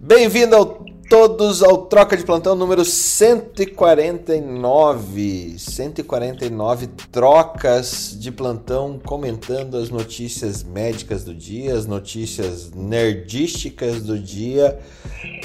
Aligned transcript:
Bem-vindo 0.00 0.54
ao 0.54 0.86
todos 1.08 1.60
ao 1.60 1.86
Troca 1.86 2.16
de 2.16 2.22
Plantão 2.22 2.54
número 2.54 2.84
149. 2.84 5.58
149 5.58 6.86
trocas 7.10 8.16
de 8.16 8.30
plantão 8.30 8.96
comentando 9.04 9.76
as 9.76 9.90
notícias 9.90 10.62
médicas 10.62 11.24
do 11.24 11.34
dia, 11.34 11.74
as 11.74 11.84
notícias 11.84 12.70
nerdísticas 12.70 14.02
do 14.02 14.16
dia, 14.16 14.78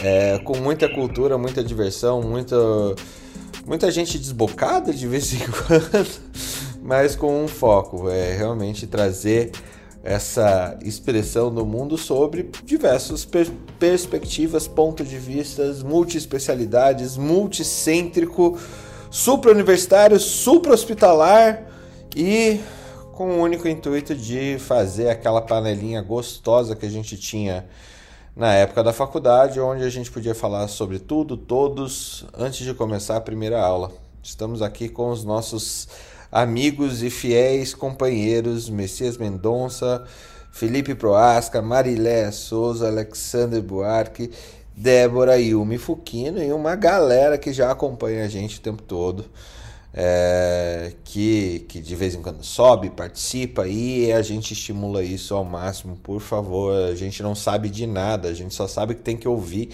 é, 0.04 0.38
com 0.40 0.56
muita 0.58 0.88
cultura, 0.88 1.36
muita 1.36 1.64
diversão, 1.64 2.22
muita, 2.22 2.56
muita 3.66 3.90
gente 3.90 4.20
desbocada 4.20 4.94
de 4.94 5.08
vez 5.08 5.34
em 5.34 5.40
quando, 5.66 6.08
mas 6.84 7.16
com 7.16 7.44
um 7.44 7.48
foco, 7.48 8.08
é 8.08 8.36
realmente 8.36 8.86
trazer 8.86 9.52
essa 10.04 10.78
expressão 10.84 11.54
do 11.54 11.66
mundo 11.66 11.98
sobre 11.98 12.52
diversas 12.66 13.24
per 13.24 13.50
perspectivas, 13.80 14.68
pontos 14.68 15.08
de 15.08 15.18
vistas, 15.18 15.82
multiespecialidades, 15.82 17.16
multicêntrico, 17.16 18.60
supra-universitário, 19.10 20.20
supra-hospitalar 20.20 21.66
e 22.16 22.60
com 23.14 23.38
o 23.38 23.42
único 23.42 23.68
intuito 23.68 24.14
de 24.14 24.58
fazer 24.60 25.10
aquela 25.10 25.42
panelinha 25.42 26.02
gostosa 26.02 26.76
que 26.76 26.86
a 26.86 26.90
gente 26.90 27.16
tinha 27.16 27.66
na 28.36 28.54
época 28.54 28.84
da 28.84 28.92
faculdade, 28.92 29.60
onde 29.60 29.84
a 29.84 29.90
gente 29.90 30.12
podia 30.12 30.34
falar 30.34 30.68
sobre 30.68 31.00
tudo, 31.00 31.38
todos, 31.38 32.26
antes 32.34 32.66
de 32.66 32.74
começar 32.74 33.16
a 33.16 33.22
primeira 33.22 33.62
aula. 33.62 33.92
Estamos 34.22 34.62
aqui 34.62 34.90
com 34.90 35.10
os 35.10 35.24
nossos 35.24 35.88
amigos 36.34 37.04
e 37.04 37.12
fiéis 37.12 37.76
companheiros 37.76 38.68
Messias 38.68 39.18
Mendonça, 39.18 40.04
Felipe 40.52 40.96
Proasca, 40.96 41.62
Marilé 41.62 42.32
Souza, 42.32 42.88
Alexander 42.88 43.62
Buarque, 43.62 44.32
Débora 44.76 45.38
Yumi 45.38 45.78
Fukino 45.78 46.42
e 46.42 46.52
uma 46.52 46.76
galera 46.76 47.38
que 47.38 47.54
já 47.54 47.70
acompanha 47.70 48.26
a 48.26 48.28
gente 48.28 48.58
o 48.58 48.62
tempo 48.62 48.82
todo. 48.82 49.26
É, 49.96 50.94
que, 51.04 51.68
que 51.70 51.80
de 51.80 51.96
vez 51.96 52.16
em 52.16 52.22
quando 52.24 52.44
sobe, 52.44 52.90
participa 52.90 53.68
e 53.68 54.12
a 54.12 54.24
gente 54.24 54.54
estimula 54.54 55.04
isso 55.04 55.36
ao 55.36 55.46
máximo, 55.46 55.96
por 55.98 56.20
favor. 56.20 56.76
A 56.90 56.96
gente 56.96 57.22
não 57.22 57.36
sabe 57.36 57.70
de 57.70 57.86
nada, 57.86 58.30
a 58.30 58.34
gente 58.34 58.56
só 58.56 58.68
sabe 58.68 58.96
que 58.96 59.02
tem 59.02 59.16
que 59.16 59.28
ouvir 59.28 59.70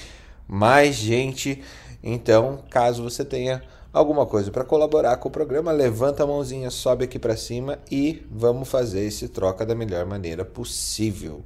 mais 0.46 0.96
gente. 0.96 1.64
Então, 2.04 2.60
caso 2.70 3.02
você 3.02 3.24
tenha 3.24 3.64
alguma 3.92 4.26
coisa 4.26 4.52
para 4.52 4.64
colaborar 4.64 5.18
com 5.18 5.30
o 5.30 5.32
programa, 5.32 5.72
levanta 5.72 6.24
a 6.24 6.28
mãozinha, 6.28 6.70
sobe 6.70 7.06
aqui 7.06 7.18
para 7.18 7.36
cima 7.36 7.80
e 7.92 8.26
vamos 8.32 8.70
fazer 8.70 9.06
esse 9.06 9.28
troca 9.28 9.66
da 9.66 9.76
melhor 9.76 10.06
maneira 10.06 10.46
possível. 10.46 11.44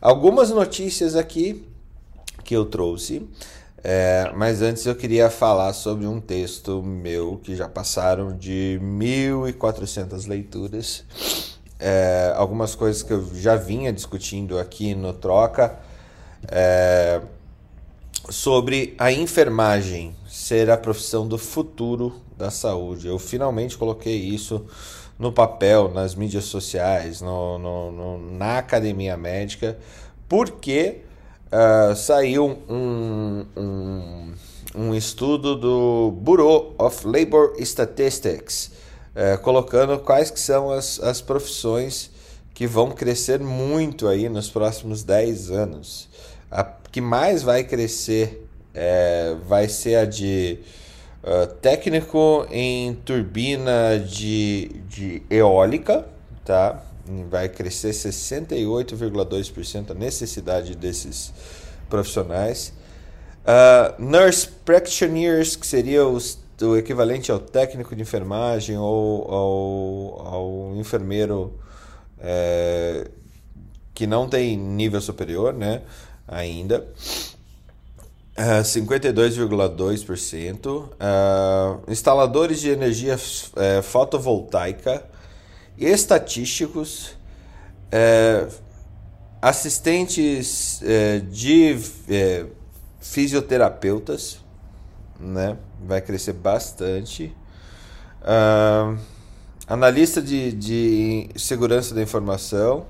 Algumas 0.00 0.50
notícias 0.50 1.16
aqui 1.16 1.64
que 2.44 2.54
eu 2.54 2.66
trouxe, 2.66 3.26
é, 3.82 4.30
mas 4.34 4.62
antes 4.62 4.84
eu 4.84 4.94
queria 4.94 5.30
falar 5.30 5.72
sobre 5.72 6.06
um 6.06 6.20
texto 6.20 6.82
meu 6.82 7.40
que 7.42 7.56
já 7.56 7.68
passaram 7.68 8.36
de 8.36 8.80
1.400 8.82 10.28
leituras. 10.28 11.04
É, 11.78 12.32
algumas 12.36 12.74
coisas 12.74 13.02
que 13.02 13.12
eu 13.12 13.24
já 13.34 13.54
vinha 13.54 13.92
discutindo 13.92 14.58
aqui 14.58 14.94
no 14.94 15.12
Troca 15.12 15.78
é, 16.48 17.20
sobre 18.30 18.94
a 18.98 19.12
enfermagem 19.12 20.14
ser 20.46 20.70
a 20.70 20.76
profissão 20.76 21.26
do 21.26 21.36
futuro 21.36 22.22
da 22.38 22.52
saúde. 22.52 23.08
Eu 23.08 23.18
finalmente 23.18 23.76
coloquei 23.76 24.16
isso 24.16 24.64
no 25.18 25.32
papel, 25.32 25.90
nas 25.92 26.14
mídias 26.14 26.44
sociais, 26.44 27.20
no, 27.20 27.58
no, 27.58 27.90
no 27.90 28.38
na 28.38 28.58
academia 28.58 29.16
médica, 29.16 29.76
porque 30.28 31.00
uh, 31.46 31.96
saiu 31.96 32.60
um, 32.68 33.44
um, 33.56 34.34
um, 34.72 34.94
estudo 34.94 35.56
do 35.56 36.12
Bureau 36.12 36.76
of 36.78 37.04
Labor 37.04 37.54
Statistics, 37.58 38.70
uh, 39.16 39.42
colocando 39.42 39.98
quais 39.98 40.30
que 40.30 40.38
são 40.38 40.70
as, 40.70 41.00
as 41.00 41.20
profissões 41.20 42.08
que 42.54 42.68
vão 42.68 42.92
crescer 42.92 43.40
muito 43.40 44.06
aí 44.06 44.28
nos 44.28 44.48
próximos 44.48 45.02
10 45.02 45.50
anos. 45.50 46.08
A 46.48 46.62
que 46.62 47.00
mais 47.00 47.42
vai 47.42 47.64
crescer 47.64 48.45
é, 48.76 49.34
vai 49.48 49.68
ser 49.68 49.96
a 49.96 50.04
de 50.04 50.58
uh, 51.24 51.46
técnico 51.62 52.46
em 52.50 52.94
turbina 52.94 53.98
de, 53.98 54.68
de 54.86 55.22
eólica, 55.30 56.06
tá? 56.44 56.82
Vai 57.30 57.48
crescer 57.48 57.92
68,2% 57.92 59.92
a 59.92 59.94
necessidade 59.94 60.76
desses 60.76 61.32
profissionais. 61.88 62.74
Uh, 63.46 64.02
nurse 64.02 64.46
practitioners, 64.64 65.56
que 65.56 65.66
seria 65.66 66.06
os, 66.06 66.38
o 66.60 66.76
equivalente 66.76 67.32
ao 67.32 67.38
técnico 67.38 67.96
de 67.96 68.02
enfermagem 68.02 68.76
ou 68.76 69.32
ao, 69.32 70.34
ao 70.34 70.76
enfermeiro 70.76 71.58
é, 72.18 73.08
que 73.94 74.06
não 74.06 74.28
tem 74.28 74.56
nível 74.56 75.00
superior, 75.00 75.54
né? 75.54 75.82
Ainda. 76.26 76.84
52,2%. 78.36 80.66
Uh, 80.66 80.78
uh, 80.78 80.86
instaladores 81.90 82.60
de 82.60 82.70
energia 82.70 83.16
uh, 83.16 83.82
fotovoltaica, 83.82 85.04
estatísticos, 85.78 87.16
assistentes 89.42 90.80
de 91.30 91.76
fisioterapeutas, 92.98 94.40
né? 95.20 95.58
vai 95.84 96.00
crescer 96.00 96.32
bastante. 96.32 97.36
analista 99.66 100.22
de, 100.22 100.52
de 100.52 101.28
segurança 101.36 101.94
da 101.94 102.02
informação. 102.02 102.86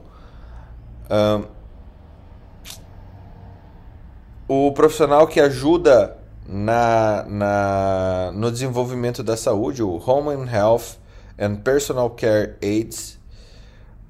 O 4.49 4.73
profissional 4.73 5.27
que 5.27 5.41
ajuda 5.41 6.17
na, 6.49 7.25
na, 7.29 8.33
no 8.35 8.51
desenvolvimento 8.51 9.23
da 9.23 9.37
saúde, 9.37 9.83
o 9.83 9.97
Home 9.97 10.31
and 10.31 10.51
Health 10.51 10.99
and 11.39 11.57
Personal 11.57 12.11
Care 12.11 12.55
Aids, 12.63 13.19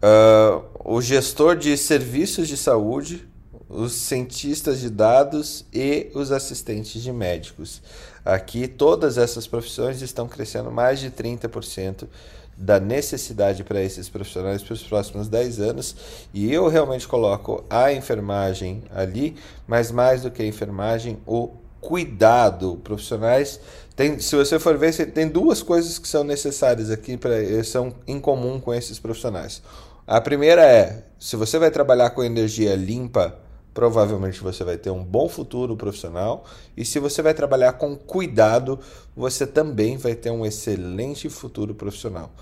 uh, 0.02 0.62
o 0.84 1.00
gestor 1.00 1.56
de 1.56 1.76
serviços 1.76 2.48
de 2.48 2.56
saúde, 2.56 3.26
os 3.68 3.92
cientistas 3.92 4.80
de 4.80 4.90
dados 4.90 5.64
e 5.72 6.10
os 6.14 6.30
assistentes 6.30 7.02
de 7.02 7.12
médicos. 7.12 7.82
Aqui, 8.24 8.68
todas 8.68 9.18
essas 9.18 9.46
profissões 9.46 10.02
estão 10.02 10.28
crescendo 10.28 10.70
mais 10.70 11.00
de 11.00 11.10
30% 11.10 12.06
da 12.56 12.80
necessidade 12.80 13.62
para 13.62 13.82
esses 13.82 14.08
profissionais 14.08 14.62
para 14.62 14.72
os 14.72 14.82
próximos 14.82 15.28
10 15.28 15.60
anos. 15.60 15.96
E 16.32 16.52
eu 16.52 16.68
realmente 16.68 17.06
coloco 17.06 17.64
a 17.68 17.92
enfermagem 17.92 18.82
ali, 18.94 19.36
mas 19.66 19.90
mais 19.90 20.22
do 20.22 20.30
que 20.30 20.42
a 20.42 20.46
enfermagem, 20.46 21.18
o 21.26 21.50
cuidado. 21.80 22.80
Profissionais, 22.82 23.60
tem, 23.94 24.18
se 24.18 24.34
você 24.34 24.58
for 24.58 24.76
ver, 24.78 24.92
tem 25.12 25.28
duas 25.28 25.62
coisas 25.62 25.98
que 25.98 26.08
são 26.08 26.24
necessárias 26.24 26.90
aqui, 26.90 27.16
pra, 27.16 27.32
são 27.64 27.94
em 28.06 28.18
comum 28.18 28.58
com 28.58 28.72
esses 28.72 28.98
profissionais. 28.98 29.62
A 30.06 30.20
primeira 30.20 30.62
é, 30.64 31.02
se 31.18 31.36
você 31.36 31.58
vai 31.58 31.70
trabalhar 31.70 32.10
com 32.10 32.22
energia 32.22 32.74
limpa, 32.74 33.36
provavelmente 33.76 34.40
você 34.40 34.64
vai 34.64 34.78
ter 34.78 34.88
um 34.88 35.04
bom 35.04 35.28
futuro 35.28 35.76
profissional. 35.76 36.46
E 36.74 36.82
se 36.82 36.98
você 36.98 37.20
vai 37.20 37.34
trabalhar 37.34 37.74
com 37.74 37.94
cuidado, 37.94 38.80
você 39.14 39.46
também 39.46 39.98
vai 39.98 40.14
ter 40.14 40.30
um 40.30 40.46
excelente 40.46 41.28
futuro 41.28 41.74
profissional. 41.74 42.32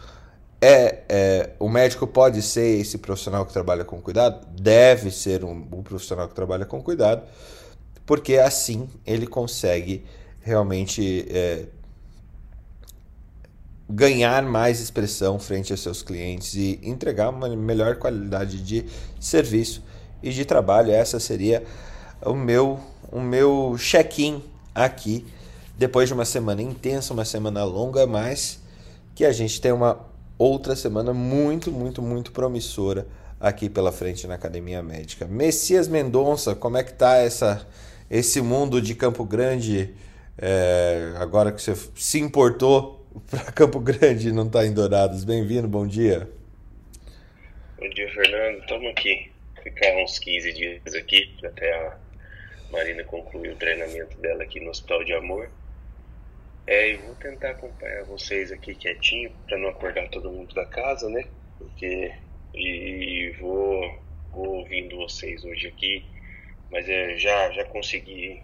É, 0.63 1.03
é, 1.09 1.51
o 1.59 1.69
médico 1.69 2.07
pode 2.07 2.41
ser 2.41 2.79
esse 2.79 2.99
profissional 2.99 3.45
que 3.45 3.53
trabalha 3.53 3.85
com 3.85 4.01
cuidado? 4.01 4.47
Deve 4.61 5.11
ser 5.11 5.43
um, 5.45 5.67
um 5.73 5.83
profissional 5.83 6.29
que 6.29 6.35
trabalha 6.37 6.65
com 6.65 6.81
cuidado, 6.81 7.23
porque 8.07 8.37
assim 8.37 8.89
ele 9.05 9.27
consegue 9.27 10.05
realmente 10.41 11.27
é, 11.29 11.65
ganhar 13.91 14.45
mais 14.45 14.79
expressão 14.79 15.41
frente 15.41 15.73
aos 15.73 15.83
seus 15.83 16.01
clientes 16.01 16.55
e 16.55 16.79
entregar 16.81 17.31
uma 17.31 17.49
melhor 17.49 17.97
qualidade 17.97 18.63
de 18.63 18.87
serviço 19.19 19.83
e 20.25 20.31
de 20.31 20.45
trabalho. 20.47 20.91
Essa 20.91 21.21
seria 21.21 21.63
o 22.25 22.33
meu, 22.33 22.81
o 23.13 23.21
meu 23.21 23.77
check-in 23.79 24.43
aqui, 24.75 25.27
depois 25.77 26.09
de 26.09 26.15
uma 26.15 26.25
semana 26.25 26.63
intensa, 26.63 27.13
uma 27.13 27.27
semana 27.27 27.63
longa, 27.63 28.07
mas 28.07 28.63
que 29.15 29.25
a 29.25 29.33
gente 29.33 29.61
tem 29.61 29.71
uma 29.71 30.01
outra 30.39 30.75
semana 30.75 31.13
muito, 31.13 31.71
muito, 31.71 32.01
muito 32.01 32.33
promissora 32.33 33.07
aqui 33.39 33.69
pela 33.69 33.93
frente 33.93 34.27
na 34.27 34.35
Academia 34.35 34.83
Médica. 34.83 35.27
Messias 35.27 35.87
Mendonça, 35.87 36.55
como 36.55 36.79
é 36.79 36.83
que 36.83 36.95
tá 36.95 37.19
essa, 37.19 37.67
esse 38.11 38.41
mundo 38.41 38.81
de 38.81 38.95
Campo 38.95 39.25
Grande, 39.25 39.93
é, 40.39 41.13
agora 41.19 41.53
que 41.53 41.61
você 41.61 41.77
se 41.95 42.19
importou 42.19 43.07
para 43.31 43.53
Campo 43.53 43.79
Grande 43.79 44.31
e 44.31 44.33
não 44.33 44.47
está 44.47 44.65
em 44.65 44.73
Dourados? 44.73 45.23
Bem-vindo, 45.23 45.69
bom 45.69 45.87
dia. 45.87 46.31
Bom 47.79 47.89
dia, 47.91 48.11
Fernando. 48.15 48.61
Estamos 48.61 48.91
aqui 48.91 49.34
ficar 49.65 49.97
uns 49.97 50.19
15 50.21 50.53
dias 50.53 50.95
aqui 50.95 51.35
até 51.43 51.73
a, 51.73 51.99
Marina 52.71 53.05
concluiu 53.05 53.53
o 53.53 53.57
treinamento 53.57 54.17
dela 54.19 54.43
aqui 54.43 54.59
no 54.59 54.71
Hospital 54.71 55.05
de 55.05 55.13
Amor. 55.13 55.49
É, 56.67 56.91
e 56.91 56.97
vou 56.97 57.15
tentar 57.17 57.51
acompanhar 57.51 58.05
vocês 58.05 58.51
aqui 58.51 58.75
quietinho 58.75 59.31
para 59.47 59.59
não 59.59 59.69
acordar 59.69 60.09
todo 60.09 60.33
mundo 60.33 60.55
da 60.55 60.67
casa, 60.67 61.09
né? 61.09 61.25
Porque 61.59 62.13
e 62.53 63.31
vou, 63.39 64.03
vou 64.33 64.59
ouvindo 64.59 64.97
vocês 64.97 65.45
hoje 65.45 65.69
aqui, 65.69 66.05
mas 66.71 66.89
é, 66.89 67.17
já 67.17 67.51
já 67.53 67.65
consegui 67.67 68.43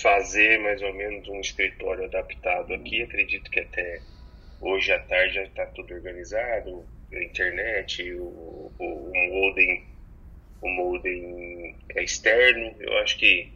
fazer 0.00 0.58
mais 0.60 0.80
ou 0.82 0.92
menos 0.94 1.28
um 1.28 1.40
escritório 1.40 2.04
adaptado 2.04 2.74
aqui. 2.74 3.02
Acredito 3.02 3.50
que 3.50 3.60
até 3.60 4.00
hoje 4.60 4.92
à 4.92 4.98
tarde 5.00 5.34
já 5.34 5.44
está 5.44 5.66
tudo 5.66 5.94
organizado, 5.94 6.84
a 7.12 7.22
internet, 7.22 8.12
o, 8.14 8.72
o, 8.78 9.10
o 9.10 9.28
modem, 9.28 9.91
o 10.62 10.68
modem 10.68 11.76
é 11.90 12.02
externo. 12.02 12.74
Eu 12.78 12.96
acho 12.98 13.18
que 13.18 13.52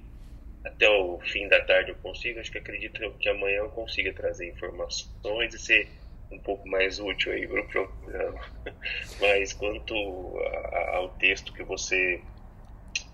até 0.64 0.88
o 0.88 1.19
fim 1.20 1.49
da 1.49 1.61
tarde 1.61 1.91
eu 1.91 1.97
consigo. 1.97 2.41
Acho 2.41 2.53
que 2.53 2.58
acredito 2.58 3.11
que 3.19 3.29
amanhã 3.29 3.58
eu 3.58 3.70
consiga 3.70 4.12
trazer 4.12 4.49
informações 4.50 5.55
e 5.55 5.58
ser 5.58 5.88
um 6.31 6.38
pouco 6.41 6.69
mais 6.69 6.99
útil 6.99 7.32
aí 7.32 7.47
para 7.47 7.61
o 7.61 7.69
programa. 7.69 8.41
Mas 9.20 9.53
quanto 9.53 9.94
a, 10.38 10.97
ao 10.97 11.08
texto 11.11 11.53
que 11.53 11.62
você 11.62 12.20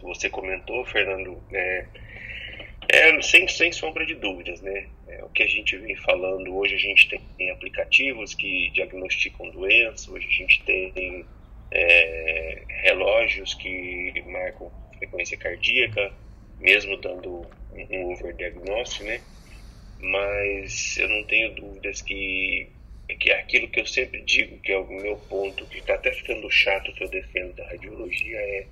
você 0.00 0.28
comentou, 0.28 0.84
Fernando, 0.84 1.40
é, 1.52 1.86
é, 2.88 3.22
sem, 3.22 3.46
sem 3.46 3.70
sombra 3.70 4.04
de 4.04 4.14
dúvidas, 4.14 4.60
né? 4.60 4.88
É, 5.06 5.24
o 5.24 5.28
que 5.28 5.42
a 5.42 5.46
gente 5.46 5.76
vem 5.76 5.94
falando, 5.96 6.54
hoje 6.54 6.74
a 6.74 6.78
gente 6.78 7.08
tem, 7.08 7.20
tem 7.38 7.50
aplicativos 7.50 8.34
que 8.34 8.70
diagnosticam 8.70 9.50
doenças, 9.50 10.08
hoje 10.08 10.26
a 10.26 10.30
gente 10.30 10.62
tem 10.64 11.24
é, 11.74 12.62
relógios 12.82 13.54
que 13.54 14.22
marcam 14.26 14.70
frequência 14.98 15.36
cardíaca, 15.36 16.12
mesmo 16.60 16.96
dando 16.98 17.46
um 17.90 18.12
overdiagnóstico, 18.12 19.04
né? 19.04 19.20
Mas 19.98 20.96
eu 20.98 21.08
não 21.08 21.24
tenho 21.24 21.54
dúvidas 21.54 22.02
que, 22.02 22.69
que 23.19 23.32
aquilo 23.32 23.69
que 23.69 23.80
eu 23.80 23.86
sempre 23.86 24.20
digo, 24.22 24.58
que 24.58 24.72
é 24.72 24.78
o 24.78 24.86
meu 24.86 25.16
ponto, 25.16 25.66
que 25.66 25.78
está 25.78 25.94
até 25.94 26.12
ficando 26.12 26.50
chato 26.50 26.92
que 26.92 27.04
eu 27.04 27.08
defendo 27.08 27.54
da 27.54 27.66
radiologia, 27.66 28.38
é 28.38 28.66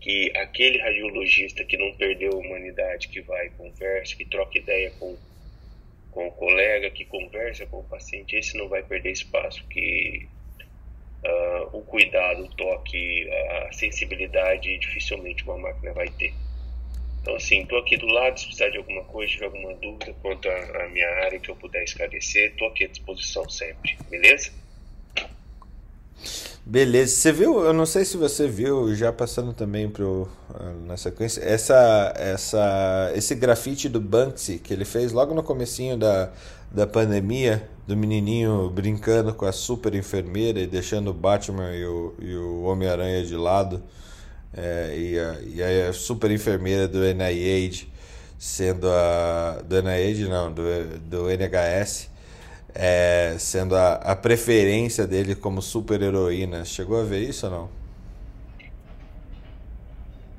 que 0.00 0.32
aquele 0.36 0.78
radiologista 0.78 1.64
que 1.64 1.76
não 1.76 1.94
perdeu 1.96 2.32
a 2.32 2.36
humanidade, 2.36 3.08
que 3.08 3.20
vai, 3.20 3.50
conversa, 3.50 4.16
que 4.16 4.24
troca 4.24 4.58
ideia 4.58 4.90
com, 4.98 5.16
com 6.10 6.26
o 6.26 6.32
colega, 6.32 6.90
que 6.90 7.04
conversa 7.04 7.66
com 7.66 7.80
o 7.80 7.84
paciente, 7.84 8.36
esse 8.36 8.56
não 8.56 8.68
vai 8.68 8.82
perder 8.82 9.12
espaço, 9.12 9.64
que 9.68 10.28
uh, 11.24 11.76
o 11.76 11.82
cuidado, 11.82 12.44
o 12.44 12.48
toque, 12.54 13.28
a 13.68 13.72
sensibilidade, 13.72 14.78
dificilmente 14.78 15.44
uma 15.44 15.58
máquina 15.58 15.92
vai 15.92 16.08
ter. 16.08 16.32
Então, 17.20 17.36
assim, 17.36 17.62
estou 17.62 17.78
aqui 17.78 17.96
do 17.96 18.06
lado, 18.06 18.38
se 18.38 18.46
precisar 18.46 18.70
de 18.70 18.78
alguma 18.78 19.04
coisa, 19.04 19.32
tiver 19.32 19.44
alguma 19.44 19.74
dúvida 19.74 20.12
quanto 20.20 20.48
à 20.48 20.88
minha 20.88 21.08
área 21.24 21.38
que 21.38 21.50
eu 21.50 21.56
puder 21.56 21.84
esclarecer, 21.84 22.50
estou 22.50 22.68
aqui 22.68 22.84
à 22.84 22.88
disposição 22.88 23.48
sempre, 23.48 23.96
beleza? 24.10 24.50
Beleza, 26.64 27.16
você 27.16 27.32
viu? 27.32 27.64
Eu 27.64 27.72
não 27.72 27.84
sei 27.84 28.04
se 28.04 28.16
você 28.16 28.46
viu, 28.46 28.94
já 28.94 29.12
passando 29.12 29.52
também 29.52 29.88
pro, 29.88 30.28
ah, 30.54 30.72
na 30.86 30.96
sequência, 30.96 31.40
essa, 31.42 32.12
essa, 32.16 33.12
esse 33.14 33.34
grafite 33.34 33.88
do 33.88 34.00
Banksy 34.00 34.58
que 34.58 34.72
ele 34.72 34.84
fez 34.84 35.12
logo 35.12 35.34
no 35.34 35.42
comecinho 35.42 35.96
da, 35.96 36.30
da 36.70 36.86
pandemia, 36.86 37.68
do 37.86 37.96
menininho 37.96 38.70
brincando 38.70 39.34
com 39.34 39.44
a 39.44 39.52
super 39.52 39.94
enfermeira 39.94 40.60
e 40.60 40.66
deixando 40.66 41.10
o 41.10 41.14
Batman 41.14 41.74
e 41.74 41.84
o, 41.84 42.14
e 42.20 42.36
o 42.36 42.62
Homem-Aranha 42.62 43.24
de 43.24 43.34
lado 43.34 43.82
é, 44.54 44.94
e, 44.96 45.18
a, 45.18 45.36
e 45.42 45.88
a 45.88 45.92
super 45.92 46.30
enfermeira 46.30 46.86
do 46.86 46.98
NIH 46.98 47.92
sendo 48.42 48.88
a. 48.90 49.62
do 49.64 49.80
NIH 49.80 50.28
não, 50.28 50.52
do, 50.52 50.62
do 50.98 51.30
NHS, 51.30 52.08
é, 52.74 53.36
sendo 53.38 53.76
a, 53.76 53.94
a 53.94 54.16
preferência 54.16 55.06
dele 55.06 55.34
como 55.34 55.60
super 55.60 56.00
heroína. 56.00 56.64
Chegou 56.64 57.00
a 57.00 57.04
ver 57.04 57.20
isso 57.20 57.46
ou 57.46 57.52
não? 57.52 57.68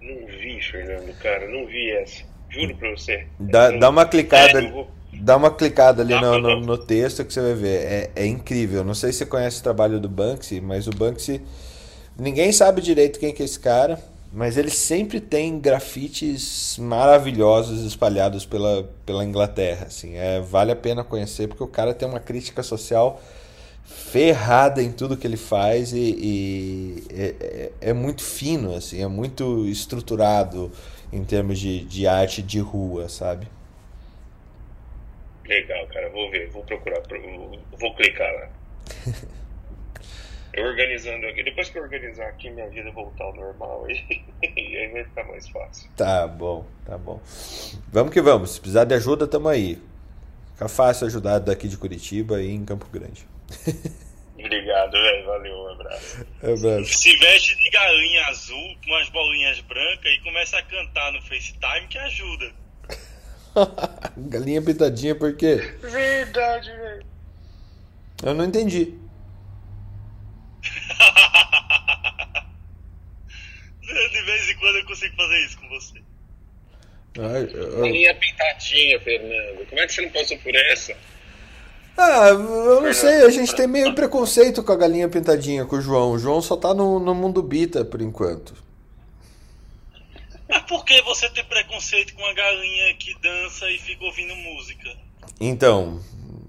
Não 0.01 0.27
vi, 0.27 0.62
Fernando, 0.62 1.13
cara, 1.19 1.47
não 1.47 1.65
vi 1.65 1.91
essa. 1.91 2.24
Juro 2.50 2.75
pra 2.75 2.91
você. 2.91 3.25
Dá, 3.39 3.71
dá 3.71 3.89
uma 3.89 4.06
clicada. 4.06 4.62
É, 4.62 4.85
dá 5.13 5.38
uma 5.38 5.50
clicada 5.50 6.03
ali 6.03 6.13
no, 6.13 6.39
no, 6.39 6.59
no, 6.59 6.77
texto 6.77 7.25
que 7.25 7.33
você 7.33 7.41
vai 7.41 7.53
ver. 7.56 7.83
É, 7.83 8.12
é 8.15 8.25
incrível. 8.25 8.83
Não 8.83 8.94
sei 8.94 9.12
se 9.12 9.19
você 9.19 9.25
conhece 9.25 9.59
o 9.59 9.63
trabalho 9.63 10.00
do 10.00 10.09
Banksy, 10.09 10.62
mas 10.62 10.88
o 10.88 10.91
Banksy 10.91 11.41
Ninguém 12.18 12.51
sabe 12.51 12.81
direito 12.81 13.19
quem 13.19 13.33
que 13.33 13.41
é 13.41 13.45
esse 13.45 13.59
cara, 13.59 14.00
mas 14.33 14.57
ele 14.57 14.71
sempre 14.71 15.21
tem 15.21 15.59
grafites 15.59 16.75
maravilhosos 16.80 17.85
espalhados 17.85 18.47
pela, 18.47 18.91
pela 19.06 19.24
Inglaterra. 19.24 19.85
Assim, 19.85 20.15
é, 20.18 20.39
vale 20.39 20.71
a 20.71 20.75
pena 20.75 21.03
conhecer 21.03 21.47
porque 21.47 21.63
o 21.63 21.68
cara 21.68 21.94
tem 21.94 22.07
uma 22.07 22.19
crítica 22.19 22.63
social 22.63 23.21
ferrada 23.85 24.81
em 24.81 24.91
tudo 24.91 25.15
que 25.15 25.27
ele 25.27 25.38
faz 25.38 25.94
e, 25.94 26.00
e 26.00 27.03
é, 27.12 27.35
é, 27.39 27.89
é, 27.89 27.94
muito 27.94 28.24
fino, 28.24 28.74
assim, 28.74 29.03
é 29.03 29.07
muito 29.07 29.68
estruturado 29.68 30.71
em 31.12 31.24
termos 31.24 31.59
de, 31.59 31.85
de 31.85 32.07
arte 32.07 32.41
de 32.41 32.59
rua, 32.59 33.09
sabe? 33.09 33.47
Legal, 35.45 35.85
cara, 35.88 36.09
vou 36.09 36.31
ver, 36.31 36.50
vou 36.50 36.63
procurar, 36.63 37.03
vou 37.80 37.95
clicar 37.95 38.33
lá. 38.33 38.50
eu 40.54 40.66
organizando 40.66 41.26
aqui. 41.28 41.44
Depois 41.44 41.70
que 41.70 41.78
eu 41.78 41.84
organizar 41.84 42.28
aqui, 42.28 42.50
minha 42.50 42.70
vida 42.70 42.92
voltar 42.92 43.24
ao 43.24 43.36
normal 43.36 43.86
aí, 43.86 44.24
e 44.56 44.78
aí 44.78 44.88
vai 44.92 45.04
ficar 45.04 45.24
mais 45.26 45.48
fácil. 45.50 45.90
Tá 45.98 46.28
bom, 46.28 46.66
tá 46.86 46.98
bom. 46.98 47.20
Vamos 47.92 48.14
que 48.14 48.22
vamos. 48.22 48.52
Se 48.52 48.60
precisar 48.60 48.86
de 48.86 48.94
ajuda, 48.94 49.28
tamo 49.28 49.48
aí. 49.48 49.82
Fica 50.54 50.70
fácil 50.70 51.08
ajudar 51.08 51.40
daqui 51.40 51.68
de 51.68 51.78
Curitiba 51.78 52.42
e 52.42 52.52
em 52.52 52.64
Campo 52.64 52.88
Grande. 52.92 53.26
Obrigado, 54.38 54.92
velho. 54.92 55.26
Valeu, 55.26 55.56
um 55.56 55.70
abraço. 55.70 56.26
abraço. 56.42 56.94
Se 56.94 57.18
veste 57.18 57.56
de 57.56 57.70
galinha 57.70 58.26
azul 58.28 58.76
com 58.84 58.92
umas 58.92 59.10
bolinhas 59.10 59.60
brancas 59.62 60.12
e 60.12 60.20
começa 60.22 60.58
a 60.58 60.62
cantar 60.64 61.14
no 61.14 61.22
FaceTime 61.22 61.88
que 61.90 61.98
ajuda. 61.98 62.52
galinha 64.18 64.62
pintadinha 64.62 65.16
por 65.16 65.36
quê? 65.36 65.56
Verdade, 65.82 66.72
velho. 66.72 67.06
Eu 68.24 68.34
não 68.34 68.46
entendi. 68.46 69.03
De 73.83 74.21
vez 74.24 74.50
em 74.50 74.56
quando 74.57 74.77
eu 74.77 74.86
consigo 74.86 75.15
fazer 75.15 75.45
isso 75.45 75.57
com 75.60 75.69
você. 75.69 76.01
Ai, 77.19 77.50
eu... 77.54 77.86
Linha 77.86 78.15
pintadinha, 78.15 79.00
Fernando. 79.00 79.68
Como 79.68 79.81
é 79.81 79.85
que 79.85 79.94
você 79.94 80.02
não 80.02 80.09
passou 80.09 80.38
por 80.38 80.56
essa? 80.56 80.95
Ah, 81.95 82.30
eu 82.30 82.81
não 82.81 82.94
sei, 82.94 83.21
a 83.23 83.30
gente 83.30 83.54
tem 83.54 83.68
meio 83.68 83.94
preconceito 83.94 84.64
com 84.64 84.71
a 84.71 84.76
galinha 84.76 85.07
pintadinha 85.07 85.64
com 85.66 85.76
o 85.76 85.81
João. 85.81 86.11
O 86.11 86.18
João 86.18 86.42
só 86.42 86.57
tá 86.57 86.73
no, 86.73 86.99
no 86.99 87.14
mundo 87.14 87.44
bita 87.44 87.85
por 87.85 88.02
enquanto. 88.02 88.56
Mas 90.49 90.64
por 90.64 90.83
que 90.85 90.99
você 91.04 91.30
tem 91.30 91.44
preconceito 91.45 92.16
com 92.16 92.26
a 92.26 92.33
galinha 92.33 92.95
que 92.95 93.14
dança 93.19 93.69
e 93.69 93.78
fica 93.78 94.04
ouvindo 94.06 94.35
música? 94.35 94.90
Então, 95.40 96.02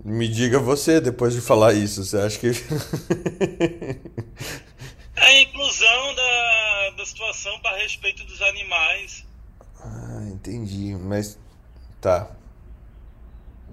me 0.04 0.28
diga 0.28 0.58
você 0.58 1.00
depois 1.00 1.32
de 1.32 1.40
falar 1.40 1.72
isso, 1.72 2.04
você 2.04 2.18
acha 2.18 2.38
que. 2.38 2.48
é 5.16 5.24
a 5.24 5.40
inclusão 5.40 6.14
da, 6.14 6.90
da 6.98 7.06
situação 7.06 7.58
para 7.60 7.78
respeito 7.78 8.22
dos 8.24 8.42
animais. 8.42 9.24
Ah, 9.80 10.28
entendi, 10.30 10.94
mas. 10.94 11.38
Tá. 12.02 12.30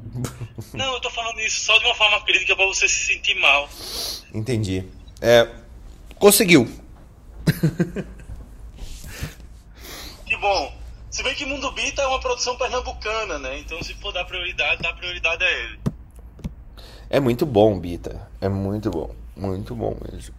Não, 0.74 0.94
eu 0.94 1.02
tô 1.02 1.10
falando 1.10 1.42
isso 1.42 1.60
só 1.66 1.78
de 1.78 1.86
uma 1.86 1.96
forma 1.96 2.22
crítica 2.22 2.56
para 2.56 2.66
você 2.66 2.88
se 2.88 3.08
sentir 3.08 3.36
mal. 3.36 3.70
Entendi. 4.34 4.88
É. 5.20 5.54
Conseguiu. 6.18 6.66
que 10.26 10.38
bom. 10.38 10.82
Se 11.10 11.22
bem 11.24 11.36
que 11.36 11.46
Mundo 11.46 11.70
Bita 11.74 12.02
é 12.02 12.08
uma 12.08 12.22
produção 12.22 12.58
pernambucana, 12.58 13.38
né? 13.38 13.60
Então 13.60 13.84
se 13.84 13.94
for 13.96 14.14
dar 14.14 14.24
prioridade, 14.24 14.82
dá 14.82 14.94
prioridade 14.94 15.44
a 15.44 15.52
ele. 15.52 15.91
É 17.14 17.20
muito 17.20 17.46
bom, 17.46 17.78
Bita. 17.78 18.26
É 18.40 18.48
muito 18.48 18.90
bom. 18.90 19.14
Muito 19.36 19.76
bom 19.76 19.98
mesmo. 20.10 20.34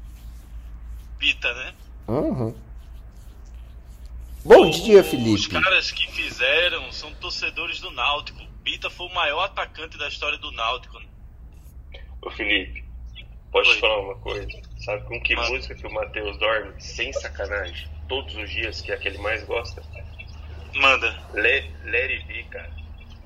Bita, 1.19 1.52
né? 1.52 1.75
Uhum. 2.09 2.55
Bom 4.43 4.71
dia, 4.71 5.05
Felipe. 5.05 5.35
Os 5.35 5.47
caras 5.49 5.93
que 5.93 6.11
fizeram 6.11 6.91
são 6.91 7.12
torcedores 7.17 7.79
do 7.79 7.91
Náutico. 7.91 8.43
Bita 8.62 8.88
foi 8.88 9.07
o 9.07 9.14
maior 9.14 9.45
atacante 9.45 9.99
da 9.99 10.09
história 10.09 10.38
do 10.38 10.50
Náutico. 10.50 10.99
Né? 10.99 11.07
Ô, 12.23 12.31
Felipe, 12.31 12.83
posso 13.50 13.75
te 13.75 13.81
falar 13.81 14.00
uma 14.00 14.14
coisa? 14.17 14.49
Sabe 14.79 15.02
com 15.05 15.21
que 15.21 15.37
música 15.37 15.75
que 15.75 15.87
o 15.87 15.93
Matheus 15.93 16.38
dorme? 16.38 16.73
Sem 16.81 17.12
sacanagem. 17.12 17.87
Todos 18.09 18.35
os 18.35 18.49
dias, 18.49 18.81
que 18.81 18.91
é 18.91 18.95
a 18.95 18.99
que 18.99 19.09
ele 19.09 19.19
mais 19.19 19.45
gosta? 19.45 19.83
Manda. 20.75 21.23
Let, 21.35 21.71
Let 21.85 22.11
It 22.12 22.25
Be, 22.26 22.45
cara. 22.45 22.71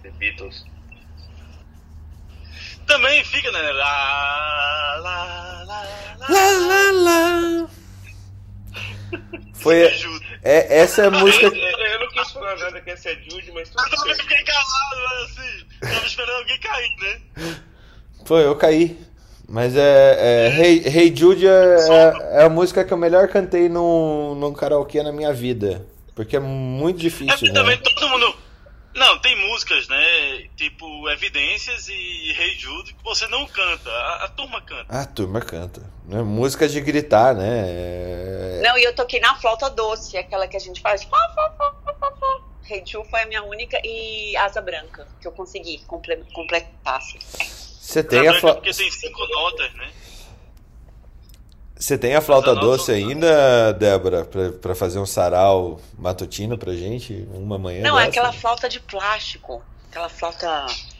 The 0.03 0.11
Beatles. 0.11 0.67
Também 2.87 3.25
fica, 3.25 3.51
né? 3.51 3.73
Lá, 3.73 4.99
lá, 5.03 5.65
lá, 5.67 5.87
lá, 6.29 6.51
lá, 6.51 6.91
lá. 6.93 7.69
Foi. 9.55 9.91
É, 10.43 10.79
essa 10.79 11.03
é 11.03 11.07
a 11.07 11.11
música. 11.11 11.47
Eu, 11.47 11.55
eu, 11.55 12.01
não 12.01 12.09
quis 12.09 12.31
falar 12.31 12.57
nada 12.57 12.81
que 12.81 12.91
essa 12.91 13.11
é 13.11 13.15
Jude, 13.15 13.51
mas 13.53 13.69
tudo 13.69 13.83
Eu 13.85 13.91
também 13.91 14.15
fiquei 14.15 14.43
calado, 14.45 14.97
mas 15.05 15.31
assim. 15.31 15.67
Tava 15.81 16.07
esperando 16.07 16.37
alguém 16.37 16.61
cair, 16.61 16.97
né? 17.01 17.61
Foi, 18.25 18.45
eu 18.45 18.57
caí. 18.57 18.99
Mas 19.49 19.77
é. 19.77 20.17
é 20.19 20.61
hey, 20.61 20.83
hey 20.87 21.17
Jude 21.17 21.47
é, 21.47 21.51
é, 21.51 22.41
é 22.41 22.43
a 22.43 22.49
música 22.49 22.85
que 22.85 22.93
eu 22.93 22.97
melhor 22.97 23.29
cantei 23.29 23.69
no, 23.69 24.35
no 24.35 24.53
karaokê 24.53 25.03
na 25.03 25.13
minha 25.13 25.33
vida. 25.33 25.87
Porque 26.15 26.37
é 26.37 26.41
muito 26.41 26.99
É 26.99 27.03
difícil, 27.03 27.29
porque 27.29 27.49
né? 27.49 27.55
também 27.55 27.77
todo 27.79 28.09
mundo. 28.09 28.46
Não, 28.97 29.19
tem 29.19 29.37
músicas, 29.49 29.87
né? 29.89 30.49
Tipo 30.57 31.09
Evidências 31.11 31.87
e 31.89 32.33
Rei 32.33 32.55
Jude 32.59 32.95
que 32.95 33.05
você 33.05 33.27
não 33.29 33.47
canta. 33.47 33.91
A, 33.91 34.25
a 34.25 34.29
turma 34.29 34.61
canta. 34.63 34.87
Ah, 34.89 35.03
a 35.03 35.07
turma 35.07 35.41
canta. 35.41 35.83
Né? 36.07 36.23
Música 36.23 36.67
de 36.67 36.81
gritar, 36.81 37.35
né? 37.35 37.65
É- 37.67 38.61
Não, 38.65 38.79
e 38.79 38.85
eu 38.85 38.95
toquei 38.95 39.21
na 39.21 39.37
flauta 39.37 39.69
doce, 39.69 40.17
aquela 40.17 40.49
que 40.49 40.57
a 40.57 40.61
gente 40.61 40.81
faz. 40.81 41.07
Rei 42.63 42.83
Ju 42.87 43.05
foi 43.05 43.21
a 43.21 43.27
minha 43.27 43.43
única 43.45 43.79
e 43.85 44.35
Asa 44.39 44.61
Branca, 44.63 45.07
que 45.21 45.29
eu 45.29 45.33
consegui 45.33 45.79
comple 45.87 46.17
completar. 46.33 46.97
assim. 46.97 47.19
Você 47.21 48.03
tem, 48.03 48.21
a 48.21 48.23
Branca 48.23 48.41
fla... 48.41 48.55
Porque 48.55 48.73
tem 48.73 48.91
cinco 48.91 49.25
notas, 49.29 49.73
né? 49.75 49.93
Você 51.79 51.99
tem 51.99 52.15
a 52.15 52.23
flauta 52.23 52.55
doce 52.55 52.91
ainda, 52.91 53.73
Débora, 53.73 54.25
pra, 54.25 54.51
pra 54.53 54.75
fazer 54.75 54.99
um 54.99 55.05
sarau 55.05 55.79
matutino 55.99 56.57
pra 56.57 56.73
gente? 56.73 57.29
Uma 57.35 57.59
manhã 57.59 57.83
Não, 57.83 57.99
é 57.99 58.07
dessa? 58.07 58.11
aquela 58.21 58.33
flauta 58.33 58.67
de 58.69 58.81
plástico. 58.81 59.63
Aquela 59.91 60.09
flauta 60.09 60.49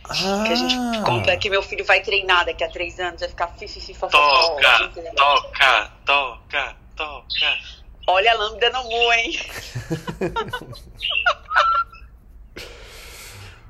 Ah, 0.05 0.45
que 0.47 0.53
a 0.53 0.55
gente 0.55 0.75
compra, 1.03 1.37
que 1.39 1.49
meu 1.49 1.63
filho 1.63 1.85
vai 1.85 2.01
treinar 2.03 2.45
daqui 2.45 2.63
a 2.63 2.69
três 2.71 3.01
anos, 3.01 3.21
vai 3.21 3.29
ficar 3.31 3.49
fi, 3.49 3.67
fi, 3.67 3.81
fi, 3.81 3.95
fó, 3.95 4.09
fó, 4.09 4.19
fó, 4.19 4.57
Toca, 4.57 4.89
toca, 5.17 5.93
toca, 6.05 6.77
toca. 6.95 7.59
Olha 8.07 8.33
a 8.33 8.35
lambda 8.35 8.71
no 8.71 8.85
mu, 8.85 9.13
hein? 9.15 9.39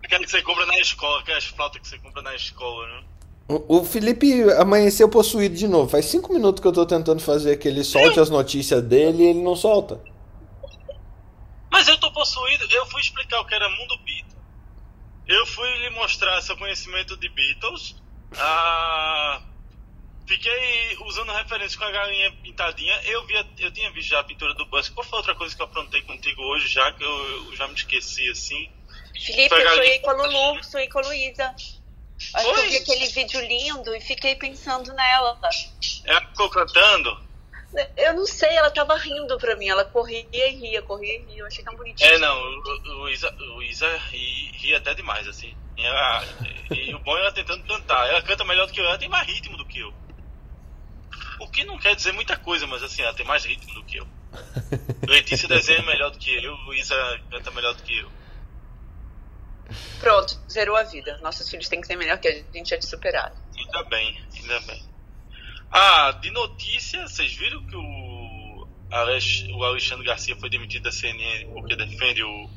Aquela 0.04 0.22
que 0.24 0.30
você 0.30 0.42
compra 0.42 0.66
na 0.66 0.78
escola, 0.78 1.20
aquelas 1.20 1.44
flautas 1.46 1.80
que 1.80 1.88
você 1.88 1.98
compra 1.98 2.22
na 2.22 2.34
escola, 2.34 2.86
né? 2.86 3.02
O, 3.48 3.84
Felipe 3.84 4.42
amanheceu 4.54 5.08
possuído 5.08 5.54
de 5.54 5.68
novo. 5.68 5.88
Faz 5.88 6.06
cinco 6.06 6.32
minutos 6.32 6.60
que 6.60 6.66
eu 6.66 6.72
tô 6.72 6.84
tentando 6.84 7.22
fazer 7.22 7.56
que 7.58 7.68
ele 7.68 7.84
solte 7.84 8.18
as 8.18 8.28
notícias 8.28 8.82
dele 8.82 9.22
e 9.22 9.26
ele 9.28 9.40
não 9.40 9.54
solta. 9.54 10.00
Mas 11.70 11.86
eu 11.86 11.96
tô 11.98 12.12
possuído, 12.12 12.66
eu 12.72 12.86
fui 12.86 13.00
explicar 13.00 13.40
o 13.40 13.44
que 13.44 13.54
era 13.54 13.68
Mundo 13.68 13.96
Beat. 14.04 14.26
Eu 15.28 15.46
fui 15.46 15.68
lhe 15.78 15.90
mostrar 15.90 16.40
seu 16.42 16.56
conhecimento 16.56 17.16
de 17.16 17.28
Beatles. 17.28 17.94
Ah, 18.36 19.40
fiquei 20.26 20.96
usando 21.04 21.30
referência 21.30 21.78
com 21.78 21.84
a 21.84 21.90
galinha 21.90 22.32
pintadinha. 22.42 23.00
Eu, 23.04 23.24
via, 23.26 23.46
eu 23.58 23.70
tinha 23.70 23.92
visto 23.92 24.08
já 24.08 24.20
a 24.20 24.24
pintura 24.24 24.54
do 24.54 24.66
Busk. 24.66 24.92
Qual 24.92 25.06
foi 25.06 25.18
outra 25.18 25.36
coisa 25.36 25.54
que 25.54 25.62
eu 25.62 25.66
aprontei 25.66 26.02
contigo 26.02 26.42
hoje, 26.42 26.66
já 26.66 26.90
que 26.92 27.04
eu, 27.04 27.46
eu 27.46 27.56
já 27.56 27.68
me 27.68 27.74
esqueci 27.74 28.28
assim? 28.28 28.68
Felipe, 29.24 29.48
Foi 29.48 29.64
eu 29.64 29.74
sonhei 29.74 29.98
com 30.00 30.10
a 30.10 30.12
Lulu, 30.14 30.64
sonhei 30.64 30.88
com 30.88 30.98
a 30.98 31.02
Luísa. 31.02 31.54
Acho 32.34 32.44
que 32.44 32.50
eu 32.50 32.54
Foi? 32.54 32.68
vi 32.70 32.76
aquele 32.78 33.06
vídeo 33.06 33.40
lindo 33.40 33.94
e 33.94 34.00
fiquei 34.00 34.34
pensando 34.36 34.92
nela. 34.94 35.38
Ela 36.04 36.20
ficou 36.28 36.48
cantando? 36.50 37.26
Eu 37.96 38.14
não 38.14 38.26
sei, 38.26 38.48
ela 38.56 38.70
tava 38.70 38.96
rindo 38.96 39.36
pra 39.38 39.54
mim. 39.56 39.68
Ela 39.68 39.84
corria 39.84 40.24
e 40.32 40.50
ria, 40.56 40.80
corria 40.82 41.14
e 41.18 41.24
ria. 41.26 41.38
Eu 41.40 41.46
achei 41.46 41.62
tão 41.62 41.76
bonitinho. 41.76 42.08
É, 42.10 42.18
não, 42.18 42.36
o- 42.40 43.00
Luísa, 43.02 43.30
Luísa 43.38 43.96
ri, 44.10 44.50
ri 44.54 44.74
até 44.74 44.94
demais, 44.94 45.28
assim. 45.28 45.54
E, 45.76 45.84
ela- 45.84 46.24
e 46.74 46.94
o 46.94 46.98
bom 47.00 47.16
é 47.18 47.20
ela 47.20 47.32
tentando 47.32 47.62
cantar. 47.64 48.08
Ela 48.08 48.22
canta 48.22 48.44
melhor 48.44 48.66
do 48.66 48.72
que 48.72 48.80
eu, 48.80 48.84
ela 48.86 48.96
tem 48.98 49.08
mais 49.10 49.26
ritmo 49.26 49.56
do 49.58 49.66
que 49.66 49.78
eu. 49.80 49.92
O 51.38 51.48
que 51.48 51.64
não 51.64 51.78
quer 51.78 51.94
dizer 51.94 52.12
muita 52.12 52.34
coisa, 52.38 52.66
mas 52.66 52.82
assim, 52.82 53.02
ela 53.02 53.12
tem 53.12 53.26
mais 53.26 53.44
ritmo 53.44 53.74
do 53.74 53.84
que 53.84 53.98
eu. 53.98 54.06
Letícia 55.06 55.46
desenha 55.46 55.82
melhor 55.82 56.10
do 56.10 56.18
que 56.18 56.34
eu, 56.34 56.54
Luísa 56.54 56.94
canta 57.30 57.50
melhor 57.50 57.74
do 57.74 57.82
que 57.82 57.98
eu. 57.98 58.10
Pronto, 60.00 60.38
zerou 60.50 60.76
a 60.76 60.82
vida. 60.84 61.18
Nossos 61.22 61.48
filhos 61.48 61.68
têm 61.68 61.80
que 61.80 61.86
ser 61.86 61.96
melhor 61.96 62.18
que 62.18 62.28
a 62.28 62.32
gente 62.54 62.70
já 62.70 62.78
te 62.78 62.86
superado. 62.86 63.34
Ainda 63.56 63.82
bem, 63.88 64.20
ainda 64.34 64.60
bem. 64.60 64.82
Ah, 65.70 66.12
de 66.22 66.30
notícia, 66.30 67.06
vocês 67.08 67.34
viram 67.34 67.64
que 67.66 67.76
o, 67.76 68.68
Alex, 68.90 69.44
o 69.52 69.64
Alexandre 69.64 70.06
Garcia 70.06 70.36
foi 70.36 70.48
demitido 70.48 70.84
da 70.84 70.92
CNN 70.92 71.46
porque 71.52 71.74
defende 71.76 72.22
o, 72.22 72.48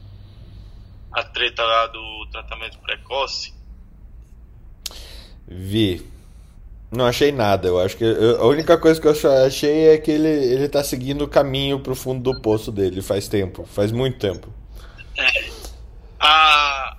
a 1.12 1.24
treta 1.24 1.64
lá 1.64 1.88
do 1.88 2.28
tratamento 2.32 2.78
precoce? 2.80 3.54
Vi. 5.48 6.06
Não 6.92 7.06
achei 7.06 7.32
nada. 7.32 7.68
Eu 7.68 7.80
acho 7.80 7.98
que 7.98 8.04
eu- 8.04 8.42
a 8.42 8.46
única 8.48 8.78
coisa 8.78 9.00
que 9.00 9.08
eu 9.08 9.46
achei 9.46 9.90
é 9.90 9.98
que 9.98 10.12
ele, 10.12 10.28
ele 10.28 10.70
tá 10.70 10.84
seguindo 10.84 11.24
o 11.24 11.28
caminho 11.28 11.80
pro 11.80 11.96
fundo 11.96 12.22
do 12.34 12.42
poço 12.42 12.72
dele 12.72 13.02
faz 13.02 13.28
tempo. 13.28 13.66
Faz 13.66 13.92
muito 13.92 14.18
tempo. 14.20 14.52
A, 16.20 16.98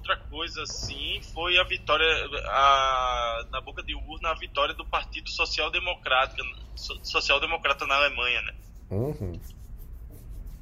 outra 0.00 0.16
coisa, 0.16 0.64
sim, 0.66 1.20
foi 1.34 1.58
a 1.58 1.64
vitória 1.64 2.06
a, 2.46 3.46
na 3.50 3.60
boca 3.60 3.82
de 3.82 3.94
urna, 3.94 4.30
a 4.30 4.34
vitória 4.34 4.74
do 4.74 4.84
Partido 4.84 5.28
Social 5.28 5.70
Democrata, 5.70 6.34
Social 6.74 7.38
Democrata 7.38 7.86
na 7.86 7.96
Alemanha, 7.96 8.40
né? 8.42 8.54
Uhum. 8.90 9.40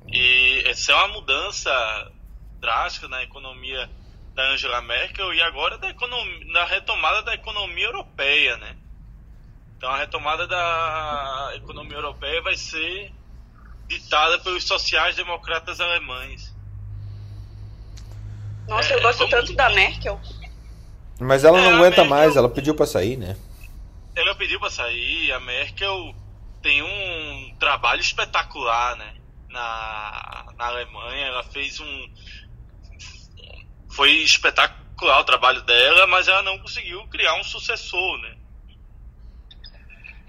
E 0.09 0.62
essa 0.66 0.92
é 0.92 0.95
uma 0.97 1.09
mudança 1.09 2.12
drástica 2.61 3.09
na 3.09 3.23
economia 3.23 3.88
da 4.35 4.50
Angela 4.50 4.83
Merkel 4.83 5.33
e 5.33 5.40
agora 5.40 5.78
da 5.78 5.88
economia, 5.88 6.52
na 6.52 6.64
retomada 6.64 7.23
da 7.23 7.35
economia 7.35 7.87
europeia, 7.87 8.57
né? 8.57 8.76
Então 9.76 9.88
a 9.88 9.99
retomada 9.99 10.47
da 10.47 11.52
economia 11.54 11.97
europeia 11.97 12.42
vai 12.42 12.57
ser 12.57 13.12
ditada 13.87 14.38
pelos 14.40 14.64
sociais-democratas 14.64 15.80
alemães. 15.80 16.57
Nossa, 18.68 18.92
eu 18.92 18.98
É, 18.98 19.02
gosto 19.02 19.28
tanto 19.28 19.52
da 19.54 19.70
Merkel. 19.70 20.20
Mas 21.20 21.44
ela 21.44 21.58
É, 21.58 21.62
não 21.62 21.70
a 21.70 21.75
aguenta 21.75 22.02
Merkel- 22.02 22.04
mais, 22.06 22.37
ela 22.37 22.48
pediu 22.48 22.75
pra 22.75 22.87
sair, 22.87 23.16
né? 23.16 23.37
Ela 24.14 24.34
pediu 24.34 24.60
para 24.60 24.70
sair, 24.70 25.32
a 25.32 25.40
Merkel 25.40 26.14
tem 26.62 26.82
um 26.82 27.56
trabalho 27.58 28.00
espetacular, 28.00 28.96
né? 28.96 29.14
Na, 29.48 30.46
na 30.56 30.66
Alemanha, 30.66 31.26
ela 31.26 31.42
fez 31.44 31.80
um. 31.80 32.08
Foi 33.90 34.10
espetacular 34.10 35.20
o 35.20 35.25
trabalho 35.25 35.62
dela, 35.62 36.06
mas 36.06 36.28
ela 36.28 36.42
não 36.42 36.58
conseguiu 36.58 37.06
criar 37.08 37.34
um 37.34 37.44
sucessor, 37.44 38.18
né? 38.20 38.34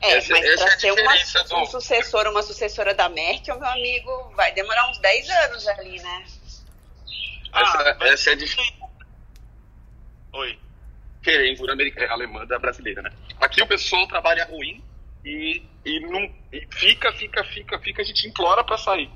É, 0.01 0.13
Essa- 0.17 0.33
mas 0.33 0.45
essa 0.45 0.63
é 0.63 0.65
pra 0.65 0.73
a 0.75 0.79
ser 0.79 0.91
uma, 0.91 0.95
diferença 1.17 1.43
do- 1.43 1.57
um 1.57 1.65
sucessor, 1.65 2.27
uma 2.27 2.41
sucessora 2.41 2.93
da 2.95 3.09
Merkel, 3.09 3.59
meu 3.59 3.67
amigo, 3.69 4.31
vai 4.35 4.53
demorar 4.53 4.89
uns 4.89 4.97
10 4.99 5.29
anos 5.29 5.67
ali, 5.67 5.99
né? 6.01 6.25
Essa- 7.53 7.97
mas- 7.99 8.11
essa 8.11 8.29
é 8.29 8.33
a 8.33 8.35
dif- 8.35 8.73
Oi. 10.33 10.59
diferença 11.19 11.71
americana, 11.71 12.11
alemã 12.13 12.45
da 12.45 12.59
brasileira, 12.59 13.01
né? 13.01 13.11
Aqui 13.41 13.61
o 13.61 13.67
pessoal 13.67 14.07
trabalha 14.07 14.45
ruim 14.45 14.83
e, 15.23 15.65
e 15.85 15.99
não 16.01 16.23
e 16.51 16.67
fica, 16.71 17.11
fica, 17.13 17.43
fica, 17.43 17.79
fica, 17.79 18.01
a 18.01 18.05
gente 18.05 18.27
implora 18.27 18.63
para 18.63 18.77
sair. 18.77 19.11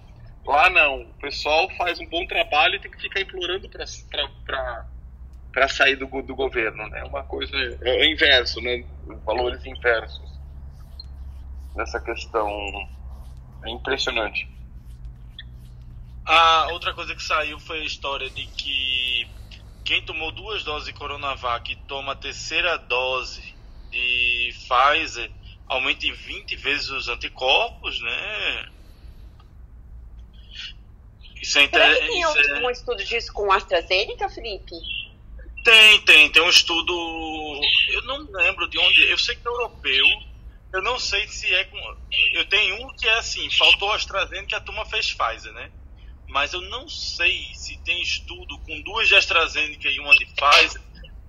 Lá 0.46 0.70
não, 0.70 1.02
o 1.02 1.13
pessoal 1.16 1.70
faz 1.78 2.00
um 2.00 2.06
bom 2.08 2.25
trabalho 2.28 2.75
e 2.75 2.80
tem 2.80 2.92
que 2.92 3.00
ficar 3.00 3.22
implorando 3.22 3.70
para 3.70 5.68
sair 5.70 5.96
do, 5.96 6.06
do 6.22 6.36
governo, 6.36 6.88
né? 6.90 7.04
Uma 7.06 7.24
coisa 7.24 7.56
é 7.82 8.02
o 8.02 8.04
inverso, 8.04 8.60
né? 8.62 8.84
Valores 9.25 9.66
inversos 9.66 10.34
nessa 11.75 12.00
questão 12.00 12.50
é 13.63 13.70
impressionante. 13.70 14.48
A 16.25 16.68
outra 16.72 16.94
coisa 16.94 17.13
que 17.15 17.24
saiu 17.24 17.60
foi 17.60 17.82
a 17.82 17.86
história 17.86 18.30
de 18.30 18.46
que 18.48 19.27
quem 19.84 20.01
tomou 20.06 20.32
duas 20.32 20.63
doses 20.63 20.88
de 20.88 20.94
Coronavac 20.94 21.72
e 21.72 21.75
toma 21.75 22.13
a 22.13 22.15
terceira 22.15 22.77
dose 22.77 23.53
de 23.92 24.53
Pfizer 24.68 25.30
aumenta 25.68 26.06
em 26.06 26.13
20 26.13 26.56
vezes 26.56 26.89
os 26.89 27.08
anticorpos, 27.10 28.00
né? 28.01 28.70
Isso 31.42 31.60
é, 31.60 31.68
Será 31.68 31.88
inter... 31.92 32.01
que 32.01 32.08
tem 32.08 32.22
isso 32.22 32.39
é- 32.39 32.53
algum 32.56 32.70
estudo 32.70 33.03
disso 33.03 33.34
com 33.34 33.51
AstraZeneca, 33.51 34.30
Felipe? 34.30 34.72
Tem, 35.63 36.01
tem, 36.01 36.30
tem 36.30 36.42
um 36.42 36.50
estudo. 36.50 36.94
Eu 37.89 38.01
não 38.03 38.27
lembro 38.32 38.68
de 38.70 38.77
onde. 38.77 39.10
Eu 39.10 39.18
sei 39.18 39.36
que 39.36 39.48
é 39.48 39.51
europeu. 39.51 40.06
Eu 40.74 40.82
não 40.82 40.98
sei 41.00 41.27
se 41.27 41.53
é 41.53 41.63
com. 41.65 41.77
Eu 42.34 42.46
tenho 42.46 42.86
um 42.86 42.96
que 42.96 43.08
é 43.08 43.18
assim, 43.20 43.50
faltou 43.51 43.92
AstraZeneca 43.92 44.56
e 44.56 44.56
a 44.56 44.62
turma 44.62 44.86
fez 44.86 45.13
Pfizer, 45.13 45.53
né? 45.53 45.70
Mas 46.34 46.52
eu 46.52 46.62
não 46.62 46.90
sei 46.90 47.46
se 47.54 47.78
tem 47.84 48.02
estudo 48.02 48.58
com 48.62 48.82
duas 48.82 49.08
de 49.08 49.16
AstraZeneca 49.16 49.88
e 49.88 50.00
uma 50.00 50.16
de 50.16 50.25
Pfizer. 50.25 50.82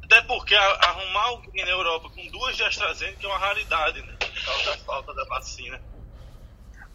Até 0.02 0.23
porque 0.23 0.54
arrumar 0.54 1.25
alguém 1.25 1.62
na 1.62 1.70
Europa 1.73 2.08
com 2.08 2.26
duas 2.28 2.56
de 2.56 2.62
AstraZeneca 2.62 3.18
é 3.23 3.26
uma 3.26 3.37
raridade, 3.38 4.00
né? 4.00 4.16
Por 4.18 4.44
causa 4.44 4.64
da 4.64 4.76
falta 4.78 5.12
da 5.14 5.25
vacina. 5.25 5.80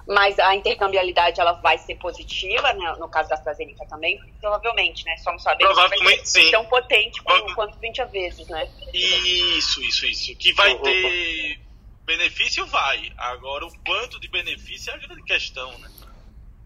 Mas 0.08 0.40
a 0.40 0.56
intercambiabilidade 0.56 1.40
ela 1.40 1.52
vai 1.54 1.78
ser 1.78 1.96
positiva, 1.98 2.74
né? 2.74 2.96
no 2.98 3.08
caso 3.08 3.30
da 3.30 3.36
AstraZeneca 3.36 3.86
também? 3.86 4.20
Provavelmente, 4.42 5.06
né? 5.06 5.16
Só 5.18 5.32
não 5.32 5.38
sabemos 5.38 5.72
se 5.72 5.76
Provavelmente 5.76 6.18
vai 6.18 6.26
ser 6.26 6.46
sim. 6.46 6.52
tão 6.52 6.66
potente 6.66 7.22
quanto, 7.22 7.40
Prova- 7.42 7.56
quanto 7.56 7.78
20 7.78 8.06
vezes, 8.06 8.48
né? 8.48 8.68
Isso, 8.92 9.84
isso, 9.84 10.08
isso. 10.08 10.36
Que 10.36 10.52
vai 10.54 10.76
ter 10.80 11.60
benefício, 12.06 12.66
vai. 12.66 13.14
Agora, 13.18 13.68
o 13.68 13.80
quanto 13.86 14.20
de 14.20 14.28
benefício 14.30 14.90
é 14.92 14.96
a 14.96 14.98
grande 14.98 15.22
questão, 15.22 15.78
né? 15.78 15.92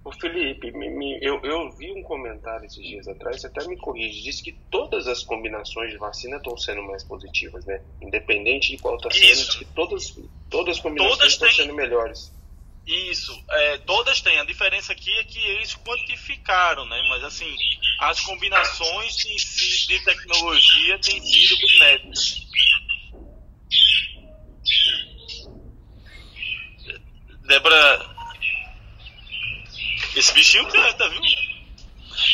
Ô 0.05 0.12
Felipe, 0.12 0.69
me, 0.72 0.89
me, 0.89 1.17
eu, 1.22 1.39
eu 1.43 1.72
vi 1.72 1.89
um 1.93 2.03
comentário 2.03 2.65
esses 2.65 2.83
dias 2.86 3.07
atrás, 3.07 3.39
você 3.39 3.48
até 3.48 3.65
me 3.65 3.77
corrige, 3.77 4.22
disse 4.22 4.43
que 4.43 4.51
todas 4.69 5.07
as 5.07 5.24
combinações 5.24 5.91
de 5.91 5.98
vacina 5.98 6.36
estão 6.38 6.57
sendo 6.57 6.83
mais 6.83 7.03
positivas, 7.03 7.65
né? 7.65 7.81
Independente 8.01 8.72
de 8.72 8.77
qual 8.77 8.98
está 8.98 9.10
sendo, 9.10 9.60
que 9.60 9.65
todas, 9.74 10.19
todas 10.50 10.75
as 10.75 10.81
combinações 10.81 11.17
todas 11.17 11.33
estão 11.33 11.48
têm... 11.48 11.57
sendo 11.57 11.74
melhores. 11.74 12.33
Isso, 12.86 13.31
é, 13.50 13.77
todas 13.77 14.19
têm. 14.19 14.38
A 14.39 14.43
diferença 14.43 14.91
aqui 14.91 15.10
é 15.19 15.24
que 15.24 15.39
eles 15.39 15.74
quantificaram, 15.74 16.86
né? 16.86 17.01
Mas 17.07 17.24
assim, 17.24 17.55
as 18.00 18.19
combinações 18.19 19.25
em 19.25 19.38
si 19.38 19.88
de 19.88 20.03
tecnologia 20.03 21.00
têm 21.00 21.22
sido 21.22 21.55
benéficas. 21.62 22.43
Débora, 27.48 28.12
esse 30.15 30.34
bichinho 30.34 30.67
canta, 30.67 31.10
viu? 31.10 31.22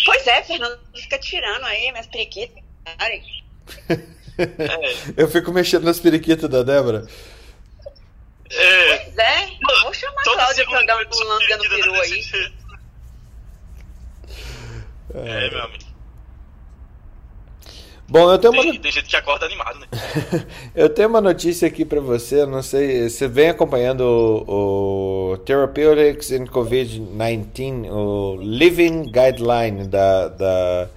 Pois 0.06 0.28
é, 0.28 0.44
Fernando 0.44 0.80
fica 0.96 1.18
tirando 1.20 1.66
aí 1.66 1.92
minhas 1.92 2.08
periquitas. 2.08 2.64
É. 2.86 3.22
Eu 5.18 5.28
fico 5.30 5.52
mexendo 5.52 5.84
nas 5.84 6.00
periquitas 6.00 6.50
da 6.50 6.64
Débora. 6.64 7.06
É. 8.50 8.98
Pois 8.98 9.18
é. 9.18 9.48
Vou 9.84 9.94
chamar 9.94 10.22
a 10.22 10.24
Cláudia 10.24 10.66
pra 10.66 10.82
dar 10.84 10.96
um 10.98 11.24
lambda 11.24 11.58
no 11.58 11.70
peru 11.70 11.94
aí. 11.94 12.26
É, 15.14 15.50
meu 15.50 15.64
amigo. 15.64 15.89
Bom, 18.10 18.32
eu 18.32 18.40
tenho 18.40 18.54
tem, 18.54 18.72
uma. 18.72 18.80
Tem 18.80 18.92
gente 18.92 19.08
que 19.08 19.16
acorda 19.16 19.46
animado, 19.46 19.80
né? 19.80 19.88
eu 20.74 20.90
tenho 20.90 21.08
uma 21.08 21.22
notícia 21.22 21.68
aqui 21.68 21.86
para 21.86 22.02
você. 22.02 22.44
Não 22.46 22.64
sei, 22.64 23.08
você 23.08 23.28
vem 23.28 23.50
acompanhando 23.50 24.02
o, 24.02 25.34
o 25.34 25.38
Therapeutics 25.38 26.32
in 26.32 26.46
COVID-19, 26.46 27.92
o 27.92 28.38
Living 28.42 29.04
Guideline 29.04 29.88
da, 29.88 30.28
da 30.28 30.90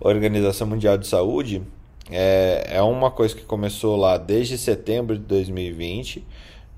Organização 0.00 0.66
Mundial 0.66 0.98
de 0.98 1.06
Saúde. 1.06 1.62
É, 2.10 2.66
é 2.70 2.82
uma 2.82 3.12
coisa 3.12 3.34
que 3.34 3.42
começou 3.42 3.96
lá 3.96 4.18
desde 4.18 4.58
setembro 4.58 5.16
de 5.16 5.24
2020. 5.24 6.24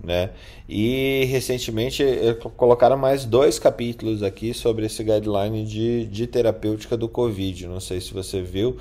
Né? 0.05 0.31
E 0.69 1.25
recentemente 1.25 2.05
colocaram 2.57 2.97
mais 2.97 3.25
dois 3.25 3.59
capítulos 3.59 4.23
aqui 4.23 4.55
sobre 4.55 4.87
esse 4.87 5.03
guideline 5.03 5.65
de, 5.65 6.07
de 6.07 6.27
terapêutica 6.27 6.97
do 6.97 7.09
Covid. 7.09 7.67
Não 7.67 7.81
sei 7.81 8.01
se 8.01 8.13
você 8.13 8.41
viu. 8.41 8.77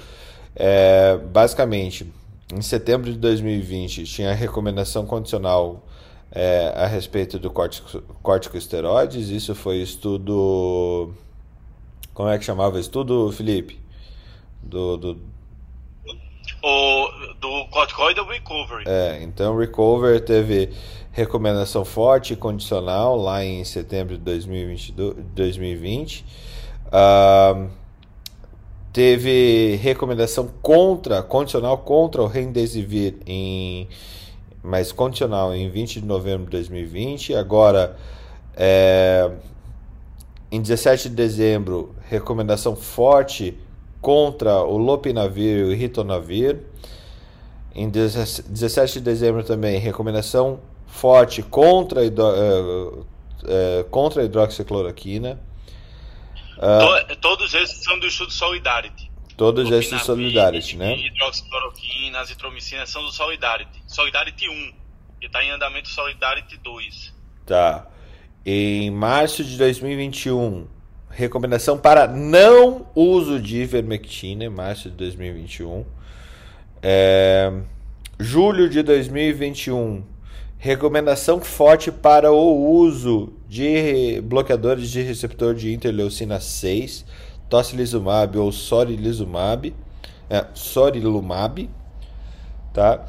É, 0.60 1.18
basicamente, 1.18 2.12
em 2.52 2.62
setembro 2.64 3.12
de 3.12 3.18
2020, 3.20 4.06
tinha 4.06 4.32
a 4.32 4.34
recomendação 4.34 5.06
condicional 5.06 5.86
é, 6.32 6.74
a 6.76 6.88
respeito 6.88 7.38
do 7.38 7.52
córtico, 7.52 8.02
corticosteroides. 8.24 9.30
Isso 9.30 9.54
foi 9.54 9.78
estudo. 9.78 11.14
Como 12.12 12.28
é 12.28 12.38
que 12.40 12.44
chamava? 12.44 12.80
Estudo, 12.80 13.32
Felipe? 13.32 13.80
Do. 14.64 14.98
do... 14.98 15.38
O, 16.64 17.08
do 17.40 17.68
corticoid 17.68 18.20
recovery. 18.22 18.84
É, 18.88 19.22
então 19.22 19.56
recover 19.56 20.20
teve 20.26 20.72
recomendação 21.12 21.86
forte 21.86 22.34
e 22.34 22.36
condicional 22.36 23.16
lá 23.16 23.46
em 23.46 23.64
setembro 23.64 24.18
de 24.18 24.24
2022, 24.24 25.16
2020. 25.36 26.26
Uh, 26.88 27.70
teve 28.98 29.76
recomendação 29.76 30.50
contra, 30.60 31.22
condicional 31.22 31.78
contra 31.78 32.20
o 32.24 32.26
Remdesivir 32.26 33.18
em 33.28 33.88
mas 34.64 34.92
condicional 34.92 35.54
em 35.54 35.70
20 35.70 36.02
de 36.02 36.08
novembro 36.08 36.46
de 36.46 36.52
2020. 36.54 37.36
Agora, 37.36 37.96
é, 38.56 39.30
em 40.52 40.60
17 40.60 41.10
de 41.10 41.16
dezembro, 41.16 41.94
recomendação 42.10 42.76
forte 42.76 43.56
contra 44.02 44.64
o 44.64 44.80
Lopinavir 44.80 45.60
e 45.60 45.64
o 45.66 45.76
Ritonavir. 45.76 46.62
Em 47.76 47.88
17 47.88 48.94
de 48.94 49.02
dezembro 49.02 49.44
também, 49.44 49.78
recomendação 49.78 50.60
forte 50.88 51.44
contra, 51.44 52.04
hidro, 52.04 52.24
uh, 52.26 53.00
uh, 53.02 53.84
contra 53.92 54.24
a 54.24 54.26
hidroxicloroquina. 54.26 55.40
Uh, 56.58 57.16
todos 57.18 57.54
esses 57.54 57.84
são 57.84 57.98
do 58.00 58.08
estudo 58.08 58.32
Solidarity. 58.32 59.12
Todos 59.36 59.72
esses 59.72 59.92
do 59.92 60.00
Solidarity, 60.00 60.78
né? 60.78 60.98
Hidroxicloroquina, 60.98 62.20
azitromicina 62.20 62.86
são 62.88 63.04
do 63.04 63.12
Solidarity. 63.12 63.84
Solidarity 63.86 64.50
1, 64.50 64.74
que 65.20 65.28
está 65.28 65.44
em 65.44 65.52
andamento 65.52 65.90
Solidarity 65.90 66.58
2. 66.58 67.14
Tá. 67.46 67.88
Em 68.44 68.90
março 68.90 69.44
de 69.44 69.56
2021, 69.58 70.68
recomendação 71.12 71.78
para 71.78 72.08
não 72.08 72.88
uso 72.96 73.40
de 73.40 73.58
ivermectina, 73.58 74.46
em 74.46 74.50
março 74.50 74.90
de 74.90 74.96
2021. 74.96 75.86
É, 76.82 77.52
julho 78.20 78.70
de 78.70 78.82
2021, 78.82 80.04
recomendação 80.58 81.40
forte 81.40 81.92
para 81.92 82.32
o 82.32 82.72
uso 82.72 83.34
de 83.48 84.20
bloqueadores 84.22 84.90
de 84.90 85.02
receptor 85.02 85.54
de 85.54 85.74
interleucina 85.74 86.40
6, 86.40 87.06
tocilizumab 87.48 88.38
ou 88.38 88.52
sorilizumab, 88.52 89.74
é, 90.30 90.46
sorilumab, 90.54 91.70
tá? 92.74 93.06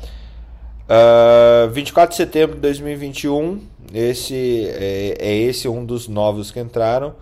Uh, 0.88 1.66
ah, 1.66 1.70
24 1.70 2.10
de 2.10 2.16
setembro 2.16 2.56
de 2.56 2.62
2021, 2.62 3.60
esse 3.92 4.66
é, 4.68 5.16
é 5.18 5.36
esse 5.36 5.68
um 5.68 5.84
dos 5.84 6.08
novos 6.08 6.50
que 6.50 6.60
entraram. 6.60 7.14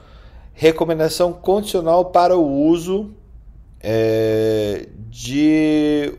Recomendação 0.52 1.32
condicional 1.32 2.06
para 2.06 2.36
o 2.36 2.46
uso 2.68 3.10
é, 3.80 4.88
de 5.08 6.12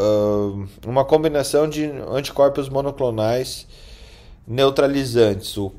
uh, 0.00 0.66
uma 0.86 1.04
combinação 1.04 1.68
de 1.68 1.84
anticorpos 1.84 2.68
monoclonais 2.68 3.66
neutralizantes, 4.46 5.56
o 5.56 5.72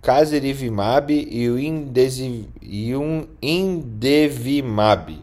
Casirivimab 0.00 1.12
e 1.12 1.48
o 1.48 1.58
e 1.58 2.94
um 2.94 3.26
Indevimab. 3.42 5.18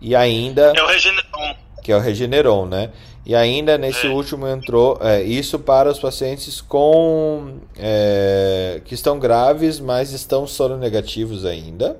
E 0.00 0.14
ainda. 0.14 0.72
É 0.74 0.82
o 0.82 0.86
Regeneron. 0.86 1.56
Que 1.82 1.92
é 1.92 1.96
o 1.96 2.00
Regeneron, 2.00 2.66
né? 2.66 2.90
E 3.24 3.34
ainda 3.34 3.76
nesse 3.76 4.06
é. 4.06 4.10
último 4.10 4.46
entrou 4.46 4.98
é, 5.00 5.20
isso 5.22 5.58
para 5.58 5.90
os 5.90 5.98
pacientes 5.98 6.60
com 6.60 7.58
é, 7.76 8.80
que 8.84 8.94
estão 8.94 9.18
graves, 9.18 9.80
mas 9.80 10.12
estão 10.12 10.46
soronegativos 10.46 11.44
ainda. 11.44 11.98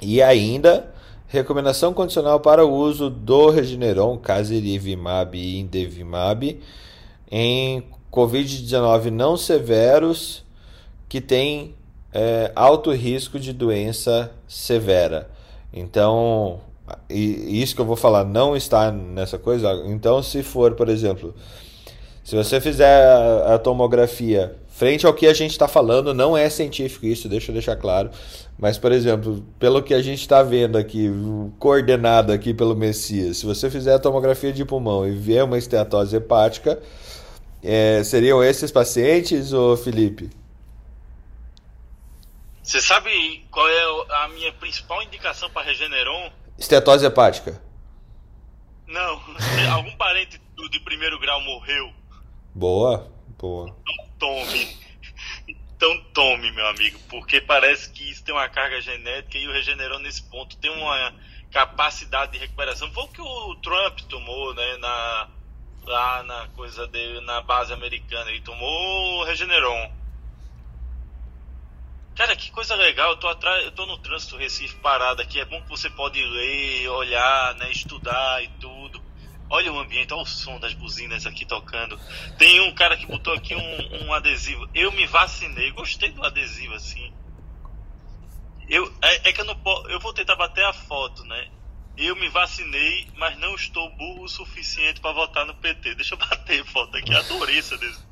E 0.00 0.22
ainda 0.22 0.91
recomendação 1.32 1.94
condicional 1.94 2.40
para 2.40 2.64
o 2.64 2.70
uso 2.70 3.08
do 3.08 3.48
Regeneron, 3.48 4.18
Casirivimab 4.18 5.36
e 5.36 5.58
Indevimab 5.58 6.60
em 7.30 7.82
Covid-19 8.12 9.06
não 9.10 9.38
severos 9.38 10.44
que 11.08 11.22
têm 11.22 11.74
é, 12.12 12.52
alto 12.54 12.92
risco 12.92 13.40
de 13.40 13.54
doença 13.54 14.30
severa. 14.46 15.30
Então, 15.72 16.60
isso 17.08 17.74
que 17.74 17.80
eu 17.80 17.86
vou 17.86 17.96
falar 17.96 18.24
não 18.24 18.54
está 18.54 18.92
nessa 18.92 19.38
coisa. 19.38 19.72
Então, 19.86 20.22
se 20.22 20.42
for, 20.42 20.74
por 20.74 20.90
exemplo, 20.90 21.34
se 22.22 22.36
você 22.36 22.60
fizer 22.60 23.06
a 23.46 23.58
tomografia 23.58 24.54
frente 24.68 25.06
ao 25.06 25.14
que 25.14 25.26
a 25.26 25.34
gente 25.34 25.52
está 25.52 25.66
falando, 25.66 26.12
não 26.12 26.36
é 26.36 26.50
científico 26.50 27.06
isso, 27.06 27.28
deixa 27.28 27.50
eu 27.50 27.54
deixar 27.54 27.76
claro. 27.76 28.10
Mas, 28.62 28.78
por 28.78 28.92
exemplo, 28.92 29.44
pelo 29.58 29.82
que 29.82 29.92
a 29.92 30.00
gente 30.00 30.20
está 30.20 30.40
vendo 30.40 30.78
aqui, 30.78 31.10
coordenado 31.58 32.32
aqui 32.32 32.54
pelo 32.54 32.76
Messias, 32.76 33.38
se 33.38 33.44
você 33.44 33.68
fizer 33.68 33.92
a 33.92 33.98
tomografia 33.98 34.52
de 34.52 34.64
pulmão 34.64 35.04
e 35.04 35.10
ver 35.10 35.42
uma 35.42 35.58
esteatose 35.58 36.14
hepática, 36.14 36.80
é, 37.60 38.04
seriam 38.04 38.40
esses 38.40 38.70
pacientes, 38.70 39.52
ou 39.52 39.76
Felipe? 39.76 40.30
Você 42.62 42.80
sabe 42.80 43.44
qual 43.50 43.68
é 43.68 44.22
a 44.22 44.28
minha 44.28 44.52
principal 44.52 45.02
indicação 45.02 45.50
para 45.50 45.66
Regeneron? 45.66 46.30
Estetose 46.56 47.04
hepática. 47.04 47.60
Não, 48.86 49.20
algum 49.74 49.96
parente 49.96 50.40
de 50.70 50.78
primeiro 50.78 51.18
grau 51.18 51.40
morreu. 51.40 51.90
Boa, 52.54 53.10
boa. 53.36 53.76
Tome. 54.20 54.91
Então 55.82 55.98
tome, 56.14 56.48
meu 56.52 56.64
amigo, 56.68 56.96
porque 57.08 57.40
parece 57.40 57.90
que 57.90 58.08
isso 58.08 58.22
tem 58.22 58.32
uma 58.32 58.48
carga 58.48 58.80
genética 58.80 59.36
e 59.36 59.48
o 59.48 59.52
Regeneron 59.52 59.98
nesse 59.98 60.22
ponto 60.30 60.56
tem 60.58 60.70
uma 60.70 61.12
capacidade 61.50 62.30
de 62.30 62.38
recuperação. 62.38 62.88
Foi 62.92 63.02
o 63.02 63.08
que 63.08 63.20
o 63.20 63.56
Trump 63.56 63.98
tomou, 64.02 64.54
né, 64.54 64.76
na 64.76 65.28
lá 65.84 66.22
na 66.22 66.46
coisa 66.50 66.86
dele, 66.86 67.20
na 67.22 67.40
base 67.40 67.72
americana. 67.72 68.30
Ele 68.30 68.40
tomou 68.42 69.24
Regeneron. 69.24 69.90
Cara, 72.14 72.36
que 72.36 72.52
coisa 72.52 72.76
legal. 72.76 73.10
Eu 73.10 73.16
tô 73.16 73.26
atrás, 73.26 73.64
eu 73.64 73.72
tô 73.72 73.84
no 73.84 73.98
trânsito 73.98 74.36
Recife 74.36 74.76
parado 74.76 75.20
aqui. 75.20 75.40
É 75.40 75.44
bom 75.44 75.60
que 75.62 75.68
você 75.68 75.90
pode 75.90 76.24
ler, 76.24 76.88
olhar, 76.90 77.56
né, 77.56 77.68
estudar 77.72 78.40
e 78.40 78.46
tudo. 78.60 79.01
Olha 79.52 79.70
o 79.70 79.78
ambiente, 79.78 80.14
olha 80.14 80.22
o 80.22 80.26
som 80.26 80.58
das 80.58 80.72
buzinas 80.72 81.26
aqui 81.26 81.44
tocando. 81.44 82.00
Tem 82.38 82.58
um 82.62 82.74
cara 82.74 82.96
que 82.96 83.04
botou 83.04 83.34
aqui 83.34 83.54
um, 83.54 84.06
um 84.06 84.14
adesivo. 84.14 84.66
Eu 84.74 84.90
me 84.92 85.06
vacinei, 85.06 85.70
gostei 85.72 86.10
do 86.10 86.24
adesivo 86.24 86.72
assim. 86.72 87.12
Eu, 88.66 88.90
é, 89.02 89.28
é 89.28 89.32
que 89.34 89.42
eu 89.42 89.44
não 89.44 89.54
posso. 89.54 89.86
Eu 89.90 90.00
vou 90.00 90.14
tentar 90.14 90.36
bater 90.36 90.64
a 90.64 90.72
foto, 90.72 91.22
né? 91.24 91.50
Eu 91.98 92.16
me 92.16 92.30
vacinei, 92.30 93.06
mas 93.14 93.38
não 93.38 93.54
estou 93.54 93.94
burro 93.94 94.24
o 94.24 94.28
suficiente 94.28 95.02
para 95.02 95.12
votar 95.12 95.44
no 95.44 95.54
PT. 95.56 95.96
Deixa 95.96 96.14
eu 96.14 96.18
bater 96.18 96.64
foto 96.64 96.96
aqui. 96.96 97.14
Adorei 97.14 97.58
esse 97.58 97.74
adesivo. 97.74 98.06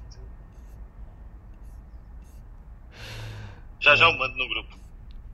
Já 3.81 3.96
já 3.96 4.11
eu 4.11 4.18
mando 4.18 4.37
no 4.37 4.46
grupo. 4.46 4.79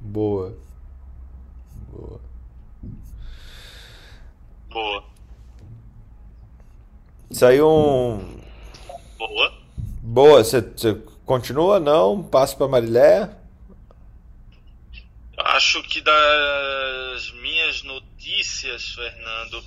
Boa. 0.01 0.57
Boa. 1.91 2.21
Boa. 4.69 5.16
Saiu 7.31 7.69
um. 7.69 8.41
Boa. 9.19 9.59
Boa, 10.03 10.45
você 10.45 10.63
continua? 11.25 11.81
Não? 11.81 12.23
Passa 12.23 12.57
pra 12.57 12.69
Marilé? 12.69 13.31
Acho 15.37 15.83
que 15.83 16.01
das 16.01 17.33
minhas 17.43 17.83
notícias, 17.83 18.95
Fernando, 18.95 19.63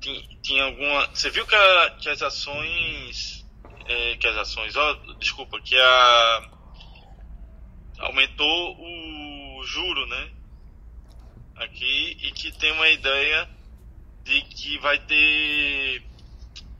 tinha, 0.00 0.22
tinha 0.42 0.64
alguma. 0.64 1.08
Você 1.14 1.30
viu 1.30 1.46
que, 1.46 1.54
a, 1.54 1.90
que 2.00 2.08
as 2.08 2.22
ações. 2.22 3.46
É, 3.86 4.16
que 4.16 4.26
as 4.26 4.36
ações. 4.36 4.76
Ó, 4.76 4.94
desculpa, 5.18 5.60
que 5.60 5.76
a. 5.76 6.50
Aumentou 8.00 8.76
o 8.78 9.64
juro, 9.64 10.06
né? 10.06 10.30
Aqui, 11.56 12.16
e 12.22 12.32
que 12.32 12.50
tem 12.58 12.72
uma 12.72 12.88
ideia 12.88 13.48
de 14.24 14.40
que 14.42 14.78
vai 14.78 14.98
ter 14.98 16.02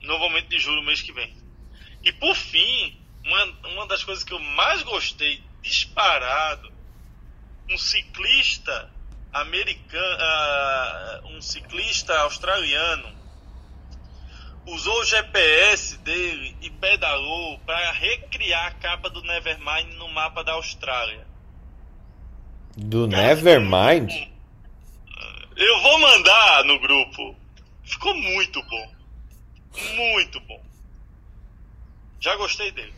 novo 0.01 0.23
aumento 0.25 0.49
de 0.49 0.59
juro 0.59 0.83
mês 0.83 1.01
que 1.01 1.11
vem. 1.11 1.35
E 2.03 2.11
por 2.11 2.35
fim, 2.35 2.97
uma, 3.25 3.43
uma 3.69 3.87
das 3.87 4.03
coisas 4.03 4.23
que 4.23 4.33
eu 4.33 4.39
mais 4.39 4.81
gostei 4.83 5.41
disparado 5.61 6.71
um 7.69 7.77
ciclista 7.77 8.91
americano, 9.31 10.17
uh, 11.23 11.27
um 11.27 11.41
ciclista 11.41 12.17
australiano 12.19 13.21
usou 14.65 14.99
o 14.99 15.05
GPS 15.05 15.97
dele 15.99 16.55
e 16.61 16.69
pedalou 16.69 17.59
para 17.59 17.91
recriar 17.91 18.67
a 18.67 18.71
capa 18.71 19.09
do 19.09 19.21
Nevermind 19.21 19.93
no 19.95 20.09
mapa 20.09 20.43
da 20.43 20.53
Austrália. 20.53 21.25
Do 22.77 23.09
Cara, 23.09 23.23
Nevermind? 23.23 24.11
Eu 25.55 25.81
vou 25.81 25.99
mandar 25.99 26.63
no 26.65 26.79
grupo. 26.79 27.35
Ficou 27.83 28.15
muito 28.15 28.61
bom. 28.63 29.00
Muito 29.95 30.39
bom. 30.41 30.63
Já 32.19 32.35
gostei 32.35 32.71
dele. 32.71 32.93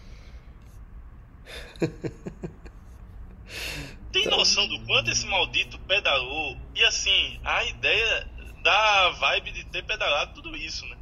tem 4.12 4.28
noção 4.28 4.68
do 4.68 4.80
quanto 4.86 5.10
esse 5.10 5.26
maldito 5.26 5.80
pedalou? 5.80 6.58
E 6.76 6.84
assim, 6.84 7.40
a 7.44 7.64
ideia 7.66 8.28
da 8.62 9.10
vibe 9.10 9.52
de 9.52 9.64
ter 9.66 9.84
pedalado 9.84 10.36
tudo 10.36 10.56
isso, 10.56 10.86
né? 10.86 10.98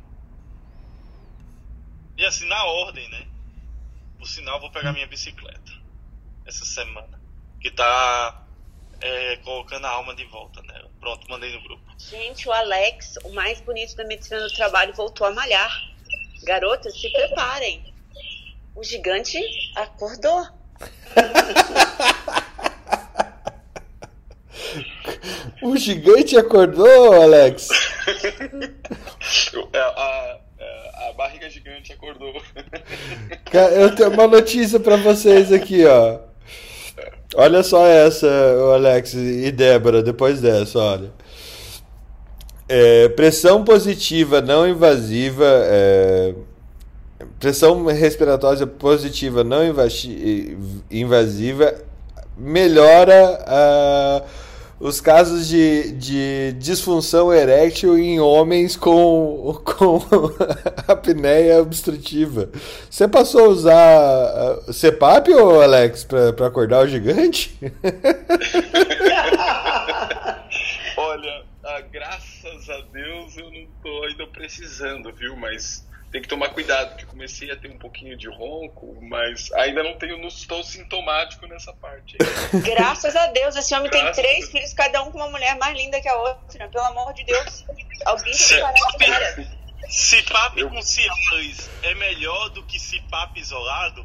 E 2.18 2.26
assim, 2.26 2.48
na 2.48 2.64
ordem, 2.66 3.08
né? 3.10 3.28
Por 4.18 4.28
sinal, 4.28 4.60
vou 4.60 4.72
pegar 4.72 4.94
minha 4.94 5.08
bicicleta 5.08 5.72
essa 6.46 6.66
semana. 6.66 7.20
Que 7.60 7.72
tá 7.72 8.46
é, 9.00 9.38
colocando 9.38 9.86
a 9.86 9.90
alma 9.90 10.16
de 10.16 10.26
volta, 10.26 10.62
né? 10.62 10.71
Pronto, 11.02 11.28
mandei 11.30 11.52
no 11.52 11.62
grupo. 11.64 11.82
Gente, 11.98 12.48
o 12.48 12.52
Alex, 12.52 13.18
o 13.26 13.34
mais 13.34 13.60
bonito 13.60 13.96
da 13.96 14.06
medicina 14.06 14.40
do 14.40 14.54
trabalho, 14.54 14.94
voltou 14.94 15.28
a 15.28 15.32
malhar. 15.32 15.70
Garotas, 16.44 17.00
se 17.00 17.10
preparem. 17.12 17.84
O 18.76 18.84
gigante 18.84 19.38
acordou. 19.76 20.48
O 25.62 25.78
gigante 25.78 26.36
acordou, 26.38 27.14
Alex? 27.14 27.70
É, 29.74 29.80
a, 29.80 30.40
é, 30.60 31.10
a, 31.10 31.14
barriga 31.14 31.50
gigante 31.50 31.94
acordou. 31.94 32.34
Eu 33.54 33.96
tenho 33.96 34.10
uma 34.10 34.28
notícia 34.28 34.80
para 34.80 34.98
vocês 34.98 35.54
aqui, 35.54 35.86
ó. 35.86 36.20
Olha 37.36 37.64
só 37.64 37.86
essa, 37.86 38.28
Alex 38.74 39.14
e 39.14 39.52
Débora, 39.52 40.04
depois 40.04 40.42
dessa, 40.42 40.78
olha. 40.80 41.12
É, 42.68 43.10
pressão 43.10 43.64
positiva 43.64 44.42
não 44.42 44.68
invasiva. 44.68 45.46
É, 45.46 46.34
pressão 47.40 47.86
respiratória 47.86 48.66
positiva 48.68 49.44
não 49.44 49.60
invasiva 50.90 51.76
melhora 52.38 53.44
a 53.46 54.24
os 54.82 55.00
casos 55.00 55.48
de, 55.48 55.92
de 55.92 56.54
disfunção 56.54 57.32
erétil 57.32 57.96
em 57.98 58.20
homens 58.20 58.76
com, 58.76 59.62
com 59.64 60.00
apneia 60.92 61.62
obstrutiva. 61.62 62.50
Você 62.90 63.08
passou 63.08 63.46
a 63.46 63.50
usar 63.50 64.58
uh, 64.58 64.74
CPAP, 64.74 65.30
ou 65.34 65.62
Alex, 65.62 66.04
para 66.04 66.48
acordar 66.48 66.84
o 66.84 66.88
gigante? 66.88 67.56
Olha, 70.98 71.44
ah, 71.64 71.82
graças 71.92 72.68
a 72.70 72.82
Deus 72.92 73.38
eu 73.38 73.52
não 73.52 73.62
estou 73.62 74.04
ainda 74.06 74.26
precisando, 74.28 75.14
viu? 75.14 75.36
Mas 75.36 75.86
tem 76.12 76.22
que 76.22 76.28
tomar 76.28 76.50
cuidado, 76.50 76.90
porque 76.90 77.06
comecei 77.06 77.50
a 77.52 77.56
ter 77.56 77.70
um 77.70 77.78
pouquinho 77.78 78.18
de 78.18 78.28
ronco, 78.28 78.98
mas 79.02 79.52
ainda 79.54 79.82
não 79.82 79.98
tenho, 79.98 80.18
não 80.18 80.28
estou 80.28 80.62
sintomático 80.62 81.48
nessa 81.48 81.74
parte. 81.74 82.18
Graças 82.64 83.16
a 83.16 83.28
Deus, 83.28 83.56
esse 83.56 83.74
homem 83.74 83.90
Graças 83.90 84.18
tem 84.18 84.26
três 84.26 84.52
filhos, 84.52 84.74
cada 84.74 85.02
um 85.04 85.12
com 85.12 85.18
uma 85.18 85.30
mulher 85.30 85.58
mais 85.58 85.76
linda 85.76 86.02
que 86.02 86.10
a 86.10 86.16
outra. 86.16 86.68
Pelo 86.68 86.84
amor 86.86 87.14
de 87.14 87.24
Deus. 87.24 87.66
Alguém 88.06 88.34
tem 88.34 88.48
que 88.48 88.62
parar 88.62 88.98
cara. 88.98 89.62
Cipap 89.88 90.58
eu... 90.58 90.70
com 90.70 90.82
Cialis 90.82 91.70
é 91.84 91.96
melhor 91.96 92.50
do 92.50 92.64
que 92.64 92.80
Cipap 92.80 93.38
isolado? 93.40 94.04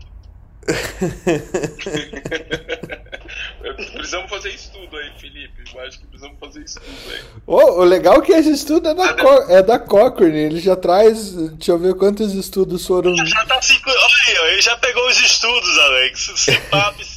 Precisamos 3.96 4.30
fazer 4.30 4.50
estudo 4.50 4.96
aí, 4.96 5.10
Felipe. 5.18 5.64
Eu 5.74 5.80
acho 5.82 5.98
que 5.98 6.06
precisamos 6.06 6.38
fazer 6.38 6.62
estudo 6.62 6.86
aí. 7.10 7.20
Oh, 7.46 7.80
o 7.80 7.84
legal 7.84 8.18
é 8.18 8.20
que 8.22 8.32
esse 8.32 8.50
estudo 8.52 8.88
é 8.88 8.94
da, 8.94 9.14
Co 9.14 9.52
é 9.52 9.62
da 9.62 9.78
Cochrane. 9.78 10.38
Ele 10.38 10.60
já 10.60 10.76
traz. 10.76 11.32
Deixa 11.32 11.72
eu 11.72 11.78
ver 11.78 11.94
quantos 11.94 12.34
estudos 12.34 12.86
foram. 12.86 13.14
Já 13.26 13.44
tá 13.44 13.60
cinco... 13.62 13.90
Olha, 13.90 14.52
ele 14.52 14.62
já 14.62 14.76
pegou 14.76 15.06
os 15.08 15.20
estudos, 15.20 15.78
Alex. 15.78 16.32
Cipap, 16.36 17.04
Cipap. 17.04 17.15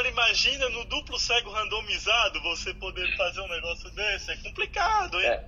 Agora 0.00 0.08
imagina 0.08 0.66
no 0.70 0.86
duplo 0.86 1.18
cego 1.18 1.50
randomizado 1.50 2.40
você 2.40 2.72
poder 2.72 3.06
fazer 3.18 3.38
um 3.42 3.48
negócio 3.48 3.90
desse. 3.90 4.30
É 4.30 4.36
complicado, 4.36 5.20
hein? 5.20 5.26
É, 5.26 5.44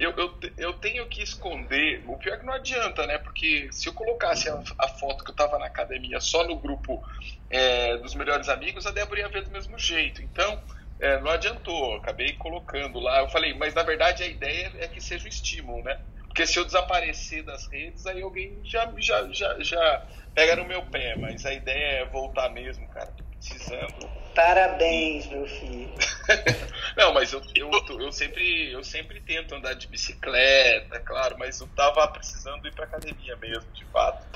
eu, 0.00 0.10
eu, 0.16 0.40
eu 0.56 0.72
tenho 0.72 1.06
que 1.06 1.22
esconder. 1.22 2.02
O 2.08 2.18
pior 2.18 2.34
é 2.34 2.38
que 2.38 2.44
não 2.44 2.54
adianta, 2.54 3.06
né? 3.06 3.18
Porque 3.18 3.68
se 3.70 3.88
eu 3.88 3.92
colocasse 3.92 4.48
a, 4.48 4.60
a 4.76 4.88
foto 4.88 5.22
que 5.22 5.30
eu 5.30 5.36
tava 5.36 5.56
na 5.56 5.66
academia 5.66 6.18
só 6.18 6.42
no 6.42 6.58
grupo 6.58 7.00
é, 7.48 7.96
dos 7.98 8.16
melhores 8.16 8.48
amigos, 8.48 8.88
a 8.88 8.90
Débora 8.90 9.20
ia 9.20 9.28
ver 9.28 9.44
do 9.44 9.52
mesmo 9.52 9.78
jeito. 9.78 10.20
Então, 10.20 10.60
é, 10.98 11.20
não 11.20 11.30
adiantou. 11.30 11.94
acabei 11.94 12.32
colocando 12.32 12.98
lá. 12.98 13.20
Eu 13.20 13.28
falei, 13.28 13.54
mas 13.54 13.72
na 13.72 13.84
verdade 13.84 14.24
a 14.24 14.26
ideia 14.26 14.72
é 14.80 14.88
que 14.88 15.00
seja 15.00 15.26
um 15.26 15.28
estímulo, 15.28 15.80
né? 15.84 15.96
Porque 16.26 16.44
se 16.44 16.58
eu 16.58 16.64
desaparecer 16.64 17.44
das 17.44 17.70
redes, 17.70 18.04
aí 18.04 18.20
alguém 18.20 18.62
já, 18.64 18.92
já, 18.98 19.28
já, 19.30 19.60
já 19.60 20.06
pega 20.34 20.56
no 20.56 20.64
meu 20.64 20.82
pé. 20.86 21.14
Mas 21.14 21.46
a 21.46 21.52
ideia 21.52 22.00
é 22.00 22.04
voltar 22.06 22.48
mesmo, 22.48 22.88
cara 22.88 23.14
precisando. 23.42 24.08
Parabéns, 24.34 25.26
meu 25.26 25.46
filho. 25.46 25.92
Não, 26.96 27.12
mas 27.12 27.32
eu, 27.32 27.42
eu, 27.54 27.70
eu, 28.00 28.12
sempre, 28.12 28.72
eu 28.72 28.82
sempre 28.82 29.20
tento 29.20 29.54
andar 29.54 29.74
de 29.74 29.86
bicicleta, 29.88 31.00
claro, 31.00 31.36
mas 31.38 31.60
eu 31.60 31.66
tava 31.68 32.06
precisando 32.08 32.66
ir 32.66 32.72
pra 32.72 32.84
academia 32.84 33.36
mesmo, 33.36 33.70
de 33.72 33.84
fato. 33.86 34.26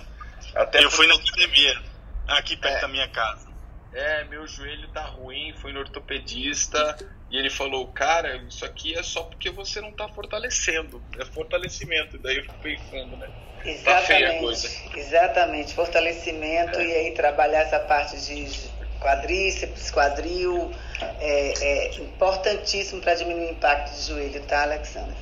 Até 0.54 0.84
eu 0.84 0.90
fui 0.90 1.06
na 1.06 1.14
academia, 1.14 1.82
aqui 2.28 2.56
perto 2.56 2.78
é, 2.78 2.80
da 2.80 2.88
minha 2.88 3.08
casa. 3.08 3.48
É, 3.92 4.24
meu 4.24 4.46
joelho 4.46 4.88
tá 4.88 5.02
ruim, 5.02 5.54
fui 5.54 5.72
no 5.72 5.80
ortopedista 5.80 6.96
e 7.30 7.38
ele 7.38 7.48
falou, 7.48 7.88
cara, 7.88 8.36
isso 8.36 8.64
aqui 8.64 8.96
é 8.96 9.02
só 9.02 9.22
porque 9.22 9.50
você 9.50 9.80
não 9.80 9.92
tá 9.92 10.08
fortalecendo, 10.08 11.02
é 11.18 11.24
fortalecimento. 11.24 12.18
Daí 12.18 12.36
eu 12.36 12.42
fico 12.42 12.58
pensando, 12.58 13.16
né? 13.16 13.28
Exatamente, 13.64 13.84
tá 13.84 14.00
feia 14.02 14.30
a 14.30 14.38
coisa. 14.38 14.68
Exatamente, 14.94 15.74
fortalecimento 15.74 16.78
é. 16.78 16.86
e 16.86 16.92
aí 16.92 17.14
trabalhar 17.14 17.60
essa 17.62 17.80
parte 17.80 18.20
de 18.20 18.75
quadríceps, 19.00 19.90
quadril, 19.90 20.72
é, 21.20 21.52
é 21.64 21.94
importantíssimo 21.96 23.00
para 23.00 23.14
diminuir 23.14 23.48
o 23.48 23.50
impacto 23.52 23.94
de 23.94 24.02
joelho, 24.08 24.42
tá, 24.46 24.62
Alexandre? 24.62 25.16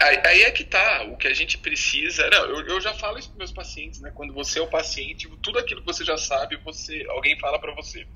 Aí 0.00 0.42
é 0.42 0.50
que 0.52 0.62
tá, 0.64 1.04
o 1.04 1.16
que 1.16 1.26
a 1.26 1.34
gente 1.34 1.58
precisa. 1.58 2.28
Não, 2.30 2.44
eu, 2.46 2.66
eu 2.66 2.80
já 2.80 2.94
falo 2.94 3.18
isso 3.18 3.30
para 3.30 3.38
meus 3.38 3.52
pacientes, 3.52 4.00
né? 4.00 4.12
Quando 4.14 4.32
você 4.32 4.60
é 4.60 4.62
o 4.62 4.68
paciente, 4.68 5.28
tudo 5.42 5.58
aquilo 5.58 5.80
que 5.80 5.86
você 5.86 6.04
já 6.04 6.16
sabe, 6.16 6.56
você 6.58 7.04
alguém 7.08 7.38
fala 7.38 7.58
para 7.58 7.74
você. 7.74 8.06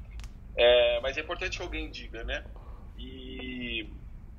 É, 0.57 1.01
mas 1.01 1.17
é 1.17 1.21
importante 1.21 1.57
que 1.57 1.63
alguém 1.63 1.91
diga, 1.91 2.23
né? 2.25 2.45
E 2.97 3.89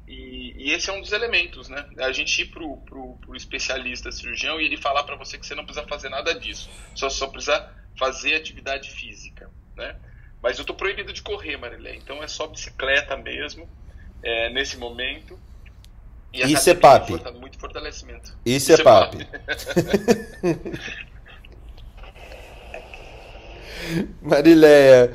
E, 0.08 0.54
e, 0.58 0.74
esse 0.74 0.90
é 0.90 0.94
um 0.94 1.00
dos 1.00 1.14
elementos, 1.14 1.70
né? 1.70 1.86
A 2.00 2.12
gente 2.12 2.42
ir 2.42 2.46
pro, 2.48 2.78
pro, 2.78 3.18
pro 3.18 3.36
especialista 3.36 4.12
cirurgião 4.12 4.60
e 4.60 4.66
ele 4.66 4.76
falar 4.76 5.04
para 5.04 5.16
você 5.16 5.38
que 5.38 5.46
você 5.46 5.56
não 5.56 5.64
precisa 5.64 5.88
fazer 5.88 6.10
nada 6.10 6.34
disso, 6.38 6.70
só, 6.96 7.10
só 7.10 7.28
precisa 7.28 7.72
fazer 7.98 8.36
atividade 8.36 8.90
física, 8.90 9.50
né? 9.76 9.96
Mas 10.42 10.58
eu 10.58 10.66
tô 10.66 10.74
proibido 10.74 11.14
de 11.14 11.22
correr, 11.22 11.58
Marilé, 11.58 11.96
então 11.96 12.24
é 12.24 12.28
só 12.28 12.48
bicicleta 12.48 13.16
mesmo, 13.16 13.70
é, 14.24 14.50
nesse 14.50 14.78
momento. 14.78 15.40
E 16.34 16.52
Isso 16.52 16.70
é 16.70 16.74
PAP. 16.74 17.10
Muito 17.40 17.60
fortalecimento. 17.60 18.36
Isso, 18.46 18.72
Isso 18.72 18.82
é, 18.82 18.82
é 18.82 18.84
PAP. 18.84 19.16
Marileia, 24.22 25.12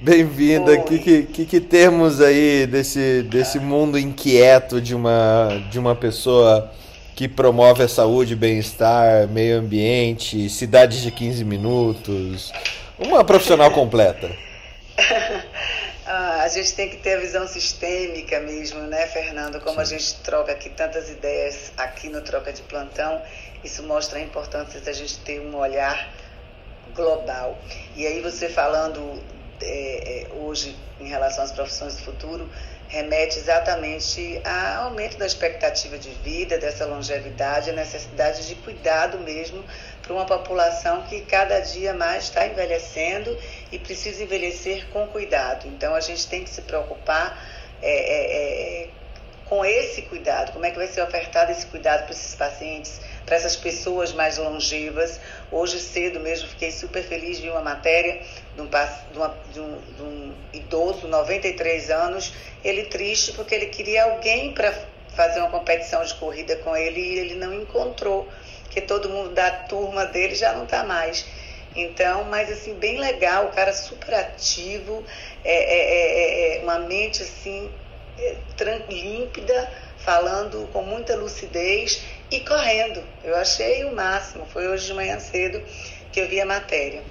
bem-vinda. 0.00 0.72
O 0.72 0.84
que, 0.84 1.24
que, 1.24 1.44
que, 1.46 1.60
temos 1.60 2.20
aí 2.20 2.66
desse, 2.66 3.22
desse 3.22 3.58
mundo 3.58 3.98
inquieto 3.98 4.80
de 4.80 4.94
uma, 4.94 5.48
de 5.70 5.78
uma 5.78 5.94
pessoa 5.94 6.70
que 7.16 7.28
promove 7.28 7.82
a 7.82 7.88
saúde, 7.88 8.36
bem-estar, 8.36 9.28
meio 9.28 9.58
ambiente, 9.58 10.48
cidades 10.48 11.02
de 11.02 11.10
15 11.10 11.44
minutos? 11.44 12.52
Uma 12.98 13.24
profissional 13.24 13.70
completa. 13.72 14.30
ah, 16.06 16.42
a 16.42 16.48
gente 16.48 16.74
tem 16.74 16.88
que 16.88 16.98
ter 16.98 17.14
a 17.14 17.20
visão 17.20 17.46
sistêmica 17.48 18.38
mesmo, 18.40 18.80
né, 18.82 19.06
Fernando? 19.08 19.60
Como 19.60 19.76
Sim. 19.76 19.80
a 19.80 19.84
gente 19.84 20.14
troca 20.20 20.52
aqui 20.52 20.70
tantas 20.70 21.10
ideias 21.10 21.72
aqui 21.76 22.08
no 22.08 22.22
Troca 22.22 22.52
de 22.52 22.62
Plantão, 22.62 23.20
isso 23.64 23.82
mostra 23.82 24.18
a 24.18 24.22
importância 24.22 24.80
da 24.80 24.92
gente 24.92 25.18
ter 25.18 25.40
um 25.40 25.56
olhar 25.56 26.08
global. 26.94 27.58
E 27.96 28.06
aí 28.06 28.20
você 28.20 28.48
falando 28.48 29.20
é, 29.60 30.26
é, 30.30 30.34
hoje 30.34 30.76
em 31.00 31.08
relação 31.08 31.42
às 31.42 31.50
profissões 31.50 31.96
do 31.96 32.02
futuro, 32.02 32.48
remete 32.86 33.38
exatamente 33.38 34.40
ao 34.44 34.84
aumento 34.84 35.18
da 35.18 35.26
expectativa 35.26 35.98
de 35.98 36.10
vida, 36.10 36.58
dessa 36.58 36.86
longevidade, 36.86 37.70
a 37.70 37.72
necessidade 37.72 38.46
de 38.46 38.54
cuidado 38.56 39.18
mesmo 39.18 39.64
para 40.04 40.12
uma 40.12 40.26
população 40.26 41.02
que 41.02 41.22
cada 41.22 41.60
dia 41.60 41.92
mais 41.92 42.24
está 42.24 42.46
envelhecendo 42.46 43.36
e 43.72 43.78
precisa 43.78 44.22
envelhecer 44.22 44.86
com 44.88 45.06
cuidado. 45.08 45.66
Então 45.66 45.94
a 45.94 46.00
gente 46.00 46.26
tem 46.28 46.44
que 46.44 46.50
se 46.50 46.62
preocupar 46.62 47.42
é, 47.82 47.90
é, 47.90 48.82
é 48.84 48.88
com 49.46 49.64
esse 49.64 50.02
cuidado, 50.02 50.52
como 50.52 50.64
é 50.64 50.70
que 50.70 50.76
vai 50.76 50.86
ser 50.86 51.02
ofertado 51.02 51.52
esse 51.52 51.66
cuidado 51.66 52.04
para 52.04 52.12
esses 52.12 52.34
pacientes 52.34 53.00
para 53.24 53.36
essas 53.36 53.56
pessoas 53.56 54.12
mais 54.12 54.38
longevas. 54.38 55.20
Hoje 55.50 55.78
cedo 55.78 56.20
mesmo 56.20 56.48
fiquei 56.48 56.70
super 56.70 57.02
feliz 57.02 57.38
de 57.38 57.48
uma 57.48 57.60
matéria 57.60 58.20
de 58.54 58.62
um, 58.62 58.68
de, 59.52 59.60
um, 59.60 59.78
de 59.96 60.02
um 60.02 60.34
idoso, 60.52 61.08
93 61.08 61.90
anos, 61.90 62.32
ele 62.62 62.84
triste 62.84 63.32
porque 63.32 63.54
ele 63.54 63.66
queria 63.66 64.04
alguém 64.04 64.52
para 64.52 64.72
fazer 65.14 65.40
uma 65.40 65.50
competição 65.50 66.04
de 66.04 66.14
corrida 66.14 66.56
com 66.56 66.76
ele 66.76 67.00
e 67.00 67.18
ele 67.18 67.34
não 67.36 67.54
encontrou, 67.54 68.28
que 68.74 68.80
todo 68.80 69.08
mundo 69.08 69.30
da 69.30 69.50
turma 69.52 70.04
dele 70.04 70.34
já 70.34 70.52
não 70.52 70.64
está 70.64 70.82
mais. 70.82 71.24
Então, 71.76 72.24
mas 72.24 72.50
assim, 72.50 72.74
bem 72.74 72.98
legal, 72.98 73.46
o 73.46 73.52
cara 73.52 73.72
super 73.72 74.14
ativo, 74.14 75.04
é, 75.44 75.54
é, 75.54 76.56
é, 76.56 76.58
é 76.58 76.62
uma 76.62 76.80
mente 76.80 77.22
assim, 77.22 77.70
é, 78.18 78.36
límpida, 78.88 79.70
falando 79.98 80.68
com 80.72 80.82
muita 80.82 81.14
lucidez 81.14 82.02
e 82.30 82.40
correndo. 82.40 83.02
Eu 83.22 83.36
achei 83.36 83.84
o 83.84 83.94
máximo. 83.94 84.44
Foi 84.46 84.66
hoje 84.66 84.86
de 84.86 84.94
manhã 84.94 85.20
cedo 85.20 85.62
que 86.12 86.20
eu 86.20 86.28
vi 86.28 86.40
a 86.40 86.46
matéria. 86.46 87.02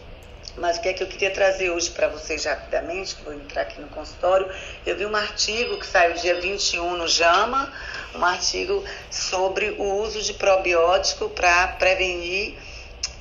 Mas 0.55 0.77
o 0.77 0.81
que 0.81 0.89
é 0.89 0.93
que 0.93 1.01
eu 1.01 1.07
queria 1.07 1.31
trazer 1.31 1.71
hoje 1.71 1.89
para 1.89 2.07
vocês 2.07 2.45
rapidamente, 2.45 3.15
que 3.15 3.23
vou 3.23 3.33
entrar 3.33 3.63
aqui 3.63 3.81
no 3.81 3.87
consultório, 3.87 4.47
eu 4.85 4.95
vi 4.95 5.05
um 5.05 5.15
artigo 5.15 5.79
que 5.79 5.85
saiu 5.85 6.13
dia 6.13 6.39
21 6.39 6.95
no 6.95 7.07
JAMA, 7.07 7.73
um 8.13 8.23
artigo 8.23 8.83
sobre 9.09 9.71
o 9.71 9.83
uso 10.01 10.21
de 10.21 10.33
probiótico 10.33 11.29
para 11.29 11.69
prevenir 11.69 12.55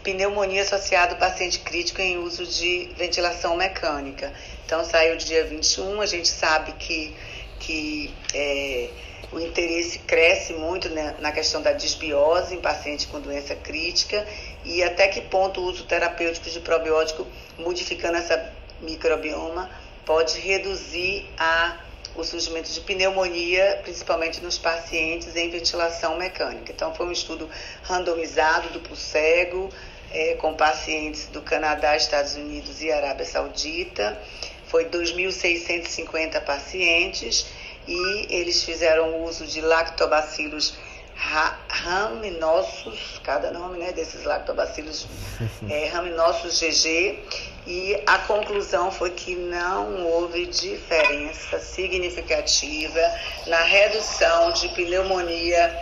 pneumonia 0.03 0.63
associada 0.63 1.13
ao 1.13 1.19
paciente 1.19 1.61
crítico 1.61 2.03
em 2.03 2.19
uso 2.19 2.45
de 2.45 2.91
ventilação 2.97 3.57
mecânica. 3.57 4.33
Então 4.67 4.85
saiu 4.85 5.17
dia 5.17 5.45
21, 5.45 6.01
a 6.03 6.07
gente 6.07 6.29
sabe 6.29 6.73
que, 6.73 7.17
que 7.61 8.15
é, 8.35 8.91
o 9.33 9.41
interesse 9.41 9.99
cresce 10.01 10.53
muito 10.53 10.91
né, 10.91 11.15
na 11.21 11.33
questão 11.33 11.63
da 11.63 11.73
disbiose 11.73 12.55
em 12.55 12.61
paciente 12.61 13.07
com 13.07 13.21
doença 13.21 13.55
crítica 13.55 14.27
e 14.65 14.83
até 14.83 15.09
que 15.09 15.21
ponto 15.23 15.61
o 15.61 15.65
uso 15.65 15.85
terapêutico 15.85 16.49
de 16.49 16.61
probiótico, 16.61 17.27
modificando 17.59 18.17
essa 18.19 18.53
microbioma, 18.81 19.71
pode 20.05 20.39
reduzir 20.39 21.29
a, 21.39 21.79
o 22.15 22.25
surgimento 22.25 22.71
de 22.71 22.81
pneumonia, 22.81 23.81
principalmente 23.83 24.43
nos 24.43 24.59
pacientes 24.59 25.35
em 25.37 25.51
ventilação 25.51 26.17
mecânica. 26.17 26.73
Então, 26.73 26.95
foi 26.95 27.07
um 27.07 27.13
estudo 27.13 27.49
randomizado, 27.83 28.69
duplo 28.71 28.97
cego, 28.97 29.71
é, 30.13 30.35
com 30.35 30.55
pacientes 30.55 31.27
do 31.29 31.41
Canadá, 31.41 31.97
Estados 31.97 32.35
Unidos 32.35 32.83
e 32.83 32.93
Arábia 32.93 33.25
Saudita. 33.25 34.21
Foi 34.67 34.87
2.650 34.87 36.41
pacientes 36.43 37.47
e 37.87 38.27
eles 38.31 38.63
fizeram 38.63 39.23
uso 39.25 39.47
de 39.47 39.61
lactobacilos 39.61 40.75
raminosos, 41.15 43.21
cada 43.23 43.51
nome 43.51 43.79
né, 43.79 43.93
desses 43.93 44.25
lactobacilos 44.25 45.07
é, 45.69 45.87
raminosos 45.87 46.61
GG, 46.61 47.19
e 47.67 48.03
a 48.07 48.19
conclusão 48.19 48.91
foi 48.91 49.11
que 49.11 49.35
não 49.35 50.05
houve 50.05 50.47
diferença 50.47 51.59
significativa 51.61 53.01
na 53.47 53.63
redução 53.63 54.53
de 54.53 54.69
pneumonia 54.71 55.79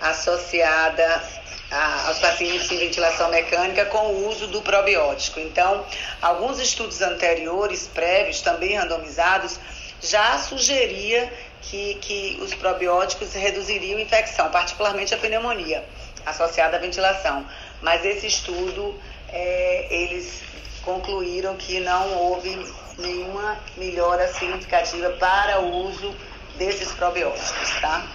associada 0.00 1.22
a, 1.70 2.08
aos 2.08 2.18
pacientes 2.18 2.70
em 2.70 2.78
ventilação 2.78 3.30
mecânica 3.30 3.84
com 3.86 4.12
o 4.12 4.28
uso 4.28 4.46
do 4.46 4.62
probiótico. 4.62 5.40
Então, 5.40 5.84
alguns 6.22 6.60
estudos 6.60 7.00
anteriores, 7.00 7.88
prévios, 7.92 8.40
também 8.40 8.76
randomizados, 8.76 9.58
já 10.00 10.38
sugeria 10.38 11.32
que, 11.70 11.94
que 11.96 12.38
os 12.42 12.54
probióticos 12.54 13.32
reduziriam 13.32 13.98
infecção, 13.98 14.50
particularmente 14.50 15.14
a 15.14 15.18
pneumonia 15.18 15.84
associada 16.24 16.76
à 16.76 16.80
ventilação. 16.80 17.44
Mas 17.82 18.04
esse 18.04 18.26
estudo, 18.26 18.94
é, 19.28 19.86
eles 19.90 20.40
concluíram 20.82 21.54
que 21.56 21.80
não 21.80 22.14
houve 22.14 22.66
nenhuma 22.98 23.58
melhora 23.76 24.28
significativa 24.32 25.10
para 25.10 25.60
o 25.60 25.88
uso 25.88 26.14
desses 26.56 26.92
probióticos, 26.92 27.80
tá? 27.80 28.06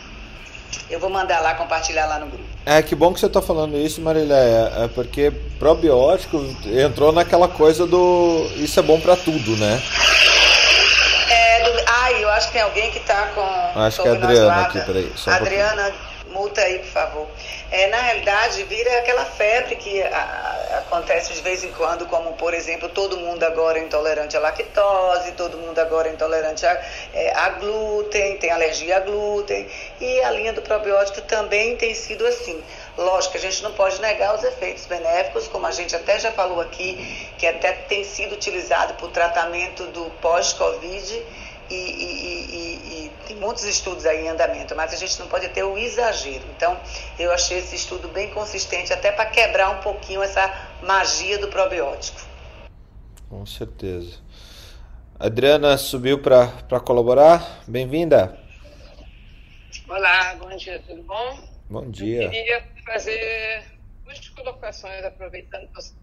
Eu 0.90 1.00
vou 1.00 1.10
mandar 1.10 1.42
lá, 1.42 1.56
compartilhar 1.56 2.06
lá 2.06 2.20
no 2.20 2.28
grupo. 2.28 2.44
É, 2.66 2.82
que 2.82 2.96
bom 2.96 3.14
que 3.14 3.20
você 3.20 3.26
está 3.26 3.42
falando 3.42 3.78
isso, 3.78 4.02
Mariléia, 4.02 4.72
é 4.78 4.88
porque 4.88 5.32
probiótico 5.58 6.38
entrou 6.66 7.12
naquela 7.12 7.48
coisa 7.48 7.88
do 7.88 8.48
isso 8.58 8.80
é 8.80 8.84
bom 8.84 9.00
para 9.00 9.16
tudo, 9.16 9.58
né? 9.58 9.82
Acho 12.40 12.48
que 12.48 12.54
tem 12.54 12.62
alguém 12.62 12.90
que 12.90 13.00
está 13.00 13.28
com. 13.36 13.80
Acho 13.82 14.02
que 14.02 14.08
é 14.08 14.12
a 14.12 14.14
Adriana 14.14 14.62
aqui, 14.62 14.80
peraí. 14.80 15.12
Só 15.14 15.30
Adriana, 15.32 15.90
um 15.90 16.32
multa 16.32 16.62
aí, 16.62 16.80
por 16.80 16.88
favor. 16.88 17.28
É, 17.70 17.88
na 17.88 17.98
realidade, 17.98 18.64
vira 18.64 18.98
aquela 19.00 19.26
febre 19.26 19.76
que 19.76 20.02
a, 20.02 20.84
acontece 20.86 21.34
de 21.34 21.42
vez 21.42 21.66
em 21.66 21.72
quando, 21.74 22.06
como, 22.06 22.34
por 22.34 22.54
exemplo, 22.54 22.88
todo 22.88 23.18
mundo 23.18 23.44
agora 23.44 23.78
é 23.78 23.84
intolerante 23.84 24.38
à 24.38 24.40
lactose, 24.40 25.34
todo 25.34 25.58
mundo 25.58 25.78
agora 25.80 26.08
é 26.08 26.14
intolerante 26.14 26.66
a, 26.66 26.82
é, 27.14 27.34
a 27.36 27.50
glúten, 27.50 28.38
tem 28.38 28.52
alergia 28.52 28.98
a 28.98 29.00
glúten. 29.02 29.68
E 30.00 30.22
a 30.22 30.32
linha 30.32 30.54
do 30.54 30.62
probiótico 30.62 31.22
também 31.24 31.76
tem 31.76 31.94
sido 31.94 32.26
assim. 32.26 32.64
Lógico 32.98 33.36
a 33.36 33.40
gente 33.40 33.62
não 33.64 33.74
pode 33.74 34.00
negar 34.02 34.34
os 34.34 34.44
efeitos 34.44 34.86
benéficos, 34.86 35.48
como 35.50 35.68
a 35.68 35.72
gente 35.72 35.94
até 35.94 36.18
já 36.20 36.32
falou 36.32 36.62
aqui, 36.62 37.28
que 37.38 37.46
até 37.46 37.74
tem 37.74 38.06
sido 38.06 38.36
utilizado 38.36 38.94
para 38.94 39.06
o 39.06 39.10
tratamento 39.10 39.86
do 39.88 40.06
pós-Covid 40.22 41.22
e, 41.70 41.76
e, 41.76 43.06
e, 43.06 43.12
tem 43.28 43.36
muitos 43.38 43.64
estudos 43.64 44.06
aí 44.06 44.26
em 44.26 44.30
andamento, 44.30 44.76
mas 44.76 44.94
a 44.94 44.98
gente 44.98 45.20
não 45.20 45.28
pode 45.28 45.48
ter 45.50 45.64
o 45.64 45.78
exagero. 45.78 46.46
Então, 46.56 46.80
eu 47.18 47.32
achei 47.32 47.60
esse 47.60 47.76
estudo 47.76 48.08
bem 48.10 48.32
consistente, 48.32 48.92
até 48.92 49.12
para 49.12 49.28
quebrar 49.28 49.70
um 49.70 49.82
pouquinho 49.82 50.24
essa 50.24 50.52
magia 50.82 51.38
do 51.38 51.48
probiótico. 51.48 52.20
Com 53.30 53.46
certeza. 53.46 54.18
Adriana 55.20 55.78
subiu 55.78 56.22
para 56.22 56.80
colaborar. 56.80 57.64
Bem-vinda. 57.68 58.40
Olá, 59.88 60.36
bom 60.36 60.56
dia, 60.56 60.82
tudo 60.88 61.04
bom? 61.04 61.40
Bom 61.70 61.92
dia. 61.92 62.24
Eu 62.24 62.30
queria 62.32 62.68
fazer 62.86 63.64
duas 64.04 64.30
colocações, 64.30 65.06
aproveitando 65.06 65.68
que 65.68 65.76
você 65.76 65.94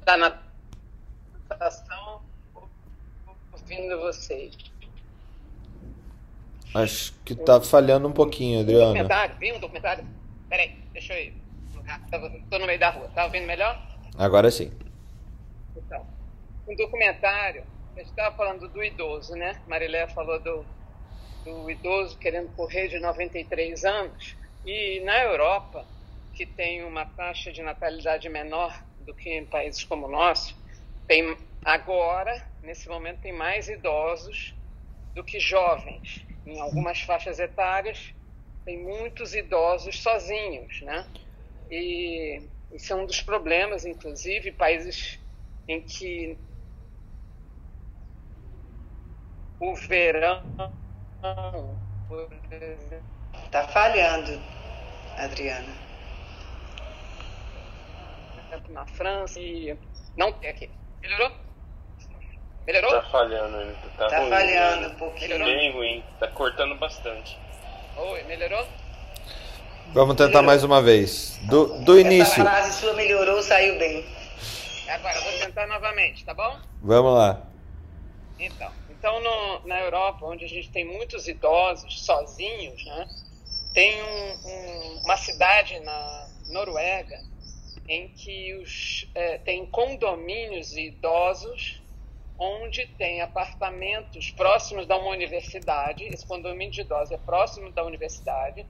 está 0.00 0.16
na 0.18 0.38
natação 1.48 2.22
ouvindo 3.64 3.98
vocês. 3.98 4.54
Acho 6.74 7.12
que 7.24 7.34
tá 7.34 7.60
falhando 7.60 8.08
um 8.08 8.12
pouquinho, 8.12 8.60
Adriana. 8.60 8.84
Um 8.84 8.92
documentário, 8.92 9.36
vi 9.38 9.52
um 9.52 9.60
documentário. 9.60 10.06
Peraí, 10.48 10.76
deixa 10.92 11.14
eu 11.14 11.24
ir. 11.24 11.34
Estou 12.42 12.58
no 12.58 12.66
meio 12.66 12.78
da 12.78 12.90
rua. 12.90 13.08
Tá 13.14 13.24
ouvindo 13.24 13.46
melhor? 13.46 13.80
Agora 14.18 14.50
sim. 14.50 14.72
Então, 15.76 16.06
um 16.66 16.74
documentário, 16.74 17.64
a 17.94 18.00
gente 18.00 18.10
estava 18.10 18.36
falando 18.36 18.68
do 18.68 18.82
idoso, 18.82 19.34
né? 19.34 19.60
Marilé 19.66 20.06
falou 20.08 20.40
do, 20.40 20.64
do 21.44 21.70
idoso 21.70 22.18
querendo 22.18 22.54
correr 22.54 22.88
de 22.88 22.98
93 22.98 23.84
anos. 23.84 24.36
E 24.66 25.00
na 25.04 25.22
Europa, 25.22 25.86
que 26.32 26.44
tem 26.44 26.84
uma 26.84 27.04
taxa 27.04 27.52
de 27.52 27.62
natalidade 27.62 28.28
menor 28.28 28.82
do 29.00 29.14
que 29.14 29.30
em 29.30 29.44
países 29.44 29.84
como 29.84 30.06
o 30.06 30.10
nosso, 30.10 30.56
tem 31.06 31.36
agora, 31.64 32.42
nesse 32.64 32.88
momento, 32.88 33.20
tem 33.20 33.32
mais 33.32 33.68
idosos 33.68 34.54
do 35.14 35.22
que 35.22 35.38
jovens. 35.38 36.26
Em 36.46 36.60
algumas 36.60 37.00
faixas 37.00 37.38
etárias, 37.38 38.14
tem 38.64 38.82
muitos 38.82 39.34
idosos 39.34 40.02
sozinhos, 40.02 40.80
né? 40.82 41.06
E 41.70 42.48
isso 42.72 42.92
é 42.92 42.96
um 42.96 43.06
dos 43.06 43.20
problemas, 43.20 43.84
inclusive, 43.84 44.52
países 44.52 45.20
em 45.68 45.80
que 45.80 46.38
o 49.60 49.74
verão 49.74 50.42
Está 53.44 53.66
falhando, 53.68 54.32
Adriana. 55.16 55.74
Na 58.68 58.86
França 58.86 59.40
e 59.40 59.76
não 60.16 60.32
tem 60.32 60.50
aqui. 60.50 60.70
Melhorou? 61.00 61.32
Melhorou? 62.66 62.90
Tá 62.92 63.02
falhando, 63.10 63.60
ele 63.60 63.76
tá, 63.96 64.08
tá 64.08 64.18
ruim, 64.20 64.30
falhando 64.30 64.80
né? 64.80 64.86
um 64.88 64.94
pouquinho. 64.94 65.28
Melhorou? 65.30 65.54
Bem 65.54 65.72
ruim, 65.72 66.04
tá 66.18 66.28
cortando 66.28 66.74
bastante. 66.76 67.38
Oi, 67.96 68.22
melhorou? 68.24 68.66
Vamos 69.92 70.16
tentar 70.16 70.42
mais 70.42 70.64
uma 70.64 70.80
vez. 70.80 71.38
Do, 71.42 71.78
do 71.80 71.92
Essa 71.92 72.00
início. 72.00 72.42
frase 72.42 72.80
sua 72.80 72.94
melhorou, 72.94 73.42
saiu 73.42 73.78
bem. 73.78 74.04
Agora, 74.88 75.20
vou 75.20 75.32
tentar 75.40 75.66
novamente, 75.66 76.24
tá 76.24 76.32
bom? 76.32 76.58
Vamos 76.82 77.14
lá. 77.14 77.42
Então, 78.38 78.72
então 78.90 79.20
no, 79.20 79.66
na 79.66 79.80
Europa, 79.80 80.24
onde 80.24 80.44
a 80.44 80.48
gente 80.48 80.70
tem 80.70 80.84
muitos 80.84 81.28
idosos 81.28 82.04
sozinhos, 82.04 82.84
né, 82.86 83.08
tem 83.74 84.02
um, 84.02 84.48
um, 84.48 85.00
uma 85.04 85.16
cidade 85.16 85.78
na 85.80 86.28
Noruega 86.48 87.20
em 87.86 88.08
que 88.08 88.54
os, 88.54 89.06
é, 89.14 89.38
tem 89.38 89.66
condomínios 89.66 90.76
idosos 90.76 91.83
onde 92.38 92.86
tem 92.86 93.20
apartamentos 93.20 94.30
próximos 94.30 94.86
da 94.86 94.96
uma 94.96 95.10
universidade. 95.10 96.04
Esse 96.04 96.26
condomínio 96.26 96.72
de 96.72 96.80
idosos 96.80 97.12
é 97.12 97.18
próximo 97.18 97.70
da 97.72 97.84
universidade, 97.84 98.66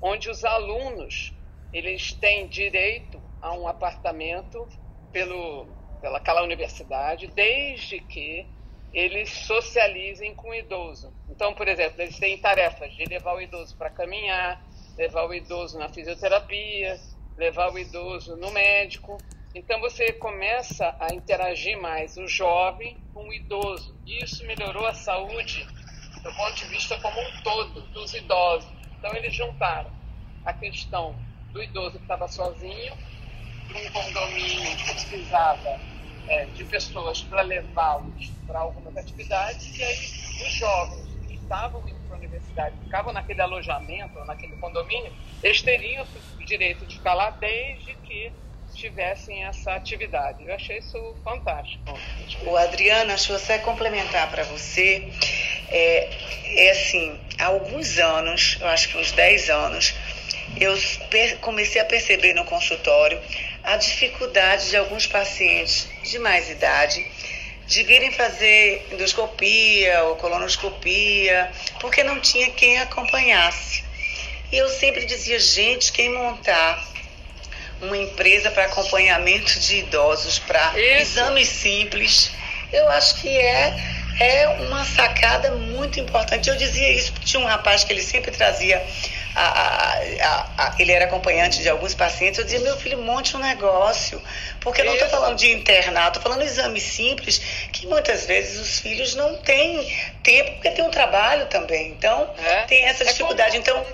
onde 0.00 0.28
os 0.28 0.44
alunos 0.44 1.32
eles 1.72 2.12
têm 2.12 2.46
direito 2.46 3.20
a 3.40 3.52
um 3.52 3.66
apartamento 3.66 4.66
pelo 5.12 5.66
pelaquela 6.00 6.42
universidade, 6.42 7.26
desde 7.28 8.00
que 8.00 8.46
eles 8.92 9.28
socializem 9.30 10.34
com 10.34 10.50
o 10.50 10.54
idoso. 10.54 11.12
Então, 11.28 11.52
por 11.52 11.68
exemplo, 11.68 12.00
eles 12.00 12.18
têm 12.18 12.38
tarefas 12.38 12.94
de 12.94 13.04
levar 13.04 13.34
o 13.34 13.40
idoso 13.40 13.76
para 13.76 13.90
caminhar, 13.90 14.62
levar 14.96 15.26
o 15.26 15.34
idoso 15.34 15.78
na 15.78 15.88
fisioterapia, 15.88 16.98
levar 17.36 17.72
o 17.72 17.78
idoso 17.78 18.36
no 18.36 18.50
médico. 18.50 19.18
Então, 19.56 19.80
você 19.80 20.12
começa 20.12 20.94
a 21.00 21.14
interagir 21.14 21.80
mais 21.80 22.18
o 22.18 22.28
jovem 22.28 23.02
com 23.14 23.26
o 23.26 23.32
idoso. 23.32 23.98
Isso 24.06 24.46
melhorou 24.46 24.86
a 24.86 24.92
saúde 24.92 25.66
do 26.22 26.30
ponto 26.34 26.54
de 26.56 26.66
vista 26.66 27.00
como 27.00 27.18
um 27.18 27.42
todo 27.42 27.80
dos 27.86 28.12
idosos. 28.12 28.70
Então, 28.98 29.14
eles 29.14 29.34
juntaram 29.34 29.90
a 30.44 30.52
questão 30.52 31.16
do 31.54 31.62
idoso 31.62 31.96
que 31.96 32.04
estava 32.04 32.28
sozinho, 32.28 32.92
um 33.74 33.92
condomínio 33.92 34.76
que 34.76 34.92
precisava 34.92 35.80
é, 36.28 36.44
de 36.54 36.62
pessoas 36.64 37.22
para 37.22 37.40
levá-los 37.40 38.30
para 38.46 38.58
algumas 38.58 38.94
atividades, 38.94 39.74
e 39.78 39.82
aí 39.82 40.46
os 40.46 40.52
jovens 40.52 41.26
que 41.26 41.34
estavam 41.34 41.80
indo 41.88 41.98
para 42.00 42.16
a 42.16 42.18
universidade, 42.18 42.76
ficavam 42.84 43.10
naquele 43.10 43.40
alojamento, 43.40 44.22
naquele 44.26 44.56
condomínio, 44.58 45.10
eles 45.42 45.62
teriam 45.62 46.06
o 46.38 46.44
direito 46.44 46.84
de 46.84 46.96
ficar 46.96 47.14
lá 47.14 47.30
desde 47.30 47.94
que 47.94 48.30
tivessem 48.76 49.44
essa 49.44 49.72
atividade. 49.72 50.44
Eu 50.44 50.54
achei 50.54 50.78
isso 50.78 51.16
fantástico. 51.24 51.98
O 52.44 52.56
Adriana, 52.56 53.14
deixa 53.14 53.32
eu 53.32 53.38
só 53.38 53.58
complementar 53.58 54.30
para 54.30 54.44
você. 54.44 55.08
É, 55.68 56.10
é 56.44 56.70
assim, 56.70 57.18
há 57.38 57.46
alguns 57.46 57.98
anos, 57.98 58.58
eu 58.60 58.68
acho 58.68 58.88
que 58.88 58.98
uns 58.98 59.12
10 59.12 59.50
anos, 59.50 59.94
eu 60.60 60.74
comecei 61.40 61.80
a 61.80 61.84
perceber 61.84 62.34
no 62.34 62.44
consultório 62.44 63.20
a 63.64 63.76
dificuldade 63.76 64.70
de 64.70 64.76
alguns 64.76 65.06
pacientes 65.06 65.88
de 66.04 66.18
mais 66.18 66.48
idade 66.48 67.04
de 67.66 67.82
virem 67.82 68.12
fazer 68.12 68.86
endoscopia 68.92 70.04
ou 70.04 70.16
colonoscopia, 70.16 71.50
porque 71.80 72.04
não 72.04 72.20
tinha 72.20 72.48
quem 72.50 72.78
acompanhasse. 72.78 73.84
E 74.52 74.56
eu 74.56 74.68
sempre 74.68 75.04
dizia, 75.04 75.38
gente, 75.40 75.90
quem 75.90 76.08
montar 76.08 76.95
uma 77.80 77.96
empresa 77.96 78.50
para 78.50 78.64
acompanhamento 78.64 79.58
de 79.60 79.78
idosos 79.78 80.38
para 80.38 80.78
exames 80.78 81.48
simples, 81.48 82.30
eu 82.72 82.88
acho 82.90 83.20
que 83.20 83.28
é 83.28 83.96
é 84.18 84.48
uma 84.48 84.82
sacada 84.84 85.50
muito 85.52 86.00
importante. 86.00 86.48
Eu 86.48 86.56
dizia 86.56 86.90
isso 86.90 87.12
porque 87.12 87.26
tinha 87.26 87.42
um 87.42 87.46
rapaz 87.46 87.84
que 87.84 87.92
ele 87.92 88.00
sempre 88.00 88.30
trazia 88.30 88.82
a, 89.36 89.98
a, 90.22 90.46
a, 90.56 90.74
ele 90.78 90.90
era 90.90 91.04
acompanhante 91.04 91.60
de 91.60 91.68
alguns 91.68 91.94
pacientes, 91.94 92.38
eu 92.38 92.44
dizia, 92.44 92.60
meu 92.60 92.76
filho, 92.78 93.02
monte 93.02 93.36
um 93.36 93.40
negócio. 93.40 94.20
Porque 94.60 94.80
eu 94.80 94.86
não 94.86 94.94
estou 94.94 95.08
falando 95.10 95.36
de 95.36 95.52
internar, 95.52 96.08
estou 96.08 96.22
falando 96.22 96.40
de 96.40 96.46
exame 96.46 96.80
simples, 96.80 97.38
que 97.70 97.86
muitas 97.86 98.24
vezes 98.24 98.58
os 98.58 98.80
filhos 98.80 99.14
não 99.14 99.36
têm 99.36 99.94
tempo, 100.22 100.52
porque 100.52 100.70
tem 100.70 100.84
um 100.84 100.90
trabalho 100.90 101.44
também. 101.46 101.88
Então, 101.88 102.30
é. 102.38 102.62
tem 102.62 102.84
essa 102.86 103.04
é 103.04 103.06
dificuldade. 103.08 103.56
É 103.56 103.58
então, 103.58 103.84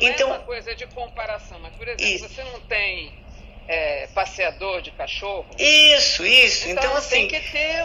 não 0.00 0.08
então, 0.08 0.28
é 0.28 0.32
uma 0.32 0.40
coisa 0.40 0.74
de 0.74 0.86
comparação, 0.86 1.58
mas, 1.60 1.74
por 1.74 1.86
exemplo, 1.86 2.04
isso. 2.04 2.28
você 2.28 2.42
não 2.44 2.60
tem 2.60 3.12
é, 3.68 4.08
passeador 4.14 4.82
de 4.82 4.90
cachorro. 4.90 5.46
Isso, 5.58 6.26
isso. 6.26 6.68
Então, 6.68 6.84
então 6.84 6.96
assim, 6.96 7.28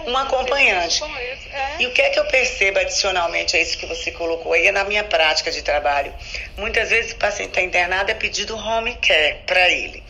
um, 0.05 0.11
um 0.11 0.17
acompanhante. 0.17 1.03
É. 1.51 1.75
E 1.79 1.87
o 1.87 1.93
que 1.93 2.01
é 2.01 2.09
que 2.09 2.19
eu 2.19 2.25
percebo 2.25 2.79
adicionalmente 2.79 3.55
a 3.55 3.61
isso 3.61 3.77
que 3.77 3.85
você 3.85 4.11
colocou 4.11 4.53
aí, 4.53 4.67
é 4.67 4.71
na 4.71 4.83
minha 4.83 5.03
prática 5.03 5.51
de 5.51 5.61
trabalho. 5.61 6.13
Muitas 6.57 6.89
vezes 6.89 7.13
o 7.13 7.17
paciente 7.17 7.49
está 7.49 7.61
internado, 7.61 8.11
é 8.11 8.13
pedido 8.13 8.55
home 8.55 8.95
care 8.95 9.37
para 9.45 9.69
ele. 9.69 10.03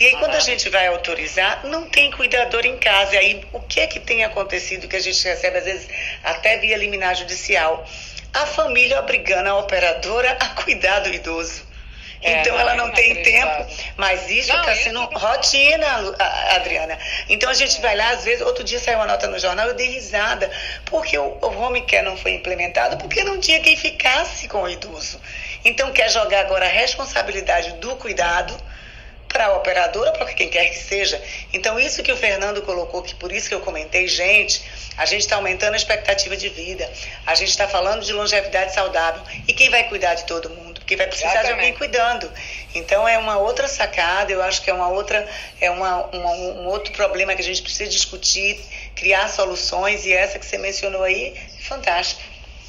E 0.00 0.06
aí, 0.06 0.16
quando 0.16 0.34
a 0.34 0.40
gente 0.40 0.68
vai 0.68 0.88
autorizar, 0.88 1.64
não 1.64 1.88
tem 1.88 2.10
cuidador 2.10 2.66
em 2.66 2.76
casa. 2.76 3.14
E 3.14 3.18
aí, 3.18 3.44
o 3.52 3.60
que 3.60 3.80
é 3.80 3.86
que 3.86 4.00
tem 4.00 4.24
acontecido 4.24 4.88
que 4.88 4.96
a 4.96 5.00
gente 5.00 5.22
recebe, 5.22 5.58
às 5.58 5.64
vezes, 5.64 5.88
até 6.24 6.56
via 6.58 6.76
liminar 6.76 7.14
judicial? 7.14 7.86
A 8.32 8.46
família 8.46 8.98
obrigando 9.00 9.50
a 9.50 9.58
operadora 9.58 10.36
a 10.40 10.48
cuidar 10.62 11.00
do 11.00 11.08
idoso. 11.08 11.72
É, 12.22 12.40
então 12.40 12.56
ela 12.56 12.76
não 12.76 12.88
tem 12.92 13.20
tempo, 13.20 13.66
mas 13.96 14.30
isso 14.30 14.54
está 14.54 14.74
sendo 14.76 15.00
rotina, 15.06 15.86
Adriana. 16.54 16.96
Então 17.28 17.50
a 17.50 17.54
gente 17.54 17.80
vai 17.80 17.96
lá, 17.96 18.10
às 18.10 18.24
vezes, 18.24 18.46
outro 18.46 18.62
dia 18.62 18.78
saiu 18.78 18.98
uma 18.98 19.06
nota 19.06 19.26
no 19.26 19.40
jornal, 19.40 19.66
eu 19.66 19.74
dei 19.74 19.88
risada, 19.88 20.48
porque 20.84 21.18
o, 21.18 21.36
o 21.40 21.58
home 21.58 21.82
care 21.82 22.04
não 22.04 22.16
foi 22.16 22.34
implementado, 22.34 22.96
porque 22.96 23.24
não 23.24 23.40
tinha 23.40 23.60
quem 23.60 23.76
ficasse 23.76 24.46
com 24.46 24.62
o 24.62 24.70
idoso. 24.70 25.20
Então 25.64 25.90
quer 25.90 26.08
jogar 26.10 26.40
agora 26.40 26.64
a 26.64 26.68
responsabilidade 26.68 27.72
do 27.72 27.96
cuidado 27.96 28.56
para 29.32 29.46
a 29.46 29.56
operadora, 29.56 30.12
para 30.12 30.26
quem 30.26 30.48
quer 30.48 30.66
que 30.66 30.78
seja. 30.78 31.20
Então, 31.52 31.80
isso 31.80 32.02
que 32.02 32.12
o 32.12 32.16
Fernando 32.16 32.62
colocou, 32.62 33.02
que 33.02 33.14
por 33.14 33.32
isso 33.32 33.48
que 33.48 33.54
eu 33.54 33.60
comentei, 33.60 34.06
gente, 34.06 34.62
a 34.96 35.06
gente 35.06 35.20
está 35.20 35.36
aumentando 35.36 35.74
a 35.74 35.76
expectativa 35.76 36.36
de 36.36 36.48
vida, 36.48 36.90
a 37.26 37.34
gente 37.34 37.50
está 37.50 37.66
falando 37.66 38.04
de 38.04 38.12
longevidade 38.12 38.74
saudável. 38.74 39.22
E 39.46 39.52
quem 39.52 39.70
vai 39.70 39.88
cuidar 39.88 40.14
de 40.14 40.24
todo 40.24 40.50
mundo? 40.50 40.80
Porque 40.80 40.96
vai 40.96 41.06
precisar 41.06 41.30
Exatamente. 41.30 41.54
de 41.54 41.60
alguém 41.60 41.74
cuidando. 41.74 42.30
Então, 42.74 43.06
é 43.06 43.16
uma 43.18 43.38
outra 43.38 43.68
sacada, 43.68 44.32
eu 44.32 44.42
acho 44.42 44.62
que 44.62 44.70
é 44.70 44.74
uma 44.74 44.88
outra, 44.88 45.28
é 45.60 45.70
uma, 45.70 46.06
uma, 46.06 46.30
um 46.30 46.66
outro 46.66 46.92
problema 46.92 47.34
que 47.34 47.40
a 47.40 47.44
gente 47.44 47.62
precisa 47.62 47.88
discutir, 47.88 48.60
criar 48.94 49.28
soluções, 49.28 50.04
e 50.04 50.12
essa 50.12 50.38
que 50.38 50.44
você 50.44 50.58
mencionou 50.58 51.02
aí 51.02 51.36
é 51.36 51.62
fantástica. 51.62 52.22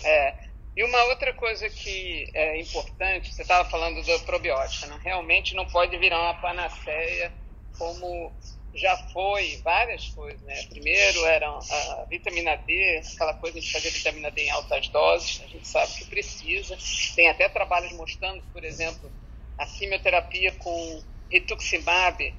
É. 0.03 0.33
E 0.75 0.83
uma 0.83 1.03
outra 1.05 1.33
coisa 1.33 1.69
que 1.69 2.29
é 2.33 2.59
importante, 2.59 3.33
você 3.33 3.43
estava 3.43 3.69
falando 3.69 4.03
da 4.03 4.17
probiótica, 4.19 4.87
né? 4.87 4.99
realmente 5.03 5.53
não 5.53 5.65
pode 5.67 5.95
virar 5.97 6.19
uma 6.19 6.33
panaceia 6.35 7.31
como 7.77 8.33
já 8.73 8.97
foi 9.11 9.61
várias 9.63 10.07
coisas, 10.09 10.41
né? 10.41 10.63
Primeiro 10.69 11.25
era 11.25 11.47
a 11.47 12.07
vitamina 12.09 12.55
D, 12.55 13.01
aquela 13.13 13.33
coisa 13.35 13.59
de 13.59 13.71
fazer 13.71 13.91
vitamina 13.91 14.31
D 14.31 14.43
em 14.43 14.49
altas 14.49 14.87
doses, 14.89 15.41
a 15.43 15.47
gente 15.47 15.67
sabe 15.67 15.93
que 15.93 16.05
precisa. 16.05 16.77
Tem 17.15 17.29
até 17.29 17.47
trabalhos 17.49 17.91
mostrando, 17.93 18.41
por 18.51 18.63
exemplo, 18.63 19.11
a 19.57 19.65
quimioterapia 19.65 20.51
com 20.53 21.03
rituximab, 21.31 22.33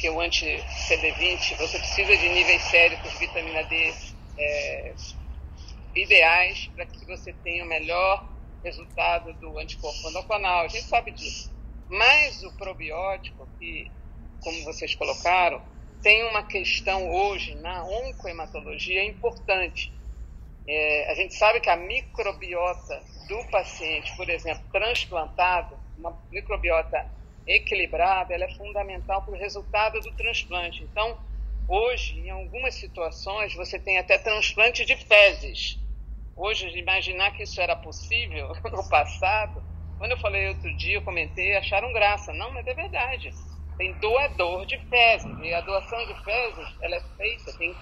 que 0.00 0.06
é 0.06 0.10
o 0.10 0.20
anti-CD20, 0.20 1.56
você 1.56 1.78
precisa 1.78 2.16
de 2.16 2.28
níveis 2.28 2.62
sérios 2.62 3.00
de 3.02 3.18
vitamina 3.18 3.62
D 3.64 3.94
é, 4.36 4.94
ideais 5.94 6.70
para 6.74 6.86
que 6.86 7.04
você 7.06 7.32
tenha 7.32 7.64
o 7.64 7.68
melhor 7.68 8.38
resultado 8.62 9.32
do 9.34 9.58
anticorpo 9.58 10.02
monoclonal. 10.02 10.64
A 10.64 10.68
gente 10.68 10.84
sabe 10.84 11.12
disso. 11.12 11.50
Mas 11.88 12.42
o 12.42 12.52
probiótico, 12.56 13.48
que, 13.58 13.90
como 14.40 14.64
vocês 14.64 14.94
colocaram, 14.94 15.62
tem 16.02 16.22
uma 16.24 16.42
questão 16.42 17.10
hoje 17.10 17.54
na 17.56 17.84
oncohematologia 17.84 19.04
importante. 19.04 19.92
É, 20.66 21.10
a 21.10 21.14
gente 21.14 21.34
sabe 21.34 21.60
que 21.60 21.70
a 21.70 21.76
microbiota 21.76 23.02
do 23.28 23.44
paciente, 23.50 24.14
por 24.16 24.28
exemplo, 24.28 24.62
transplantado, 24.70 25.78
uma 25.96 26.16
microbiota 26.30 27.04
equilibrada, 27.46 28.34
ela 28.34 28.44
é 28.44 28.54
fundamental 28.54 29.22
para 29.22 29.34
o 29.34 29.38
resultado 29.38 29.98
do 30.00 30.12
transplante. 30.12 30.84
Então, 30.84 31.18
hoje, 31.66 32.20
em 32.20 32.30
algumas 32.30 32.74
situações, 32.74 33.54
você 33.54 33.78
tem 33.78 33.98
até 33.98 34.18
transplante 34.18 34.84
de 34.84 34.96
fezes. 34.96 35.78
Hoje, 36.36 36.68
imaginar 36.78 37.32
que 37.32 37.42
isso 37.42 37.60
era 37.60 37.74
possível 37.74 38.52
no 38.70 38.88
passado, 38.88 39.62
quando 39.96 40.12
eu 40.12 40.18
falei 40.18 40.48
outro 40.48 40.74
dia, 40.76 40.96
eu 40.96 41.02
comentei, 41.02 41.56
acharam 41.56 41.92
graça. 41.92 42.32
Não, 42.32 42.52
mas 42.52 42.66
é 42.66 42.74
verdade. 42.74 43.30
Tem 43.78 43.92
doador 43.94 44.66
de 44.66 44.76
fezes. 44.88 45.38
E 45.40 45.54
a 45.54 45.60
doação 45.60 46.04
de 46.06 46.24
fezes, 46.24 46.68
ela 46.82 46.96
é 46.96 47.00
feita, 47.16 47.56
tem 47.56 47.74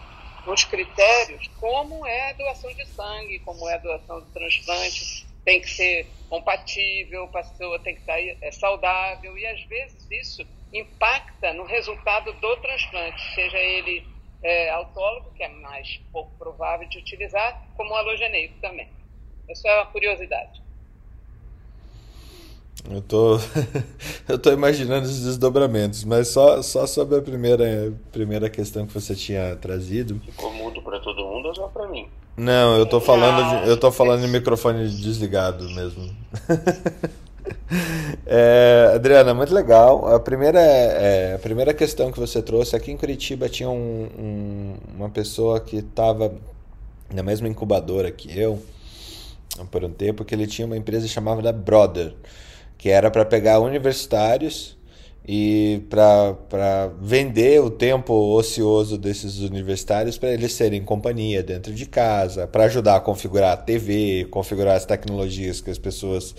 os 0.47 0.64
critérios, 0.64 1.49
como 1.59 2.07
é 2.07 2.30
a 2.30 2.32
doação 2.34 2.72
de 2.72 2.86
sangue, 2.86 3.38
como 3.40 3.68
é 3.68 3.74
a 3.74 3.78
doação 3.78 4.20
de 4.20 4.30
transplante. 4.32 5.26
Tem 5.44 5.61
que 5.61 5.70
ser 5.70 6.07
compatível, 6.28 7.24
a 7.24 7.28
pessoa 7.28 7.78
tem 7.78 7.94
que 7.94 8.01
estar 8.01 8.20
é, 8.20 8.51
saudável. 8.53 9.36
E 9.38 9.47
às 9.47 9.62
vezes 9.64 10.07
isso 10.11 10.47
impacta 10.72 11.53
no 11.55 11.64
resultado 11.64 12.32
do 12.32 12.57
transplante, 12.59 13.34
seja 13.34 13.59
ele 13.59 14.07
é, 14.42 14.68
autólogo, 14.70 15.32
que 15.32 15.42
é 15.42 15.49
mais 15.49 15.99
pouco 16.12 16.36
provável 16.36 16.86
de 16.88 16.99
utilizar, 16.99 17.70
como 17.74 17.94
halogeneico 17.94 18.61
também. 18.61 18.88
Essa 19.49 19.68
é 19.68 19.74
uma 19.76 19.86
curiosidade. 19.86 20.65
Eu 22.90 23.00
tô, 23.00 23.38
eu 24.28 24.38
tô 24.38 24.52
imaginando 24.52 25.06
os 25.06 25.20
desdobramentos, 25.20 26.04
mas 26.04 26.28
só, 26.28 26.62
só 26.62 26.86
sobre 26.86 27.18
a 27.18 27.22
primeira, 27.22 27.92
primeira 28.12 28.48
questão 28.48 28.86
que 28.86 28.94
você 28.94 29.14
tinha 29.14 29.56
trazido. 29.56 30.20
Ficou 30.24 30.52
mudo 30.52 30.80
para 30.82 31.00
todo 31.00 31.24
mundo 31.24 31.48
ou 31.48 31.54
só 31.54 31.66
para 31.68 31.88
mim? 31.88 32.08
Não, 32.36 32.76
eu 32.76 32.84
tô 32.86 33.00
falando, 33.00 33.62
de, 33.62 33.68
eu 33.70 33.76
tô 33.76 33.90
falando 33.90 34.20
de 34.20 34.28
microfone 34.28 34.88
desligado 34.88 35.64
mesmo. 35.70 36.14
é, 38.26 38.92
Adriana, 38.94 39.32
muito 39.32 39.54
legal. 39.54 40.14
A 40.14 40.20
primeira, 40.20 40.60
é, 40.60 41.34
a 41.34 41.38
primeira 41.38 41.72
questão 41.72 42.12
que 42.12 42.20
você 42.20 42.42
trouxe 42.42 42.76
aqui 42.76 42.92
em 42.92 42.96
Curitiba 42.96 43.48
tinha 43.48 43.70
um, 43.70 44.08
um, 44.18 44.74
uma 44.96 45.08
pessoa 45.08 45.58
que 45.60 45.78
estava 45.78 46.34
na 47.12 47.22
mesma 47.22 47.48
incubadora 47.48 48.10
que 48.10 48.38
eu 48.38 48.62
por 49.70 49.82
um 49.82 49.90
tempo 49.90 50.24
que 50.24 50.34
ele 50.34 50.46
tinha 50.46 50.66
uma 50.66 50.76
empresa 50.76 51.08
chamada 51.08 51.50
Brother 51.52 52.12
que 52.78 52.90
era 52.90 53.10
para 53.10 53.24
pegar 53.24 53.60
universitários 53.60 54.76
e 55.28 55.82
para 55.90 56.92
vender 57.00 57.60
o 57.60 57.68
tempo 57.68 58.14
ocioso 58.14 58.96
desses 58.96 59.40
universitários 59.40 60.16
para 60.16 60.30
eles 60.30 60.52
serem 60.52 60.84
companhia 60.84 61.42
dentro 61.42 61.74
de 61.74 61.84
casa, 61.86 62.46
para 62.46 62.64
ajudar 62.64 62.96
a 62.96 63.00
configurar 63.00 63.54
a 63.54 63.56
TV, 63.56 64.28
configurar 64.30 64.76
as 64.76 64.86
tecnologias 64.86 65.60
que 65.60 65.70
as 65.70 65.78
pessoas 65.78 66.34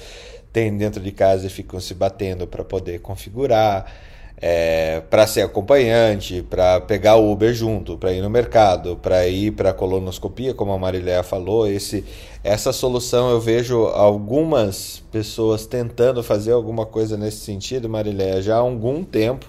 têm 0.53 0.77
dentro 0.77 1.03
de 1.03 1.11
casa 1.11 1.47
e 1.47 1.49
ficam 1.49 1.79
se 1.81 1.93
batendo 1.93 2.47
para 2.47 2.63
poder 2.63 2.99
configurar 2.99 3.91
é, 4.39 5.01
para 5.09 5.25
ser 5.25 5.41
acompanhante, 5.41 6.43
para 6.43 6.79
pegar 6.79 7.15
o 7.15 7.31
Uber 7.31 7.53
junto, 7.53 7.97
para 7.97 8.13
ir 8.13 8.21
no 8.21 8.29
mercado, 8.29 8.95
para 8.95 9.27
ir 9.27 9.51
para 9.51 9.71
a 9.71 9.73
colonoscopia, 9.73 10.53
como 10.53 10.71
a 10.71 10.77
Mariléia 10.77 11.23
falou, 11.23 11.67
esse, 11.67 12.05
essa 12.43 12.71
solução 12.71 13.31
eu 13.31 13.41
vejo 13.41 13.85
algumas 13.85 15.03
pessoas 15.11 15.65
tentando 15.65 16.21
fazer 16.21 16.51
alguma 16.51 16.85
coisa 16.85 17.17
nesse 17.17 17.37
sentido, 17.37 17.89
Mariléia, 17.89 18.41
já 18.41 18.55
há 18.55 18.59
algum 18.59 19.03
tempo, 19.03 19.47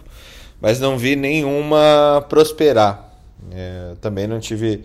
mas 0.59 0.81
não 0.81 0.97
vi 0.97 1.15
nenhuma 1.15 2.25
prosperar. 2.29 3.07
É, 3.53 3.95
também 4.01 4.27
não 4.27 4.41
tive 4.41 4.85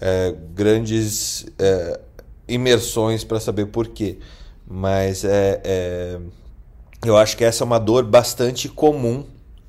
é, 0.00 0.34
grandes 0.54 1.46
é, 1.58 2.00
imersões 2.48 3.22
para 3.22 3.38
saber 3.38 3.66
por 3.66 3.88
quê, 3.88 4.18
mas 4.66 5.22
é, 5.22 5.60
é, 5.62 6.18
eu 7.04 7.16
acho 7.16 7.36
que 7.36 7.44
essa 7.44 7.62
é 7.62 7.66
uma 7.66 7.78
dor 7.78 8.04
bastante 8.04 8.68
comum 8.68 9.24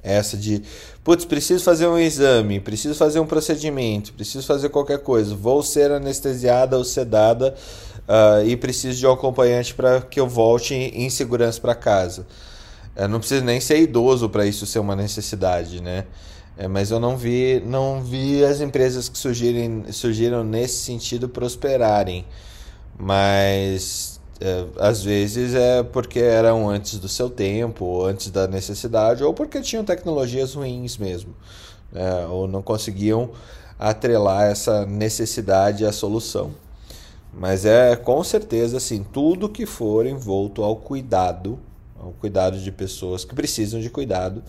essa 0.05 0.37
de, 0.37 0.61
putz, 1.03 1.25
preciso 1.25 1.63
fazer 1.63 1.87
um 1.87 1.97
exame, 1.97 2.59
preciso 2.59 2.93
fazer 2.93 3.19
um 3.19 3.25
procedimento, 3.25 4.13
preciso 4.13 4.45
fazer 4.45 4.69
qualquer 4.69 4.99
coisa, 4.99 5.35
vou 5.35 5.63
ser 5.63 5.91
anestesiada 5.91 6.77
ou 6.77 6.85
sedada 6.85 7.55
uh, 8.07 8.45
e 8.47 8.55
preciso 8.55 8.99
de 8.99 9.07
um 9.07 9.11
acompanhante 9.11 9.73
para 9.73 10.01
que 10.01 10.19
eu 10.19 10.27
volte 10.27 10.75
em, 10.75 11.09
segurança 11.09 11.59
para 11.59 11.73
casa. 11.73 12.27
Eu 12.95 13.09
não 13.09 13.19
preciso 13.19 13.43
nem 13.43 13.59
ser 13.59 13.79
idoso 13.79 14.29
para 14.29 14.45
isso 14.45 14.65
ser 14.65 14.79
uma 14.79 14.95
necessidade, 14.95 15.81
né? 15.81 16.05
É, 16.57 16.69
mas 16.69 16.89
eu 16.89 17.01
não 17.01 17.17
vi, 17.17 17.61
não 17.65 18.01
vi 18.01 18.45
as 18.45 18.61
empresas 18.61 19.09
que 19.09 19.17
surgirem, 19.17 19.91
surgiram 19.91 20.41
nesse 20.41 20.77
sentido 20.83 21.27
prosperarem. 21.27 22.25
Mas 22.97 24.14
é, 24.39 24.65
às 24.77 25.01
vezes 25.03 25.55
é 25.55 25.81
porque 25.81 26.19
eram 26.19 26.69
antes 26.69 26.99
do 26.99 27.07
seu 27.07 27.29
tempo, 27.29 27.85
ou 27.85 28.05
antes 28.05 28.29
da 28.29 28.47
necessidade, 28.47 29.23
ou 29.23 29.33
porque 29.33 29.61
tinham 29.61 29.83
tecnologias 29.83 30.53
ruins 30.53 30.97
mesmo, 30.97 31.33
né? 31.91 32.25
ou 32.27 32.47
não 32.47 32.61
conseguiam 32.61 33.31
atrelar 33.79 34.43
essa 34.43 34.85
necessidade 34.85 35.85
à 35.85 35.91
solução. 35.91 36.51
Mas 37.33 37.65
é 37.65 37.95
com 37.95 38.23
certeza 38.23 38.77
assim, 38.77 39.03
tudo 39.03 39.49
que 39.49 39.65
for 39.65 40.05
envolto 40.05 40.63
ao 40.63 40.75
cuidado, 40.77 41.59
ao 41.99 42.11
cuidado 42.11 42.57
de 42.59 42.71
pessoas 42.71 43.25
que 43.25 43.35
precisam 43.35 43.79
de 43.79 43.89
cuidado, 43.89 44.43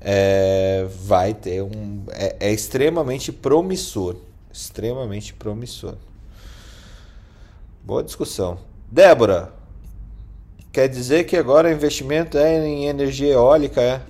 é, 0.00 0.86
vai 1.04 1.32
ter 1.32 1.62
um. 1.62 2.04
É, 2.10 2.48
é 2.48 2.52
extremamente 2.52 3.32
promissor. 3.32 4.16
Extremamente 4.52 5.32
promissor. 5.32 5.94
Boa 7.84 8.02
discussão. 8.02 8.71
Débora, 8.92 9.50
quer 10.70 10.86
dizer 10.86 11.24
que 11.24 11.34
agora 11.34 11.66
o 11.66 11.72
investimento 11.72 12.36
é 12.36 12.58
em 12.58 12.88
energia 12.88 13.32
eólica, 13.32 13.80
é? 13.80 14.02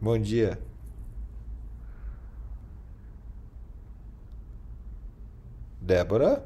Bom 0.00 0.18
dia. 0.18 0.58
Débora? 5.82 6.42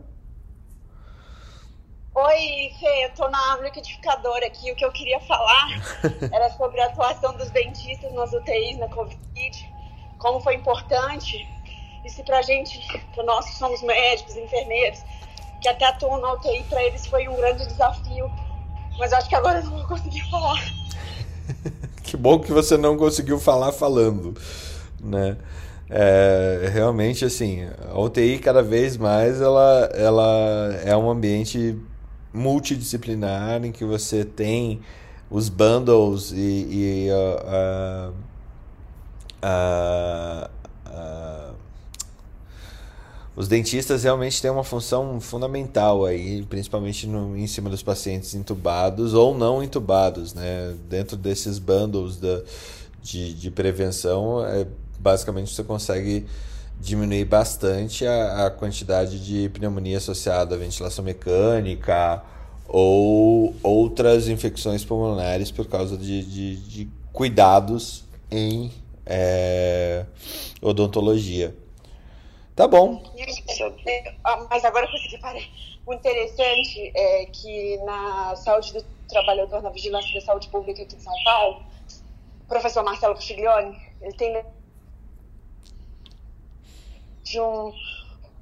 Oi, 2.12 2.72
Fê, 2.80 3.04
eu 3.04 3.14
tô 3.14 3.28
na 3.28 3.58
liquidificadora 3.58 4.46
aqui. 4.46 4.72
O 4.72 4.74
que 4.74 4.84
eu 4.84 4.90
queria 4.90 5.20
falar 5.20 5.68
era 6.32 6.50
sobre 6.50 6.80
a 6.80 6.86
atuação 6.86 7.36
dos 7.36 7.52
dentistas 7.52 8.12
nas 8.14 8.32
UTIs 8.32 8.78
na 8.80 8.88
Covid, 8.88 9.72
como 10.18 10.40
foi 10.40 10.56
importante 10.56 11.48
isso 12.04 12.22
pra 12.24 12.42
gente, 12.42 12.80
para 13.14 13.24
nós 13.24 13.46
que 13.46 13.56
somos 13.56 13.82
médicos, 13.82 14.36
enfermeiros, 14.36 15.00
que 15.60 15.68
até 15.68 15.86
atuam 15.86 16.20
na 16.20 16.32
UTI, 16.34 16.64
para 16.68 16.82
eles 16.82 17.06
foi 17.06 17.28
um 17.28 17.36
grande 17.36 17.66
desafio. 17.66 18.30
Mas 18.98 19.12
acho 19.12 19.28
que 19.28 19.34
agora 19.34 19.60
eu 19.60 19.64
não 19.64 19.78
vou 19.78 19.86
conseguir 19.86 20.28
falar. 20.30 20.60
que 22.02 22.16
bom 22.16 22.38
que 22.38 22.52
você 22.52 22.76
não 22.76 22.96
conseguiu 22.96 23.38
falar 23.38 23.72
falando, 23.72 24.34
né? 25.00 25.36
É, 25.88 26.70
realmente, 26.72 27.24
assim, 27.24 27.68
a 27.90 27.98
UTI 28.00 28.38
cada 28.38 28.62
vez 28.62 28.96
mais 28.96 29.40
ela, 29.40 29.90
ela 29.94 30.80
é 30.84 30.96
um 30.96 31.10
ambiente 31.10 31.78
multidisciplinar 32.32 33.62
em 33.64 33.70
que 33.70 33.84
você 33.84 34.24
tem 34.24 34.80
os 35.30 35.48
bundles 35.48 36.32
e, 36.32 36.36
e 36.36 37.08
uh, 37.10 38.12
uh, 39.42 40.50
uh, 40.86 41.31
os 43.34 43.48
dentistas 43.48 44.04
realmente 44.04 44.42
têm 44.42 44.50
uma 44.50 44.64
função 44.64 45.18
fundamental 45.20 46.04
aí, 46.04 46.42
principalmente 46.42 47.06
no, 47.06 47.36
em 47.36 47.46
cima 47.46 47.70
dos 47.70 47.82
pacientes 47.82 48.34
entubados 48.34 49.14
ou 49.14 49.36
não 49.36 49.62
entubados, 49.62 50.34
né? 50.34 50.74
Dentro 50.88 51.16
desses 51.16 51.58
bundles 51.58 52.18
da, 52.18 52.42
de, 53.02 53.32
de 53.32 53.50
prevenção, 53.50 54.44
é, 54.44 54.66
basicamente 54.98 55.54
você 55.54 55.64
consegue 55.64 56.26
diminuir 56.78 57.24
bastante 57.24 58.06
a, 58.06 58.46
a 58.46 58.50
quantidade 58.50 59.24
de 59.24 59.48
pneumonia 59.48 59.96
associada 59.96 60.54
à 60.54 60.58
ventilação 60.58 61.02
mecânica 61.02 62.22
ou 62.68 63.54
outras 63.62 64.28
infecções 64.28 64.84
pulmonares 64.84 65.50
por 65.50 65.66
causa 65.66 65.96
de, 65.96 66.22
de, 66.24 66.56
de 66.56 66.88
cuidados 67.12 68.04
em 68.30 68.70
é, 69.06 70.04
odontologia. 70.60 71.61
Tá 72.54 72.68
bom. 72.68 73.02
Mas 74.50 74.64
agora 74.64 74.90
consegui 74.90 75.18
parar. 75.18 75.40
O 75.86 75.94
interessante 75.94 76.92
é 76.94 77.26
que 77.26 77.78
na 77.78 78.36
saúde 78.36 78.72
do 78.74 78.82
trabalhador, 79.08 79.62
na 79.62 79.70
vigilância 79.70 80.12
da 80.14 80.24
saúde 80.24 80.48
pública 80.48 80.82
aqui 80.82 80.96
de 80.96 81.02
São 81.02 81.14
Paulo, 81.24 81.64
o 82.40 82.44
professor 82.46 82.84
Marcelo 82.84 83.14
Castiglione, 83.14 83.76
ele 84.00 84.12
tem 84.14 84.44
de 87.24 87.40
um 87.40 87.72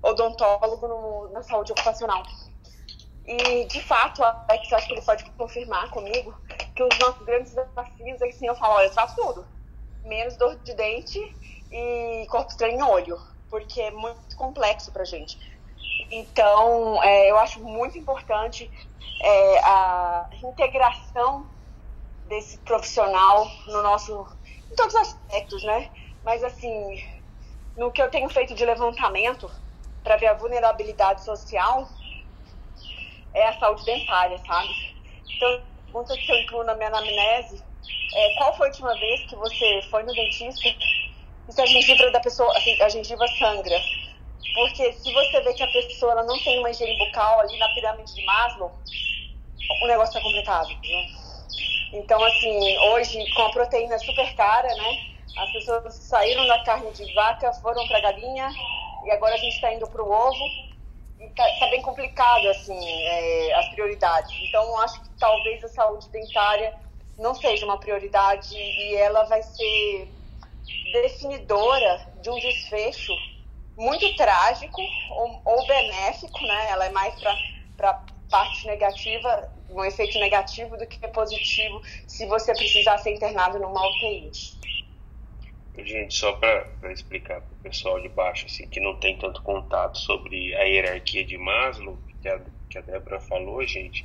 odontólogo 0.02 0.88
no, 0.88 1.32
na 1.32 1.42
saúde 1.42 1.72
ocupacional. 1.72 2.22
E, 3.24 3.64
de 3.66 3.80
fato, 3.80 4.24
Alex, 4.24 4.70
eu 4.70 4.76
acho 4.76 4.86
que 4.88 4.94
ele 4.94 5.02
pode 5.02 5.24
confirmar 5.32 5.88
comigo 5.90 6.34
que 6.74 6.82
os 6.82 6.98
nossos 6.98 7.24
grandes 7.24 7.54
desafios 7.54 8.20
é 8.20 8.28
assim, 8.28 8.46
eu 8.46 8.56
falo, 8.56 8.74
olha, 8.74 8.86
eu 8.86 8.92
faço 8.92 9.14
tudo. 9.14 9.46
Menos 10.04 10.36
dor 10.36 10.56
de 10.56 10.74
dente 10.74 11.18
e 11.70 12.26
corpo 12.28 12.50
estranho 12.50 12.78
em 12.78 12.82
olho 12.82 13.29
porque 13.50 13.80
é 13.80 13.90
muito 13.90 14.36
complexo 14.36 14.92
para 14.92 15.04
gente. 15.04 15.36
Então, 16.10 17.02
é, 17.02 17.30
eu 17.30 17.38
acho 17.38 17.60
muito 17.60 17.98
importante 17.98 18.70
é, 19.22 19.58
a 19.58 20.30
integração 20.42 21.50
desse 22.26 22.58
profissional 22.58 23.46
no 23.66 23.82
nosso, 23.82 24.26
em 24.70 24.74
todos 24.74 24.94
os 24.94 25.00
aspectos, 25.00 25.62
né? 25.64 25.90
Mas 26.24 26.42
assim, 26.44 27.04
no 27.76 27.90
que 27.90 28.00
eu 28.00 28.10
tenho 28.10 28.28
feito 28.28 28.54
de 28.54 28.64
levantamento 28.64 29.50
para 30.02 30.16
ver 30.16 30.28
a 30.28 30.34
vulnerabilidade 30.34 31.24
social 31.24 31.86
é 33.34 33.48
a 33.48 33.58
saúde 33.58 33.84
dentária, 33.84 34.38
sabe? 34.38 34.68
Então, 35.36 35.62
pergunta 35.90 36.16
que 36.16 36.30
eu 36.30 36.36
incluo 36.38 36.64
na 36.64 36.74
minha 36.74 36.88
anamnese 36.88 37.62
é 38.14 38.34
qual 38.36 38.56
foi 38.56 38.66
a 38.66 38.70
última 38.70 38.94
vez 38.94 39.26
que 39.26 39.36
você 39.36 39.82
foi 39.90 40.02
no 40.02 40.12
dentista 40.12 40.68
se 41.50 41.60
a 41.60 41.66
gengiva 41.66 42.10
da 42.10 42.20
pessoa, 42.20 42.56
assim, 42.56 42.80
a 42.82 42.88
gengiva 42.88 43.26
sangra? 43.38 43.80
Porque 44.54 44.92
se 44.92 45.12
você 45.12 45.40
vê 45.42 45.52
que 45.54 45.62
a 45.62 45.68
pessoa 45.68 46.22
não 46.24 46.38
tem 46.42 46.58
uma 46.58 46.70
higiene 46.70 46.98
bucal 46.98 47.40
ali 47.40 47.58
na 47.58 47.68
pirâmide 47.70 48.14
de 48.14 48.24
Maslow, 48.24 48.72
o 49.82 49.86
negócio 49.86 50.14
tá 50.14 50.20
complicado, 50.20 50.68
né? 50.68 51.06
Então, 51.92 52.22
assim, 52.22 52.78
hoje, 52.90 53.24
com 53.34 53.42
a 53.42 53.50
proteína 53.50 53.98
super 53.98 54.34
cara, 54.34 54.68
né? 54.74 54.98
As 55.36 55.52
pessoas 55.52 55.94
saíram 55.94 56.46
da 56.46 56.62
carne 56.64 56.90
de 56.92 57.12
vaca, 57.14 57.52
foram 57.54 57.86
para 57.86 58.00
galinha, 58.00 58.50
e 59.04 59.10
agora 59.10 59.34
a 59.34 59.38
gente 59.38 59.54
está 59.54 59.72
indo 59.72 59.86
para 59.88 60.02
o 60.02 60.10
ovo. 60.10 60.44
E 61.18 61.28
tá, 61.30 61.44
tá, 61.58 61.66
bem 61.66 61.82
complicado, 61.82 62.48
assim, 62.48 62.78
é, 63.04 63.54
as 63.54 63.68
prioridades. 63.70 64.30
Então, 64.42 64.80
acho 64.80 65.02
que 65.02 65.10
talvez 65.18 65.62
a 65.62 65.68
saúde 65.68 66.08
dentária 66.10 66.74
não 67.18 67.34
seja 67.34 67.66
uma 67.66 67.78
prioridade 67.78 68.56
e 68.56 68.94
ela 68.96 69.24
vai 69.24 69.42
ser 69.42 70.19
definidora 70.92 72.12
de 72.22 72.30
um 72.30 72.38
desfecho 72.38 73.12
muito 73.76 74.14
trágico 74.16 74.80
ou, 75.10 75.42
ou 75.44 75.66
benéfico, 75.66 76.40
né? 76.42 76.70
Ela 76.70 76.86
é 76.86 76.90
mais 76.90 77.14
para 77.76 78.04
parte 78.30 78.66
negativa, 78.66 79.50
um 79.68 79.84
efeito 79.84 80.18
negativo 80.18 80.76
do 80.76 80.86
que 80.86 81.06
positivo 81.08 81.82
se 82.06 82.26
você 82.26 82.52
precisar 82.52 82.98
ser 82.98 83.14
internado 83.14 83.58
numa 83.58 83.88
UTI. 83.88 84.30
Gente, 85.78 86.14
só 86.14 86.32
para 86.32 86.92
explicar 86.92 87.40
para 87.40 87.52
o 87.52 87.62
pessoal 87.62 88.00
de 88.00 88.08
baixo, 88.08 88.46
assim, 88.46 88.68
que 88.68 88.80
não 88.80 88.96
tem 88.96 89.16
tanto 89.16 89.42
contato 89.42 89.96
sobre 89.98 90.54
a 90.56 90.64
hierarquia 90.64 91.24
de 91.24 91.38
Maslow, 91.38 91.98
que 92.20 92.28
a, 92.28 92.40
que 92.68 92.78
a 92.78 92.80
Débora 92.82 93.18
falou, 93.20 93.64
gente, 93.66 94.04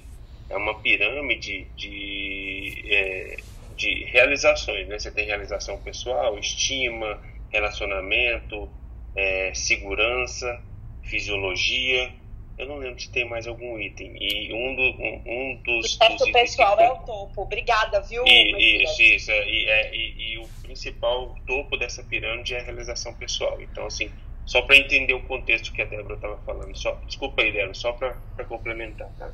é 0.49 0.55
uma 0.55 0.79
pirâmide 0.79 1.65
de, 1.75 2.83
é, 2.87 3.37
de 3.75 4.05
realizações, 4.05 4.87
né? 4.87 4.97
Você 4.99 5.11
tem 5.11 5.25
realização 5.25 5.77
pessoal, 5.79 6.37
estima, 6.37 7.21
relacionamento, 7.49 8.69
é, 9.15 9.53
segurança, 9.53 10.61
fisiologia, 11.03 12.11
eu 12.57 12.67
não 12.67 12.77
lembro 12.77 12.99
se 12.99 13.11
tem 13.11 13.27
mais 13.27 13.47
algum 13.47 13.77
item. 13.77 14.15
E 14.19 14.53
um, 14.53 14.75
do, 14.75 14.81
um, 14.81 15.21
um 15.25 15.61
dos. 15.63 15.97
O 16.01 16.15
dos 16.15 16.31
pessoal 16.31 16.77
que... 16.77 16.83
é 16.83 16.91
o 16.91 16.97
topo. 16.99 17.41
Obrigada, 17.41 17.99
viu? 18.01 18.23
E, 18.25 18.83
isso, 18.83 19.01
isso. 19.01 19.31
É, 19.31 19.49
e, 19.49 19.65
é, 19.65 19.95
e, 19.95 20.33
e, 20.33 20.37
o 20.37 20.47
principal 20.63 21.35
topo 21.45 21.75
dessa 21.75 22.01
pirâmide 22.03 22.55
é 22.55 22.59
a 22.59 22.63
realização 22.63 23.13
pessoal. 23.13 23.61
Então, 23.61 23.85
assim, 23.85 24.09
só 24.45 24.61
para 24.61 24.77
entender 24.77 25.13
o 25.13 25.21
contexto 25.23 25.73
que 25.73 25.81
a 25.81 25.85
Débora 25.85 26.15
estava 26.15 26.37
falando. 26.45 26.75
Só, 26.77 26.93
desculpa 27.05 27.41
aí, 27.41 27.51
Débora, 27.51 27.73
só 27.73 27.91
para 27.91 28.15
complementar, 28.47 29.09
tá? 29.19 29.29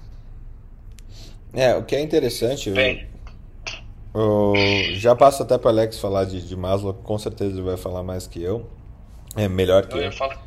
É, 1.53 1.75
o 1.75 1.83
que 1.83 1.95
é 1.95 1.99
interessante. 1.99 2.71
Bem, 2.71 3.01
eu, 3.01 3.20
já 4.95 5.15
passo 5.15 5.43
até 5.43 5.57
para 5.57 5.71
Alex 5.71 5.99
falar 5.99 6.25
de, 6.25 6.45
de 6.45 6.55
Maslow, 6.55 6.93
com 6.93 7.17
certeza 7.17 7.51
ele 7.51 7.61
vai 7.61 7.77
falar 7.77 8.03
mais 8.03 8.27
que 8.27 8.41
eu. 8.41 8.69
É 9.35 9.47
melhor 9.47 9.87
que 9.87 9.97
eu. 9.97 10.03
eu. 10.03 10.11
Falar, 10.11 10.37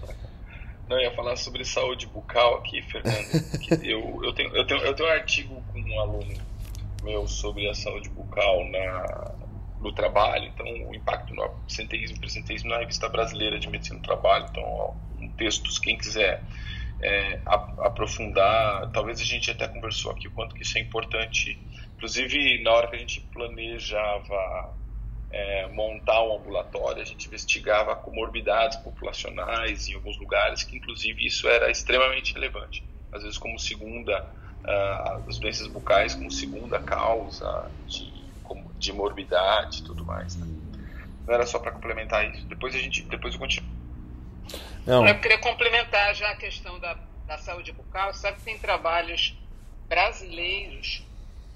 não, 0.89 0.97
eu 0.99 1.03
ia 1.03 1.17
falar 1.17 1.37
sobre 1.37 1.65
saúde 1.65 2.07
bucal 2.07 2.57
aqui, 2.57 2.83
Fernando. 2.83 3.27
eu, 3.83 4.21
eu, 4.23 4.33
tenho, 4.35 4.55
eu, 4.55 4.67
tenho, 4.67 4.81
eu 4.81 4.95
tenho 4.95 5.09
um 5.09 5.13
artigo 5.13 5.63
com 5.73 5.81
um 5.81 6.01
aluno 6.01 6.35
meu 7.03 7.27
sobre 7.27 7.69
a 7.69 7.75
saúde 7.75 8.09
bucal 8.11 8.65
na, 8.71 9.35
no 9.81 9.93
trabalho, 9.93 10.47
então 10.47 10.67
o 10.89 10.95
impacto 10.95 11.35
no 11.35 11.43
absenteísmo 11.43 12.17
e 12.17 12.21
presenteísmo 12.21 12.71
na 12.71 12.79
revista 12.79 13.09
brasileira 13.09 13.59
de 13.59 13.69
medicina 13.69 13.99
do 13.99 14.03
trabalho. 14.03 14.47
Então, 14.51 14.63
ó, 14.63 14.93
um 15.19 15.29
texto, 15.31 15.71
quem 15.81 15.97
quiser 15.97 16.43
é, 17.01 17.41
aprofundar, 17.47 18.91
talvez 18.93 19.21
a 19.21 19.25
gente 19.25 19.51
até 19.51 19.69
conversou 19.69 20.11
aqui 20.11 20.29
o 20.29 20.31
quanto 20.31 20.55
que 20.55 20.63
isso 20.63 20.77
é 20.77 20.81
importante. 20.81 21.59
Inclusive, 21.97 22.63
na 22.63 22.73
hora 22.73 22.89
que 22.89 22.97
a 22.97 22.99
gente 22.99 23.21
planejava 23.33 24.75
é, 25.31 25.67
montar 25.69 26.23
um 26.23 26.37
ambulatório, 26.37 27.03
a 27.03 27.05
gente 27.05 27.27
investigava 27.27 27.97
comorbidades 27.97 28.77
populacionais 28.79 29.89
em 29.89 29.95
alguns 29.95 30.17
lugares, 30.19 30.63
que 30.63 30.77
inclusive 30.77 31.27
isso 31.27 31.49
era 31.49 31.71
extremamente 31.71 32.33
relevante. 32.35 32.85
Às 33.13 33.23
vezes 33.23 33.39
como 33.39 33.59
segunda, 33.59 34.25
uh, 34.65 35.29
as 35.29 35.39
doenças 35.39 35.67
bucais 35.67 36.15
como 36.15 36.31
segunda 36.31 36.79
causa 36.79 37.71
de, 37.87 38.13
de 38.79 38.93
morbidade 38.93 39.81
e 39.81 39.85
tudo 39.85 40.05
mais. 40.05 40.37
Né? 40.37 40.47
Não 41.27 41.35
era 41.35 41.47
só 41.47 41.59
para 41.59 41.73
complementar 41.73 42.33
isso. 42.33 42.45
Depois 42.47 42.75
a 42.75 42.79
gente, 42.79 43.03
depois 43.03 43.35
eu 43.35 43.41
continuo. 43.41 43.69
Não. 44.87 45.07
Eu 45.07 45.19
queria 45.21 45.39
complementar 45.39 46.15
já 46.15 46.31
a 46.31 46.37
questão 46.37 46.79
da, 46.79 46.97
da 47.27 47.39
saúde 47.39 47.73
bucal. 47.73 48.13
Sabe 48.15 48.39
que 48.39 48.45
tem 48.45 48.59
trabalhos 48.59 49.37
brasileiros 49.89 51.03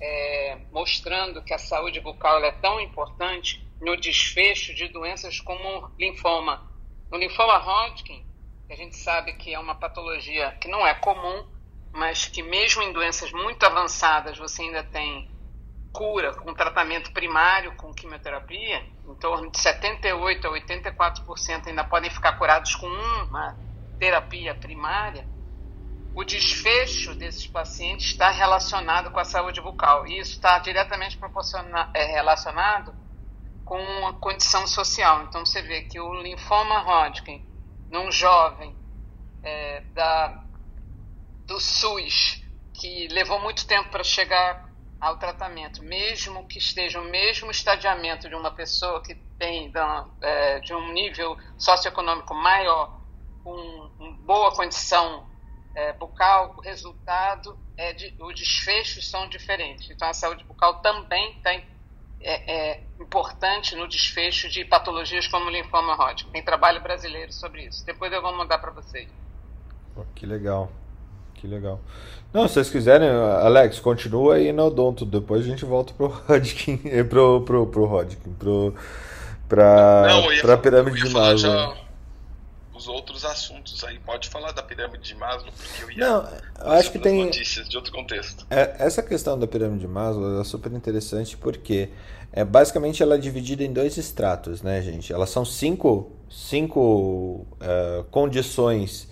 é, 0.01 0.59
mostrando 0.71 1.43
que 1.43 1.55
a 1.55 1.59
saúde 1.59 2.01
bucal 2.01 2.43
é 2.45 2.53
tão 2.53 2.81
importante 2.81 3.67
no 3.81 3.97
desfecho 3.97 4.75
de 4.75 4.89
doenças 4.89 5.41
como 5.41 5.91
linfoma. 5.99 6.63
No 7.11 7.19
linfoma 7.19 7.57
Hodgkin, 7.59 8.25
a 8.71 8.75
gente 8.75 8.97
sabe 8.97 9.33
que 9.35 9.55
é 9.55 9.59
uma 9.59 9.75
patologia 9.75 10.53
que 10.61 10.69
não 10.69 10.87
é 10.87 10.95
comum, 10.95 11.47
mas 11.93 12.27
que 12.27 12.43
mesmo 12.43 12.83
em 12.83 12.93
doenças 12.93 13.33
muito 13.33 13.65
avançadas 13.65 14.37
você 14.37 14.63
ainda 14.63 14.83
tem 14.83 15.29
cura 15.93 16.35
com 16.35 16.55
tratamento 16.55 17.11
primário 17.13 17.75
com 17.77 17.95
quimioterapia, 17.95 18.85
em 19.05 19.15
torno 19.17 19.51
de 19.51 19.59
78 19.59 20.47
a 20.47 20.51
84% 20.51 21.67
ainda 21.67 21.83
podem 21.83 22.11
ficar 22.11 22.35
curados 22.35 22.75
com 22.75 22.87
uma 22.87 23.59
terapia 23.99 24.55
primária. 24.55 25.27
O 26.19 26.25
desfecho 26.25 27.15
desses 27.15 27.47
pacientes 27.47 28.07
está 28.07 28.29
relacionado 28.29 29.13
com 29.13 29.21
a 29.21 29.25
saúde 29.25 29.61
bucal 29.61 30.05
e 30.05 30.19
isso 30.19 30.33
está 30.33 30.59
diretamente 30.59 31.17
é, 31.95 32.07
relacionado 32.07 32.93
com 33.65 33.81
uma 33.81 34.13
condição 34.15 34.67
social. 34.67 35.23
Então 35.23 35.47
você 35.47 35.63
vê 35.63 35.83
que 35.83 36.01
o 36.01 36.21
linfoma 36.21 36.81
Hodgkin, 36.81 37.47
num 37.89 38.11
jovem 38.11 38.75
é, 39.45 39.81
da, 39.95 40.43
do 41.47 41.61
SUS, 41.61 42.43
que 42.75 43.07
levou 43.13 43.39
muito 43.39 43.65
tempo 43.65 43.89
para 43.89 44.03
chegar 44.03 44.69
ao 45.01 45.19
tratamento, 45.19 45.85
mesmo 45.85 46.49
que 46.49 46.59
esteja 46.59 47.01
o 47.01 47.05
mesmo 47.05 47.49
estadiamento 47.53 48.29
de 48.29 48.35
uma 48.35 48.51
pessoa 48.51 49.01
que 49.05 49.15
tem 49.39 49.73
é, 50.21 50.59
de 50.59 50.75
um 50.75 50.93
nível 50.93 51.39
socioeconômico 51.57 52.35
maior, 52.35 52.99
com 53.45 54.17
boa 54.25 54.51
condição 54.51 55.28
é, 55.79 55.93
bucal, 55.93 56.55
o 56.59 56.61
resultado 56.61 57.57
é 57.77 57.93
de, 57.93 58.13
os 58.19 58.35
desfechos 58.35 59.09
são 59.09 59.29
diferentes. 59.29 59.89
Então 59.89 60.09
a 60.09 60.13
saúde 60.13 60.43
bucal 60.43 60.81
também 60.81 61.37
está 61.37 61.53
é, 61.53 61.63
é, 62.21 62.81
importante 63.01 63.77
no 63.77 63.87
desfecho 63.87 64.49
de 64.49 64.65
patologias 64.65 65.29
como 65.29 65.49
linfoma 65.49 65.95
Hodgkin. 65.95 66.33
Tem 66.33 66.43
trabalho 66.43 66.83
brasileiro 66.83 67.33
sobre 67.33 67.67
isso. 67.67 67.87
Depois 67.87 68.13
eu 68.13 68.21
vou 68.21 68.37
mandar 68.37 68.59
para 68.59 68.73
vocês. 68.73 69.09
Pô, 69.95 70.05
que 70.17 70.27
legal. 70.27 70.69
Que 71.35 71.47
legal. 71.47 71.81
Não, 72.33 72.49
se 72.49 72.55
vocês 72.55 72.71
quiserem, 72.71 73.09
Alex, 73.09 73.79
continua 73.79 74.35
aí 74.35 74.53
no 74.53 74.67
odonto. 74.67 75.07
Depois 75.07 75.47
a 75.47 75.49
gente 75.49 75.65
volta 75.65 75.95
pro 75.95 76.09
Hodgkin, 76.09 76.79
pro, 77.09 77.43
pro, 77.43 77.67
pro 77.69 77.85
Hodgkin, 77.85 78.33
pro, 78.33 78.75
pra, 79.49 80.07
Não, 80.09 80.33
ia, 80.33 80.43
pra 80.43 80.59
pirâmide 80.59 81.05
de 81.05 81.11
Maslow 81.11 81.88
os 82.79 82.89
outros 82.89 83.25
assuntos 83.25 83.83
aí. 83.85 83.99
Pode 83.99 84.29
falar 84.29 84.53
da 84.53 84.63
pirâmide 84.63 85.03
de 85.03 85.15
Maslow, 85.15 85.53
porque 85.53 85.83
eu 85.83 85.91
ia 85.91 85.99
Não, 85.99 86.29
eu 86.65 86.73
acho 86.73 86.93
que 86.93 86.99
tem 86.99 87.25
notícias 87.25 87.69
de 87.69 87.77
outro 87.77 87.93
contexto. 87.93 88.47
É, 88.49 88.77
essa 88.79 89.03
questão 89.03 89.39
da 89.39 89.47
pirâmide 89.47 89.81
de 89.81 89.89
Maslow 89.89 90.41
é 90.41 90.45
super 90.45 90.73
interessante 90.73 91.37
porque 91.37 91.91
é, 92.33 92.45
basicamente 92.45 93.03
ela 93.03 93.17
é 93.17 93.19
dividida 93.19 93.65
em 93.65 93.73
dois 93.73 93.97
estratos, 93.97 94.63
né, 94.63 94.81
gente? 94.81 95.13
Elas 95.13 95.31
são 95.31 95.45
cinco, 95.45 96.13
cinco 96.31 97.47
é, 97.61 98.05
condições 98.11 99.09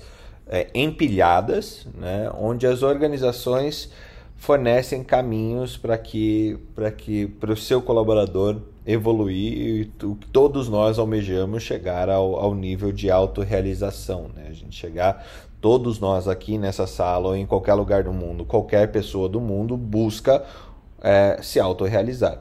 é, 0.47 0.69
empilhadas, 0.73 1.87
né, 1.95 2.31
onde 2.39 2.67
as 2.67 2.83
organizações 2.83 3.91
fornecem 4.37 5.03
caminhos 5.03 5.77
para 5.77 5.99
que 5.99 6.59
para 6.75 6.93
que 6.93 7.27
para 7.27 7.53
o 7.53 7.57
seu 7.57 7.81
colaborador 7.81 8.61
evoluir 8.87 9.81
e 9.81 9.85
todos 10.33 10.69
nós 10.69 10.99
almejamos 10.99 11.63
chegar 11.63 12.09
ao, 12.09 12.37
ao 12.37 12.55
nível 12.55 12.93
de 12.93 13.11
autorrealização, 13.11 14.31
né? 14.35 14.47
A 14.49 14.53
gente 14.53 14.77
chegar 14.77 15.27
todos 15.61 15.99
nós 15.99 16.29
aqui 16.29 16.57
nessa 16.57 16.87
sala 16.87 17.29
ou 17.29 17.37
em 17.37 17.45
qualquer 17.45 17.75
lugar 17.75 18.05
do 18.05 18.13
mundo, 18.13 18.45
qualquer 18.45 18.93
pessoa 18.93 19.29
do 19.29 19.41
mundo 19.41 19.77
busca 19.77 20.45
é, 21.03 21.39
se 21.43 21.59
autorrealizar. 21.59 22.41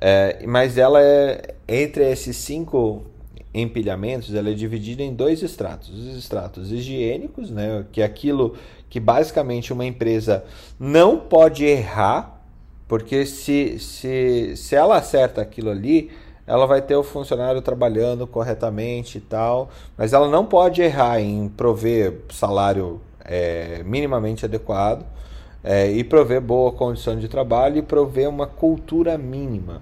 É, 0.00 0.44
mas 0.46 0.76
ela 0.76 1.00
é 1.00 1.54
entre 1.66 2.10
esses 2.10 2.36
cinco 2.36 3.06
empilhamentos 3.54 4.34
ela 4.34 4.50
é 4.50 4.52
dividida 4.52 5.02
em 5.02 5.14
dois 5.14 5.42
estratos. 5.42 5.88
Os 5.90 6.16
estratos 6.16 6.72
higiênicos, 6.72 7.50
né, 7.50 7.86
que 7.92 8.02
é 8.02 8.04
aquilo 8.04 8.56
que 8.90 8.98
basicamente 8.98 9.72
uma 9.72 9.86
empresa 9.86 10.44
não 10.78 11.18
pode 11.18 11.64
errar, 11.64 12.33
porque 12.86 13.24
se, 13.24 13.78
se, 13.78 14.56
se 14.56 14.74
ela 14.74 14.96
acerta 14.96 15.40
aquilo 15.40 15.70
ali, 15.70 16.10
ela 16.46 16.66
vai 16.66 16.82
ter 16.82 16.96
o 16.96 17.02
funcionário 17.02 17.62
trabalhando 17.62 18.26
corretamente 18.26 19.18
e 19.18 19.20
tal, 19.20 19.70
mas 19.96 20.12
ela 20.12 20.28
não 20.28 20.44
pode 20.44 20.82
errar 20.82 21.20
em 21.20 21.48
prover 21.48 22.20
salário 22.30 23.00
é, 23.24 23.82
minimamente 23.84 24.44
adequado 24.44 25.06
é, 25.62 25.90
e 25.90 26.04
prover 26.04 26.42
boa 26.42 26.70
condição 26.72 27.18
de 27.18 27.26
trabalho 27.28 27.78
e 27.78 27.82
prover 27.82 28.28
uma 28.28 28.46
cultura 28.46 29.16
mínima. 29.16 29.80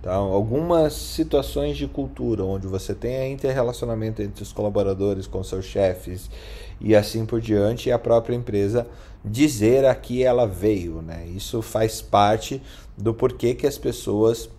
Tá? 0.00 0.14
Algumas 0.14 0.94
situações 0.94 1.76
de 1.76 1.86
cultura 1.86 2.42
onde 2.44 2.66
você 2.66 2.94
tem 2.94 3.32
interrelacionamento 3.32 4.22
entre 4.22 4.42
os 4.42 4.52
colaboradores 4.52 5.26
com 5.26 5.42
seus 5.42 5.66
chefes 5.66 6.30
e 6.80 6.94
assim 6.94 7.26
por 7.26 7.40
diante, 7.40 7.88
e 7.88 7.92
a 7.92 7.98
própria 7.98 8.34
empresa 8.34 8.86
dizer 9.24 9.84
a 9.84 9.94
que 9.94 10.22
ela 10.22 10.46
veio. 10.46 11.02
Né? 11.02 11.26
Isso 11.34 11.62
faz 11.62 12.00
parte 12.00 12.62
do 12.96 13.12
porquê 13.12 13.54
que 13.54 13.66
as 13.66 13.78
pessoas 13.78 14.50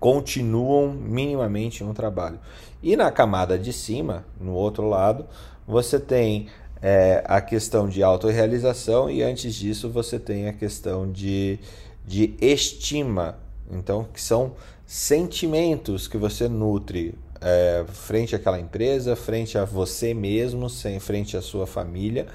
continuam 0.00 0.92
minimamente 0.92 1.82
no 1.84 1.94
trabalho. 1.94 2.38
E 2.82 2.96
na 2.96 3.10
camada 3.10 3.58
de 3.58 3.72
cima, 3.72 4.24
no 4.40 4.52
outro 4.52 4.88
lado, 4.88 5.26
você 5.66 5.98
tem 5.98 6.48
é, 6.82 7.24
a 7.26 7.40
questão 7.40 7.88
de 7.88 8.02
autorrealização 8.02 9.10
e 9.10 9.22
antes 9.22 9.54
disso 9.54 9.88
você 9.88 10.18
tem 10.18 10.48
a 10.48 10.52
questão 10.52 11.10
de, 11.10 11.58
de 12.06 12.34
estima 12.40 13.38
então, 13.70 14.06
que 14.12 14.20
são 14.20 14.52
sentimentos 14.86 16.06
que 16.06 16.16
você 16.16 16.48
nutre 16.48 17.14
é, 17.40 17.84
frente 17.88 18.34
àquela 18.34 18.60
empresa, 18.60 19.16
frente 19.16 19.56
a 19.56 19.64
você 19.64 20.12
mesmo, 20.12 20.68
sem 20.68 21.00
frente 21.00 21.36
à 21.36 21.42
sua 21.42 21.66
família, 21.66 22.26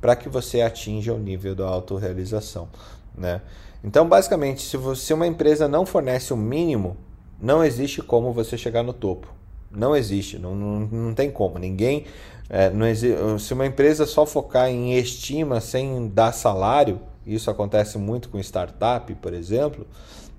para 0.00 0.16
que 0.16 0.28
você 0.28 0.60
atinja 0.60 1.12
o 1.12 1.18
nível 1.18 1.54
da 1.54 1.66
autorrealização. 1.66 2.68
Né? 3.16 3.40
Então, 3.82 4.08
basicamente, 4.08 4.62
se, 4.62 4.76
você, 4.76 5.14
uma 5.14 5.26
empresa 5.26 5.68
não 5.68 5.86
fornece 5.86 6.32
o 6.32 6.36
mínimo, 6.36 6.96
não 7.40 7.64
existe 7.64 8.02
como 8.02 8.32
você 8.32 8.56
chegar 8.56 8.82
no 8.82 8.92
topo. 8.92 9.32
Não 9.70 9.94
existe, 9.94 10.38
não, 10.38 10.54
não, 10.54 10.80
não 10.80 11.14
tem 11.14 11.30
como. 11.30 11.58
Ninguém. 11.58 12.06
É, 12.48 12.70
não 12.70 12.86
exi 12.86 13.14
se 13.38 13.52
uma 13.52 13.66
empresa 13.66 14.06
só 14.06 14.24
focar 14.24 14.70
em 14.70 14.94
estima 14.94 15.60
sem 15.60 16.08
dar 16.08 16.32
salário, 16.32 16.98
isso 17.26 17.50
acontece 17.50 17.98
muito 17.98 18.30
com 18.30 18.38
startup, 18.38 19.14
por 19.16 19.34
exemplo, 19.34 19.86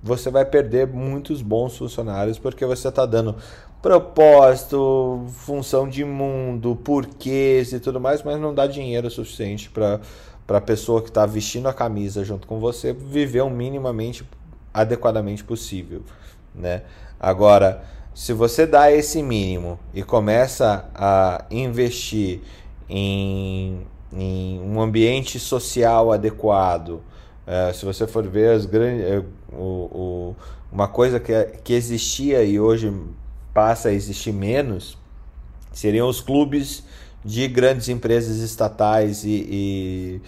você 0.01 0.31
vai 0.31 0.43
perder 0.43 0.87
muitos 0.87 1.41
bons 1.41 1.77
funcionários 1.77 2.39
porque 2.39 2.65
você 2.65 2.87
está 2.87 3.05
dando 3.05 3.35
propósito, 3.81 5.25
função 5.29 5.87
de 5.87 6.03
mundo, 6.03 6.75
porquês 6.83 7.71
e 7.71 7.79
tudo 7.79 7.99
mais, 7.99 8.23
mas 8.23 8.39
não 8.39 8.53
dá 8.53 8.67
dinheiro 8.67 9.09
suficiente 9.09 9.69
para 9.69 9.99
a 10.49 10.61
pessoa 10.61 11.01
que 11.01 11.09
está 11.09 11.25
vestindo 11.25 11.67
a 11.67 11.73
camisa 11.73 12.23
junto 12.23 12.45
com 12.45 12.59
você 12.59 12.91
viver 12.91 13.41
o 13.41 13.49
minimamente 13.49 14.27
adequadamente 14.73 15.43
possível, 15.43 16.03
né? 16.53 16.83
Agora, 17.19 17.83
se 18.13 18.33
você 18.33 18.65
dá 18.65 18.91
esse 18.91 19.23
mínimo 19.23 19.79
e 19.93 20.03
começa 20.03 20.89
a 20.93 21.45
investir 21.49 22.41
em, 22.87 23.85
em 24.11 24.59
um 24.61 24.81
ambiente 24.81 25.39
social 25.39 26.11
adequado, 26.11 27.01
é, 27.47 27.71
se 27.73 27.85
você 27.85 28.05
for 28.05 28.27
ver 28.27 28.51
as 28.51 28.65
grandes, 28.65 29.05
é, 29.05 29.23
o, 29.53 29.63
o, 29.63 30.35
uma 30.71 30.87
coisa 30.87 31.19
que, 31.19 31.33
que 31.63 31.73
existia 31.73 32.43
e 32.43 32.59
hoje 32.59 32.93
passa 33.53 33.89
a 33.89 33.93
existir 33.93 34.31
menos, 34.31 34.97
seriam 35.71 36.07
os 36.07 36.21
clubes 36.21 36.83
de 37.23 37.47
grandes 37.47 37.89
empresas 37.89 38.37
estatais 38.37 39.23
e, 39.23 39.47
e 39.49 40.21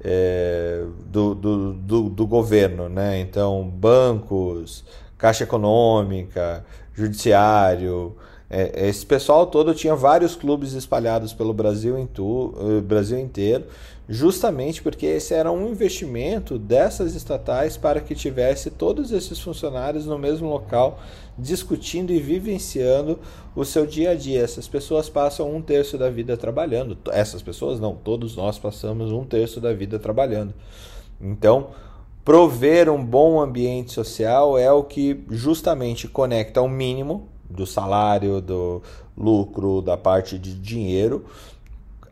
é, 0.00 0.84
do, 1.06 1.34
do, 1.34 1.72
do, 1.72 2.08
do, 2.08 2.26
governo, 2.26 2.88
né? 2.88 3.18
Então, 3.20 3.68
bancos, 3.68 4.84
Caixa 5.16 5.44
Econômica, 5.44 6.64
Judiciário, 6.94 8.16
é, 8.50 8.88
esse 8.88 9.04
pessoal 9.04 9.46
todo 9.46 9.74
tinha 9.74 9.94
vários 9.94 10.34
clubes 10.34 10.72
espalhados 10.72 11.34
pelo 11.34 11.52
Brasil, 11.52 11.98
em 11.98 12.06
tu, 12.06 12.54
eh, 12.58 12.80
Brasil 12.80 13.18
inteiro, 13.18 13.64
justamente 14.08 14.82
porque 14.82 15.04
esse 15.04 15.34
era 15.34 15.52
um 15.52 15.68
investimento 15.68 16.58
dessas 16.58 17.14
estatais 17.14 17.76
para 17.76 18.00
que 18.00 18.14
tivesse 18.14 18.70
todos 18.70 19.12
esses 19.12 19.38
funcionários 19.38 20.06
no 20.06 20.18
mesmo 20.18 20.48
local 20.48 20.98
discutindo 21.36 22.10
e 22.10 22.18
vivenciando 22.18 23.18
o 23.54 23.66
seu 23.66 23.86
dia 23.86 24.12
a 24.12 24.14
dia. 24.14 24.42
Essas 24.42 24.66
pessoas 24.66 25.10
passam 25.10 25.54
um 25.54 25.60
terço 25.60 25.98
da 25.98 26.08
vida 26.08 26.34
trabalhando. 26.34 26.96
Essas 27.12 27.42
pessoas 27.42 27.78
não, 27.78 27.94
todos 27.94 28.34
nós 28.34 28.58
passamos 28.58 29.12
um 29.12 29.24
terço 29.24 29.60
da 29.60 29.74
vida 29.74 29.98
trabalhando. 29.98 30.54
Então, 31.20 31.68
prover 32.24 32.88
um 32.88 33.04
bom 33.04 33.42
ambiente 33.42 33.92
social 33.92 34.56
é 34.56 34.72
o 34.72 34.84
que 34.84 35.22
justamente 35.28 36.08
conecta 36.08 36.62
o 36.62 36.68
mínimo 36.68 37.28
do 37.48 37.66
salário, 37.66 38.40
do 38.40 38.82
lucro, 39.16 39.80
da 39.82 39.96
parte 39.96 40.38
de 40.38 40.54
dinheiro 40.54 41.24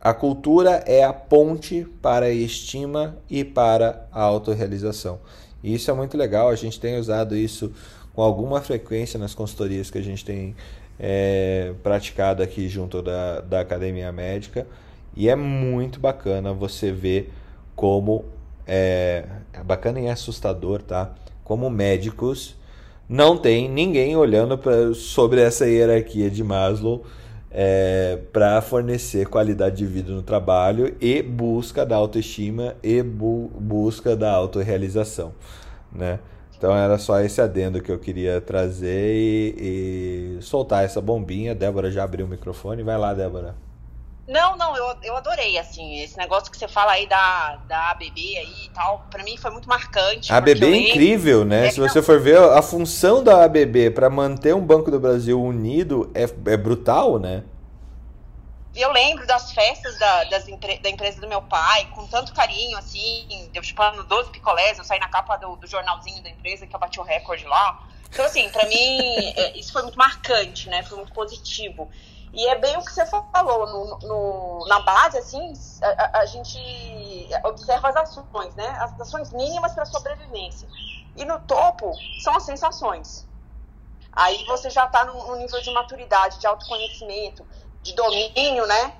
a 0.07 0.13
cultura 0.13 0.83
é 0.85 1.03
a 1.03 1.11
ponte 1.11 1.85
para 2.01 2.27
a 2.27 2.31
estima 2.31 3.17
e 3.29 3.43
para 3.43 4.07
a 4.11 4.21
autorrealização. 4.21 5.19
E 5.63 5.73
isso 5.73 5.91
é 5.91 5.93
muito 5.93 6.17
legal, 6.17 6.49
a 6.49 6.55
gente 6.55 6.79
tem 6.79 6.97
usado 6.97 7.35
isso 7.35 7.73
com 8.13 8.21
alguma 8.21 8.61
frequência 8.61 9.19
nas 9.19 9.35
consultorias 9.35 9.91
que 9.91 9.97
a 9.97 10.01
gente 10.01 10.23
tem 10.23 10.55
é, 10.99 11.73
praticado 11.83 12.41
aqui 12.41 12.69
junto 12.69 13.01
da, 13.01 13.41
da 13.41 13.59
Academia 13.59 14.11
Médica. 14.11 14.67
E 15.15 15.27
é 15.27 15.35
muito 15.35 15.99
bacana 15.99 16.53
você 16.53 16.91
ver 16.91 17.33
como 17.75 18.23
é, 18.65 19.25
é 19.51 19.63
bacana 19.63 19.99
e 19.99 20.07
assustador, 20.07 20.81
tá? 20.83 21.13
Como 21.43 21.69
médicos 21.69 22.55
não 23.07 23.37
tem 23.37 23.69
ninguém 23.69 24.15
olhando 24.15 24.57
pra, 24.57 24.93
sobre 24.93 25.41
essa 25.41 25.65
hierarquia 25.65 26.29
de 26.29 26.43
Maslow 26.43 27.03
é, 27.51 28.19
para 28.31 28.61
fornecer 28.61 29.27
qualidade 29.27 29.77
de 29.77 29.85
vida 29.85 30.11
no 30.11 30.21
trabalho 30.21 30.95
e 30.99 31.21
busca 31.21 31.85
da 31.85 31.95
autoestima 31.95 32.75
e 32.83 33.01
bu 33.01 33.49
busca 33.59 34.15
da 34.15 34.31
autorrealização, 34.31 35.33
né? 35.91 36.19
Então 36.57 36.75
era 36.75 36.97
só 36.97 37.19
esse 37.21 37.39
adendo 37.39 37.81
que 37.81 37.91
eu 37.91 37.99
queria 37.99 38.41
trazer 38.41 39.15
e, 39.15 40.37
e 40.39 40.41
soltar 40.41 40.83
essa 40.83 40.99
bombinha. 40.99 41.53
Débora 41.53 41.91
já 41.91 42.03
abriu 42.03 42.25
o 42.25 42.29
microfone. 42.29 42.81
Vai 42.81 42.97
lá, 42.97 43.13
Débora. 43.13 43.66
Não, 44.27 44.57
não, 44.57 44.75
eu, 44.75 44.97
eu 45.03 45.15
adorei, 45.15 45.57
assim, 45.57 46.01
esse 46.01 46.17
negócio 46.17 46.51
que 46.51 46.57
você 46.57 46.67
fala 46.67 46.91
aí 46.91 47.07
da, 47.07 47.55
da 47.67 47.91
ABB 47.91 48.37
aí 48.37 48.65
e 48.65 48.69
tal, 48.73 49.05
pra 49.09 49.23
mim 49.23 49.37
foi 49.37 49.51
muito 49.51 49.69
marcante. 49.69 50.33
A 50.33 50.37
ABB 50.37 50.65
é 50.65 50.89
incrível, 50.89 51.45
né? 51.45 51.67
É, 51.67 51.71
Se 51.71 51.79
você 51.79 51.99
não... 51.99 52.05
for 52.05 52.19
ver, 52.19 52.37
a 52.37 52.61
função 52.61 53.23
da 53.23 53.45
ABB 53.45 53.91
para 53.91 54.09
manter 54.09 54.53
um 54.53 54.59
Banco 54.59 54.91
do 54.91 54.99
Brasil 54.99 55.41
unido 55.41 56.11
é, 56.13 56.23
é 56.23 56.57
brutal, 56.57 57.17
né? 57.17 57.43
eu 58.77 58.91
lembro 58.91 59.25
das 59.25 59.51
festas 59.51 59.97
da, 59.97 60.23
das 60.25 60.45
da 60.45 60.89
empresa 60.89 61.19
do 61.19 61.27
meu 61.27 61.41
pai, 61.41 61.85
com 61.95 62.05
tanto 62.07 62.33
carinho, 62.33 62.77
assim, 62.77 63.49
eu 63.53 63.63
chupando 63.63 64.03
12 64.03 64.29
picolés, 64.29 64.77
eu 64.77 64.83
saí 64.83 64.99
na 64.99 65.09
capa 65.09 65.35
do, 65.37 65.55
do 65.55 65.65
jornalzinho 65.65 66.21
da 66.21 66.29
empresa, 66.29 66.67
que 66.67 66.75
eu 66.75 66.79
bati 66.79 66.99
o 66.99 67.03
recorde 67.03 67.45
lá. 67.45 67.87
Então, 68.09 68.25
assim, 68.25 68.47
para 68.49 68.67
mim, 68.67 68.99
é, 69.35 69.57
isso 69.57 69.73
foi 69.73 69.81
muito 69.81 69.97
marcante, 69.97 70.69
né? 70.69 70.83
Foi 70.83 70.97
muito 70.97 71.11
positivo. 71.11 71.89
E 72.33 72.45
é 72.47 72.55
bem 72.55 72.77
o 72.77 72.83
que 72.83 72.91
você 72.91 73.05
falou, 73.05 73.65
no, 73.67 73.97
no, 73.99 74.67
na 74.67 74.79
base, 74.81 75.17
assim, 75.17 75.53
a, 75.81 76.19
a, 76.19 76.25
gente 76.25 76.59
observa 77.43 77.89
as 77.89 77.95
ações, 77.95 78.53
né? 78.55 78.67
As 78.79 78.99
ações 78.99 79.31
mínimas 79.31 79.73
para 79.73 79.85
sobrevivência. 79.85 80.67
E 81.15 81.25
no 81.25 81.39
topo 81.41 81.91
são 82.21 82.35
as 82.35 82.43
sensações. 82.43 83.27
Aí 84.11 84.43
você 84.45 84.69
já 84.69 84.85
está 84.85 85.05
num, 85.05 85.35
nível 85.35 85.61
de 85.61 85.71
maturidade, 85.71 86.39
de 86.39 86.47
autoconhecimento, 86.47 87.45
de 87.81 87.93
domínio, 87.93 88.65
né? 88.65 88.93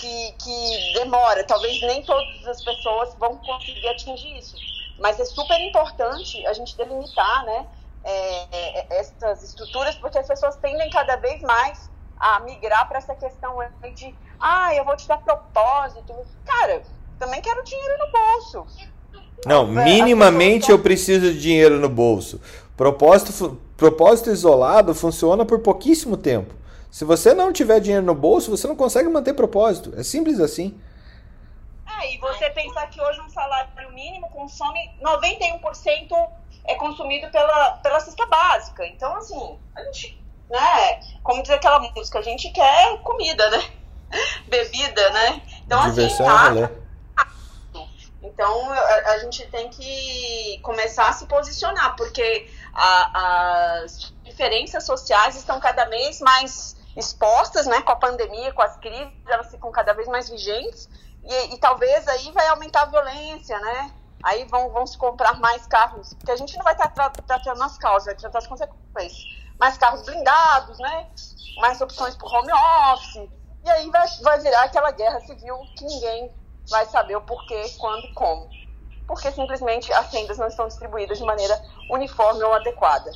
Que, 0.00 0.32
que 0.32 0.92
demora. 0.94 1.44
Talvez 1.44 1.80
nem 1.82 2.02
todas 2.02 2.46
as 2.46 2.62
pessoas 2.62 3.14
vão 3.14 3.36
conseguir 3.38 3.88
atingir 3.88 4.38
isso. 4.38 4.56
Mas 4.98 5.18
é 5.18 5.24
super 5.24 5.58
importante 5.60 6.46
a 6.46 6.52
gente 6.52 6.76
delimitar, 6.76 7.44
né? 7.44 7.66
É, 8.04 8.80
é, 8.80 9.00
essas 9.00 9.42
estruturas, 9.42 9.96
porque 9.96 10.18
as 10.18 10.26
pessoas 10.26 10.56
tendem 10.56 10.88
cada 10.90 11.16
vez 11.16 11.42
mais 11.42 11.90
a 12.18 12.40
migrar 12.40 12.88
para 12.88 12.98
essa 12.98 13.14
questão 13.14 13.58
de, 13.94 14.14
ah, 14.40 14.74
eu 14.74 14.84
vou 14.84 14.96
te 14.96 15.06
dar 15.06 15.18
propósito. 15.18 16.14
Cara, 16.44 16.82
também 17.18 17.40
quero 17.40 17.62
dinheiro 17.64 17.94
no 17.98 18.12
bolso. 18.12 18.66
Não, 19.46 19.66
minimamente 19.66 20.70
eu 20.70 20.78
preciso 20.78 21.32
de 21.32 21.40
dinheiro 21.40 21.78
no 21.78 21.88
bolso. 21.88 22.40
Propósito, 22.76 23.60
propósito 23.76 24.30
isolado 24.30 24.94
funciona 24.94 25.44
por 25.44 25.60
pouquíssimo 25.60 26.16
tempo. 26.16 26.54
Se 26.90 27.04
você 27.04 27.34
não 27.34 27.52
tiver 27.52 27.80
dinheiro 27.80 28.04
no 28.04 28.14
bolso, 28.14 28.50
você 28.50 28.66
não 28.66 28.76
consegue 28.76 29.08
manter 29.08 29.34
propósito. 29.34 29.92
É 29.96 30.02
simples 30.02 30.40
assim. 30.40 30.78
É, 32.00 32.14
e 32.14 32.18
você 32.18 32.50
pensar 32.50 32.88
que 32.88 33.00
hoje 33.00 33.20
um 33.20 33.28
salário 33.28 33.68
mínimo 33.92 34.28
consome 34.30 34.78
91% 35.02 36.28
é 36.64 36.74
consumido 36.76 37.30
pela, 37.30 37.72
pela 37.82 38.00
cesta 38.00 38.26
básica. 38.26 38.86
Então, 38.86 39.16
assim, 39.16 39.58
a 39.74 39.82
gente 39.84 40.22
né? 40.50 41.00
Como 41.22 41.42
diz 41.42 41.50
aquela 41.50 41.80
música, 41.80 42.18
a 42.18 42.22
gente 42.22 42.50
quer 42.50 42.98
comida, 43.02 43.50
né? 43.50 43.70
Bebida, 44.48 45.10
né? 45.10 45.42
Então, 45.64 45.80
assim, 45.80 45.90
Diversão, 45.90 46.28
assim, 46.28 46.60
tá... 46.62 46.88
Então 48.20 48.70
a, 48.70 49.12
a, 49.12 49.18
gente 49.18 49.46
tem 49.48 49.68
que 49.68 50.60
começar 50.62 51.08
a 51.08 51.12
se 51.12 51.26
posicionar, 51.26 51.96
porque 51.96 52.50
a, 52.74 53.80
as 53.82 54.12
diferenças 54.24 54.84
sociais 54.84 55.36
estão 55.36 55.58
cada 55.60 55.84
vez 55.84 56.20
mais 56.20 56.76
expostas, 56.96 57.66
né? 57.66 57.80
Com 57.82 57.92
a 57.92 57.96
pandemia, 57.96 58.52
com 58.52 58.62
as 58.62 58.76
crises, 58.76 59.12
elas 59.26 59.50
ficam 59.50 59.70
cada 59.70 59.92
vez 59.92 60.08
mais 60.08 60.28
vigentes 60.28 60.88
e, 61.24 61.54
e 61.54 61.58
talvez 61.58 62.06
aí 62.08 62.30
vai 62.32 62.46
aumentar 62.48 62.82
a 62.82 62.86
violência, 62.86 63.58
né? 63.60 63.92
Aí 64.22 64.44
vão, 64.46 64.70
vão 64.70 64.86
se 64.86 64.98
comprar 64.98 65.38
mais 65.38 65.66
carros, 65.66 66.12
porque 66.14 66.32
a 66.32 66.36
gente 66.36 66.56
não 66.56 66.64
vai 66.64 66.74
estar 66.74 66.88
tratando 66.88 67.62
as 67.62 67.78
causas, 67.78 68.06
vai 68.06 68.14
tratar 68.16 68.38
as 68.38 68.46
consequências. 68.46 69.37
Mais 69.58 69.76
carros 69.76 70.02
blindados, 70.02 70.78
né? 70.78 71.06
Mais 71.58 71.80
opções 71.80 72.16
por 72.16 72.32
home 72.32 72.52
office. 72.92 73.28
E 73.64 73.70
aí 73.70 73.90
vai, 73.90 74.06
vai 74.22 74.40
virar 74.40 74.62
aquela 74.62 74.90
guerra 74.92 75.20
civil 75.20 75.58
que 75.76 75.84
ninguém 75.84 76.32
vai 76.70 76.86
saber 76.86 77.16
o 77.16 77.22
porquê, 77.22 77.68
quando 77.78 78.04
e 78.04 78.14
como. 78.14 78.48
Porque 79.06 79.32
simplesmente 79.32 79.92
as 79.92 80.12
rendas 80.12 80.38
não 80.38 80.48
estão 80.48 80.68
distribuídas 80.68 81.18
de 81.18 81.24
maneira 81.24 81.60
uniforme 81.90 82.42
ou 82.42 82.54
adequada. 82.54 83.10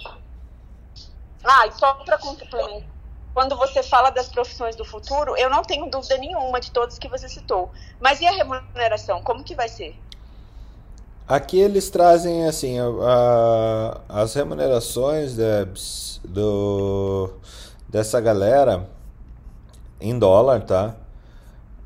Ah, 1.45 1.67
e 1.67 1.73
só 1.73 1.95
para 1.95 2.19
complementar, 2.19 2.89
quando 3.35 3.57
você 3.57 3.83
fala 3.83 4.11
das 4.11 4.29
profissões 4.29 4.77
do 4.77 4.85
futuro, 4.85 5.37
eu 5.37 5.49
não 5.49 5.63
tenho 5.63 5.91
dúvida 5.91 6.19
nenhuma 6.19 6.61
de 6.61 6.71
todas 6.71 6.99
que 6.99 7.09
você 7.09 7.29
citou. 7.29 7.73
Mas 7.99 8.21
e 8.21 8.27
a 8.27 8.31
remuneração? 8.31 9.23
Como 9.23 9.43
que 9.43 9.55
vai 9.55 9.69
ser? 9.69 9.99
Aqui 11.27 11.59
eles 11.59 11.89
trazem 11.89 12.47
assim 12.47 12.79
a, 12.79 12.85
a, 14.09 14.23
as 14.23 14.35
remunerações 14.35 15.35
Debs, 15.37 16.21
do, 16.25 17.31
dessa 17.89 18.21
galera 18.21 18.89
em 20.01 20.19
dólar, 20.19 20.63
tá? 20.63 20.95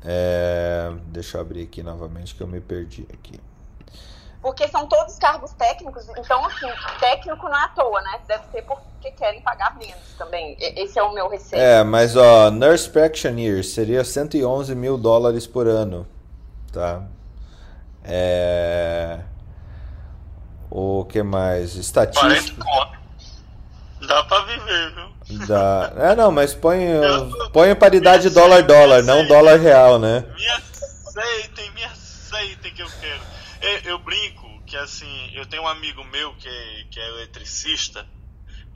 É, 0.03 0.91
deixa 1.07 1.37
eu 1.37 1.41
abrir 1.41 1.63
aqui 1.63 1.83
novamente 1.83 2.33
que 2.33 2.41
eu 2.41 2.47
me 2.47 2.59
perdi 2.59 3.07
aqui. 3.13 3.39
Porque 4.41 4.67
são 4.69 4.87
todos 4.87 5.17
cargos 5.17 5.51
técnicos, 5.53 6.07
então 6.17 6.45
assim, 6.45 6.67
técnico 6.99 7.49
não 7.49 7.57
é 7.57 7.63
à 7.63 7.67
toa, 7.69 8.01
né? 8.01 8.19
Deve 8.27 8.43
ser 8.51 8.61
porque 8.63 9.11
querem 9.11 9.41
pagar 9.41 9.77
menos 9.77 10.13
também. 10.17 10.55
Esse 10.59 10.97
é 10.97 11.03
o 11.03 11.13
meu 11.13 11.27
receio. 11.27 11.61
É, 11.61 11.83
mas 11.83 12.15
ó, 12.15 12.49
Nurse 12.49 12.89
Practitioner 12.89 13.63
seria 13.63 14.03
111 14.03 14.73
mil 14.75 14.97
dólares 14.97 15.45
por 15.45 15.67
ano, 15.67 16.07
tá? 16.71 17.03
É... 18.07 19.19
O 20.69 21.05
que 21.05 21.21
mais? 21.23 21.75
Estatística. 21.75 22.63
40 22.63 22.97
Dá 24.07 24.23
pra 24.23 24.41
viver, 24.41 24.93
viu? 24.93 25.45
Dá. 25.47 25.91
É, 25.97 26.15
não, 26.15 26.31
mas 26.31 26.53
põe, 26.53 26.79
põe 27.51 27.75
paridade 27.75 28.29
dólar-dólar, 28.29 29.03
não 29.03 29.27
dólar 29.27 29.59
real, 29.59 29.99
né? 29.99 30.23
Me 30.35 30.47
aceitem, 30.47 31.71
me 31.71 31.83
aceitem 31.83 32.73
que 32.73 32.81
eu 32.81 32.89
quero. 33.01 33.21
Eu, 33.61 33.91
eu, 33.91 33.99
brinco 33.99 34.61
que, 34.65 34.77
assim, 34.77 35.31
eu 35.33 35.45
tenho 35.45 35.63
um 35.63 35.67
amigo 35.67 36.03
meu 36.05 36.33
que, 36.35 36.47
é, 36.47 36.83
que 36.91 36.99
é 36.99 37.07
eletricista, 37.09 38.05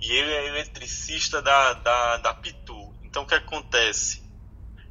e 0.01 0.11
ele 0.11 0.31
é 0.31 0.47
eletricista 0.47 1.41
da, 1.41 1.73
da, 1.73 2.17
da 2.17 2.33
Pitu. 2.33 2.93
Então, 3.03 3.23
o 3.23 3.27
que 3.27 3.35
acontece? 3.35 4.20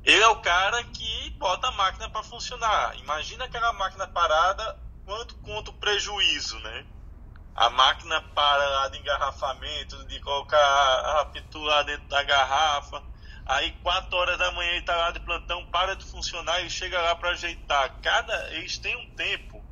Ele 0.04 0.22
é 0.22 0.28
o 0.28 0.40
cara 0.40 0.82
que 0.84 1.30
bota 1.38 1.68
a 1.68 1.72
máquina 1.72 2.08
para 2.10 2.22
funcionar. 2.22 2.96
Imagina 2.98 3.44
aquela 3.44 3.72
máquina 3.72 4.06
parada, 4.06 4.78
quanto 5.04 5.36
conta 5.36 5.70
o 5.70 5.74
prejuízo, 5.74 6.58
né? 6.60 6.86
a 7.54 7.68
máquina 7.68 8.20
para 8.34 8.68
lá 8.68 8.88
de 8.88 8.98
engarrafamento, 8.98 10.06
de 10.06 10.18
colocar 10.20 10.56
a, 10.56 11.20
a 11.20 11.82
dentro 11.82 12.08
da 12.08 12.22
garrafa. 12.22 13.02
Aí, 13.44 13.72
4 13.82 14.16
horas 14.16 14.38
da 14.38 14.50
manhã, 14.52 14.70
ele 14.70 14.78
está 14.78 14.96
lá 14.96 15.10
de 15.10 15.20
plantão, 15.20 15.66
para 15.66 15.94
de 15.96 16.04
funcionar 16.04 16.60
e 16.62 16.70
chega 16.70 17.00
lá 17.00 17.14
para 17.16 17.30
ajeitar. 17.30 18.00
Cada, 18.00 18.54
eles 18.54 18.78
têm 18.78 18.96
um 18.96 19.14
tempo 19.14 19.62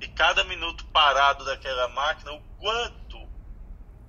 e 0.00 0.08
cada 0.08 0.44
minuto 0.44 0.84
parado 0.86 1.44
daquela 1.44 1.88
máquina, 1.88 2.32
o 2.32 2.40
quanto 2.58 3.01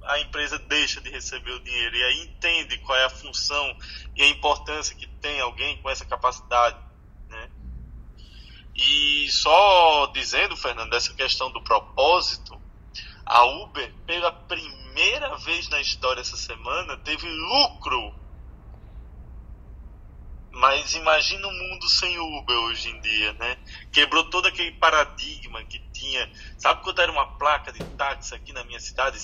a 0.05 0.19
empresa 0.19 0.59
deixa 0.59 1.01
de 1.01 1.09
receber 1.09 1.51
o 1.51 1.59
dinheiro. 1.59 1.95
E 1.95 2.03
aí 2.03 2.23
entende 2.23 2.77
qual 2.79 2.97
é 2.97 3.05
a 3.05 3.09
função 3.09 3.77
e 4.15 4.23
a 4.23 4.27
importância 4.27 4.95
que 4.95 5.07
tem 5.07 5.39
alguém 5.39 5.81
com 5.81 5.89
essa 5.89 6.05
capacidade. 6.05 6.77
Né? 7.29 7.49
E 8.75 9.27
só 9.31 10.07
dizendo, 10.07 10.57
Fernando, 10.57 10.89
dessa 10.89 11.13
questão 11.13 11.51
do 11.51 11.63
propósito, 11.63 12.59
a 13.25 13.45
Uber, 13.45 13.93
pela 14.05 14.31
primeira 14.31 15.37
vez 15.37 15.69
na 15.69 15.79
história 15.79 16.21
essa 16.21 16.37
semana, 16.37 16.97
teve 16.97 17.27
lucro. 17.27 18.13
Mas 20.51 20.93
imagina 20.93 21.47
um 21.47 21.51
mundo 21.51 21.89
sem 21.89 22.19
Uber 22.19 22.55
hoje 22.57 22.89
em 22.89 23.01
dia, 23.01 23.33
né? 23.33 23.57
Quebrou 23.91 24.29
todo 24.29 24.47
aquele 24.47 24.71
paradigma 24.73 25.63
que 25.63 25.79
tinha. 25.91 26.31
Sabe 26.59 26.83
quanto 26.83 27.01
era 27.01 27.11
uma 27.11 27.25
placa 27.37 27.71
de 27.71 27.83
táxi 27.97 28.35
aqui 28.35 28.53
na 28.53 28.63
minha 28.63 28.79
cidade? 28.79 29.19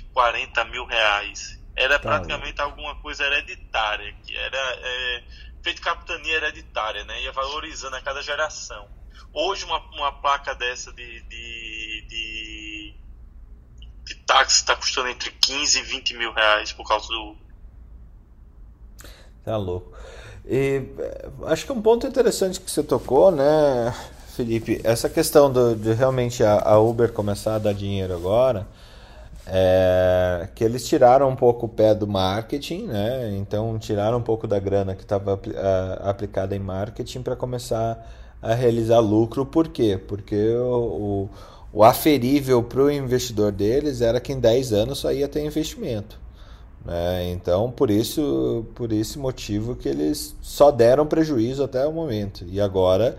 140 0.00 0.64
mil 0.66 0.84
reais. 0.84 1.58
Era 1.76 1.98
tá 1.98 2.08
praticamente 2.08 2.60
alguma 2.60 2.94
coisa 2.96 3.24
hereditária, 3.24 4.14
que 4.24 4.36
era 4.36 4.58
é, 4.58 5.22
feito 5.62 5.80
capitania 5.80 6.36
hereditária, 6.36 7.04
né? 7.04 7.22
Ia 7.22 7.32
valorizando 7.32 7.96
a 7.96 8.00
cada 8.00 8.20
geração. 8.22 8.88
Hoje 9.32 9.64
uma, 9.64 9.78
uma 9.92 10.12
placa 10.12 10.54
dessa 10.54 10.92
de, 10.92 11.22
de, 11.22 12.06
de 12.08 12.98
de 14.08 14.14
táxi 14.26 14.60
está 14.60 14.74
custando 14.74 15.08
entre 15.08 15.30
15 15.30 15.78
e 15.78 15.82
20 15.82 16.16
mil 16.16 16.32
reais 16.32 16.72
por 16.72 16.88
causa 16.88 17.06
do. 17.08 17.36
Tá 19.44 19.56
louco. 19.56 19.92
E 20.46 20.82
eh, 20.98 21.28
acho 21.46 21.66
que 21.66 21.72
um 21.72 21.82
ponto 21.82 22.06
interessante 22.06 22.58
que 22.58 22.70
você 22.70 22.82
tocou, 22.82 23.30
né, 23.30 23.94
Felipe, 24.34 24.80
essa 24.82 25.10
questão 25.10 25.52
do, 25.52 25.76
de 25.76 25.92
realmente 25.92 26.42
a, 26.42 26.58
a 26.60 26.78
Uber 26.78 27.12
começar 27.12 27.56
a 27.56 27.58
dar 27.58 27.74
dinheiro 27.74 28.14
agora, 28.14 28.66
é, 29.48 30.48
que 30.54 30.62
eles 30.62 30.86
tiraram 30.86 31.28
um 31.28 31.36
pouco 31.36 31.66
o 31.66 31.68
pé 31.68 31.94
do 31.94 32.06
marketing, 32.06 32.86
né? 32.86 33.36
Então 33.36 33.78
tiraram 33.78 34.18
um 34.18 34.22
pouco 34.22 34.46
da 34.46 34.58
grana 34.58 34.94
que 34.94 35.02
estava 35.02 35.40
aplicada 36.04 36.54
em 36.54 36.58
marketing 36.58 37.22
para 37.22 37.34
começar 37.34 38.06
a 38.40 38.54
realizar 38.54 39.00
lucro. 39.00 39.46
Por 39.46 39.68
quê? 39.68 39.98
Porque 40.06 40.54
o, 40.54 41.28
o 41.28 41.30
o 41.72 41.84
aferível 41.84 42.62
para 42.62 42.80
o 42.80 42.90
investidor 42.90 43.52
deles 43.52 44.00
era 44.00 44.20
que 44.20 44.32
em 44.32 44.40
10 44.40 44.72
anos 44.72 44.98
só 44.98 45.12
ia 45.12 45.28
ter 45.28 45.44
investimento. 45.44 46.18
Né? 46.84 47.30
Então, 47.30 47.70
por 47.70 47.90
isso, 47.90 48.64
por 48.74 48.90
esse 48.92 49.18
motivo 49.18 49.76
que 49.76 49.88
eles 49.88 50.34
só 50.40 50.70
deram 50.70 51.06
prejuízo 51.06 51.62
até 51.62 51.86
o 51.86 51.92
momento. 51.92 52.44
E 52.48 52.60
agora 52.60 53.18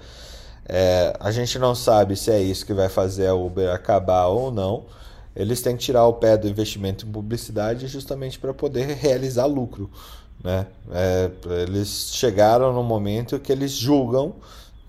é, 0.65 1.15
a 1.19 1.31
gente 1.31 1.59
não 1.59 1.75
sabe 1.75 2.15
se 2.15 2.31
é 2.31 2.41
isso 2.41 2.65
que 2.65 2.73
vai 2.73 2.89
fazer 2.89 3.27
a 3.27 3.35
Uber 3.35 3.71
acabar 3.71 4.27
ou 4.27 4.51
não. 4.51 4.85
Eles 5.39 5.61
têm 5.61 5.77
que 5.77 5.83
tirar 5.83 6.05
o 6.05 6.15
pé 6.15 6.37
do 6.37 6.49
investimento 6.49 7.07
em 7.07 7.11
publicidade 7.11 7.87
justamente 7.87 8.37
para 8.37 8.53
poder 8.53 8.87
realizar 8.99 9.45
lucro. 9.45 9.89
Né? 10.43 10.67
É, 10.91 11.31
eles 11.63 12.09
chegaram 12.11 12.73
no 12.73 12.83
momento 12.83 13.39
que 13.39 13.49
eles 13.49 13.71
julgam 13.71 14.35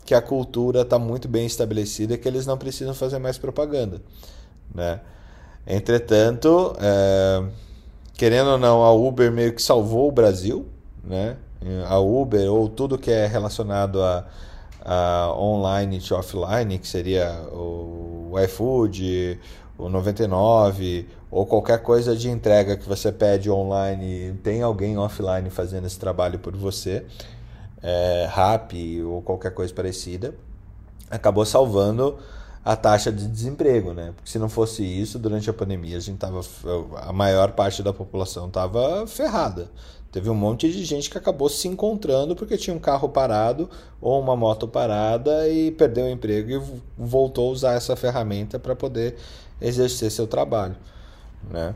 que 0.04 0.12
a 0.12 0.20
cultura 0.20 0.80
está 0.80 0.98
muito 0.98 1.28
bem 1.28 1.46
estabelecida 1.46 2.14
e 2.14 2.18
que 2.18 2.26
eles 2.26 2.46
não 2.46 2.58
precisam 2.58 2.92
fazer 2.92 3.20
mais 3.20 3.38
propaganda. 3.38 4.02
Né? 4.74 5.00
Entretanto, 5.64 6.74
é, 6.80 7.44
querendo 8.14 8.50
ou 8.50 8.58
não, 8.58 8.82
a 8.82 8.92
Uber 8.92 9.30
meio 9.30 9.54
que 9.54 9.62
salvou 9.62 10.08
o 10.08 10.12
Brasil. 10.12 10.66
Né? 11.04 11.36
A 11.86 12.00
Uber 12.00 12.52
ou 12.52 12.68
tudo 12.68 12.98
que 12.98 13.12
é 13.12 13.24
relacionado 13.24 14.02
a, 14.02 14.26
a 14.84 15.32
online 15.38 16.00
e 16.00 16.12
offline, 16.12 16.76
que 16.76 16.88
seria 16.88 17.40
o 17.52 18.34
iFood, 18.44 19.38
o 19.84 19.88
99 19.88 21.08
ou 21.30 21.46
qualquer 21.46 21.82
coisa 21.82 22.16
de 22.16 22.28
entrega 22.28 22.76
que 22.76 22.88
você 22.88 23.12
pede 23.12 23.50
online, 23.50 24.34
tem 24.42 24.62
alguém 24.62 24.98
offline 24.98 25.48
fazendo 25.50 25.86
esse 25.86 25.98
trabalho 25.98 26.38
por 26.38 26.56
você 26.56 27.04
é, 27.82 28.28
ou 29.06 29.22
qualquer 29.22 29.52
coisa 29.52 29.72
parecida, 29.72 30.34
acabou 31.10 31.44
salvando 31.44 32.18
a 32.64 32.76
taxa 32.76 33.10
de 33.10 33.26
desemprego, 33.26 33.92
né? 33.92 34.12
Porque 34.14 34.30
se 34.30 34.38
não 34.38 34.48
fosse 34.48 34.82
isso, 34.84 35.18
durante 35.18 35.48
a 35.48 35.52
pandemia 35.52 35.96
a 35.96 36.00
gente 36.00 36.18
tava 36.18 36.40
a 36.96 37.12
maior 37.12 37.52
parte 37.52 37.82
da 37.82 37.92
população 37.92 38.48
estava 38.48 39.06
ferrada. 39.06 39.70
Teve 40.12 40.28
um 40.28 40.34
monte 40.34 40.70
de 40.70 40.84
gente 40.84 41.08
que 41.08 41.16
acabou 41.16 41.48
se 41.48 41.68
encontrando 41.68 42.34
porque 42.34 42.56
tinha 42.56 42.74
um 42.74 42.80
carro 42.80 43.08
parado 43.08 43.70
ou 44.00 44.20
uma 44.20 44.34
moto 44.34 44.66
parada 44.66 45.48
e 45.48 45.70
perdeu 45.70 46.06
o 46.06 46.10
emprego 46.10 46.50
e 46.50 46.80
voltou 46.98 47.48
a 47.48 47.52
usar 47.52 47.72
essa 47.74 47.94
ferramenta 47.94 48.58
para 48.58 48.74
poder 48.74 49.16
exercer 49.60 50.10
seu 50.10 50.26
trabalho, 50.26 50.76
né? 51.50 51.74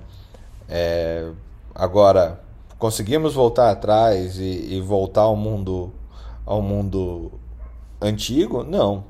É, 0.69 1.31
agora 1.75 2.41
conseguimos 2.79 3.35
voltar 3.35 3.71
atrás 3.71 4.39
e, 4.39 4.75
e, 4.75 4.81
voltar 4.81 5.23
ao 5.23 5.37
mundo 5.37 5.93
ao 6.47 6.63
mundo 6.63 7.33
antigo? 8.01 8.63
Não. 8.63 9.05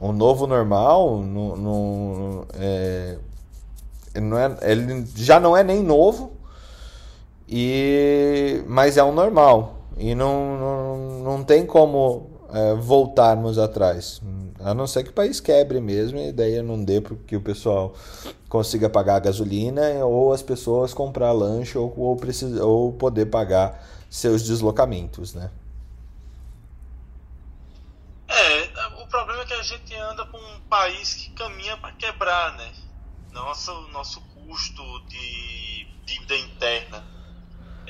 O 0.00 0.12
novo 0.12 0.46
normal 0.46 1.18
no, 1.18 1.56
no, 1.56 2.46
é, 2.54 3.18
não 4.14 4.38
é, 4.38 4.56
ele 4.62 5.06
já 5.14 5.38
não 5.38 5.56
é 5.56 5.62
nem 5.62 5.82
novo 5.82 6.32
e 7.46 8.64
mas 8.66 8.96
é 8.96 9.04
um 9.04 9.12
normal 9.12 9.74
e 9.98 10.14
não, 10.14 10.56
não, 10.58 10.96
não 11.22 11.44
tem 11.44 11.66
como 11.66 12.29
é, 12.52 12.74
voltarmos 12.74 13.58
atrás. 13.58 14.20
A 14.60 14.74
não 14.74 14.86
ser 14.86 15.04
que 15.04 15.10
o 15.10 15.12
país 15.12 15.40
quebre 15.40 15.80
mesmo, 15.80 16.18
e 16.18 16.32
daí 16.32 16.60
não 16.62 16.82
dê 16.82 17.00
para 17.00 17.16
que 17.26 17.36
o 17.36 17.40
pessoal 17.40 17.94
consiga 18.48 18.90
pagar 18.90 19.16
a 19.16 19.20
gasolina 19.20 19.82
ou 20.04 20.32
as 20.32 20.42
pessoas 20.42 20.92
comprar 20.92 21.32
lanche 21.32 21.78
ou, 21.78 21.92
ou, 21.96 22.16
precisa, 22.16 22.64
ou 22.64 22.92
poder 22.92 23.26
pagar 23.26 23.82
seus 24.10 24.42
deslocamentos, 24.42 25.34
né? 25.34 25.50
É, 28.28 29.02
o 29.02 29.06
problema 29.06 29.42
é 29.42 29.46
que 29.46 29.54
a 29.54 29.62
gente 29.62 29.94
anda 29.94 30.24
com 30.26 30.38
um 30.38 30.60
país 30.68 31.14
que 31.14 31.30
caminha 31.30 31.76
para 31.76 31.92
quebrar, 31.92 32.56
né? 32.56 32.72
Nossa, 33.32 33.72
nosso 33.92 34.20
custo 34.34 34.82
de 35.08 35.86
dívida 36.04 36.36
interna 36.36 37.19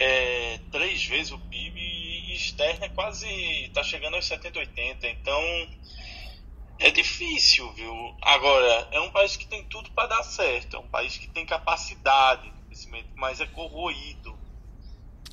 é 0.00 0.58
três 0.72 1.04
vezes 1.04 1.30
o 1.30 1.38
PIB 1.38 1.78
e 1.78 2.34
externa 2.34 2.86
é 2.86 2.88
quase. 2.88 3.28
está 3.64 3.82
chegando 3.84 4.16
aos 4.16 4.26
70, 4.26 4.58
80. 4.58 5.08
Então 5.08 5.40
é 6.78 6.90
difícil, 6.90 7.70
viu? 7.74 7.92
Agora, 8.22 8.88
é 8.90 9.00
um 9.00 9.10
país 9.10 9.36
que 9.36 9.46
tem 9.46 9.62
tudo 9.64 9.90
para 9.90 10.08
dar 10.08 10.22
certo, 10.22 10.76
é 10.76 10.80
um 10.80 10.88
país 10.88 11.18
que 11.18 11.28
tem 11.28 11.44
capacidade 11.44 12.50
de 12.50 12.62
crescimento, 12.66 13.08
mas 13.14 13.40
é 13.40 13.46
corroído. 13.46 14.36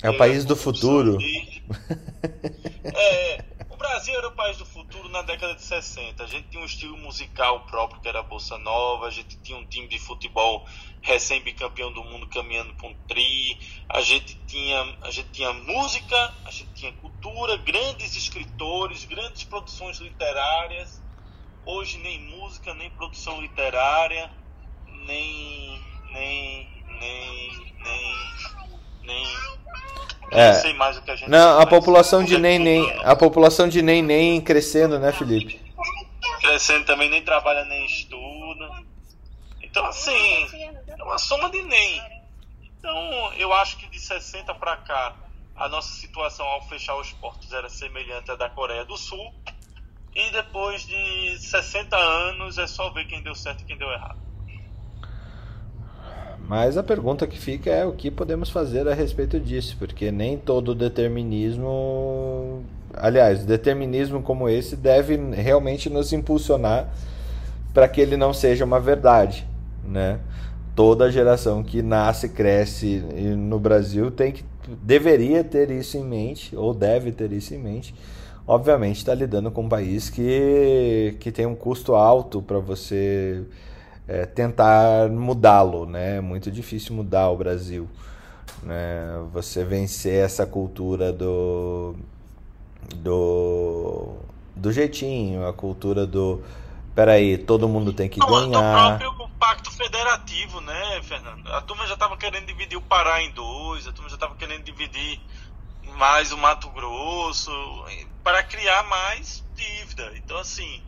É 0.02 0.10
o 0.10 0.14
é, 0.14 0.18
país 0.18 0.44
do 0.44 0.54
futuro. 0.54 1.16
é, 2.84 3.44
o 3.57 3.57
Brasil 3.78 4.14
era 4.16 4.28
o 4.28 4.32
país 4.32 4.56
do 4.58 4.66
futuro 4.66 5.08
na 5.08 5.22
década 5.22 5.54
de 5.54 5.62
60. 5.62 6.22
A 6.22 6.26
gente 6.26 6.50
tinha 6.50 6.62
um 6.62 6.66
estilo 6.66 6.96
musical 6.98 7.64
próprio 7.66 8.00
que 8.00 8.08
era 8.08 8.20
a 8.20 8.24
Bolsa 8.24 8.58
Nova, 8.58 9.06
a 9.06 9.10
gente 9.10 9.40
tinha 9.40 9.56
um 9.56 9.66
time 9.66 9.88
de 9.88 9.98
futebol 9.98 10.66
recém-bicampeão 11.00 11.92
do 11.92 12.04
mundo 12.04 12.28
caminhando 12.28 12.74
para 12.74 12.88
um 12.88 12.94
tri, 13.06 13.56
a 13.88 14.00
gente, 14.00 14.34
tinha, 14.46 14.98
a 15.02 15.10
gente 15.10 15.30
tinha 15.30 15.52
música, 15.52 16.16
a 16.44 16.50
gente 16.50 16.74
tinha 16.74 16.92
cultura, 16.92 17.56
grandes 17.58 18.16
escritores, 18.16 19.04
grandes 19.04 19.44
produções 19.44 19.98
literárias 19.98 21.08
hoje 21.68 21.98
nem 21.98 22.18
música, 22.18 22.72
nem 22.72 22.90
produção 22.90 23.42
literária, 23.42 24.32
nem. 25.06 25.78
nem. 26.12 26.66
nem. 26.98 27.74
nem. 27.84 28.67
Nem 29.08 29.26
é. 30.30 30.52
Não 30.52 30.60
sei 30.60 30.74
mais 30.74 30.96
o 30.98 31.02
que 31.02 31.10
a 31.10 31.16
gente 31.16 31.30
Não, 31.30 31.58
a 31.58 31.66
população 31.66 32.22
de 32.22 32.38
nem 32.38 32.58
nem, 32.58 32.92
a 33.02 33.16
população 33.16 33.68
de 33.68 33.80
nem 33.80 34.02
nem 34.02 34.40
crescendo, 34.40 34.98
né, 34.98 35.10
Felipe? 35.10 35.60
Crescendo 36.40 36.84
também 36.84 37.08
nem 37.08 37.22
trabalha 37.22 37.64
nem 37.64 37.84
estuda. 37.86 38.68
Então 39.62 39.84
assim, 39.86 40.46
é 40.86 41.02
uma 41.02 41.18
soma 41.18 41.50
de 41.50 41.62
nem. 41.62 42.18
Então, 42.78 43.32
eu 43.34 43.52
acho 43.52 43.76
que 43.78 43.88
de 43.88 43.98
60 43.98 44.54
para 44.54 44.76
cá, 44.76 45.16
a 45.56 45.68
nossa 45.68 45.92
situação 45.94 46.46
ao 46.46 46.62
fechar 46.68 46.96
os 46.96 47.12
portos 47.14 47.52
era 47.52 47.68
semelhante 47.68 48.30
à 48.30 48.36
da 48.36 48.48
Coreia 48.48 48.84
do 48.84 48.96
Sul. 48.96 49.34
E 50.14 50.30
depois 50.30 50.86
de 50.86 51.38
60 51.38 51.96
anos 51.96 52.58
é 52.58 52.66
só 52.66 52.90
ver 52.90 53.06
quem 53.06 53.22
deu 53.22 53.34
certo 53.34 53.62
e 53.62 53.64
quem 53.64 53.76
deu 53.76 53.90
errado. 53.90 54.18
Mas 56.48 56.78
a 56.78 56.82
pergunta 56.82 57.26
que 57.26 57.38
fica 57.38 57.70
é 57.70 57.84
o 57.84 57.92
que 57.92 58.10
podemos 58.10 58.48
fazer 58.48 58.88
a 58.88 58.94
respeito 58.94 59.38
disso, 59.38 59.76
porque 59.78 60.10
nem 60.10 60.38
todo 60.38 60.74
determinismo. 60.74 62.62
Aliás, 62.94 63.44
determinismo 63.44 64.22
como 64.22 64.48
esse 64.48 64.74
deve 64.74 65.16
realmente 65.34 65.90
nos 65.90 66.10
impulsionar 66.10 66.88
para 67.74 67.86
que 67.86 68.00
ele 68.00 68.16
não 68.16 68.32
seja 68.32 68.64
uma 68.64 68.80
verdade, 68.80 69.46
né? 69.84 70.20
Toda 70.74 71.10
geração 71.10 71.62
que 71.62 71.82
nasce, 71.82 72.30
cresce 72.30 73.04
no 73.36 73.60
Brasil 73.60 74.10
tem 74.10 74.32
que 74.32 74.42
deveria 74.82 75.44
ter 75.44 75.70
isso 75.70 75.98
em 75.98 76.04
mente 76.04 76.56
ou 76.56 76.72
deve 76.72 77.12
ter 77.12 77.32
isso 77.32 77.54
em 77.54 77.58
mente 77.58 77.94
obviamente 78.48 78.96
está 78.96 79.14
lidando 79.14 79.50
com 79.50 79.62
um 79.62 79.68
país 79.68 80.08
que, 80.08 81.14
que 81.20 81.30
tem 81.30 81.44
um 81.44 81.54
custo 81.54 81.94
alto 81.94 82.40
para 82.40 82.58
você 82.58 83.44
é, 84.08 84.24
tentar 84.24 85.08
mudá-lo, 85.10 85.84
né? 85.84 86.16
É 86.16 86.20
muito 86.20 86.50
difícil 86.50 86.94
mudar 86.96 87.28
o 87.28 87.36
Brasil, 87.36 87.88
né? 88.62 89.22
Você 89.32 89.62
vencer 89.62 90.24
essa 90.24 90.46
cultura 90.46 91.12
do 91.12 91.94
do 92.96 94.16
do 94.56 94.72
jeitinho, 94.72 95.46
a 95.46 95.52
cultura 95.52 96.06
do 96.06 96.42
peraí, 96.94 97.36
todo 97.38 97.68
mundo 97.68 97.92
tem 97.92 98.08
que 98.08 98.18
ganhar. 98.18 98.94
O 98.94 98.98
próprio 98.98 99.28
pacto 99.38 99.70
federativo, 99.70 100.60
né, 100.62 101.00
Fernando? 101.02 101.46
A 101.52 101.60
turma 101.60 101.86
já 101.86 101.94
estava 101.94 102.16
querendo 102.16 102.46
dividir 102.46 102.76
o 102.76 102.82
Pará 102.82 103.22
em 103.22 103.30
dois, 103.30 103.86
a 103.86 103.92
turma 103.92 104.08
já 104.08 104.16
estava 104.16 104.34
querendo 104.34 104.64
dividir 104.64 105.20
mais 105.96 106.32
o 106.32 106.38
Mato 106.38 106.68
Grosso, 106.70 107.52
para 108.24 108.42
criar 108.42 108.82
mais 108.84 109.44
dívida. 109.54 110.12
Então, 110.16 110.38
assim, 110.38 110.82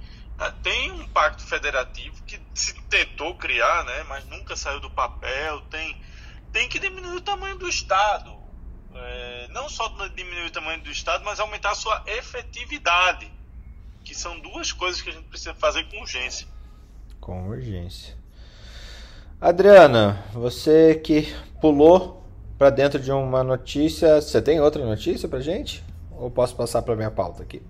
tem 0.63 0.91
um 0.93 1.07
pacto 1.09 1.43
federativo 1.43 2.23
que 2.25 2.41
se 2.55 2.75
tentou 2.83 3.35
criar, 3.35 3.85
né, 3.85 4.05
mas 4.05 4.25
nunca 4.27 4.57
saiu 4.57 4.81
do 4.81 4.91
papel. 4.91 5.61
Tem, 5.71 6.01
tem 6.53 6.69
que 6.69 6.79
diminuir 6.79 7.17
o 7.17 7.21
tamanho 7.21 7.59
do 7.59 7.69
Estado. 7.69 8.39
É, 8.95 9.49
não 9.51 9.69
só 9.69 9.89
diminuir 10.15 10.47
o 10.47 10.51
tamanho 10.51 10.81
do 10.81 10.91
Estado, 10.91 11.25
mas 11.25 11.41
aumentar 11.41 11.73
a 11.73 11.75
sua 11.75 12.03
efetividade. 12.07 13.31
Que 14.05 14.15
são 14.15 14.41
duas 14.41 14.73
coisas 14.73 15.03
que 15.03 15.11
a 15.11 15.13
gente 15.13 15.27
precisa 15.27 15.55
fazer 15.55 15.85
com 15.91 16.01
urgência. 16.01 16.47
Com 17.21 17.49
urgência. 17.49 18.17
Adriana, 19.41 20.25
você 20.33 20.95
que 20.95 21.35
pulou 21.61 22.21
para 22.61 22.69
dentro 22.69 23.01
de 23.01 23.11
uma 23.11 23.43
notícia. 23.43 24.21
Você 24.21 24.43
tem 24.43 24.61
outra 24.61 24.85
notícia 24.85 25.27
para 25.27 25.41
gente? 25.41 25.83
Ou 26.11 26.31
posso 26.31 26.55
passar 26.55 26.83
para 26.83 26.95
minha 26.95 27.11
pauta 27.11 27.43
aqui? 27.43 27.63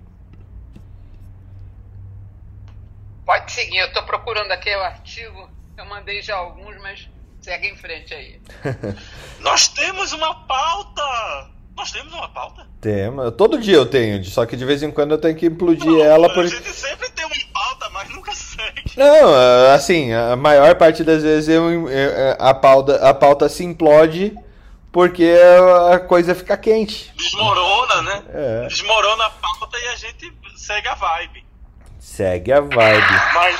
Pode 3.30 3.52
seguir, 3.52 3.78
eu 3.78 3.86
estou 3.86 4.02
procurando 4.02 4.50
aqui 4.50 4.74
o 4.74 4.80
artigo. 4.80 5.48
Eu 5.78 5.84
mandei 5.84 6.20
já 6.20 6.34
alguns, 6.34 6.76
mas 6.82 7.08
segue 7.40 7.68
em 7.68 7.76
frente 7.76 8.12
aí. 8.12 8.40
Nós 9.38 9.68
temos 9.68 10.12
uma 10.12 10.34
pauta! 10.46 11.48
Nós 11.76 11.92
temos 11.92 12.12
uma 12.12 12.28
pauta? 12.28 12.66
Temos. 12.80 13.32
Todo 13.36 13.60
dia 13.60 13.76
eu 13.76 13.86
tenho, 13.86 14.24
só 14.24 14.44
que 14.44 14.56
de 14.56 14.64
vez 14.64 14.82
em 14.82 14.90
quando 14.90 15.12
eu 15.12 15.18
tenho 15.18 15.36
que 15.36 15.46
implodir 15.46 15.92
não, 15.92 16.02
ela. 16.02 16.28
Por... 16.34 16.42
A 16.42 16.48
gente 16.48 16.72
sempre 16.72 17.08
tem 17.10 17.24
uma 17.24 17.36
pauta, 17.54 17.88
mas 17.90 18.08
nunca 18.08 18.32
segue. 18.34 18.82
Não, 18.96 19.32
assim, 19.72 20.12
a 20.12 20.34
maior 20.34 20.74
parte 20.74 21.04
das 21.04 21.22
vezes 21.22 21.48
eu, 21.48 21.86
a, 22.36 22.52
pauta, 22.52 22.96
a 22.96 23.14
pauta 23.14 23.48
se 23.48 23.62
implode 23.62 24.36
porque 24.90 25.36
a 25.92 26.00
coisa 26.00 26.34
fica 26.34 26.56
quente. 26.56 27.12
Desmorona, 27.16 28.02
né? 28.02 28.24
É. 28.34 28.66
Desmorona 28.66 29.26
a 29.26 29.30
pauta 29.30 29.78
e 29.78 29.86
a 29.86 29.94
gente 29.94 30.32
segue 30.56 30.88
a 30.88 30.96
vibe. 30.96 31.48
Segue 32.00 32.52
a 32.52 32.60
vibe. 32.60 33.12
Mas 33.34 33.56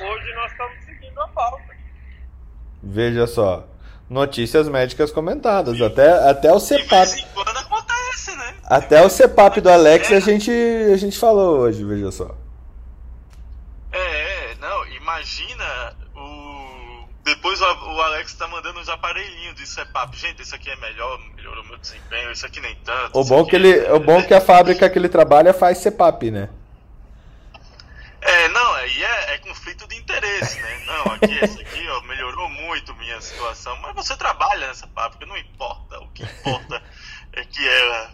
hoje 0.00 0.34
nós 0.34 0.50
estamos 0.52 0.84
seguindo 0.86 1.20
a 1.20 1.28
pauta. 1.28 1.64
Veja 2.82 3.26
só. 3.26 3.66
Notícias 4.08 4.68
médicas 4.68 5.10
comentadas. 5.10 5.80
Até, 5.80 6.30
até 6.30 6.52
o 6.52 6.60
CEPAP. 6.60 7.06
De 7.06 7.14
vez 7.14 7.16
em 7.16 7.26
quando 7.34 7.56
acontece, 7.58 8.36
né? 8.36 8.54
Até 8.64 9.02
o 9.02 9.10
CEPAP 9.10 9.60
do 9.60 9.70
Alex 9.70 10.12
a 10.12 10.20
gente, 10.20 10.50
a 10.50 10.96
gente 10.96 11.18
falou 11.18 11.58
hoje, 11.58 11.84
veja 11.84 12.12
só. 12.12 12.34
É, 13.92 14.54
não, 14.60 14.86
imagina 14.86 15.94
depois 17.24 17.58
o, 17.60 18.02
Alex 18.02 18.34
tá 18.34 18.46
mandando 18.46 18.78
uns 18.78 18.88
aparelhinhos 18.88 19.54
de 19.54 19.66
CEPAP. 19.66 20.14
Gente, 20.14 20.42
isso 20.42 20.54
aqui 20.54 20.70
é 20.70 20.76
melhor, 20.76 21.18
melhorou 21.34 21.64
meu 21.64 21.78
desempenho, 21.78 22.30
isso 22.30 22.44
aqui 22.44 22.60
nem 22.60 22.76
tanto. 22.84 23.18
O 23.18 23.24
bom, 23.24 23.44
que 23.46 23.56
ele, 23.56 23.78
é... 23.78 23.92
o 23.92 23.98
bom 23.98 24.22
que 24.22 24.34
a 24.34 24.40
fábrica 24.40 24.88
que 24.90 24.98
ele 24.98 25.08
trabalha 25.08 25.54
faz 25.54 25.78
CEPAP, 25.78 26.30
né? 26.30 26.50
É, 28.20 28.48
não, 28.48 28.74
aí 28.74 29.02
é, 29.02 29.34
é, 29.34 29.38
interesse, 30.34 30.60
né? 30.60 30.80
Não, 30.86 31.12
aqui, 31.12 31.38
esse 31.44 31.60
aqui, 31.60 31.88
ó, 31.88 32.00
melhorou 32.02 32.48
muito 32.48 32.94
minha 32.96 33.20
situação. 33.20 33.76
Mas 33.82 33.94
você 33.94 34.16
trabalha 34.16 34.68
nessa 34.68 34.86
fábrica, 34.88 35.26
não 35.26 35.36
importa. 35.36 36.00
O 36.00 36.08
que 36.08 36.22
importa 36.22 36.82
é 37.32 37.44
que 37.44 37.68
ela 37.68 38.10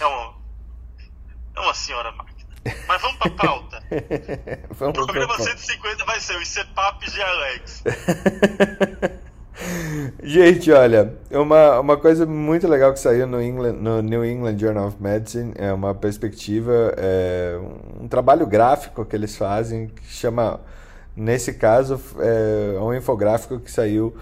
é 0.00 0.06
uma, 0.06 0.34
é 1.56 1.60
uma 1.60 1.74
senhora 1.74 2.12
máquina. 2.12 2.40
Mas 2.86 3.00
vamos 3.00 3.16
pra 3.18 3.30
pauta. 3.30 3.82
vamos 4.70 4.98
o 4.98 5.04
programa 5.04 5.34
pra 5.34 5.44
150 5.44 6.04
vai 6.04 6.20
ser 6.20 6.36
os 6.36 6.48
CEPAPs 6.48 7.12
de 7.12 7.22
Alex. 7.22 7.82
Gente, 10.22 10.72
olha, 10.72 11.18
uma, 11.30 11.80
uma 11.80 11.96
coisa 11.96 12.24
muito 12.24 12.66
legal 12.66 12.94
que 12.94 13.00
saiu 13.00 13.26
no, 13.26 13.42
England, 13.42 13.74
no 13.74 14.00
New 14.00 14.24
England 14.24 14.58
Journal 14.58 14.88
of 14.88 14.96
Medicine 15.02 15.52
é 15.56 15.70
uma 15.70 15.94
perspectiva, 15.94 16.94
é, 16.96 17.58
um 18.00 18.08
trabalho 18.08 18.46
gráfico 18.46 19.04
que 19.04 19.14
eles 19.14 19.36
fazem 19.36 19.88
que 19.88 20.06
chama, 20.06 20.60
nesse 21.16 21.54
caso, 21.54 22.00
é 22.18 22.78
um 22.80 22.94
infográfico 22.94 23.58
que 23.58 23.70
saiu 23.70 24.16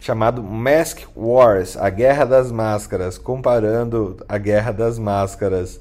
chamado 0.00 0.42
Mask 0.42 1.02
Wars, 1.16 1.76
a 1.76 1.88
Guerra 1.88 2.24
das 2.24 2.50
Máscaras, 2.50 3.18
comparando 3.18 4.16
a 4.28 4.36
Guerra 4.36 4.72
das 4.72 4.98
Máscaras 4.98 5.80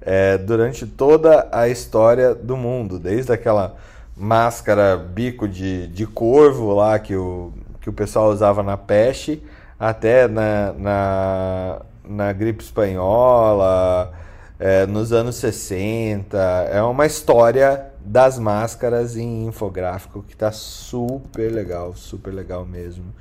é, 0.00 0.36
durante 0.36 0.86
toda 0.86 1.48
a 1.50 1.68
história 1.68 2.34
do 2.34 2.56
mundo, 2.56 2.98
desde 2.98 3.32
aquela 3.32 3.76
máscara 4.14 4.96
bico 4.96 5.48
de, 5.48 5.86
de 5.88 6.06
corvo 6.06 6.74
lá 6.74 6.98
que 6.98 7.16
o, 7.16 7.52
que 7.80 7.88
o 7.88 7.92
pessoal 7.92 8.30
usava 8.30 8.62
na 8.62 8.76
peste, 8.76 9.42
até 9.80 10.28
na, 10.28 10.74
na, 10.74 11.80
na 12.04 12.32
gripe 12.32 12.62
espanhola, 12.62 14.12
é, 14.58 14.86
nos 14.86 15.12
anos 15.12 15.36
60. 15.36 16.36
É 16.70 16.82
uma 16.82 17.06
história 17.06 17.86
das 18.04 18.38
máscaras 18.38 19.16
em 19.16 19.46
infográfico 19.46 20.22
que 20.22 20.36
tá 20.36 20.50
super 20.50 21.50
legal, 21.50 21.94
super 21.94 22.32
legal 22.32 22.64
mesmo. 22.64 23.14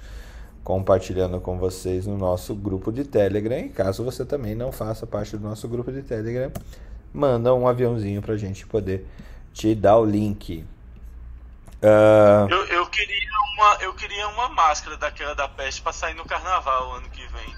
Compartilhando 0.64 1.40
com 1.40 1.58
vocês 1.58 2.06
no 2.06 2.18
nosso 2.18 2.54
grupo 2.54 2.92
de 2.92 3.04
Telegram. 3.04 3.60
E 3.60 3.70
caso 3.70 4.04
você 4.04 4.26
também 4.26 4.56
não 4.56 4.72
faça 4.72 5.08
parte 5.08 5.38
do 5.38 5.48
nosso 5.48 5.68
grupo 5.68 5.92
de 5.92 6.02
Telegram, 6.02 6.52
manda 7.14 7.54
um 7.54 7.68
aviãozinho 7.68 8.22
pra 8.22 8.38
gente 8.38 8.66
poder 8.66 9.06
te 9.54 9.74
dar 9.76 9.98
o 9.98 10.06
link. 10.06 10.66
Uh... 11.82 12.48
Eu, 12.50 12.66
eu, 12.68 12.86
queria 12.88 13.30
uma, 13.56 13.78
eu 13.82 13.94
queria 13.94 14.28
uma 14.28 14.50
máscara 14.50 14.98
daquela 14.98 15.34
da 15.34 15.48
peste 15.48 15.82
pra 15.82 15.92
sair 15.92 16.14
no 16.14 16.26
carnaval 16.26 16.94
ano 16.94 17.10
que 17.10 17.28
vem. 17.28 17.56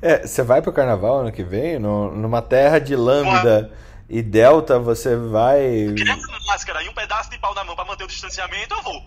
é, 0.00 0.26
você 0.26 0.42
vai 0.42 0.62
pro 0.62 0.72
carnaval 0.72 1.20
ano 1.20 1.32
que 1.32 1.42
vem? 1.42 1.78
No, 1.78 2.14
numa 2.14 2.40
terra 2.40 2.78
de 2.78 2.96
lambda 2.96 3.58
uma... 3.58 3.87
e 4.08 4.22
delta, 4.22 4.78
você 4.78 5.16
vai. 5.16 5.60
Eu 5.60 5.92
uma 5.92 6.40
máscara 6.46 6.82
e 6.82 6.88
um 6.88 6.94
pedaço 6.94 7.30
de 7.30 7.38
pau 7.38 7.54
na 7.54 7.62
mão 7.62 7.76
pra 7.76 7.84
manter 7.84 8.04
o 8.04 8.08
distanciamento, 8.08 8.74
eu 8.74 8.82
vou. 8.82 9.06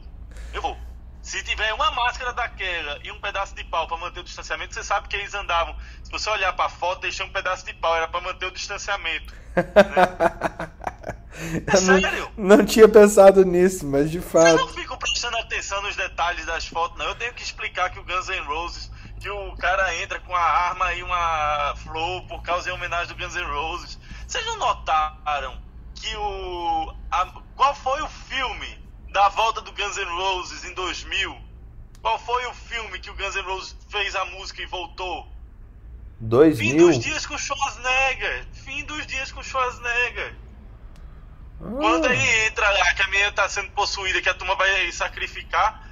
Eu 0.54 0.62
vou. 0.62 0.78
Se 1.22 1.44
tiver 1.44 1.74
uma 1.74 1.92
máscara 1.92 2.34
daquela 2.34 3.00
e 3.04 3.12
um 3.12 3.20
pedaço 3.20 3.56
de 3.56 3.64
pau 3.64 3.88
para 3.88 3.98
manter 3.98 4.20
o 4.20 4.24
distanciamento, 4.24 4.74
você 4.74 4.84
sabe 4.84 5.08
que 5.08 5.16
eles 5.16 5.34
andavam. 5.34 5.76
Se 6.04 6.12
você 6.12 6.30
olhar 6.30 6.54
para 6.54 6.66
a 6.66 6.70
foto, 6.70 7.02
deixa 7.02 7.24
um 7.24 7.30
pedaço 7.30 7.66
de 7.66 7.74
pau, 7.74 7.96
era 7.96 8.08
para 8.08 8.22
manter 8.22 8.46
o 8.46 8.52
distanciamento. 8.52 9.34
Né? 11.42 11.64
É 11.66 11.78
sério? 11.78 12.32
Não, 12.38 12.58
não, 12.58 12.66
tinha 12.66 12.88
pensado 12.88 13.44
nisso, 13.46 13.88
mas 13.88 14.12
de 14.12 14.20
fato. 14.20 14.48
Eu 14.48 14.58
não 14.58 14.68
fico 14.68 14.98
prestando 14.98 15.38
atenção 15.38 15.82
nos 15.82 15.96
detalhes 15.96 16.46
das 16.46 16.68
fotos, 16.68 16.98
não. 16.98 17.06
Eu 17.08 17.16
tenho 17.16 17.34
que 17.34 17.42
explicar 17.42 17.90
que 17.90 18.00
o 18.00 18.04
Guns 18.04 18.28
N' 18.28 18.42
Roses, 18.42 18.92
que 19.20 19.30
o 19.30 19.56
cara 19.56 19.96
entra 19.96 20.20
com 20.20 20.36
a 20.36 20.42
arma 20.42 20.94
e 20.94 21.02
uma 21.02 21.74
flor 21.78 22.28
por 22.28 22.44
causa 22.44 22.66
de 22.66 22.72
homenagem 22.72 23.08
do 23.08 23.16
Guns 23.16 23.34
N' 23.36 23.46
Roses. 23.46 23.98
Vocês 24.32 24.46
não 24.46 24.60
notaram 24.60 25.62
que 25.94 26.16
o. 26.16 26.96
A, 27.12 27.26
qual 27.54 27.76
foi 27.76 28.02
o 28.02 28.08
filme 28.08 28.80
da 29.12 29.28
volta 29.28 29.60
do 29.60 29.74
Guns 29.74 29.98
N' 29.98 30.06
Roses 30.06 30.64
em 30.64 30.74
2000? 30.74 31.38
Qual 32.02 32.18
foi 32.18 32.46
o 32.46 32.54
filme 32.54 32.98
que 33.00 33.10
o 33.10 33.14
Guns 33.14 33.36
N' 33.36 33.42
Roses 33.42 33.76
fez 33.90 34.16
a 34.16 34.24
música 34.24 34.62
e 34.62 34.66
voltou? 34.66 35.28
2000? 36.22 36.56
Fim 36.56 36.78
dos 36.78 37.00
dias 37.00 37.26
com 37.26 37.38
Schwarzenegger. 37.38 38.48
Fim 38.54 38.86
dos 38.86 39.06
dias 39.06 39.34
com 39.34 39.44
Schwarzenegger. 39.44 40.34
Ah. 41.60 41.66
Quando 41.78 42.06
ele 42.06 42.46
entra 42.48 42.70
lá, 42.70 42.94
que 42.94 43.02
a 43.02 43.08
menina 43.10 43.34
tá 43.34 43.50
sendo 43.50 43.70
possuída, 43.72 44.22
que 44.22 44.30
a 44.30 44.34
turma 44.34 44.56
vai 44.56 44.90
sacrificar, 44.94 45.90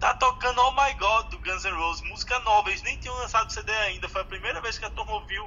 tá 0.00 0.14
tocando 0.14 0.58
Oh 0.62 0.72
My 0.72 0.94
God 0.94 1.26
do 1.26 1.38
Guns 1.38 1.64
N' 1.64 1.76
Roses, 1.76 2.02
música 2.08 2.38
nova. 2.38 2.70
Eles 2.70 2.82
nem 2.82 2.96
tinham 2.96 3.14
lançado 3.16 3.52
CD 3.52 3.70
ainda, 3.72 4.08
foi 4.08 4.22
a 4.22 4.24
primeira 4.24 4.58
vez 4.62 4.78
que 4.78 4.86
a 4.86 4.90
turma 4.90 5.12
ouviu. 5.12 5.46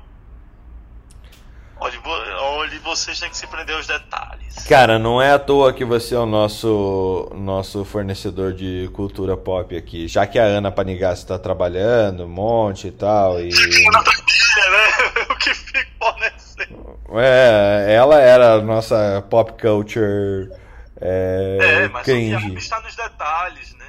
Olha, 1.79 1.99
olha, 2.39 2.79
vocês 2.79 3.19
têm 3.19 3.29
que 3.29 3.37
se 3.37 3.45
prender 3.47 3.75
aos 3.75 3.85
detalhes. 3.85 4.55
Cara, 4.67 4.97
não 4.97 5.21
é 5.21 5.31
à 5.31 5.39
toa 5.39 5.71
que 5.71 5.85
você 5.85 6.15
é 6.15 6.19
o 6.19 6.25
nosso, 6.25 7.31
nosso 7.35 7.85
fornecedor 7.85 8.53
de 8.53 8.89
cultura 8.93 9.37
pop 9.37 9.75
aqui. 9.77 10.07
Já 10.07 10.25
que 10.25 10.39
a 10.39 10.43
Ana 10.43 10.71
Panigassi 10.71 11.23
está 11.23 11.37
trabalhando 11.37 12.25
um 12.25 12.29
monte 12.29 12.87
e 12.87 12.91
tal. 12.91 13.39
E... 13.39 13.49
Né? 13.49 13.51
O 15.29 15.35
que 15.35 15.53
ficou 15.53 16.13
nesse. 16.19 16.57
É, 17.15 17.93
ela 17.93 18.19
era 18.19 18.55
a 18.55 18.61
nossa 18.61 19.23
pop 19.29 19.53
culture. 19.61 20.49
É, 20.99 21.57
é 21.61 21.89
mas 21.89 22.03
cringe. 22.03 22.51
o 22.51 22.57
está 22.57 22.81
nos 22.81 22.95
detalhes, 22.95 23.73
né? 23.75 23.85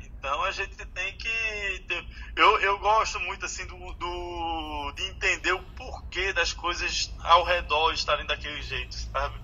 Então 0.00 0.44
a 0.44 0.50
gente 0.52 0.76
tem 0.76 1.12
que. 1.16 1.84
Ter... 1.88 2.04
Eu, 2.36 2.60
eu 2.60 2.78
gosto 2.78 3.20
muito 3.20 3.46
assim 3.46 3.64
do, 3.66 3.76
do, 3.94 4.92
de 4.96 5.04
entender 5.04 5.52
o 5.52 5.62
porquê 5.76 6.32
das 6.32 6.52
coisas 6.52 7.12
ao 7.22 7.44
redor 7.44 7.92
estarem 7.92 8.26
daquele 8.26 8.60
jeito, 8.60 8.94
sabe? 8.94 9.40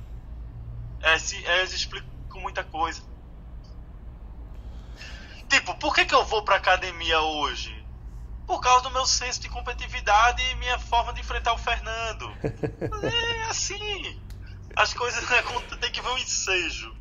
É, 1.00 1.18
se, 1.18 1.36
é, 1.46 1.58
eles 1.58 1.72
explicam 1.72 2.08
muita 2.40 2.64
coisa. 2.64 3.00
Tipo, 5.48 5.74
por 5.76 5.94
que, 5.94 6.04
que 6.04 6.14
eu 6.14 6.24
vou 6.24 6.42
pra 6.42 6.56
academia 6.56 7.20
hoje? 7.20 7.74
Por 8.46 8.60
causa 8.60 8.82
do 8.84 8.90
meu 8.90 9.06
senso 9.06 9.40
de 9.40 9.48
competitividade 9.48 10.42
e 10.42 10.54
minha 10.56 10.78
forma 10.78 11.12
de 11.12 11.20
enfrentar 11.20 11.52
o 11.52 11.58
Fernando. 11.58 12.34
É 13.02 13.50
assim. 13.50 14.20
As 14.76 14.94
coisas 14.94 15.22
né, 15.30 15.42
tem 15.80 15.90
que 15.90 16.00
ver 16.00 16.08
um 16.08 16.18
ensejo. 16.18 16.99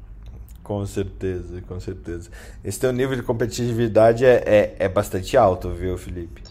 Com 0.70 0.86
certeza, 0.86 1.64
com 1.64 1.80
certeza. 1.80 2.30
Esse 2.64 2.80
teu 2.80 2.94
nível 2.94 3.16
de 3.16 3.24
competitividade 3.24 4.24
é, 4.24 4.44
é, 4.46 4.76
é 4.78 4.88
bastante 4.88 5.36
alto, 5.36 5.72
viu, 5.72 5.98
Felipe? 5.98 6.44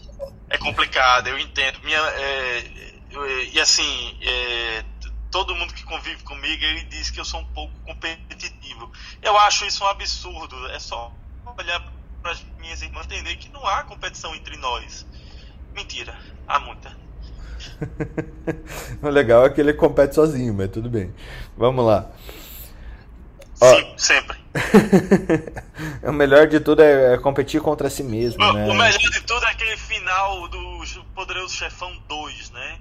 É 0.49 0.57
complicado, 0.57 1.27
eu 1.27 1.39
entendo. 1.39 1.79
Minha, 1.85 1.99
é, 1.99 2.91
eu, 3.11 3.45
e 3.45 3.57
assim, 3.61 4.19
é, 4.21 4.83
todo 5.31 5.55
mundo 5.55 5.73
que 5.73 5.85
convive 5.85 6.21
comigo, 6.23 6.61
ele 6.65 6.83
diz 6.89 7.09
que 7.09 7.17
eu 7.17 7.23
sou 7.23 7.39
um 7.39 7.45
pouco 7.45 7.73
competitivo. 7.85 8.91
Eu 9.21 9.37
acho 9.37 9.65
isso 9.65 9.85
um 9.85 9.87
absurdo. 9.87 10.67
É 10.67 10.79
só 10.79 11.13
olhar 11.57 11.81
para 12.21 12.33
as 12.33 12.43
minhas 12.59 12.81
irmãs 12.81 13.05
entender 13.05 13.37
que 13.37 13.47
não 13.53 13.65
há 13.65 13.83
competição 13.83 14.35
entre 14.35 14.57
nós. 14.57 15.07
Mentira, 15.73 16.13
há 16.45 16.59
muita. 16.59 16.93
o 19.01 19.07
legal 19.07 19.45
é 19.45 19.49
que 19.49 19.61
ele 19.61 19.71
compete 19.71 20.13
sozinho, 20.13 20.53
mas 20.53 20.69
tudo 20.71 20.89
bem. 20.89 21.15
Vamos 21.55 21.85
lá. 21.85 22.11
Sim, 23.59 23.93
sempre. 23.97 24.37
o 26.03 26.13
melhor 26.13 26.47
de 26.47 26.61
tudo 26.61 26.81
é, 26.81 27.13
é 27.13 27.17
competir 27.17 27.61
contra 27.61 27.89
si 27.89 28.03
mesmo, 28.03 28.41
o, 28.41 28.53
né? 28.53 28.65
O 28.65 28.73
melhor 28.73 28.97
de 28.97 29.21
tudo 29.21 29.45
é 29.45 29.49
aquele 29.49 29.75
final 29.75 30.47
do 30.47 31.05
Poderoso 31.13 31.53
Chefão 31.53 31.93
2, 32.07 32.51
né? 32.51 32.79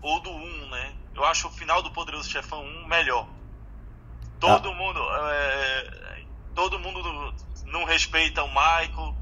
Ou 0.00 0.20
do 0.20 0.30
1, 0.30 0.70
né? 0.70 0.92
Eu 1.14 1.24
acho 1.24 1.48
o 1.48 1.50
final 1.50 1.82
do 1.82 1.90
Poderoso 1.90 2.30
Chefão 2.30 2.64
1 2.64 2.86
melhor. 2.86 3.28
Todo 4.38 4.70
ah. 4.70 4.74
mundo. 4.74 5.00
É, 5.28 6.22
todo 6.54 6.78
mundo 6.78 7.34
não 7.64 7.84
respeita 7.84 8.44
o 8.44 8.48
Michael. 8.48 9.16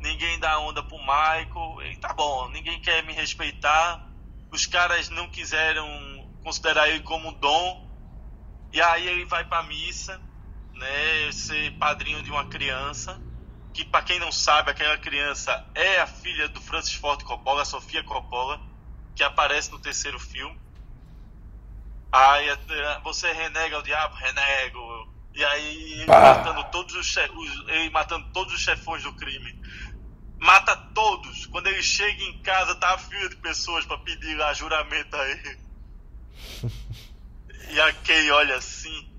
Ninguém 0.00 0.38
dá 0.38 0.58
onda 0.58 0.82
pro 0.82 0.96
Michael. 0.98 1.82
E 1.82 1.96
tá 1.96 2.14
bom, 2.14 2.48
ninguém 2.48 2.80
quer 2.80 3.04
me 3.04 3.12
respeitar. 3.12 4.08
Os 4.50 4.64
caras 4.64 5.10
não 5.10 5.28
quiseram 5.28 5.86
considerar 6.42 6.88
ele 6.88 7.00
como 7.00 7.32
dom. 7.32 7.86
E 8.72 8.80
aí 8.80 9.06
ele 9.06 9.26
vai 9.26 9.44
pra 9.44 9.62
missa 9.64 10.18
né, 10.80 11.30
ser 11.30 11.72
padrinho 11.72 12.22
de 12.22 12.30
uma 12.30 12.46
criança, 12.46 13.20
que 13.72 13.84
para 13.84 14.02
quem 14.02 14.18
não 14.18 14.32
sabe, 14.32 14.70
aquela 14.70 14.96
criança 14.96 15.64
é 15.74 16.00
a 16.00 16.06
filha 16.06 16.48
do 16.48 16.60
Francis 16.60 16.94
Ford 16.94 17.22
Coppola, 17.22 17.62
a 17.62 17.66
Sofia 17.66 18.02
Coppola, 18.02 18.60
que 19.14 19.22
aparece 19.22 19.70
no 19.70 19.78
terceiro 19.78 20.18
filme. 20.18 20.58
Aí 22.10 22.48
você 23.04 23.30
renega 23.30 23.78
o 23.78 23.82
diabo, 23.82 24.16
renego. 24.16 25.08
E 25.32 25.44
aí 25.44 25.92
ele 25.92 26.06
matando 26.06 26.64
todos 26.64 26.94
os, 26.96 27.16
ele 27.68 27.90
matando 27.90 28.26
todos 28.32 28.54
os 28.54 28.60
chefões 28.60 29.02
do 29.04 29.12
crime. 29.12 29.60
Mata 30.38 30.74
todos. 30.92 31.46
Quando 31.46 31.68
ele 31.68 31.82
chega 31.82 32.24
em 32.24 32.38
casa, 32.38 32.74
tá 32.74 32.94
a 32.94 32.98
fila 32.98 33.28
de 33.28 33.36
pessoas 33.36 33.84
para 33.84 33.98
pedir 33.98 34.34
lá 34.34 34.52
juramento 34.54 35.14
a 35.14 35.28
ele. 35.28 35.58
e 37.70 37.80
a 37.80 37.92
Kay 37.92 38.30
olha 38.32 38.56
assim 38.56 39.09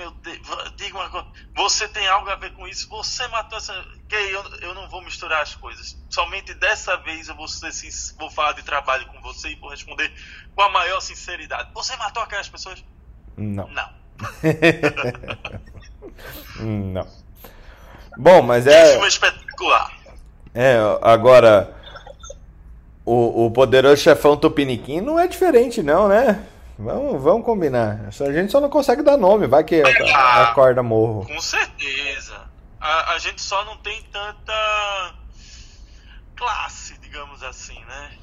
meu 0.00 0.10
Deus, 0.12 0.38
diga 0.76 0.96
uma 0.96 1.10
coisa, 1.10 1.26
você 1.54 1.86
tem 1.86 2.08
algo 2.08 2.30
a 2.30 2.34
ver 2.34 2.54
com 2.54 2.66
isso, 2.66 2.88
você 2.88 3.28
matou 3.28 3.58
essa. 3.58 3.74
Que 4.08 4.16
eu, 4.16 4.42
eu 4.62 4.74
não 4.74 4.88
vou 4.88 5.02
misturar 5.02 5.42
as 5.42 5.54
coisas. 5.54 5.94
Somente 6.08 6.54
dessa 6.54 6.96
vez 6.96 7.28
eu 7.28 7.36
vou, 7.36 7.46
ser, 7.46 7.70
vou 8.18 8.30
falar 8.30 8.52
de 8.52 8.62
trabalho 8.62 9.06
com 9.08 9.20
você 9.20 9.50
e 9.50 9.54
vou 9.56 9.68
responder 9.68 10.10
com 10.56 10.62
a 10.62 10.70
maior 10.70 11.00
sinceridade. 11.00 11.70
Você 11.74 11.94
matou 11.96 12.22
aquelas 12.22 12.48
pessoas? 12.48 12.82
Não. 13.36 13.68
Não. 13.68 13.90
não. 16.64 17.06
Bom, 18.16 18.40
mas 18.40 18.66
é. 18.66 18.92
Filme 18.92 19.08
espetacular. 19.08 19.92
É, 20.54 20.78
agora. 21.02 21.76
O, 23.04 23.46
o 23.46 23.50
poderoso 23.50 24.02
chefão 24.02 24.36
Tupiniquim 24.36 25.00
não 25.00 25.18
é 25.18 25.26
diferente, 25.26 25.82
não, 25.82 26.06
né? 26.06 26.46
Vamos, 26.80 27.22
vamos 27.22 27.44
combinar. 27.44 28.08
A 28.08 28.32
gente 28.32 28.50
só 28.50 28.58
não 28.58 28.70
consegue 28.70 29.02
dar 29.02 29.18
nome, 29.18 29.46
vai 29.46 29.62
que 29.62 29.82
ah, 30.14 30.44
acorda 30.44 30.82
morro. 30.82 31.26
Com 31.26 31.40
certeza. 31.40 32.48
A, 32.80 33.12
a 33.12 33.18
gente 33.18 33.42
só 33.42 33.62
não 33.66 33.76
tem 33.76 34.02
tanta 34.04 35.14
classe, 36.34 36.98
digamos 36.98 37.42
assim, 37.42 37.78
né? 37.84 38.18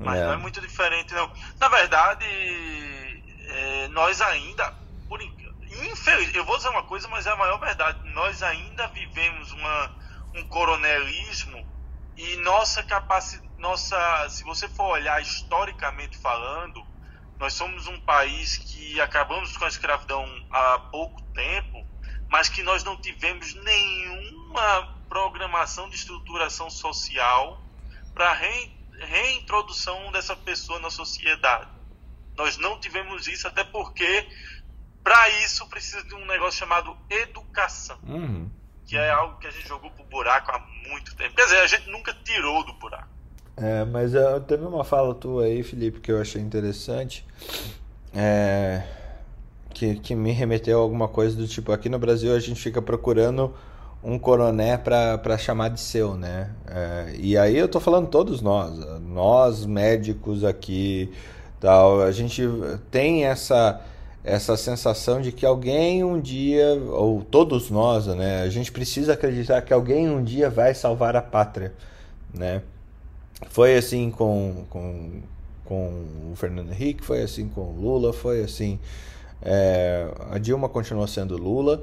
Mas 0.00 0.18
é. 0.18 0.24
não 0.24 0.32
é 0.32 0.36
muito 0.38 0.58
diferente, 0.58 1.12
não. 1.12 1.30
Na 1.60 1.68
verdade, 1.68 2.24
é, 2.24 3.88
nós 3.88 4.22
ainda, 4.22 4.72
por 5.06 5.20
infeliz, 5.20 6.34
eu 6.34 6.46
vou 6.46 6.56
dizer 6.56 6.70
uma 6.70 6.84
coisa, 6.84 7.06
mas 7.08 7.26
é 7.26 7.30
a 7.30 7.36
maior 7.36 7.58
verdade. 7.58 7.98
Nós 8.12 8.42
ainda 8.42 8.86
vivemos 8.88 9.52
uma, 9.52 9.94
um 10.34 10.48
coronelismo 10.48 11.66
e 12.16 12.36
nossa 12.36 12.82
capacidade, 12.82 13.46
nossa, 13.58 14.28
se 14.30 14.44
você 14.44 14.66
for 14.66 14.92
olhar 14.92 15.20
historicamente 15.20 16.16
falando, 16.16 16.82
nós 17.38 17.52
somos 17.52 17.86
um 17.86 18.00
país 18.00 18.56
que 18.58 19.00
acabamos 19.00 19.56
com 19.56 19.64
a 19.64 19.68
escravidão 19.68 20.24
há 20.50 20.78
pouco 20.90 21.20
tempo, 21.32 21.86
mas 22.28 22.48
que 22.48 22.62
nós 22.62 22.82
não 22.82 22.96
tivemos 22.96 23.54
nenhuma 23.54 24.96
programação 25.08 25.88
de 25.88 25.96
estruturação 25.96 26.70
social 26.70 27.62
para 28.14 28.32
re, 28.32 28.72
reintrodução 28.98 30.10
dessa 30.10 30.34
pessoa 30.34 30.78
na 30.78 30.90
sociedade. 30.90 31.70
Nós 32.36 32.56
não 32.56 32.80
tivemos 32.80 33.26
isso, 33.26 33.46
até 33.46 33.64
porque 33.64 34.28
para 35.02 35.28
isso 35.44 35.66
precisa 35.68 36.02
de 36.04 36.14
um 36.14 36.26
negócio 36.26 36.58
chamado 36.58 36.96
educação, 37.08 37.98
uhum. 38.02 38.50
que 38.86 38.96
é 38.96 39.10
algo 39.10 39.38
que 39.38 39.46
a 39.46 39.50
gente 39.50 39.68
jogou 39.68 39.90
pro 39.90 40.04
buraco 40.04 40.50
há 40.50 40.58
muito 40.58 41.14
tempo. 41.14 41.34
Quer 41.36 41.44
dizer, 41.44 41.60
a 41.60 41.66
gente 41.66 41.88
nunca 41.88 42.12
tirou 42.12 42.64
do 42.64 42.72
buraco. 42.72 43.15
É, 43.56 43.84
mas 43.86 44.14
uh, 44.14 44.40
teve 44.46 44.64
uma 44.64 44.84
fala 44.84 45.14
tua 45.14 45.44
aí, 45.44 45.62
Felipe, 45.62 46.00
que 46.00 46.12
eu 46.12 46.20
achei 46.20 46.42
interessante. 46.42 47.24
É, 48.14 48.82
que, 49.70 49.94
que 49.96 50.14
me 50.14 50.32
remeteu 50.32 50.78
a 50.78 50.82
alguma 50.82 51.08
coisa 51.08 51.36
do 51.36 51.46
tipo: 51.46 51.72
aqui 51.72 51.88
no 51.88 51.98
Brasil 51.98 52.34
a 52.34 52.38
gente 52.38 52.60
fica 52.60 52.82
procurando 52.82 53.54
um 54.02 54.18
coroné 54.18 54.76
para 54.76 55.38
chamar 55.38 55.68
de 55.68 55.80
seu, 55.80 56.14
né? 56.14 56.50
É, 56.66 57.14
e 57.18 57.36
aí 57.36 57.56
eu 57.56 57.68
tô 57.68 57.80
falando 57.80 58.08
todos 58.08 58.40
nós, 58.42 58.72
nós 59.00 59.66
médicos 59.66 60.44
aqui, 60.44 61.10
tal, 61.60 62.02
a 62.02 62.12
gente 62.12 62.42
tem 62.90 63.24
essa 63.24 63.80
essa 64.22 64.56
sensação 64.56 65.20
de 65.20 65.30
que 65.30 65.46
alguém 65.46 66.02
um 66.02 66.20
dia, 66.20 66.74
ou 66.90 67.22
todos 67.22 67.70
nós, 67.70 68.06
né? 68.06 68.42
A 68.42 68.48
gente 68.48 68.72
precisa 68.72 69.12
acreditar 69.12 69.62
que 69.62 69.72
alguém 69.72 70.10
um 70.10 70.22
dia 70.22 70.50
vai 70.50 70.74
salvar 70.74 71.14
a 71.14 71.22
pátria, 71.22 71.72
né? 72.34 72.60
Foi 73.50 73.76
assim 73.76 74.10
com, 74.10 74.64
com, 74.70 75.22
com 75.64 76.04
o 76.32 76.34
Fernando 76.36 76.72
Henrique, 76.72 77.04
foi 77.04 77.22
assim 77.22 77.48
com 77.48 77.62
o 77.62 77.80
Lula, 77.80 78.12
foi 78.12 78.42
assim. 78.42 78.78
É, 79.42 80.08
a 80.30 80.38
Dilma 80.38 80.68
continuou 80.68 81.06
sendo 81.06 81.36
Lula, 81.36 81.82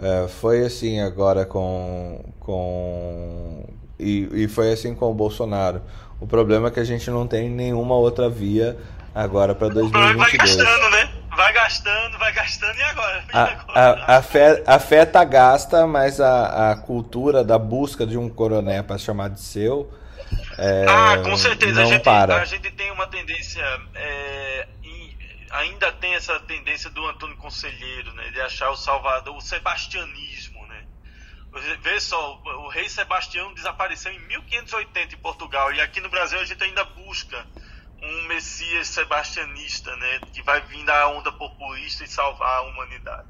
é, 0.00 0.28
foi 0.28 0.64
assim 0.64 1.00
agora 1.00 1.44
com. 1.44 2.24
com 2.38 3.64
e, 3.98 4.44
e 4.44 4.48
foi 4.48 4.72
assim 4.72 4.94
com 4.94 5.10
o 5.10 5.14
Bolsonaro. 5.14 5.82
O 6.20 6.26
problema 6.26 6.68
é 6.68 6.70
que 6.70 6.80
a 6.80 6.84
gente 6.84 7.10
não 7.10 7.26
tem 7.26 7.50
nenhuma 7.50 7.96
outra 7.96 8.28
via 8.28 8.76
agora 9.14 9.54
para 9.54 9.68
2022. 9.68 10.16
Vai 10.16 10.36
gastando, 10.38 10.90
né? 10.90 11.10
Vai 11.36 11.52
gastando, 11.52 12.18
vai 12.18 12.32
gastando 12.32 12.76
e 12.76 12.82
agora? 12.82 13.24
A, 13.32 13.42
a, 14.14 14.16
a, 14.18 14.22
fé, 14.22 14.62
a 14.66 14.78
fé 14.78 15.04
tá 15.04 15.24
gasta, 15.24 15.86
mas 15.86 16.20
a, 16.20 16.70
a 16.70 16.76
cultura 16.76 17.42
da 17.42 17.58
busca 17.58 18.06
de 18.06 18.16
um 18.16 18.28
coroné 18.28 18.82
para 18.82 18.98
chamar 18.98 19.30
de 19.30 19.40
seu 19.40 19.90
é, 20.58 20.86
ah, 20.88 21.18
com 21.22 21.36
certeza. 21.36 21.80
Não 21.80 21.82
a, 21.82 21.92
gente, 21.92 22.02
para. 22.02 22.40
a 22.40 22.44
gente 22.44 22.70
tem 22.70 22.90
uma 22.90 23.06
tendência. 23.06 23.62
É, 23.94 24.66
ainda 25.50 25.92
tem 25.92 26.14
essa 26.14 26.38
tendência 26.40 26.90
do 26.90 27.06
Antônio 27.06 27.36
Conselheiro, 27.36 28.12
né? 28.14 28.30
De 28.30 28.40
achar 28.40 28.70
o 28.70 28.76
Salvador, 28.76 29.36
o 29.36 29.40
sebastianismo, 29.40 30.66
né? 30.66 30.84
Vê 31.82 32.00
só, 32.00 32.40
o 32.64 32.68
rei 32.68 32.88
Sebastião 32.88 33.52
desapareceu 33.52 34.10
em 34.10 34.20
1580 34.20 35.14
em 35.14 35.18
Portugal. 35.18 35.72
E 35.72 35.80
aqui 35.80 36.00
no 36.00 36.08
Brasil 36.08 36.40
a 36.40 36.44
gente 36.44 36.62
ainda 36.64 36.84
busca 36.84 37.44
um 38.02 38.26
Messias 38.26 38.88
sebastianista, 38.88 39.94
né? 39.96 40.20
Que 40.32 40.42
vai 40.42 40.60
vir 40.62 40.84
da 40.84 41.08
onda 41.08 41.30
populista 41.30 42.04
e 42.04 42.08
salvar 42.08 42.58
a 42.58 42.62
humanidade. 42.62 43.28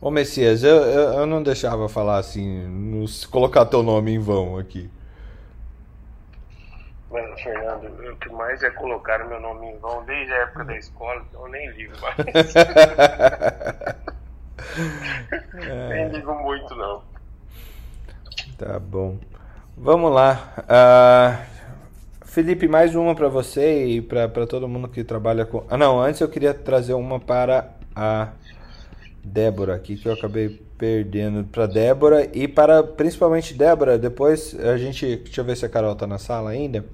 Ô 0.00 0.10
Messias, 0.10 0.62
eu, 0.62 0.76
eu, 0.76 1.12
eu 1.14 1.26
não 1.26 1.42
deixava 1.42 1.88
falar 1.88 2.18
assim, 2.18 2.66
nos, 2.68 3.24
colocar 3.24 3.64
teu 3.64 3.82
nome 3.82 4.12
em 4.12 4.18
vão 4.18 4.58
aqui. 4.58 4.90
Mas, 7.10 7.40
Fernando, 7.40 8.12
o 8.12 8.16
que 8.16 8.28
mais 8.30 8.62
é 8.62 8.70
colocar 8.70 9.26
meu 9.26 9.40
nome 9.40 9.66
em 9.66 9.78
vão 9.78 10.04
desde 10.04 10.32
a 10.32 10.38
época 10.38 10.64
da 10.64 10.76
escola, 10.76 11.22
então 11.28 11.42
eu 11.42 11.52
nem 11.52 11.70
ligo 11.70 11.92
mais. 12.00 12.16
nem 15.88 16.08
ligo 16.08 16.34
muito, 16.34 16.74
não. 16.74 17.02
Tá 18.58 18.78
bom. 18.78 19.18
Vamos 19.76 20.12
lá. 20.12 20.52
Uh, 20.62 21.56
Felipe, 22.24 22.66
mais 22.66 22.94
uma 22.94 23.14
para 23.14 23.28
você 23.28 23.86
e 23.86 24.02
para 24.02 24.46
todo 24.46 24.68
mundo 24.68 24.88
que 24.88 25.04
trabalha 25.04 25.46
com. 25.46 25.64
Ah, 25.70 25.76
não, 25.76 26.00
antes 26.00 26.20
eu 26.20 26.28
queria 26.28 26.52
trazer 26.52 26.94
uma 26.94 27.20
para 27.20 27.70
a 27.94 28.30
Débora 29.26 29.74
aqui, 29.74 29.96
que 29.96 30.06
eu 30.08 30.12
acabei 30.12 30.48
perdendo 30.78 31.44
para 31.44 31.66
Débora 31.66 32.30
e 32.32 32.46
para 32.46 32.82
principalmente 32.82 33.54
Débora. 33.54 33.98
Depois 33.98 34.56
a 34.60 34.76
gente. 34.76 35.16
Deixa 35.16 35.40
eu 35.40 35.44
ver 35.44 35.56
se 35.56 35.66
a 35.66 35.68
Carol 35.68 35.94
tá 35.96 36.06
na 36.06 36.18
sala 36.18 36.50
ainda. 36.50 36.84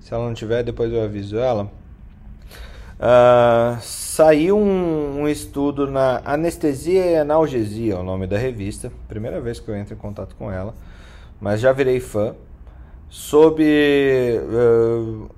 Se 0.00 0.14
ela 0.14 0.24
não 0.24 0.34
tiver, 0.34 0.62
depois 0.62 0.92
eu 0.92 1.02
aviso 1.02 1.36
ela. 1.36 1.70
Uh, 2.98 3.78
saiu 3.82 4.56
um, 4.56 5.20
um, 5.20 5.28
estudo 5.28 5.86
na 5.90 6.22
Anestesia 6.24 7.04
e 7.04 7.16
Analgesia, 7.16 7.98
o 7.98 8.02
nome 8.02 8.26
da 8.26 8.38
revista. 8.38 8.90
Primeira 9.06 9.38
vez 9.38 9.60
que 9.60 9.68
eu 9.68 9.76
entro 9.76 9.92
em 9.92 9.98
contato 9.98 10.34
com 10.36 10.50
ela, 10.50 10.74
mas 11.38 11.60
já 11.60 11.72
virei 11.72 12.00
fã. 12.00 12.34
Sobre 13.08 14.40
uh, 14.42 15.28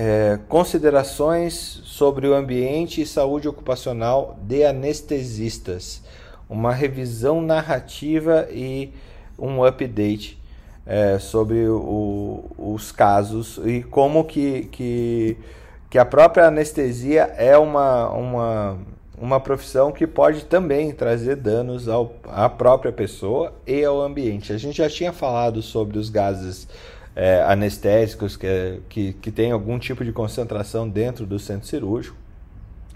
é, 0.00 0.38
considerações 0.48 1.54
sobre 1.82 2.28
o 2.28 2.34
ambiente 2.34 3.02
e 3.02 3.06
saúde 3.06 3.48
ocupacional 3.48 4.38
de 4.42 4.62
anestesistas 4.62 6.02
uma 6.48 6.72
revisão 6.72 7.42
narrativa 7.42 8.46
e 8.48 8.92
um 9.36 9.64
update 9.64 10.40
é, 10.86 11.18
sobre 11.18 11.66
o, 11.66 12.44
os 12.56 12.92
casos 12.92 13.60
e 13.64 13.82
como 13.82 14.22
que, 14.24 14.68
que, 14.70 15.36
que 15.90 15.98
a 15.98 16.04
própria 16.04 16.46
anestesia 16.46 17.34
é 17.36 17.58
uma, 17.58 18.08
uma, 18.10 18.78
uma 19.20 19.40
profissão 19.40 19.90
que 19.90 20.06
pode 20.06 20.44
também 20.44 20.92
trazer 20.92 21.34
danos 21.34 21.88
ao, 21.88 22.14
à 22.28 22.48
própria 22.48 22.92
pessoa 22.92 23.52
e 23.66 23.84
ao 23.84 24.00
ambiente. 24.00 24.52
A 24.52 24.58
gente 24.58 24.78
já 24.78 24.88
tinha 24.88 25.12
falado 25.12 25.60
sobre 25.60 25.98
os 25.98 26.08
gases 26.08 26.68
é, 27.18 27.42
anestésicos 27.42 28.36
que, 28.36 28.80
que, 28.88 29.12
que 29.14 29.32
tem 29.32 29.50
algum 29.50 29.76
tipo 29.76 30.04
de 30.04 30.12
concentração 30.12 30.88
dentro 30.88 31.26
do 31.26 31.36
centro 31.36 31.66
cirúrgico. 31.66 32.16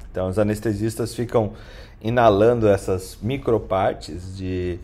Então, 0.09 0.29
os 0.29 0.39
anestesistas 0.39 1.13
ficam 1.13 1.55
inalando 2.01 2.69
essas 2.69 3.19
micropartes 3.21 4.37
de, 4.37 4.79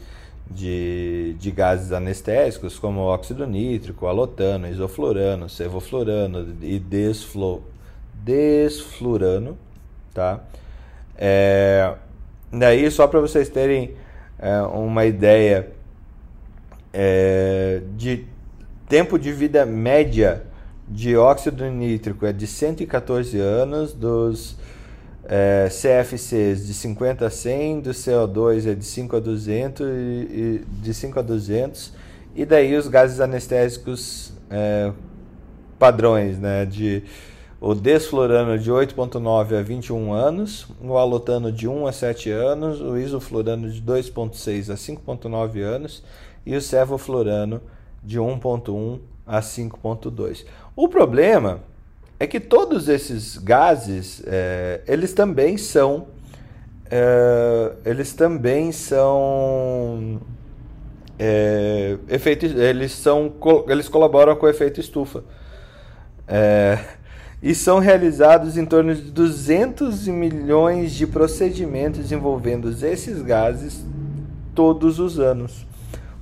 de, 0.51 1.37
de 1.39 1.51
gases 1.53 1.93
anestésicos, 1.93 2.81
como 2.81 3.03
óxido 3.03 3.47
nítrico, 3.47 4.09
alotano, 4.09 4.67
isoflurano, 4.67 5.49
sevoflurano 5.49 6.57
e 6.61 6.81
desflo, 6.81 7.63
desflurano, 8.15 9.57
tá? 10.13 10.41
É, 11.17 11.95
daí, 12.53 12.91
só 12.91 13.07
para 13.07 13.21
vocês 13.21 13.49
terem 13.49 13.95
é, 14.37 14.63
uma 14.63 15.05
ideia 15.05 15.71
é, 16.93 17.83
de 17.97 18.27
tempo 18.89 19.19
de 19.19 19.33
vida 19.33 19.67
média 19.67 20.43
de 20.89 21.17
óxido 21.17 21.65
nítrico 21.67 22.25
é 22.25 22.33
de 22.33 22.47
114 22.47 23.39
anos, 23.39 23.93
dos 23.93 24.57
é, 25.25 25.69
CFCs 25.69 26.67
de 26.67 26.73
50 26.73 27.27
a 27.27 27.31
100, 27.31 27.81
do 27.81 27.91
CO2 27.91 28.67
é 28.67 28.75
de 28.75 28.85
5 28.85 29.17
a 29.17 29.21
200 29.21 29.87
e, 29.87 29.91
e 29.91 30.65
de 30.81 30.95
5 30.95 31.19
a 31.19 31.23
200 31.23 31.93
e 32.35 32.47
daí 32.47 32.75
os 32.77 32.89
gases 32.89 33.21
anestésicos 33.21 34.33
é, 34.51 34.91
padrões, 35.79 36.39
né, 36.39 36.65
de 36.65 37.03
o 37.61 37.75
desflurano 37.75 38.57
de 38.59 38.71
8.9 38.71 39.59
a 39.59 39.63
21 39.63 40.13
anos, 40.13 40.69
o 40.81 40.97
alotano 40.97 41.51
de 41.51 41.67
1 41.67 41.87
a 41.89 41.93
7 41.93 42.31
anos, 42.31 42.81
o 42.81 42.97
isoflurano 42.97 43.69
de 43.69 43.83
2.6 43.83 44.73
a 44.73 44.77
5.9 44.77 45.61
anos 45.61 46.05
e 46.47 46.57
o 46.57 46.63
sevoflurano 46.63 47.61
de 47.61 47.78
1.1 48.07 48.99
a 49.27 49.41
5.2. 49.41 50.45
O 50.75 50.89
problema 50.89 51.61
é 52.19 52.27
que 52.27 52.41
todos 52.41 52.89
esses 52.89 53.37
gases, 53.39 54.23
é, 54.27 54.81
eles 54.87 55.13
também 55.13 55.57
são, 55.57 56.09
é, 56.91 57.73
eles 57.85 58.13
também 58.13 58.73
são 58.73 60.21
é, 61.19 61.97
efeito, 62.09 62.47
eles 62.47 62.93
são, 62.93 63.33
eles 63.69 63.89
colaboram 63.89 64.35
com 64.37 64.47
o 64.47 64.49
efeito 64.49 64.81
estufa. 64.81 65.23
É, 66.27 66.79
e 67.41 67.55
são 67.55 67.79
realizados 67.79 68.57
em 68.57 68.67
torno 68.67 68.95
de 68.95 69.11
200 69.13 70.09
milhões 70.09 70.93
de 70.93 71.07
procedimentos 71.07 72.11
envolvendo 72.11 72.69
esses 72.85 73.23
gases 73.23 73.85
todos 74.55 74.99
os 74.99 75.21
anos. 75.21 75.68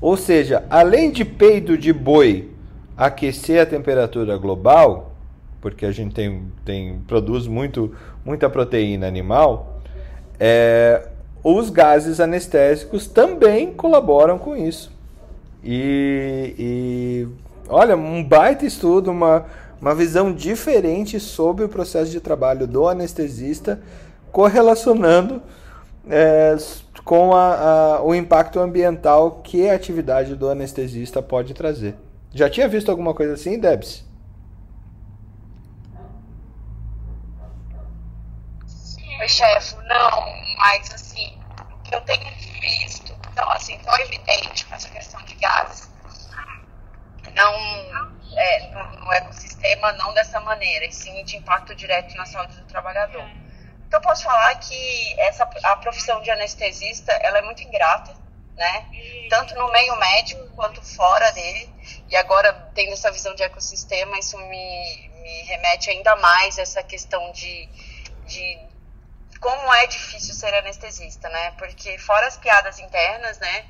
Ou 0.00 0.16
seja, 0.16 0.64
além 0.68 1.10
de 1.10 1.24
peido 1.24 1.76
de 1.76 1.92
boi 1.92 2.50
aquecer 2.96 3.60
a 3.60 3.66
temperatura 3.66 4.36
global, 4.36 5.12
porque 5.60 5.84
a 5.84 5.92
gente 5.92 6.14
tem, 6.14 6.42
tem 6.64 7.00
produz 7.06 7.46
muito, 7.46 7.94
muita 8.24 8.48
proteína 8.48 9.06
animal, 9.06 9.80
é, 10.38 11.08
os 11.42 11.70
gases 11.70 12.20
anestésicos 12.20 13.06
também 13.06 13.72
colaboram 13.72 14.38
com 14.38 14.56
isso. 14.56 14.92
E, 15.62 16.54
e 16.58 17.28
olha, 17.68 17.96
um 17.96 18.22
baita 18.22 18.66
estudo, 18.66 19.10
uma, 19.10 19.46
uma 19.80 19.94
visão 19.94 20.32
diferente 20.32 21.18
sobre 21.18 21.64
o 21.64 21.68
processo 21.68 22.10
de 22.10 22.20
trabalho 22.20 22.66
do 22.66 22.86
anestesista, 22.88 23.80
correlacionando 24.30 25.42
é, 26.08 26.56
com 27.06 27.36
a, 27.36 27.54
a, 27.54 28.02
o 28.02 28.12
impacto 28.16 28.58
ambiental 28.58 29.40
que 29.40 29.70
a 29.70 29.74
atividade 29.76 30.34
do 30.34 30.50
anestesista 30.50 31.22
pode 31.22 31.54
trazer. 31.54 31.94
Já 32.34 32.50
tinha 32.50 32.68
visto 32.68 32.90
alguma 32.90 33.14
coisa 33.14 33.34
assim, 33.34 33.60
Debs? 33.60 34.04
Oi, 39.20 39.28
chefe, 39.28 39.76
não, 39.86 40.26
mas 40.58 40.92
assim, 40.92 41.38
o 41.60 41.82
que 41.84 41.94
eu 41.94 42.00
tenho 42.00 42.28
visto, 42.60 43.16
então, 43.30 43.48
assim, 43.50 43.78
tão 43.78 43.96
evidente 44.00 44.66
com 44.66 44.74
essa 44.74 44.88
questão 44.88 45.22
de 45.22 45.34
gases, 45.36 45.88
não 47.36 47.54
é, 48.36 48.70
no, 48.72 49.04
no 49.04 49.12
ecossistema, 49.12 49.92
não 49.92 50.12
dessa 50.12 50.40
maneira, 50.40 50.84
e 50.84 50.92
sim 50.92 51.22
de 51.22 51.36
impacto 51.36 51.72
direto 51.72 52.16
na 52.16 52.26
saúde 52.26 52.56
do 52.56 52.64
trabalhador. 52.64 53.24
Eu 53.96 54.00
posso 54.02 54.24
falar 54.24 54.54
que 54.56 55.20
essa, 55.20 55.48
a 55.62 55.76
profissão 55.76 56.20
de 56.20 56.30
anestesista 56.30 57.12
ela 57.12 57.38
é 57.38 57.42
muito 57.42 57.62
ingrata, 57.62 58.14
né? 58.54 58.84
Tanto 59.30 59.54
no 59.54 59.72
meio 59.72 59.96
médico 59.96 60.46
quanto 60.54 60.82
fora 60.82 61.30
dele. 61.32 61.74
E 62.10 62.14
agora, 62.14 62.52
tendo 62.74 62.92
essa 62.92 63.10
visão 63.10 63.34
de 63.34 63.42
ecossistema, 63.42 64.18
isso 64.18 64.36
me, 64.36 65.10
me 65.22 65.42
remete 65.44 65.88
ainda 65.88 66.14
mais 66.16 66.58
a 66.58 66.62
essa 66.62 66.82
questão 66.82 67.32
de, 67.32 67.66
de 68.26 68.58
como 69.40 69.72
é 69.72 69.86
difícil 69.86 70.34
ser 70.34 70.52
anestesista, 70.52 71.30
né? 71.30 71.52
Porque 71.52 71.96
fora 71.96 72.26
as 72.26 72.36
piadas 72.36 72.78
internas, 72.78 73.38
né? 73.38 73.64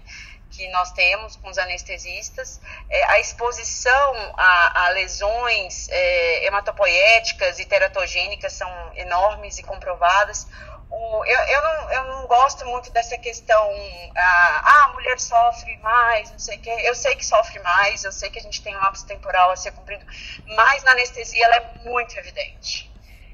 Que 0.51 0.69
nós 0.69 0.93
temos 0.93 1.37
com 1.37 1.49
os 1.49 1.59
anestesistas, 1.59 2.61
é, 2.89 3.05
a 3.05 3.21
exposição 3.21 4.35
a, 4.37 4.87
a 4.87 4.89
lesões 4.91 5.89
é, 5.91 6.47
hematopoéticas 6.47 7.59
e 7.59 7.65
teratogênicas 7.65 8.53
são 8.53 8.71
enormes 8.95 9.59
e 9.59 9.63
comprovadas. 9.63 10.47
O, 10.89 11.25
eu, 11.25 11.41
eu, 11.41 11.63
não, 11.63 11.93
eu 11.93 12.05
não 12.05 12.27
gosto 12.27 12.65
muito 12.65 12.93
dessa 12.93 13.19
questão, 13.19 13.71
ah, 14.17 14.85
a 14.85 14.89
mulher 14.95 15.19
sofre 15.19 15.77
mais, 15.79 16.31
não 16.31 16.39
sei 16.39 16.57
o 16.59 16.61
quê. 16.61 16.77
Eu 16.85 16.95
sei 16.95 17.17
que 17.17 17.27
sofre 17.27 17.59
mais, 17.61 18.05
eu 18.05 18.13
sei 18.13 18.31
que 18.31 18.39
a 18.39 18.43
gente 18.43 18.63
tem 18.63 18.75
um 18.75 18.81
lapso 18.81 19.05
temporal 19.07 19.51
a 19.51 19.57
ser 19.57 19.73
cumprido, 19.73 20.07
mas 20.47 20.85
na 20.85 20.93
anestesia 20.93 21.45
ela 21.45 21.57
é 21.57 21.79
muito 21.85 22.17
evidente. 22.19 22.91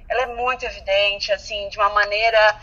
Ela 0.08 0.22
é 0.22 0.26
muito 0.26 0.64
evidente, 0.64 1.32
assim, 1.32 1.68
de 1.68 1.78
uma 1.78 1.90
maneira 1.90 2.60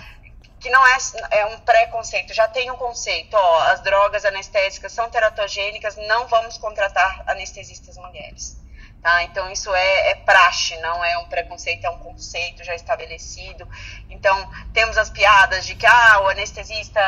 que 0.60 0.70
não 0.70 0.86
é, 0.86 0.98
é 1.32 1.46
um 1.46 1.60
preconceito, 1.60 2.34
já 2.34 2.48
tem 2.48 2.70
um 2.70 2.76
conceito, 2.76 3.34
ó, 3.36 3.62
as 3.64 3.82
drogas 3.82 4.26
anestésicas 4.26 4.92
são 4.92 5.10
teratogênicas, 5.10 5.96
não 5.96 6.28
vamos 6.28 6.58
contratar 6.58 7.24
anestesistas 7.28 7.98
mulheres. 7.98 8.60
Tá? 9.02 9.24
Então, 9.24 9.50
isso 9.50 9.74
é, 9.74 10.12
é 10.12 10.16
praxe, 10.16 10.76
não 10.82 11.04
é 11.04 11.18
um 11.20 11.26
preconceito, 11.30 11.86
é 11.86 11.90
um 11.90 12.00
conceito 12.00 12.66
já 12.66 12.76
estabelecido. 12.76 13.66
Então, 14.10 14.52
temos 14.74 14.98
as 14.98 15.10
piadas 15.10 15.66
de 15.66 15.74
que 15.74 15.86
ah, 15.86 16.22
o 16.24 16.28
anestesista 16.28 17.00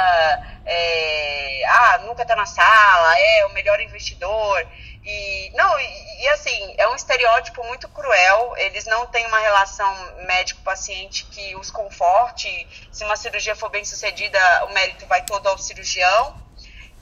é, 0.65 1.63
ah, 1.65 1.97
nunca 2.05 2.21
está 2.21 2.33
na 2.33 2.45
sala, 2.45 3.19
é 3.19 3.45
o 3.45 3.53
melhor 3.53 3.81
investidor. 3.81 4.65
E, 5.03 5.51
não, 5.55 5.79
e, 5.79 6.23
e, 6.23 6.27
assim, 6.29 6.75
é 6.77 6.87
um 6.87 6.95
estereótipo 6.95 7.63
muito 7.63 7.87
cruel. 7.89 8.53
Eles 8.57 8.85
não 8.85 9.07
têm 9.07 9.25
uma 9.25 9.39
relação 9.39 9.93
médico-paciente 10.27 11.25
que 11.25 11.55
os 11.55 11.71
conforte. 11.71 12.67
Se 12.91 13.03
uma 13.03 13.15
cirurgia 13.15 13.55
for 13.55 13.69
bem 13.69 13.83
sucedida, 13.83 14.39
o 14.65 14.73
mérito 14.73 15.05
vai 15.07 15.23
todo 15.23 15.47
ao 15.47 15.57
cirurgião. 15.57 16.35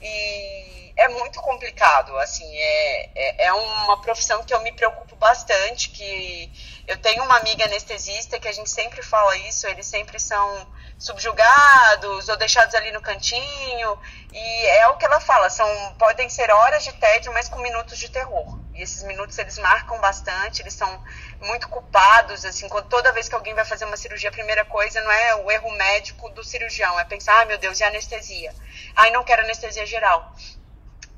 E 0.00 0.89
é 1.00 1.08
muito 1.08 1.40
complicado, 1.40 2.14
assim, 2.18 2.44
é, 2.44 3.10
é, 3.14 3.46
é 3.46 3.52
uma 3.54 4.00
profissão 4.02 4.44
que 4.44 4.52
eu 4.52 4.60
me 4.60 4.70
preocupo 4.70 5.16
bastante, 5.16 5.88
que 5.88 6.52
eu 6.86 6.96
tenho 6.98 7.24
uma 7.24 7.38
amiga 7.38 7.64
anestesista 7.64 8.38
que 8.38 8.46
a 8.46 8.52
gente 8.52 8.68
sempre 8.68 9.02
fala 9.02 9.34
isso, 9.38 9.66
eles 9.66 9.86
sempre 9.86 10.20
são 10.20 10.66
subjugados 10.98 12.28
ou 12.28 12.36
deixados 12.36 12.74
ali 12.74 12.92
no 12.92 13.00
cantinho. 13.00 13.98
E 14.30 14.66
é 14.66 14.88
o 14.88 14.98
que 14.98 15.06
ela 15.06 15.20
fala, 15.20 15.48
são 15.48 15.66
podem 15.98 16.28
ser 16.28 16.50
horas 16.50 16.84
de 16.84 16.92
tédio, 16.92 17.32
mas 17.32 17.48
com 17.48 17.58
minutos 17.60 17.98
de 17.98 18.10
terror. 18.10 18.58
E 18.74 18.82
esses 18.82 19.02
minutos 19.02 19.38
eles 19.38 19.56
marcam 19.58 19.98
bastante, 20.00 20.60
eles 20.60 20.74
são 20.74 21.02
muito 21.40 21.66
culpados, 21.68 22.44
assim, 22.44 22.68
quando, 22.68 22.88
toda 22.88 23.12
vez 23.12 23.26
que 23.26 23.34
alguém 23.34 23.54
vai 23.54 23.64
fazer 23.64 23.86
uma 23.86 23.96
cirurgia, 23.96 24.28
a 24.28 24.32
primeira 24.32 24.66
coisa 24.66 25.00
não 25.00 25.10
é 25.10 25.34
o 25.36 25.50
erro 25.50 25.70
médico 25.72 26.28
do 26.30 26.44
cirurgião, 26.44 27.00
é 27.00 27.04
pensar, 27.04 27.40
ah, 27.40 27.44
meu 27.46 27.56
Deus, 27.56 27.80
e 27.80 27.84
anestesia? 27.84 28.54
Ai, 28.94 29.10
não 29.10 29.24
quero 29.24 29.42
anestesia 29.42 29.86
geral. 29.86 30.34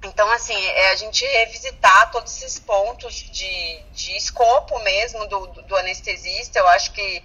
Então, 0.04 0.28
assim, 0.32 0.54
é 0.54 0.90
a 0.90 0.96
gente 0.96 1.24
revisitar 1.24 2.10
todos 2.10 2.36
esses 2.36 2.58
pontos 2.58 3.14
de, 3.14 3.82
de 3.92 4.16
escopo 4.16 4.78
mesmo 4.80 5.26
do, 5.28 5.46
do, 5.46 5.76
anestesista. 5.76 6.58
Eu 6.58 6.68
acho 6.68 6.92
que 6.92 7.22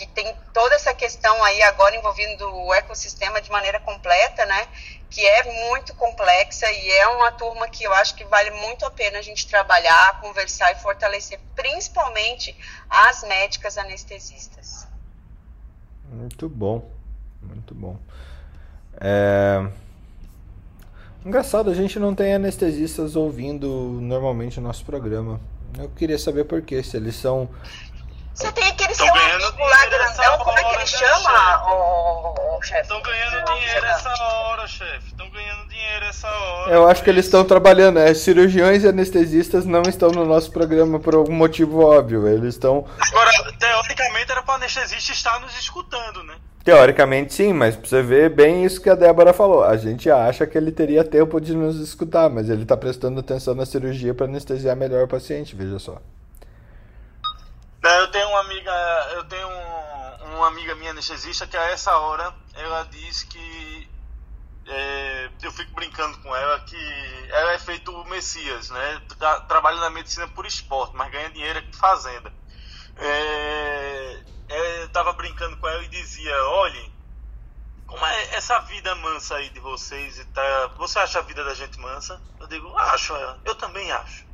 que 0.00 0.06
tem 0.06 0.34
toda 0.54 0.74
essa 0.76 0.94
questão 0.94 1.42
aí 1.44 1.60
agora 1.62 1.94
envolvendo 1.94 2.48
o 2.48 2.72
ecossistema 2.72 3.40
de 3.40 3.50
maneira 3.50 3.78
completa, 3.80 4.46
né? 4.46 4.66
Que 5.10 5.26
é 5.26 5.68
muito 5.68 5.94
complexa 5.94 6.70
e 6.70 6.90
é 6.90 7.08
uma 7.08 7.32
turma 7.32 7.68
que 7.68 7.84
eu 7.84 7.92
acho 7.92 8.14
que 8.14 8.24
vale 8.24 8.50
muito 8.50 8.86
a 8.86 8.90
pena 8.90 9.18
a 9.18 9.22
gente 9.22 9.46
trabalhar, 9.46 10.20
conversar 10.20 10.72
e 10.72 10.76
fortalecer, 10.76 11.38
principalmente 11.54 12.56
as 12.88 13.22
médicas 13.24 13.76
anestesistas. 13.76 14.86
Muito 16.04 16.48
bom, 16.48 16.88
muito 17.42 17.74
bom. 17.74 17.98
É... 19.00 19.70
Engraçado, 21.24 21.70
a 21.70 21.74
gente 21.74 21.98
não 21.98 22.14
tem 22.14 22.34
anestesistas 22.34 23.14
ouvindo 23.14 23.68
normalmente 24.00 24.58
o 24.58 24.62
nosso 24.62 24.84
programa. 24.84 25.40
Eu 25.78 25.88
queria 25.90 26.18
saber 26.18 26.44
por 26.44 26.62
quê, 26.62 26.82
se 26.82 26.96
eles 26.96 27.14
são 27.14 27.48
você 28.40 28.50
tem 28.52 28.66
aquele 28.68 28.94
seu 28.94 29.06
amigo 29.06 29.64
lá 29.64 29.86
grandão, 29.86 30.38
como 30.38 30.58
é 30.58 30.64
que 30.64 30.74
ele 30.76 30.86
chama, 30.86 31.62
o, 31.66 32.56
o 32.56 32.62
chefe? 32.62 32.80
Estão 32.80 33.02
ganhando 33.02 33.44
dinheiro 33.44 33.84
essa 33.84 34.22
hora, 34.22 34.66
chefe. 34.66 35.08
Estão 35.08 35.30
ganhando 35.30 35.68
dinheiro 35.68 36.04
essa 36.06 36.28
hora. 36.28 36.72
Eu 36.72 36.88
acho 36.88 37.04
que 37.04 37.10
eles 37.10 37.26
estão 37.26 37.44
trabalhando. 37.44 37.98
É, 37.98 38.14
cirurgiões 38.14 38.82
e 38.82 38.88
anestesistas 38.88 39.66
não 39.66 39.82
estão 39.82 40.10
no 40.10 40.24
nosso 40.24 40.50
programa 40.52 40.98
por 40.98 41.14
algum 41.14 41.34
motivo 41.34 41.84
óbvio. 41.84 42.26
Eles 42.26 42.54
estão. 42.54 42.86
Agora, 42.98 43.30
teoricamente 43.58 44.32
era 44.32 44.42
para 44.42 44.52
o 44.52 44.56
anestesista 44.56 45.12
estar 45.12 45.38
nos 45.40 45.54
escutando, 45.58 46.22
né? 46.24 46.34
Teoricamente 46.62 47.32
sim, 47.32 47.54
mas 47.54 47.74
pra 47.74 47.88
você 47.88 48.02
ver 48.02 48.30
bem 48.30 48.64
isso 48.64 48.82
que 48.82 48.90
a 48.90 48.94
Débora 48.94 49.32
falou. 49.32 49.64
A 49.64 49.76
gente 49.76 50.10
acha 50.10 50.46
que 50.46 50.58
ele 50.58 50.70
teria 50.70 51.02
tempo 51.02 51.40
de 51.40 51.54
nos 51.54 51.76
escutar, 51.80 52.28
mas 52.28 52.50
ele 52.50 52.62
está 52.62 52.76
prestando 52.76 53.20
atenção 53.20 53.54
na 53.54 53.64
cirurgia 53.64 54.14
para 54.14 54.26
anestesiar 54.26 54.76
melhor 54.76 55.04
o 55.04 55.08
paciente, 55.08 55.56
veja 55.56 55.78
só. 55.78 56.00
Eu 57.82 58.08
tenho 58.10 58.28
uma 58.28 58.40
amiga, 58.40 58.72
eu 59.14 59.24
tenho 59.24 59.48
um, 59.48 60.36
uma 60.36 60.48
amiga 60.48 60.74
minha 60.74 60.90
anestesista 60.90 61.46
que 61.46 61.56
a 61.56 61.70
essa 61.70 61.96
hora 61.96 62.34
ela 62.54 62.86
diz 62.90 63.22
que 63.22 63.88
é, 64.66 65.30
eu 65.42 65.50
fico 65.50 65.72
brincando 65.72 66.18
com 66.18 66.34
ela 66.36 66.60
que 66.60 66.76
ela 67.30 67.52
é 67.52 67.58
feito 67.58 67.90
o 67.90 68.04
Messias, 68.08 68.68
né? 68.68 69.00
Tra 69.18 69.40
trabalha 69.40 69.80
na 69.80 69.88
medicina 69.88 70.28
por 70.28 70.44
esporte, 70.44 70.94
mas 70.94 71.10
ganha 71.10 71.30
dinheiro 71.30 71.58
aqui 71.58 71.74
fazenda. 71.74 72.30
É, 72.98 73.69
eu 75.00 75.04
tava 75.04 75.12
brincando 75.14 75.56
com 75.56 75.66
ela 75.66 75.82
e 75.82 75.88
dizia, 75.88 76.36
olhe, 76.44 76.92
como 77.86 78.04
é 78.04 78.34
essa 78.34 78.58
vida 78.60 78.94
mansa 78.96 79.36
aí 79.36 79.48
de 79.48 79.58
vocês 79.58 80.18
e 80.18 80.24
tá, 80.26 80.70
você 80.76 80.98
acha 80.98 81.18
a 81.18 81.22
vida 81.22 81.42
da 81.42 81.54
gente 81.54 81.80
mansa? 81.80 82.20
Eu 82.38 82.46
digo, 82.46 82.76
acho, 82.76 83.14
eu 83.44 83.54
também 83.54 83.90
acho. 83.90 84.26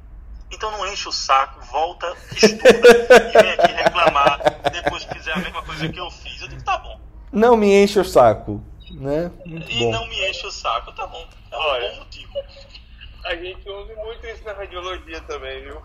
Então 0.50 0.70
não 0.72 0.86
enche 0.86 1.08
o 1.08 1.12
saco, 1.12 1.64
volta, 1.66 2.12
estuda 2.32 2.58
e 2.58 3.42
vem 3.42 3.52
aqui 3.52 3.72
reclamar 3.72 4.40
depois 4.72 5.04
que 5.04 5.14
fizer 5.14 5.32
a 5.32 5.38
mesma 5.38 5.62
coisa 5.62 5.88
que 5.88 6.00
eu 6.00 6.10
fiz. 6.10 6.42
Eu 6.42 6.48
digo, 6.48 6.62
tá 6.64 6.78
bom. 6.78 7.00
Não 7.32 7.56
me 7.56 7.82
enche 7.82 8.00
o 8.00 8.04
saco, 8.04 8.62
né? 8.90 9.30
Muito 9.44 9.70
e 9.70 9.80
bom. 9.80 9.92
não 9.92 10.06
me 10.08 10.28
enche 10.28 10.46
o 10.46 10.50
saco, 10.50 10.92
tá 10.92 11.06
bom. 11.06 11.28
É 11.50 11.56
um 11.56 11.60
Olha, 11.60 11.90
bom 11.90 11.96
motivo. 11.98 12.32
A 13.24 13.34
gente 13.36 13.68
ouve 13.68 13.94
muito 13.94 14.26
isso 14.26 14.44
na 14.44 14.52
radiologia 14.52 15.20
também, 15.22 15.62
viu? 15.62 15.82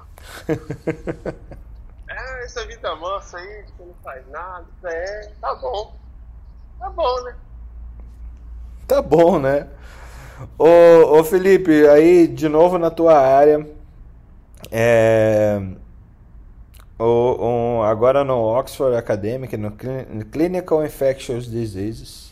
é, 2.12 2.44
essa 2.44 2.66
vida 2.66 2.96
mansa 2.96 3.38
aí, 3.38 3.66
que 3.78 3.84
não 3.84 3.94
faz 4.04 4.28
nada, 4.30 4.66
é, 4.86 5.32
tá 5.40 5.56
bom. 5.56 5.96
Tá 6.80 6.90
bom, 6.90 7.24
né? 7.24 7.36
Tá 8.88 9.02
bom, 9.02 9.40
né? 9.40 9.68
Ô, 10.58 11.20
ô 11.20 11.24
Felipe, 11.24 11.88
aí 11.88 12.28
de 12.28 12.50
novo 12.50 12.78
na 12.78 12.90
tua 12.90 13.18
área, 13.18 13.68
é, 14.72 15.62
o, 16.98 17.38
um, 17.40 17.84
agora 17.84 18.24
no 18.24 18.38
Oxford 18.58 18.96
Academic, 18.96 19.56
no 19.58 19.72
Clinical 20.32 20.86
Infectious 20.86 21.50
Diseases. 21.50 22.32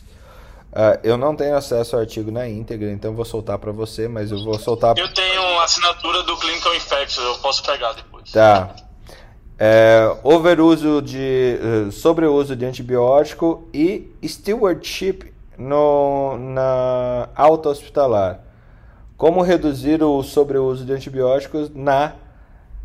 Uh, 0.70 0.94
eu 1.02 1.16
não 1.16 1.34
tenho 1.34 1.56
acesso 1.56 1.96
ao 1.96 2.02
artigo 2.02 2.30
na 2.30 2.48
íntegra, 2.48 2.92
então 2.92 3.12
vou 3.12 3.24
soltar 3.24 3.58
para 3.58 3.72
você, 3.72 4.06
mas 4.06 4.30
eu 4.30 4.44
vou 4.44 4.56
soltar. 4.56 4.96
Eu 4.96 5.12
tenho 5.12 5.60
assinatura 5.60 6.22
do 6.22 6.36
Clinical 6.36 6.72
Infectious, 6.76 7.26
eu 7.26 7.38
posso 7.38 7.64
pegar 7.64 7.92
depois. 7.92 8.30
Tá. 8.30 8.72
É, 9.62 10.16
overuso 10.22 11.02
de 11.02 11.58
uh, 11.60 11.92
sobreuso 11.92 12.56
de 12.56 12.64
antibiótico 12.64 13.68
e 13.74 14.10
stewardship 14.24 15.34
no, 15.58 16.38
na 16.38 17.28
alta 17.36 17.68
hospitalar. 17.68 18.40
Como 19.18 19.42
reduzir 19.42 20.02
o 20.02 20.22
sobreuso 20.22 20.82
de 20.86 20.94
antibióticos 20.94 21.70
na, 21.74 22.14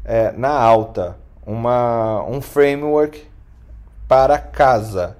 é, 0.03 0.33
na 0.33 0.49
alta? 0.49 1.15
Uma, 1.45 2.21
um 2.25 2.41
framework 2.41 3.25
para 4.05 4.37
casa, 4.37 5.15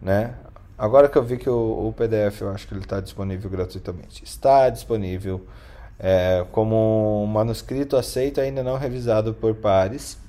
né? 0.00 0.34
Agora 0.78 1.08
que 1.08 1.18
eu 1.18 1.24
vi 1.24 1.38
que 1.38 1.50
o, 1.50 1.88
o 1.88 1.92
PDF, 1.92 2.42
eu 2.42 2.50
acho 2.50 2.68
que 2.68 2.74
ele 2.74 2.82
está 2.82 3.00
disponível 3.00 3.50
gratuitamente. 3.50 4.22
Está 4.22 4.70
disponível 4.70 5.44
é, 5.98 6.46
como 6.52 7.24
um 7.24 7.26
manuscrito 7.26 7.96
aceito, 7.96 8.40
ainda 8.40 8.62
não 8.62 8.78
revisado 8.78 9.34
por 9.34 9.56
pares. 9.56 10.19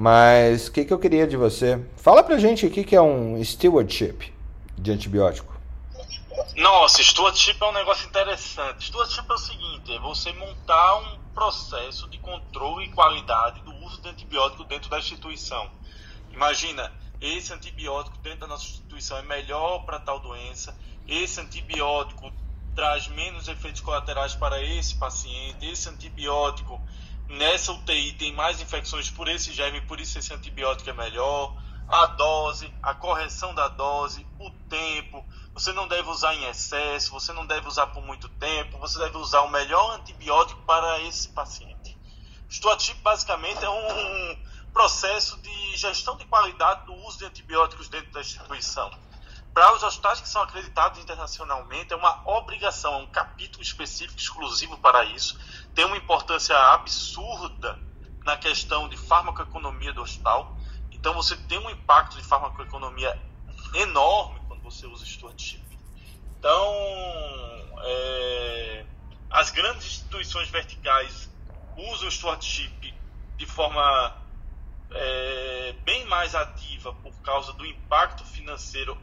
Mas 0.00 0.68
o 0.68 0.70
que, 0.72 0.84
que 0.84 0.92
eu 0.92 0.98
queria 1.00 1.26
de 1.26 1.36
você? 1.36 1.84
Fala 1.96 2.22
pra 2.22 2.38
gente 2.38 2.64
o 2.64 2.70
que, 2.70 2.84
que 2.84 2.94
é 2.94 3.02
um 3.02 3.44
stewardship 3.44 4.32
de 4.78 4.92
antibiótico. 4.92 5.52
Nossa, 6.54 7.02
stewardship 7.02 7.60
é 7.60 7.64
um 7.64 7.72
negócio 7.72 8.06
interessante. 8.06 8.84
Stewardship 8.84 9.24
é 9.28 9.32
o 9.32 9.38
seguinte: 9.38 9.92
é 9.92 9.98
você 9.98 10.32
montar 10.34 11.00
um 11.00 11.18
processo 11.34 12.08
de 12.08 12.16
controle 12.18 12.84
e 12.84 12.92
qualidade 12.92 13.60
do 13.62 13.74
uso 13.84 14.00
de 14.00 14.08
antibiótico 14.08 14.62
dentro 14.62 14.88
da 14.88 15.00
instituição. 15.00 15.68
Imagina, 16.30 16.92
esse 17.20 17.52
antibiótico 17.52 18.16
dentro 18.18 18.42
da 18.42 18.46
nossa 18.46 18.66
instituição 18.68 19.18
é 19.18 19.22
melhor 19.22 19.80
para 19.80 19.98
tal 19.98 20.20
doença, 20.20 20.78
esse 21.08 21.40
antibiótico 21.40 22.30
traz 22.76 23.08
menos 23.08 23.48
efeitos 23.48 23.80
colaterais 23.80 24.36
para 24.36 24.62
esse 24.62 24.94
paciente, 24.94 25.68
esse 25.68 25.88
antibiótico 25.88 26.80
nessa 27.28 27.72
UTI 27.72 28.12
tem 28.14 28.32
mais 28.32 28.60
infecções 28.60 29.10
por 29.10 29.28
esse 29.28 29.52
germe, 29.52 29.80
por 29.82 30.00
isso 30.00 30.18
esse 30.18 30.32
antibiótico 30.32 30.90
é 30.90 30.92
melhor, 30.92 31.56
a 31.88 32.06
dose, 32.06 32.72
a 32.82 32.94
correção 32.94 33.54
da 33.54 33.68
dose, 33.68 34.26
o 34.38 34.50
tempo, 34.68 35.24
você 35.54 35.72
não 35.72 35.88
deve 35.88 36.08
usar 36.08 36.34
em 36.34 36.44
excesso, 36.44 37.10
você 37.10 37.32
não 37.32 37.46
deve 37.46 37.66
usar 37.66 37.88
por 37.88 38.04
muito 38.04 38.28
tempo, 38.28 38.78
você 38.78 38.98
deve 38.98 39.16
usar 39.16 39.42
o 39.42 39.50
melhor 39.50 39.96
antibiótico 39.96 40.60
para 40.62 41.00
esse 41.02 41.28
paciente. 41.30 41.98
Stewardship 42.50 43.00
basicamente 43.02 43.64
é 43.64 43.70
um 43.70 44.38
processo 44.72 45.40
de 45.40 45.76
gestão 45.76 46.16
de 46.16 46.24
qualidade 46.26 46.86
do 46.86 46.94
uso 46.94 47.18
de 47.18 47.24
antibióticos 47.24 47.88
dentro 47.88 48.10
da 48.12 48.20
instituição. 48.20 48.90
Para 49.58 49.74
os 49.74 49.82
hospitais 49.82 50.20
que 50.20 50.28
são 50.28 50.40
acreditados 50.42 51.00
internacionalmente, 51.00 51.92
é 51.92 51.96
uma 51.96 52.22
obrigação, 52.24 52.94
é 52.94 52.96
um 52.98 53.06
capítulo 53.08 53.60
específico 53.60 54.16
exclusivo 54.16 54.78
para 54.78 55.04
isso. 55.04 55.36
Tem 55.74 55.84
uma 55.84 55.96
importância 55.96 56.56
absurda 56.74 57.76
na 58.24 58.36
questão 58.36 58.88
de 58.88 58.96
farmacoeconomia 58.96 59.92
do 59.92 60.00
hospital. 60.00 60.56
Então, 60.92 61.12
você 61.12 61.36
tem 61.36 61.58
um 61.58 61.68
impacto 61.70 62.16
de 62.16 62.22
farmacoeconomia 62.22 63.12
enorme 63.74 64.38
quando 64.46 64.62
você 64.62 64.86
usa 64.86 65.04
stewardship. 65.04 65.64
Então, 66.38 66.72
é, 67.82 68.86
as 69.28 69.50
grandes 69.50 69.86
instituições 69.86 70.48
verticais 70.50 71.28
usam 71.76 72.06
o 72.06 72.12
stewardship 72.12 72.94
de 73.36 73.46
forma 73.46 74.22
é, 74.92 75.74
bem 75.84 76.04
mais 76.04 76.36
ativa 76.36 76.92
por 76.94 77.12
causa 77.22 77.52
do 77.54 77.66
impacto 77.66 78.24
financeiro 78.24 78.96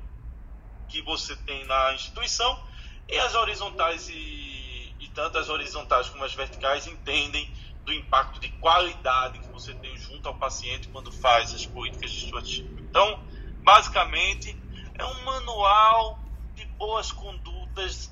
que 0.87 1.01
você 1.01 1.35
tem 1.35 1.65
na 1.65 1.93
instituição 1.93 2.59
e 3.07 3.17
as 3.19 3.35
horizontais 3.35 4.09
e, 4.09 4.95
e 4.99 5.07
tanto 5.13 5.37
as 5.37 5.49
horizontais 5.49 6.09
como 6.09 6.23
as 6.23 6.33
verticais 6.33 6.87
entendem 6.87 7.51
do 7.85 7.93
impacto 7.93 8.39
de 8.39 8.49
qualidade 8.59 9.39
que 9.39 9.51
você 9.51 9.73
tem 9.75 9.95
junto 9.97 10.27
ao 10.27 10.35
paciente 10.35 10.87
quando 10.89 11.11
faz 11.11 11.53
as 11.53 11.65
políticas 11.65 12.11
de 12.11 12.21
stewardship. 12.21 12.65
Então, 12.89 13.19
basicamente, 13.63 14.55
é 14.97 15.05
um 15.05 15.23
manual 15.23 16.19
de 16.55 16.65
boas 16.77 17.11
condutas 17.11 18.11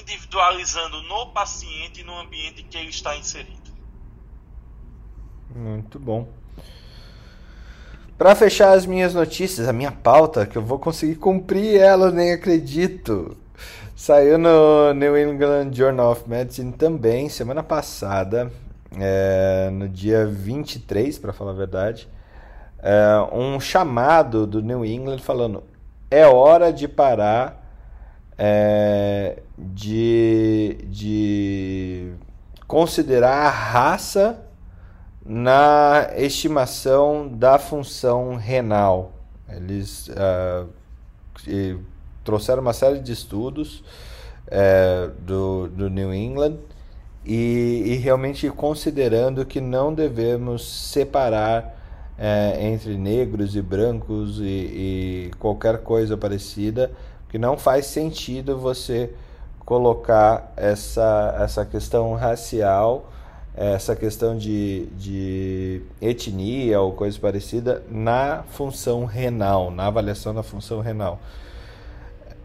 individualizando 0.00 1.02
no 1.02 1.32
paciente 1.32 2.00
e 2.00 2.04
no 2.04 2.18
ambiente 2.18 2.62
que 2.62 2.76
ele 2.76 2.90
está 2.90 3.16
inserido. 3.16 3.72
Muito 5.48 5.98
bom. 5.98 6.43
Para 8.16 8.34
fechar 8.36 8.74
as 8.74 8.86
minhas 8.86 9.12
notícias, 9.12 9.68
a 9.68 9.72
minha 9.72 9.90
pauta, 9.90 10.46
que 10.46 10.56
eu 10.56 10.62
vou 10.62 10.78
conseguir 10.78 11.16
cumprir 11.16 11.80
ela, 11.80 12.12
nem 12.12 12.32
acredito. 12.32 13.36
Saiu 13.96 14.38
no 14.38 14.94
New 14.94 15.18
England 15.18 15.72
Journal 15.72 16.12
of 16.12 16.28
Medicine 16.28 16.72
também, 16.72 17.28
semana 17.28 17.60
passada, 17.62 18.52
é, 19.00 19.68
no 19.72 19.88
dia 19.88 20.26
23, 20.26 21.18
para 21.18 21.32
falar 21.32 21.50
a 21.50 21.54
verdade, 21.54 22.08
é, 22.80 23.16
um 23.32 23.58
chamado 23.58 24.46
do 24.46 24.62
New 24.62 24.84
England 24.84 25.18
falando: 25.18 25.64
é 26.08 26.24
hora 26.24 26.72
de 26.72 26.86
parar 26.86 27.64
é, 28.38 29.42
de, 29.58 30.78
de 30.84 32.12
considerar 32.68 33.46
a 33.46 33.50
raça 33.50 34.43
na 35.24 36.10
estimação 36.16 37.26
da 37.28 37.58
função 37.58 38.36
renal. 38.36 39.12
Eles 39.48 40.08
uh, 40.08 40.68
trouxeram 42.22 42.60
uma 42.60 42.72
série 42.72 42.98
de 42.98 43.12
estudos 43.12 43.82
uh, 44.48 45.10
do, 45.20 45.68
do 45.68 45.88
New 45.88 46.12
England 46.12 46.56
e, 47.24 47.82
e, 47.86 47.94
realmente 47.96 48.50
considerando 48.50 49.46
que 49.46 49.60
não 49.60 49.94
devemos 49.94 50.90
separar 50.90 51.74
uh, 52.18 52.60
entre 52.60 52.98
negros 52.98 53.56
e 53.56 53.62
brancos 53.62 54.40
e, 54.40 54.42
e 54.44 55.30
qualquer 55.38 55.78
coisa 55.78 56.18
parecida, 56.18 56.90
que 57.30 57.38
não 57.38 57.56
faz 57.56 57.86
sentido 57.86 58.58
você 58.58 59.10
colocar 59.64 60.52
essa, 60.54 61.34
essa 61.40 61.64
questão 61.64 62.12
racial 62.14 63.10
essa 63.56 63.94
questão 63.94 64.36
de, 64.36 64.86
de 64.96 65.82
etnia 66.00 66.80
ou 66.80 66.92
coisa 66.92 67.18
parecida 67.18 67.84
na 67.88 68.42
função 68.50 69.04
renal, 69.04 69.70
na 69.70 69.86
avaliação 69.86 70.34
da 70.34 70.42
função 70.42 70.80
renal. 70.80 71.20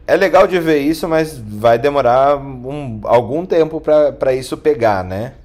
É 0.06 0.16
legal 0.16 0.48
de 0.48 0.60
ver 0.60 0.80
isso, 0.80 1.08
mas 1.08 1.38
vai 1.38 1.78
demorar 1.78 2.38
um, 2.38 3.02
algum 3.04 3.46
tempo 3.46 3.82
para 3.82 4.34
isso 4.34 4.58
pegar, 4.58 5.04
né? 5.04 5.36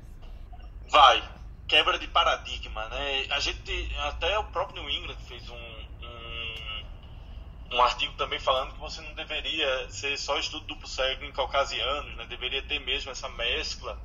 Vai. 0.90 1.22
Quebra 1.66 1.98
de 1.98 2.06
paradigma, 2.08 2.86
né? 2.88 3.26
A 3.30 3.40
gente, 3.40 3.90
até 4.04 4.38
o 4.38 4.44
próprio 4.44 4.82
New 4.82 4.90
England 4.90 5.16
fez 5.26 5.48
um, 5.48 5.54
um, 5.54 7.76
um 7.76 7.82
artigo 7.82 8.12
também 8.16 8.38
falando 8.38 8.72
que 8.72 8.80
você 8.80 9.00
não 9.00 9.14
deveria 9.14 9.90
ser 9.90 10.16
só 10.18 10.38
estudo 10.38 10.66
duplo 10.66 10.86
cego 10.86 11.24
em 11.24 11.32
caucasianos, 11.32 12.16
né? 12.16 12.26
Deveria 12.28 12.62
ter 12.62 12.78
mesmo 12.80 13.10
essa 13.10 13.28
mescla 13.30 13.98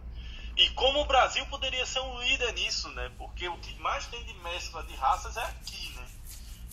e 0.59 0.69
como 0.71 0.99
o 0.99 1.05
Brasil 1.05 1.45
poderia 1.45 1.85
ser 1.85 2.01
um 2.01 2.21
líder 2.21 2.51
nisso, 2.51 2.89
né? 2.89 3.09
Porque 3.17 3.47
o 3.47 3.57
que 3.59 3.73
mais 3.79 4.05
tem 4.07 4.21
de 4.25 4.33
mescla 4.33 4.83
de 4.83 4.93
raças 4.93 5.37
é 5.37 5.41
aqui, 5.41 5.89
né? 5.95 6.05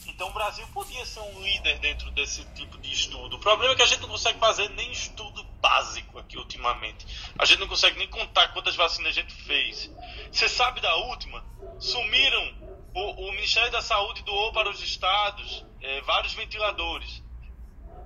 Então 0.08 0.28
o 0.28 0.32
Brasil 0.32 0.66
podia 0.74 1.06
ser 1.06 1.20
um 1.20 1.40
líder 1.40 1.78
dentro 1.78 2.10
desse 2.10 2.44
tipo 2.46 2.76
de 2.78 2.92
estudo. 2.92 3.36
O 3.36 3.38
problema 3.38 3.74
é 3.74 3.76
que 3.76 3.82
a 3.82 3.86
gente 3.86 4.00
não 4.00 4.08
consegue 4.08 4.40
fazer 4.40 4.68
nem 4.70 4.90
estudo 4.90 5.44
básico 5.62 6.18
aqui 6.18 6.36
ultimamente. 6.36 7.06
A 7.38 7.44
gente 7.44 7.60
não 7.60 7.68
consegue 7.68 7.96
nem 7.96 8.08
contar 8.08 8.48
quantas 8.48 8.74
vacinas 8.74 9.12
a 9.12 9.20
gente 9.20 9.32
fez. 9.44 9.88
Você 10.32 10.48
sabe 10.48 10.80
da 10.80 10.96
última? 10.96 11.44
Sumiram. 11.78 12.66
O, 12.92 13.28
o 13.28 13.32
Ministério 13.32 13.70
da 13.70 13.82
Saúde 13.82 14.24
doou 14.24 14.52
para 14.52 14.68
os 14.68 14.82
estados 14.82 15.64
é, 15.80 16.00
vários 16.00 16.34
ventiladores. 16.34 17.22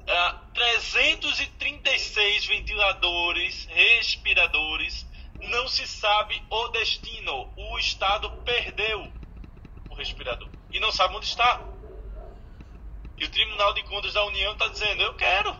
É, 0.06 0.34
336 0.52 2.44
ventiladores, 2.44 3.66
respiradores 3.70 5.08
não 5.48 5.68
se 5.68 5.86
sabe 5.86 6.42
o 6.50 6.68
destino. 6.68 7.52
O 7.56 7.78
Estado 7.78 8.30
perdeu 8.44 9.12
o 9.88 9.94
respirador 9.94 10.48
e 10.72 10.80
não 10.80 10.92
sabe 10.92 11.16
onde 11.16 11.26
está. 11.26 11.60
E 13.18 13.24
o 13.24 13.30
Tribunal 13.30 13.74
de 13.74 13.82
Contas 13.84 14.14
da 14.14 14.24
União 14.24 14.52
está 14.52 14.68
dizendo: 14.68 15.02
eu 15.02 15.14
quero. 15.14 15.54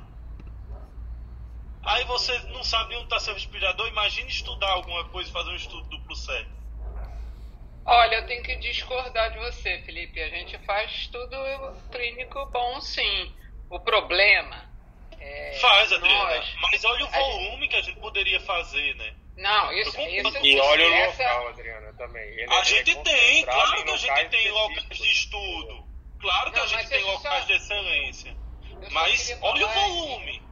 Aí 1.82 2.04
você 2.04 2.38
não 2.48 2.62
sabe 2.62 2.94
onde 2.94 3.04
está 3.04 3.18
seu 3.18 3.34
respirador. 3.34 3.88
Imagine 3.88 4.28
estudar 4.28 4.70
alguma 4.70 5.04
coisa, 5.08 5.30
fazer 5.32 5.50
um 5.50 5.56
estudo 5.56 5.88
duplo 5.88 6.14
cego. 6.14 6.50
Olha, 7.86 8.16
eu 8.16 8.26
tenho 8.26 8.42
que 8.42 8.56
discordar 8.56 9.32
de 9.32 9.38
você, 9.38 9.80
Felipe. 9.82 10.20
A 10.20 10.28
gente 10.28 10.58
faz 10.58 10.90
estudo 10.92 11.36
clínico 11.90 12.46
bom, 12.46 12.80
sim. 12.80 13.34
O 13.70 13.80
problema 13.80 14.70
é. 15.18 15.58
Faz, 15.60 15.92
Adriana. 15.92 16.36
Nós, 16.36 16.56
mas 16.62 16.84
olha 16.84 17.04
o 17.04 17.08
volume 17.08 17.50
gente... 17.62 17.68
que 17.68 17.76
a 17.76 17.82
gente 17.82 18.00
poderia 18.00 18.40
fazer, 18.40 18.94
né? 18.96 19.14
Não, 19.40 19.72
isso, 19.72 19.98
isso 20.00 20.38
E 20.44 20.60
olha 20.60 20.86
o 20.86 20.92
essa... 20.92 21.22
local, 21.22 21.48
Adriana, 21.48 21.92
também. 21.94 22.22
Ele 22.22 22.52
a 22.52 22.60
é 22.60 22.64
gente 22.64 22.94
tem, 23.02 23.44
claro 23.44 23.84
que 23.84 23.90
a 23.90 23.96
gente 23.96 24.28
tem 24.28 24.50
locais 24.50 24.88
de 24.98 25.10
estudo. 25.10 25.84
Claro 26.20 26.52
que 26.52 26.58
não, 26.58 26.64
a 26.64 26.68
gente 26.68 26.88
tem 26.88 27.02
locais 27.04 27.40
só... 27.40 27.46
de 27.46 27.52
excelência. 27.54 28.36
Mas 28.90 29.38
olha 29.40 29.66
o 29.66 29.70
volume. 29.70 30.42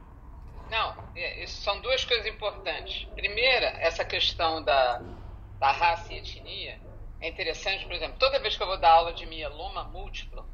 Não, 0.71 1.11
é, 1.15 1.43
isso 1.43 1.61
são 1.61 1.79
duas 1.81 2.03
coisas 2.03 2.25
importantes. 2.25 3.07
Primeira, 3.13 3.67
essa 3.79 4.03
questão 4.03 4.63
da, 4.63 4.99
da 5.59 5.71
raça 5.71 6.11
e 6.11 6.17
etnia. 6.17 6.79
É 7.21 7.27
interessante, 7.27 7.85
por 7.85 7.93
exemplo, 7.93 8.17
toda 8.17 8.39
vez 8.39 8.57
que 8.57 8.63
eu 8.63 8.67
vou 8.67 8.77
dar 8.77 8.91
aula 8.91 9.13
de 9.13 9.25
mieloma 9.25 9.83
múltiplo, 9.83 10.47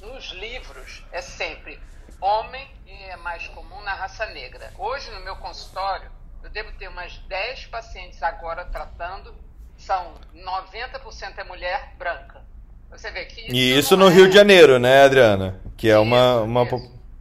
nos 0.00 0.26
livros 0.30 1.02
é 1.10 1.20
sempre 1.20 1.80
homem 2.20 2.68
e 2.86 2.92
é 2.92 3.16
mais 3.16 3.48
comum 3.48 3.80
na 3.80 3.94
raça 3.94 4.26
negra. 4.26 4.72
Hoje, 4.78 5.10
no 5.10 5.20
meu 5.20 5.36
consultório, 5.36 6.10
eu 6.42 6.50
devo 6.50 6.72
ter 6.72 6.88
umas 6.88 7.16
10 7.28 7.66
pacientes 7.66 8.22
agora 8.22 8.64
tratando, 8.64 9.34
são 9.76 10.14
90% 10.34 11.38
é 11.38 11.44
mulher 11.44 11.94
branca. 11.98 12.42
Você 12.90 13.10
vê 13.10 13.26
que 13.26 13.40
isso 13.42 13.54
E 13.54 13.78
isso 13.78 13.96
no 13.96 14.08
é... 14.08 14.12
Rio 14.12 14.28
de 14.28 14.34
Janeiro, 14.34 14.78
né, 14.78 15.04
Adriana? 15.04 15.60
Que 15.76 15.88
é 15.88 15.92
isso, 15.92 16.02
uma, 16.02 16.40
uma 16.40 16.66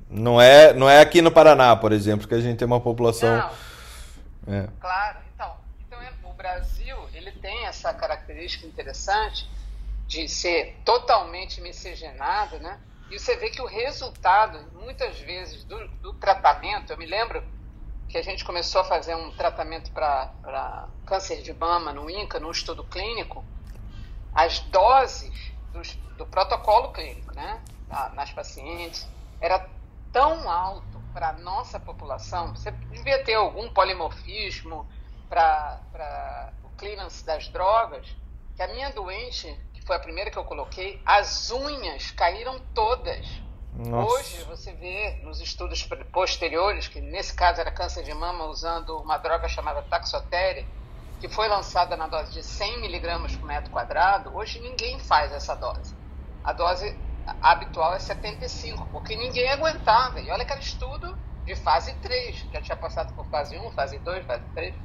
Não 0.10 0.42
é, 0.42 0.74
não 0.74 0.90
é 0.90 1.02
aqui 1.02 1.22
no 1.22 1.32
Paraná, 1.32 1.76
por 1.76 1.92
exemplo, 1.92 2.28
que 2.28 2.34
a 2.34 2.40
gente 2.40 2.58
tem 2.58 2.66
uma 2.66 2.80
população. 2.80 3.38
Não. 3.38 4.56
É. 4.56 4.68
Claro, 4.80 5.18
então, 5.36 5.58
então 5.86 6.02
é, 6.02 6.10
o 6.24 6.34
Brasil 6.34 6.98
ele 7.14 7.32
tem 7.34 7.66
essa 7.66 7.94
característica 7.94 8.66
interessante 8.66 9.50
de 10.08 10.28
ser 10.30 10.78
totalmente 10.86 11.60
miscigenado, 11.60 12.60
né? 12.60 12.80
E 13.12 13.20
você 13.20 13.36
vê 13.36 13.50
que 13.50 13.62
o 13.62 13.66
resultado, 13.66 14.60
muitas 14.82 15.20
vezes, 15.20 15.64
do, 15.66 15.88
do 16.02 16.14
tratamento, 16.14 16.92
eu 16.92 16.98
me 16.98 17.06
lembro 17.06 17.44
que 18.10 18.18
a 18.18 18.22
gente 18.22 18.46
começou 18.46 18.82
a 18.82 18.84
fazer 18.84 19.16
um 19.16 19.32
tratamento 19.32 19.92
para 19.92 20.88
câncer 21.06 21.42
de 21.42 21.54
mama 21.54 21.92
no 21.92 22.10
INCA, 22.10 22.40
num 22.40 22.52
estudo 22.52 22.84
clínico, 22.84 23.44
as 24.34 24.60
doses 24.60 25.52
dos, 25.74 25.96
do 26.18 26.26
protocolo 26.26 26.92
clínico, 26.92 27.34
né, 27.34 27.62
nas 28.14 28.32
pacientes, 28.32 29.08
era 29.42 29.68
tão 30.12 30.50
alto 30.50 31.02
para 31.14 31.30
a 31.30 31.34
nossa 31.34 31.80
população, 31.80 32.56
você 32.56 32.72
devia 32.72 33.24
ter 33.24 33.34
algum 33.34 33.70
polimorfismo 33.70 34.88
para 35.30 36.52
o 36.64 36.70
clearance 36.78 37.26
das 37.26 37.48
drogas, 37.50 38.08
que 38.56 38.62
a 38.62 38.68
minha 38.68 38.92
doente, 38.92 39.60
que 39.74 39.82
foi 39.82 39.96
a 39.96 40.00
primeira 40.00 40.32
que 40.32 40.38
eu 40.38 40.44
coloquei, 40.44 41.02
as 41.06 41.52
unhas 41.52 42.12
caíram 42.12 42.60
todas. 42.74 43.28
Nossa. 43.78 44.12
Hoje 44.12 44.44
você 44.46 44.74
vê 44.74 45.20
nos 45.24 45.40
estudos 45.40 45.88
posteriores, 46.12 46.88
que 46.88 47.00
nesse 47.00 47.34
caso 47.36 47.62
era 47.62 47.72
câncer 47.72 48.04
de 48.04 48.14
mama 48.14 48.46
usando 48.46 48.98
uma 48.98 49.18
droga 49.18 49.48
chamada 49.48 49.84
Taxotere, 49.84 50.66
que 51.20 51.30
foi 51.30 51.48
lançada 51.48 51.96
na 51.96 52.08
dose 52.08 52.34
de 52.34 52.44
100 52.44 52.82
miligramas 52.82 53.36
por 53.36 53.46
metro 53.46 53.72
quadrado, 53.72 54.36
hoje 54.36 54.60
ninguém 54.60 55.00
faz 55.00 55.32
essa 55.32 55.54
dose. 55.56 55.96
A 56.44 56.54
dose 56.54 56.98
habitual 57.42 57.94
é 57.94 58.00
75, 58.00 58.88
porque 58.92 59.16
ninguém 59.16 59.50
aguentava. 59.50 60.20
E 60.20 60.32
olha 60.32 60.46
que 60.46 60.54
estudo 60.60 61.16
de 61.46 61.56
fase 61.56 61.94
3, 61.96 62.48
já 62.52 62.62
tinha 62.62 62.78
passado 62.78 63.14
por 63.14 63.26
fase 63.28 63.58
1, 63.58 63.72
fase 63.72 64.00
2, 64.00 64.26
fase 64.26 64.44
3. 64.56 64.76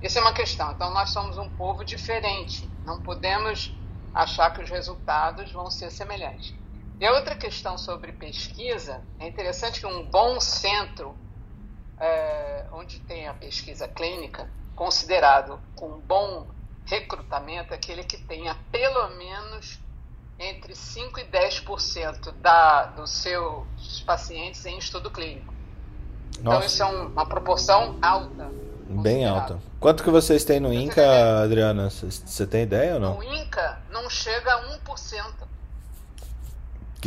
Isso 0.00 0.18
é 0.18 0.20
uma 0.22 0.32
questão. 0.32 0.72
Então 0.72 0.90
nós 0.90 1.10
somos 1.10 1.36
um 1.36 1.50
povo 1.50 1.84
diferente. 1.84 2.68
Não 2.84 3.02
podemos 3.02 3.74
achar 4.14 4.52
que 4.52 4.62
os 4.62 4.70
resultados 4.70 5.52
vão 5.52 5.70
ser 5.70 5.90
semelhantes. 5.90 6.57
E 7.00 7.06
a 7.06 7.12
outra 7.12 7.36
questão 7.36 7.78
sobre 7.78 8.12
pesquisa, 8.12 9.02
é 9.20 9.28
interessante 9.28 9.80
que 9.80 9.86
um 9.86 10.04
bom 10.04 10.40
centro 10.40 11.14
é, 12.00 12.64
onde 12.72 12.98
tem 13.00 13.28
a 13.28 13.34
pesquisa 13.34 13.86
clínica, 13.86 14.50
considerado 14.74 15.60
com 15.76 15.98
bom 16.00 16.46
recrutamento, 16.86 17.72
é 17.72 17.76
aquele 17.76 18.02
que 18.02 18.16
tenha 18.16 18.56
pelo 18.72 19.10
menos 19.16 19.78
entre 20.38 20.72
5% 20.72 21.18
e 21.18 21.24
10% 21.24 22.32
da, 22.40 22.86
dos 22.86 23.10
seus 23.10 24.00
pacientes 24.06 24.64
em 24.66 24.78
estudo 24.78 25.10
clínico. 25.10 25.52
Então, 26.38 26.52
Nossa. 26.52 26.56
Então, 26.58 26.66
isso 26.66 26.82
é 26.82 26.86
um, 26.86 27.06
uma 27.08 27.26
proporção 27.26 27.98
alta. 28.00 28.50
Bem 28.88 29.26
alta. 29.26 29.60
Quanto 29.78 30.02
que 30.02 30.10
vocês 30.10 30.44
têm 30.44 30.60
no 30.60 30.72
INCA, 30.72 31.42
Adriana? 31.42 31.90
Você 31.90 32.46
tem 32.46 32.62
ideia 32.62 32.94
ou 32.94 33.00
não? 33.00 33.16
No 33.16 33.22
INCA 33.22 33.82
não 33.90 34.08
chega 34.08 34.52
a 34.52 34.78
1%. 34.78 35.48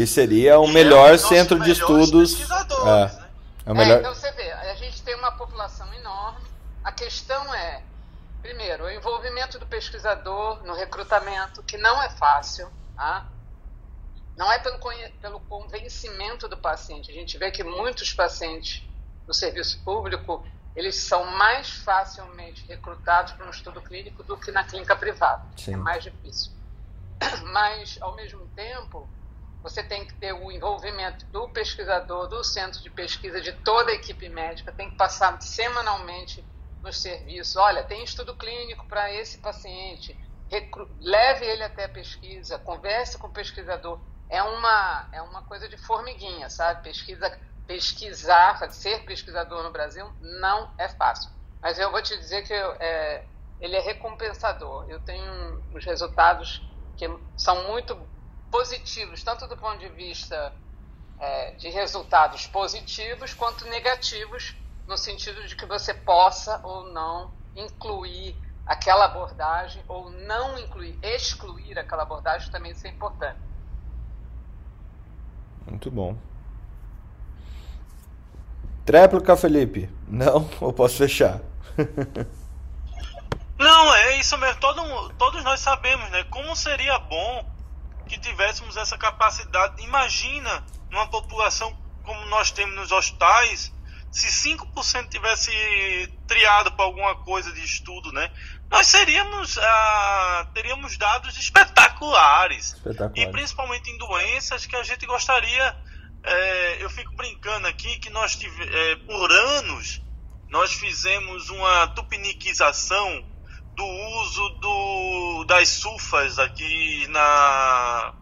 Que 0.02 0.08
seria 0.08 0.60
o 0.60 0.68
melhor 0.68 1.14
é 1.14 1.18
centro 1.20 1.60
de 1.60 1.70
estudos. 1.70 2.42
É, 2.42 2.86
né? 2.86 3.26
é 3.68 3.72
o 3.72 3.76
melhor... 3.76 3.98
É, 3.98 4.00
então 4.00 4.16
você 4.16 4.32
vê, 4.32 4.52
a 4.52 4.74
gente 4.74 5.00
tem 5.04 5.14
uma 5.14 5.32
população 5.32 5.94
enorme. 5.94 6.40
A 6.84 6.92
questão 6.92 7.54
é, 7.54 7.84
primeiro, 8.42 8.86
o 8.86 8.90
envolvimento 8.90 9.60
do 9.60 9.68
pesquisador 9.68 10.66
no 10.66 10.74
recrutamento, 10.74 11.62
que 11.62 11.78
não 11.78 12.02
é 12.02 12.10
fácil. 12.10 12.68
Tá? 12.96 13.28
Não 14.36 14.52
é 14.52 14.58
pelo, 14.58 14.80
pelo 15.22 15.40
convencimento 15.42 16.48
do 16.48 16.58
paciente. 16.58 17.12
A 17.12 17.14
gente 17.14 17.38
vê 17.38 17.52
que 17.52 17.64
muitos 17.64 18.12
pacientes 18.12 18.82
do 19.28 19.36
serviço 19.36 19.84
público 19.84 20.44
eles 20.76 20.96
são 20.96 21.26
mais 21.26 21.70
facilmente 21.70 22.66
recrutados 22.66 23.34
para 23.34 23.46
um 23.46 23.52
estudo 23.52 23.80
clínico 23.84 24.24
do 24.24 24.36
que 24.36 24.52
na 24.52 24.64
clínica 24.64 24.96
privada. 24.96 25.44
Sim. 25.56 25.76
É 25.76 25.78
mais 25.78 26.04
difícil. 26.04 26.52
Mas, 27.54 28.00
ao 28.02 28.16
mesmo 28.16 28.48
tempo, 28.56 29.08
você 29.64 29.84
tem 29.84 30.06
que 30.06 30.14
ter 30.16 30.34
o 30.34 30.52
envolvimento 30.52 31.26
do 31.28 31.48
pesquisador, 31.50 32.28
do 32.28 32.44
centro 32.44 32.82
de 32.82 32.90
pesquisa, 32.90 33.40
de 33.40 33.52
toda 33.64 33.92
a 33.92 33.96
equipe 33.96 34.28
médica, 34.30 34.72
tem 34.72 34.90
que 34.90 34.98
passar 34.98 35.40
semanalmente 35.42 36.44
nos 36.82 37.00
serviços. 37.02 37.56
Olha, 37.56 37.84
tem 37.84 38.04
estudo 38.04 38.36
clínico 38.36 38.88
para 38.88 39.12
esse 39.14 39.38
paciente, 39.38 40.18
leve 41.00 41.46
ele 41.46 41.64
até 41.64 41.86
a 41.86 41.90
pesquisa, 41.90 42.58
converse 42.60 43.18
com 43.18 43.28
o 43.28 43.32
pesquisador. 43.32 44.00
É 44.30 44.42
uma, 44.42 45.10
é 45.12 45.22
uma 45.22 45.44
coisa 45.44 45.68
de 45.70 45.78
formiguinha, 45.78 46.50
sabe? 46.50 46.84
Pesquisa, 46.84 47.32
pesquisar, 47.68 48.58
ser 48.72 49.06
pesquisador 49.06 49.64
no 49.64 49.72
Brasil 49.72 50.10
não 50.20 50.74
é 50.78 50.88
fácil. 50.88 51.30
Mas 51.62 51.78
eu 51.78 51.92
vou 51.92 52.02
te 52.02 52.18
dizer 52.18 52.42
que 52.44 52.54
eu, 52.54 52.72
é, 52.80 53.26
ele 53.60 53.76
é 53.76 53.80
recompensador. 53.80 54.86
Eu 54.90 55.00
tenho 55.02 55.64
os 55.74 55.86
resultados 55.86 56.68
que 56.98 57.08
são 57.38 57.68
muito 57.68 57.96
positivos, 58.52 59.24
tanto 59.24 59.48
do 59.48 59.56
ponto 59.58 59.80
de 59.80 59.88
vista 59.90 60.54
é, 61.20 61.52
de 61.52 61.70
resultados 61.70 62.46
positivos 62.48 63.34
quanto 63.34 63.66
negativos, 63.66 64.56
no 64.88 64.98
sentido 64.98 65.48
de 65.48 65.56
que 65.56 65.66
você 65.66 65.94
possa 65.94 66.60
ou 66.64 66.92
não 66.92 67.32
incluir 67.56 68.36
aquela 68.66 69.06
abordagem 69.06 69.82
ou 69.88 70.12
não 70.12 70.60
incluir, 70.60 71.00
excluir 71.02 71.80
aquela 71.80 72.04
abordagem 72.04 72.52
também 72.52 72.72
isso 72.74 72.86
é 72.86 72.90
importante. 72.90 73.40
Muito 75.66 75.90
bom. 75.90 76.18
Tréplica, 78.86 79.38
Felipe? 79.38 79.90
Não? 80.08 80.50
Ou 80.60 80.74
posso 80.74 80.98
fechar? 80.98 81.40
não, 83.58 83.96
é 83.96 84.18
isso 84.18 84.38
mesmo. 84.38 84.60
Todo, 84.60 85.14
todos 85.14 85.44
nós 85.44 85.60
sabemos, 85.60 86.10
né? 86.10 86.24
Como 86.26 86.56
seria 86.56 86.98
bom 86.98 87.46
que 88.08 88.20
tivéssemos 88.20 88.78
essa 88.78 88.98
capacidade. 88.98 89.84
Imagina 89.84 90.64
numa 90.90 91.08
população 91.08 91.76
como 92.04 92.26
nós 92.28 92.52
temos 92.52 92.76
nos 92.76 92.92
hospitais, 92.92 93.72
se 94.12 94.28
5% 94.28 95.08
tivesse 95.08 95.52
triado 96.28 96.72
para 96.74 96.84
alguma 96.84 97.16
coisa 97.24 97.52
de 97.54 97.64
estudo, 97.64 98.12
né? 98.12 98.30
Nós 98.70 98.88
seríamos, 98.88 99.58
ah, 99.58 100.50
teríamos 100.54 100.98
dados 100.98 101.38
espetaculares. 101.38 102.74
espetaculares. 102.74 103.24
E 103.24 103.32
principalmente 103.32 103.90
em 103.90 103.98
doenças 103.98 104.66
que 104.66 104.76
a 104.76 104.84
gente 104.84 105.06
gostaria. 105.06 105.78
É, 106.24 106.84
eu 106.84 106.90
fico 106.90 107.16
brincando 107.16 107.68
aqui 107.68 107.98
que 107.98 108.12
nós 108.12 108.36
tive, 108.36 108.64
é, 108.64 108.96
por 108.98 109.32
anos 109.32 110.02
nós 110.50 110.72
fizemos 110.74 111.50
uma 111.50 111.88
tupiniquização 111.88 113.26
do 113.76 113.86
uso 113.86 114.50
do, 114.60 115.44
das 115.46 115.70
sulfas 115.70 116.38
aqui 116.40 117.08
na 117.08 118.14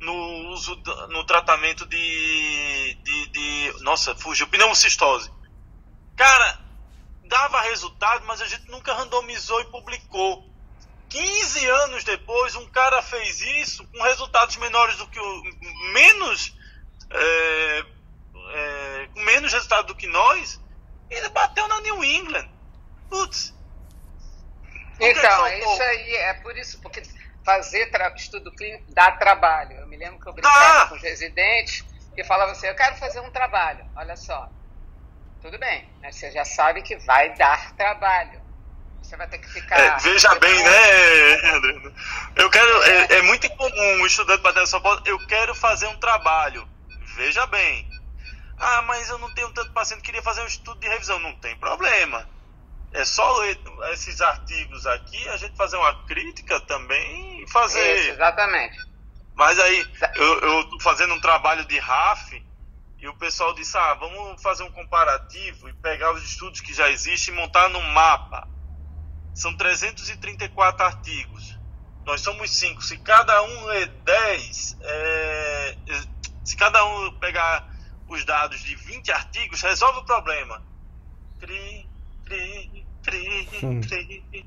no 0.00 0.50
uso 0.52 0.76
no 1.08 1.24
tratamento 1.24 1.86
de, 1.86 2.94
de, 3.02 3.26
de 3.28 3.82
nossa 3.82 4.14
fugiu 4.14 4.46
pneumocistose. 4.46 5.30
Cara 6.16 6.60
dava 7.24 7.60
resultado 7.62 8.24
mas 8.26 8.40
a 8.40 8.46
gente 8.46 8.70
nunca 8.70 8.94
randomizou 8.94 9.60
e 9.60 9.64
publicou. 9.66 10.46
15 11.08 11.66
anos 11.66 12.04
depois 12.04 12.54
um 12.56 12.66
cara 12.66 13.00
fez 13.00 13.40
isso 13.40 13.86
com 13.86 14.02
resultados 14.02 14.56
menores 14.56 14.96
do 14.98 15.06
que 15.06 15.20
o 15.20 15.42
menos 15.92 16.52
é, 17.10 17.84
é, 18.50 19.08
com 19.14 19.20
menos 19.22 19.52
resultado 19.52 19.86
do 19.86 19.94
que 19.94 20.06
nós 20.06 20.60
ele 21.08 21.28
bateu 21.30 21.66
na 21.68 21.80
New 21.80 22.04
England. 22.04 22.48
Putz 23.08 23.55
então, 25.00 25.48
isso 25.48 25.82
aí 25.82 26.16
é 26.16 26.34
por 26.34 26.56
isso, 26.56 26.80
porque 26.80 27.02
fazer 27.44 27.90
estudo 28.16 28.50
clínico 28.52 28.84
dá 28.92 29.12
trabalho. 29.12 29.76
Eu 29.78 29.86
me 29.86 29.96
lembro 29.96 30.18
que 30.20 30.28
eu 30.28 30.32
brincava 30.32 30.82
ah! 30.82 30.86
com 30.88 30.96
os 30.96 31.02
residentes 31.02 31.84
que 32.14 32.24
falavam 32.24 32.52
assim, 32.52 32.66
eu 32.66 32.74
quero 32.74 32.96
fazer 32.96 33.20
um 33.20 33.30
trabalho. 33.30 33.84
Olha 33.94 34.16
só, 34.16 34.48
tudo 35.40 35.58
bem, 35.58 35.88
mas 36.02 36.16
você 36.16 36.30
já 36.32 36.44
sabe 36.44 36.82
que 36.82 36.96
vai 36.96 37.34
dar 37.34 37.72
trabalho. 37.76 38.44
Você 39.02 39.16
vai 39.16 39.28
ter 39.28 39.38
que 39.38 39.48
ficar. 39.48 39.78
É, 39.78 39.96
veja 39.98 40.34
bem, 40.36 40.62
né, 40.64 41.50
André? 41.54 41.92
Eu 42.34 42.50
quero. 42.50 42.82
É, 42.82 43.18
é 43.18 43.22
muito 43.22 43.48
comum 43.50 44.02
o 44.02 44.06
estudante 44.06 44.42
bater 44.42 44.58
nessa 44.58 44.80
porta. 44.80 45.08
Eu 45.08 45.24
quero 45.28 45.54
fazer 45.54 45.86
um 45.86 45.96
trabalho. 46.00 46.68
Veja 47.14 47.46
bem. 47.46 47.88
Ah, 48.58 48.82
mas 48.82 49.08
eu 49.08 49.18
não 49.18 49.32
tenho 49.32 49.52
tanto 49.52 49.72
paciente. 49.72 50.02
Queria 50.02 50.22
fazer 50.22 50.40
um 50.40 50.46
estudo 50.46 50.80
de 50.80 50.88
revisão. 50.88 51.20
Não 51.20 51.36
tem 51.36 51.56
problema 51.56 52.26
é 52.96 53.04
só 53.04 53.38
ler 53.38 53.58
esses 53.92 54.22
artigos 54.22 54.86
aqui, 54.86 55.28
a 55.28 55.36
gente 55.36 55.54
fazer 55.54 55.76
uma 55.76 56.06
crítica 56.06 56.58
também 56.60 57.42
e 57.42 57.50
fazer. 57.50 57.98
Isso, 57.98 58.10
exatamente. 58.12 58.78
Mas 59.34 59.58
aí, 59.58 59.86
eu, 60.14 60.40
eu 60.40 60.70
tô 60.70 60.80
fazendo 60.80 61.12
um 61.12 61.20
trabalho 61.20 61.66
de 61.66 61.78
RAF 61.78 62.42
e 62.98 63.06
o 63.06 63.14
pessoal 63.16 63.54
disse: 63.54 63.76
ah, 63.76 63.92
vamos 63.94 64.42
fazer 64.42 64.62
um 64.62 64.72
comparativo 64.72 65.68
e 65.68 65.74
pegar 65.74 66.12
os 66.12 66.24
estudos 66.24 66.62
que 66.62 66.72
já 66.72 66.90
existem 66.90 67.34
e 67.34 67.36
montar 67.36 67.68
num 67.68 67.82
mapa. 67.92 68.48
São 69.34 69.54
334 69.54 70.86
artigos. 70.86 71.54
Nós 72.06 72.22
somos 72.22 72.50
cinco. 72.50 72.82
Se 72.82 72.96
cada 72.98 73.42
um 73.42 73.64
ler 73.66 73.88
10, 73.88 74.76
é... 74.80 75.76
se 76.42 76.56
cada 76.56 76.82
um 76.86 77.12
pegar 77.18 77.68
os 78.08 78.24
dados 78.24 78.60
de 78.60 78.74
20 78.74 79.12
artigos, 79.12 79.60
resolve 79.60 79.98
o 79.98 80.04
problema. 80.04 80.62
Cri, 81.38 81.86
cri, 82.24 82.75
cri. 83.06 84.46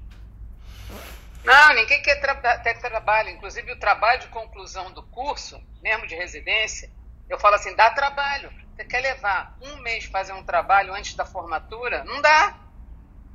Não, 1.43 1.73
ninguém 1.73 2.01
quer 2.01 2.19
tra 2.19 2.35
ter 2.59 2.79
trabalho. 2.79 3.29
Inclusive, 3.29 3.71
o 3.71 3.79
trabalho 3.79 4.19
de 4.19 4.27
conclusão 4.27 4.91
do 4.91 5.01
curso, 5.03 5.61
mesmo 5.81 6.05
de 6.05 6.15
residência, 6.15 6.91
eu 7.29 7.39
falo 7.39 7.55
assim: 7.55 7.75
dá 7.75 7.89
trabalho. 7.91 8.51
Você 8.75 8.85
quer 8.85 9.01
levar 9.01 9.57
um 9.61 9.77
mês 9.77 10.05
fazer 10.05 10.33
um 10.33 10.43
trabalho 10.43 10.93
antes 10.93 11.15
da 11.15 11.25
formatura? 11.25 12.03
Não 12.03 12.21
dá. 12.21 12.57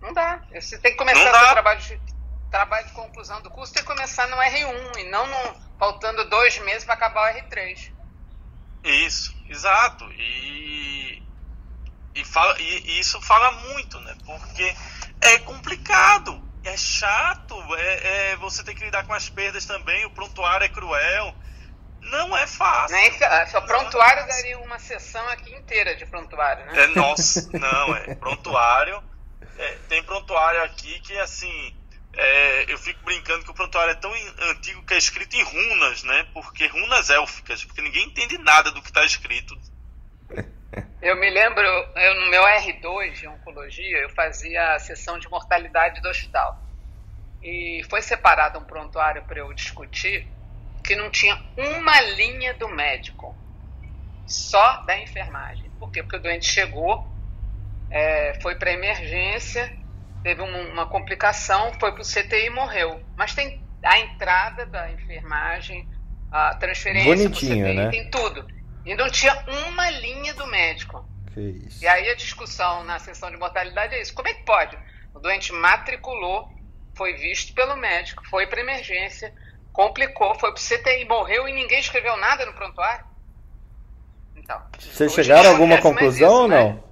Não 0.01 0.13
dá. 0.13 0.43
Você 0.53 0.79
tem 0.79 0.93
que 0.93 0.99
começar 0.99 1.29
o 1.29 1.53
trabalho 1.53 1.81
de, 1.81 2.01
trabalho 2.51 2.87
de 2.87 2.93
conclusão 2.93 3.43
do 3.43 3.51
curso, 3.51 3.75
tem 3.75 3.83
que 3.83 3.89
começar 3.89 4.29
no 4.29 4.37
R1 4.37 4.99
e 4.99 5.11
não 5.11 5.27
no, 5.27 5.61
faltando 5.79 6.29
dois 6.29 6.59
meses 6.61 6.85
para 6.85 6.95
acabar 6.95 7.35
o 7.35 7.37
R3. 7.37 7.93
Isso, 8.85 9.35
exato. 9.49 10.05
E, 10.13 11.23
e, 12.15 12.25
fala, 12.25 12.57
e, 12.61 12.91
e 12.91 13.01
isso 13.01 13.21
fala 13.21 13.51
muito, 13.51 13.99
né? 14.01 14.15
Porque 14.25 14.75
é 15.25 15.39
complicado 15.39 16.45
é 16.65 16.77
chato, 16.77 17.55
é, 17.77 18.31
é, 18.33 18.37
você 18.37 18.65
tem 18.65 18.75
que 18.75 18.85
lidar 18.85 19.07
com 19.07 19.13
as 19.13 19.29
perdas 19.29 19.67
também, 19.67 20.05
o 20.07 20.11
prontuário 20.11 20.65
é 20.65 20.69
cruel. 20.69 21.35
Não 22.01 22.37
é 22.37 22.47
fácil. 22.47 22.97
Nem, 22.97 23.13
só 23.51 23.63
prontuário 23.63 24.25
é 24.25 24.27
daria 24.27 24.59
uma 24.59 24.79
sessão 24.79 25.27
aqui 25.29 25.55
inteira 25.55 25.95
de 25.97 26.05
prontuário, 26.05 26.67
né? 26.67 26.85
É, 26.85 26.87
nossa, 26.89 27.49
não, 27.59 27.97
é. 27.97 28.15
Prontuário. 28.15 29.03
É, 29.57 29.79
tem 29.89 30.03
prontuário 30.03 30.63
aqui 30.65 31.01
que, 31.01 31.17
assim, 31.19 31.75
é, 32.13 32.71
eu 32.71 32.77
fico 32.77 33.03
brincando 33.05 33.45
que 33.45 33.51
o 33.51 33.55
prontuário 33.55 33.93
é 33.93 33.95
tão 33.95 34.13
antigo 34.51 34.85
que 34.85 34.93
é 34.93 34.99
escrito 34.99 35.35
em 35.35 35.43
runas, 35.43 36.03
né? 36.03 36.27
Porque 36.35 36.67
runas 36.67 37.09
élficas, 37.09 37.65
porque 37.65 37.81
ninguém 37.81 38.07
entende 38.07 38.37
nada 38.37 38.71
do 38.71 38.83
que 38.83 38.89
está 38.89 39.05
escrito. 39.05 39.59
Eu 41.01 41.17
me 41.17 41.29
lembro, 41.31 41.63
eu, 41.63 42.15
no 42.21 42.31
meu 42.31 42.43
R2 42.43 43.13
de 43.13 43.29
oncologia, 43.29 43.99
eu 43.99 44.11
fazia 44.11 44.75
a 44.75 44.79
sessão 44.79 45.19
de 45.19 45.29
mortalidade 45.29 46.01
do 46.01 46.09
hospital. 46.09 46.61
E 47.43 47.83
foi 47.91 48.01
separado 48.01 48.59
um 48.59 48.65
prontuário 48.65 49.23
para 49.25 49.41
eu 49.41 49.53
discutir 49.53 50.27
que 50.83 50.97
não 50.97 51.11
tinha 51.11 51.41
uma 51.57 52.01
linha 52.01 52.55
do 52.55 52.69
médico, 52.69 53.35
só 54.27 54.83
da 54.83 54.99
enfermagem. 54.99 55.71
Por 55.79 55.91
quê? 55.91 56.03
Porque 56.03 56.17
o 56.17 56.21
doente 56.21 56.47
chegou, 56.47 57.07
é, 57.91 58.39
foi 58.41 58.55
para 58.57 58.73
emergência, 58.73 59.71
teve 60.23 60.41
uma, 60.41 60.59
uma 60.59 60.87
complicação, 60.87 61.73
foi 61.79 61.93
para 61.93 62.03
o 62.03 62.05
CTI 62.05 62.47
e 62.47 62.51
morreu. 62.51 63.03
Mas 63.17 63.35
tem 63.35 63.63
a 63.83 63.99
entrada 63.99 64.65
da 64.67 64.91
enfermagem, 64.91 65.89
a 66.31 66.55
transferência 66.55 67.15
Bonitinho, 67.15 67.65
CTI, 67.65 67.75
né? 67.75 67.91
tem 67.91 68.11
tudo. 68.11 68.47
E 68.85 68.95
não 68.95 69.09
tinha 69.11 69.35
uma 69.67 69.91
linha 69.91 70.35
do 70.35 70.47
médico. 70.47 71.09
E 71.37 71.87
aí 71.87 72.09
a 72.11 72.15
discussão 72.15 72.85
na 72.85 72.99
sessão 72.99 73.31
de 73.31 73.37
mortalidade 73.37 73.95
é 73.95 74.01
isso. 74.01 74.15
Como 74.15 74.29
é 74.29 74.35
que 74.35 74.45
pode? 74.45 74.79
O 75.15 75.19
doente 75.19 75.53
matriculou, 75.53 76.53
foi 76.97 77.15
visto 77.15 77.53
pelo 77.55 77.77
médico, 77.77 78.25
foi 78.29 78.47
para 78.47 78.61
emergência, 78.61 79.35
complicou, 79.73 80.35
foi 80.39 80.53
para 80.53 80.61
o 80.61 80.63
CTI, 80.63 81.05
morreu 81.07 81.49
e 81.49 81.53
ninguém 81.53 81.81
escreveu 81.81 82.17
nada 82.17 82.47
no 82.47 82.53
prontuário. 82.53 83.05
Então, 84.37 84.61
Vocês 84.79 85.13
chegaram 85.13 85.51
a 85.51 85.53
alguma 85.53 85.81
conclusão 85.81 86.29
isso, 86.29 86.43
ou 86.43 86.49
não? 86.49 86.75
Né? 86.75 86.83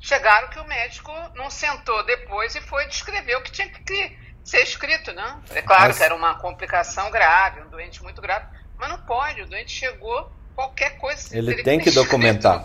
Chegaram 0.00 0.48
que 0.48 0.58
o 0.58 0.64
médico 0.66 1.12
não 1.34 1.50
sentou 1.50 2.04
depois 2.04 2.54
e 2.54 2.60
foi 2.62 2.86
descrever 2.86 3.36
o 3.36 3.42
que 3.42 3.52
tinha 3.52 3.68
que 3.68 4.18
ser 4.42 4.62
escrito, 4.62 5.12
não? 5.12 5.42
É 5.50 5.60
claro 5.60 5.88
Mas... 5.88 5.98
que 5.98 6.02
era 6.02 6.14
uma 6.14 6.36
complicação 6.36 7.10
grave, 7.10 7.60
um 7.60 7.68
doente 7.68 8.02
muito 8.02 8.20
grave, 8.20 8.46
mas 8.76 8.88
não 8.88 8.98
pode, 9.02 9.42
o 9.42 9.46
doente 9.46 9.70
chegou 9.70 10.32
qualquer 10.58 10.98
coisa. 10.98 11.38
Ele 11.38 11.62
tem 11.62 11.78
que 11.78 11.88
documentar. 11.92 12.64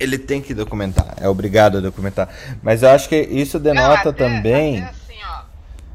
Ele 0.00 0.18
tem 0.18 0.42
que 0.42 0.52
documentar. 0.52 1.14
É 1.20 1.28
obrigado 1.28 1.78
a 1.78 1.80
documentar. 1.80 2.28
Mas 2.60 2.82
eu 2.82 2.90
acho 2.90 3.08
que 3.08 3.16
isso 3.16 3.60
denota 3.60 3.88
Não, 3.88 4.10
até, 4.10 4.12
também. 4.12 4.82
Até 4.82 4.90
assim, 4.90 5.20
ó, 5.24 5.42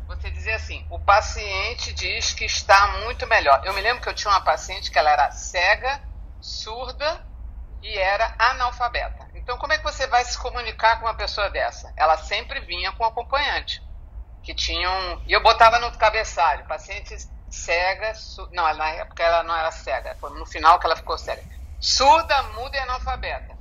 você 0.08 0.32
dizer 0.32 0.54
assim, 0.54 0.86
o 0.90 0.98
paciente 0.98 1.94
diz 1.94 2.32
que 2.32 2.46
está 2.46 3.02
muito 3.04 3.28
melhor. 3.28 3.62
Eu 3.66 3.74
me 3.74 3.82
lembro 3.82 4.02
que 4.02 4.08
eu 4.08 4.14
tinha 4.14 4.32
uma 4.32 4.40
paciente 4.40 4.90
que 4.90 4.98
ela 4.98 5.12
era 5.12 5.30
cega, 5.32 6.00
surda 6.40 7.22
e 7.84 7.98
era 7.98 8.34
analfabeta. 8.40 9.28
Então, 9.36 9.58
como 9.58 9.74
é 9.74 9.78
que 9.78 9.84
você 9.84 10.08
vai 10.08 10.24
se 10.24 10.38
comunicar 10.38 11.02
com 11.02 11.06
uma 11.06 11.16
pessoa 11.16 11.50
dessa? 11.50 11.94
Ela 11.98 12.18
sempre 12.18 12.62
vinha 12.62 12.94
com 12.94 13.04
acompanhante, 13.04 13.84
que 14.42 14.56
tinham. 14.56 15.22
E 15.28 15.34
eu 15.34 15.44
botava 15.44 15.80
no 15.80 15.92
cabeçalho, 15.98 16.64
pacientes 16.64 17.30
cega, 17.56 18.14
su... 18.14 18.48
não, 18.52 18.72
na 18.76 18.90
época 18.90 19.24
ela 19.24 19.44
não 19.44 19.56
era 19.56 19.72
cega, 19.72 20.16
foi 20.20 20.38
no 20.38 20.46
final 20.46 20.80
que 20.80 20.86
ela 20.86 20.96
ficou 20.96 21.18
cega. 21.18 21.44
Surda, 21.80 22.44
muda 22.44 22.76
e 22.76 22.80
analfabeta. 22.80 23.56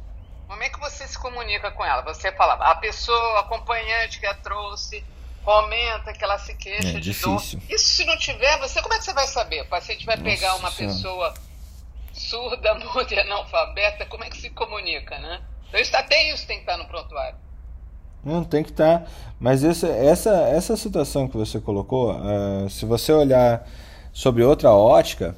Como 0.47 0.63
é 0.63 0.69
que 0.69 0.79
você 0.79 1.07
se 1.07 1.19
comunica 1.19 1.71
com 1.71 1.85
ela? 1.85 2.03
Você 2.03 2.33
falava, 2.33 2.65
a 2.65 2.75
pessoa 2.75 3.41
acompanhante 3.41 4.21
que 4.21 4.27
a 4.27 4.35
trouxe, 4.35 5.05
comenta 5.45 6.13
que 6.13 6.25
ela 6.25 6.39
se 6.39 6.55
queixa 6.55 6.89
é, 6.89 6.93
de 6.93 7.01
difícil. 7.01 7.61
dor. 7.61 7.71
Isso 7.71 7.87
se 7.87 8.05
não 8.05 8.17
tiver, 8.17 8.59
você 8.59 8.83
como 8.83 8.95
é 8.95 8.99
que 8.99 9.05
você 9.05 9.13
vai 9.13 9.27
saber? 9.27 9.63
O 9.63 9.67
paciente 9.67 10.05
vai 10.07 10.17
Nossa 10.17 10.29
pegar 10.29 10.55
uma 10.57 10.71
senhora. 10.71 10.95
pessoa 10.95 11.35
surda, 12.13 12.75
muda 12.81 13.15
e 13.15 13.21
analfabeta, 13.21 14.07
como 14.07 14.25
é 14.25 14.31
que 14.31 14.39
se 14.39 14.51
comunica, 14.51 15.19
né? 15.19 15.41
Então 15.69 15.81
isso, 15.81 15.97
até 15.97 16.33
isso 16.33 16.47
tem 16.47 16.57
que 16.57 16.63
estar 16.63 16.77
no 16.77 16.87
prontuário. 16.87 17.37
Não, 18.25 18.43
tem 18.43 18.63
que 18.63 18.71
estar. 18.71 19.07
Mas 19.39 19.63
essa, 19.63 19.89
essa, 19.89 20.31
essa 20.49 20.77
situação 20.77 21.29
que 21.29 21.37
você 21.37 21.61
colocou, 21.61 22.15
uh, 22.15 22.71
se 22.71 22.87
você 22.87 23.13
olhar 23.13 23.69
sobre 24.15 24.45
outra 24.45 24.71
ótica, 24.71 25.37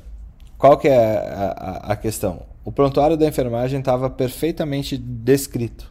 qual 0.58 0.76
que 0.76 0.86
é 0.86 0.96
a, 0.96 1.88
a, 1.88 1.92
a 1.92 1.96
questão? 1.96 2.42
O 2.62 2.70
prontuário 2.70 3.16
da 3.16 3.26
enfermagem 3.26 3.80
estava 3.80 4.10
perfeitamente 4.10 4.96
descrito, 4.98 5.90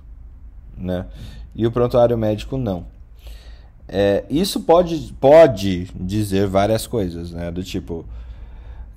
né? 0.77 1.07
E 1.55 1.65
o 1.65 1.71
prontuário 1.71 2.17
médico 2.17 2.57
não. 2.57 2.85
É, 3.87 4.23
isso 4.29 4.61
pode, 4.61 5.13
pode 5.19 5.85
dizer 5.95 6.47
várias 6.47 6.85
coisas, 6.85 7.31
né? 7.31 7.49
Do 7.49 7.63
tipo, 7.63 8.05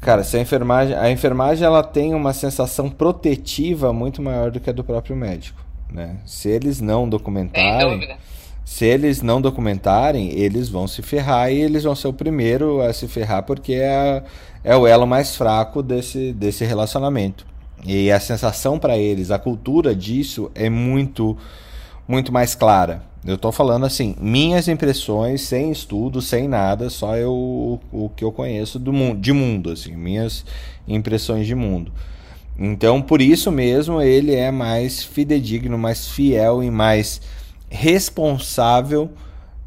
cara, 0.00 0.22
se 0.22 0.36
a 0.36 0.40
enfermagem, 0.40 0.94
a 0.94 1.10
enfermagem 1.10 1.64
ela 1.64 1.82
tem 1.82 2.14
uma 2.14 2.32
sensação 2.32 2.90
protetiva 2.90 3.92
muito 3.92 4.20
maior 4.20 4.50
do 4.50 4.60
que 4.60 4.68
a 4.68 4.72
do 4.72 4.84
próprio 4.84 5.16
médico. 5.16 5.62
Né? 5.90 6.18
Se 6.26 6.48
eles 6.48 6.80
não 6.80 7.08
documentarem, 7.08 8.18
se 8.68 8.84
eles 8.84 9.22
não 9.22 9.40
documentarem, 9.40 10.30
eles 10.38 10.68
vão 10.68 10.86
se 10.86 11.00
ferrar 11.00 11.50
e 11.50 11.56
eles 11.56 11.84
vão 11.84 11.96
ser 11.96 12.08
o 12.08 12.12
primeiro 12.12 12.82
a 12.82 12.92
se 12.92 13.08
ferrar 13.08 13.42
porque 13.42 13.72
é, 13.72 14.22
é 14.62 14.76
o 14.76 14.86
elo 14.86 15.06
mais 15.06 15.34
fraco 15.34 15.82
desse, 15.82 16.34
desse 16.34 16.66
relacionamento. 16.66 17.46
E 17.82 18.12
a 18.12 18.20
sensação 18.20 18.78
para 18.78 18.98
eles, 18.98 19.30
a 19.30 19.38
cultura 19.38 19.96
disso 19.96 20.50
é 20.54 20.68
muito 20.68 21.34
muito 22.06 22.30
mais 22.30 22.54
clara. 22.54 23.02
Eu 23.24 23.36
estou 23.36 23.50
falando 23.50 23.86
assim, 23.86 24.14
minhas 24.20 24.68
impressões, 24.68 25.40
sem 25.40 25.70
estudo, 25.70 26.20
sem 26.20 26.46
nada, 26.46 26.90
só 26.90 27.16
eu 27.16 27.32
o, 27.32 27.80
o 27.90 28.10
que 28.10 28.22
eu 28.22 28.30
conheço 28.30 28.78
do 28.78 28.92
mundo, 28.92 29.18
de 29.18 29.32
mundo, 29.32 29.70
assim, 29.70 29.96
minhas 29.96 30.44
impressões 30.86 31.46
de 31.46 31.54
mundo. 31.54 31.90
Então, 32.58 33.00
por 33.00 33.22
isso 33.22 33.50
mesmo, 33.50 34.02
ele 34.02 34.34
é 34.34 34.50
mais 34.50 35.02
fidedigno, 35.02 35.78
mais 35.78 36.06
fiel 36.08 36.62
e 36.62 36.70
mais 36.70 37.22
responsável 37.70 39.10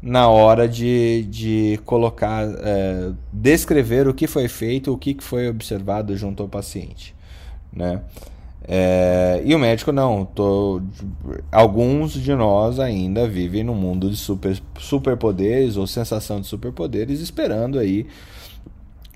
na 0.02 0.28
hora 0.28 0.68
de, 0.68 1.22
de 1.30 1.80
colocar, 1.84 2.44
é, 2.44 3.12
descrever 3.32 4.08
o 4.08 4.14
que 4.14 4.26
foi 4.26 4.48
feito, 4.48 4.92
o 4.92 4.98
que 4.98 5.16
foi 5.20 5.48
observado 5.48 6.16
junto 6.16 6.42
ao 6.42 6.48
paciente, 6.48 7.14
né? 7.72 8.00
É, 8.66 9.42
e 9.44 9.54
o 9.54 9.58
médico 9.58 9.90
não. 9.92 10.24
Tô, 10.24 10.80
alguns 11.50 12.12
de 12.12 12.34
nós 12.34 12.78
ainda 12.78 13.28
vivem 13.28 13.64
no 13.64 13.74
mundo 13.74 14.08
de 14.08 14.16
super, 14.16 14.60
superpoderes 14.78 15.76
ou 15.76 15.86
sensação 15.86 16.40
de 16.40 16.46
superpoderes, 16.46 17.20
esperando 17.20 17.78
aí 17.78 18.06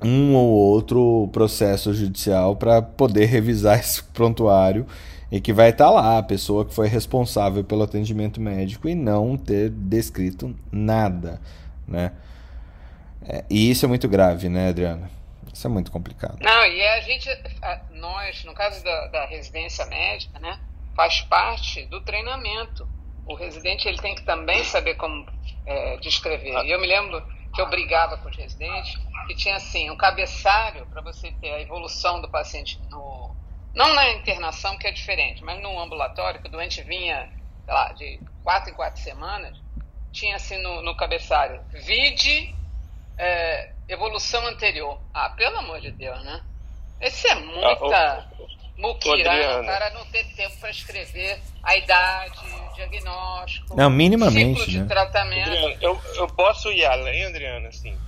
um 0.03 0.35
ou 0.35 0.51
outro 0.51 1.29
processo 1.33 1.95
judicial 1.95 2.57
para 2.57 2.83
poder 2.83 3.27
revisar 3.27 3.79
esse 3.81 4.03
prontuário 4.03 4.87
e 5.31 5.41
que 5.41 5.53
vai 5.53 5.71
estar 5.71 5.87
tá 5.87 5.91
lá 5.91 6.19
a 6.19 6.23
pessoa 6.23 6.65
que 6.65 6.75
foi 6.75 6.89
responsável 6.89 7.65
pelo 7.65 7.83
atendimento 7.83 8.41
médico 8.41 8.89
e 8.89 8.95
não 8.95 9.37
ter 9.37 9.71
descrito 9.71 10.55
nada, 10.71 11.41
né? 11.87 12.13
É, 13.29 13.45
e 13.51 13.71
isso 13.71 13.85
é 13.85 13.89
muito 13.89 14.09
grave, 14.09 14.49
né, 14.49 14.69
Adriana? 14.69 15.11
Isso 15.53 15.67
é 15.67 15.71
muito 15.71 15.91
complicado. 15.91 16.39
Não, 16.41 16.67
e 16.67 16.87
a 16.87 17.01
gente, 17.01 17.29
nós, 17.93 18.45
no 18.45 18.55
caso 18.55 18.85
da, 18.85 19.09
da 19.09 19.27
residência 19.27 19.85
médica, 19.87 20.39
né, 20.39 20.61
faz 20.95 21.23
parte 21.23 21.87
do 21.87 22.01
treinamento. 22.03 22.89
O 23.27 23.35
residente 23.35 23.89
ele 23.89 23.99
tem 23.99 24.15
que 24.15 24.23
também 24.23 24.63
saber 24.63 24.95
como 24.95 25.27
é, 25.65 25.97
descrever. 25.97 26.63
E 26.65 26.71
eu 26.71 26.81
me 26.81 26.87
lembro 26.87 27.23
que 27.55 27.61
eu 27.61 27.69
brigava 27.69 28.19
com 28.19 28.29
os 28.29 28.37
residentes, 28.37 28.99
que 29.27 29.35
tinha 29.35 29.57
assim, 29.57 29.91
um 29.91 29.97
cabeçalho 29.97 30.87
para 30.87 31.01
você 31.01 31.33
ter 31.41 31.53
a 31.53 31.61
evolução 31.61 32.21
do 32.21 32.29
paciente 32.29 32.81
no. 32.91 33.35
Não 33.77 33.95
na 33.95 34.11
internação, 34.13 34.79
que 34.79 34.87
é 34.87 34.91
diferente, 34.91 35.45
mas 35.45 35.61
no 35.61 35.79
ambulatório, 35.79 36.41
que 36.41 36.49
o 36.49 36.51
doente 36.51 36.83
vinha, 36.83 37.29
sei 37.63 37.75
lá, 37.75 37.93
de 37.93 38.19
quatro 38.43 38.71
em 38.71 38.75
quatro 38.75 39.03
semanas, 39.03 39.55
tinha 40.11 40.35
assim 40.37 40.57
no, 40.63 40.81
no 40.81 40.97
cabeçalho, 40.97 41.61
vide 41.85 42.55
é, 43.19 43.73
evolução 43.87 44.47
anterior. 44.47 44.99
Ah, 45.13 45.29
pelo 45.29 45.59
amor 45.59 45.79
de 45.83 45.91
Deus, 45.91 46.25
né? 46.25 46.43
Esse 47.03 47.29
é 47.29 47.35
muita. 47.35 48.27
Mukira, 48.79 49.61
o 49.61 49.67
cara 49.67 49.91
não 49.91 50.07
teve 50.07 50.35
tempo 50.35 50.57
para 50.59 50.71
escrever 50.71 51.39
a 51.63 51.77
idade, 51.77 52.39
o 52.71 52.75
diagnóstico, 52.75 53.75
não, 53.75 53.89
minimamente, 53.89 54.61
ciclo 54.61 54.73
de 54.73 54.81
né? 54.81 54.87
tratamento. 54.87 55.49
Adriana, 55.49 55.79
eu, 55.83 56.01
eu 56.15 56.27
posso 56.29 56.71
ir 56.73 56.85
além, 56.85 57.25
Adriana, 57.27 57.69
assim. 57.69 57.99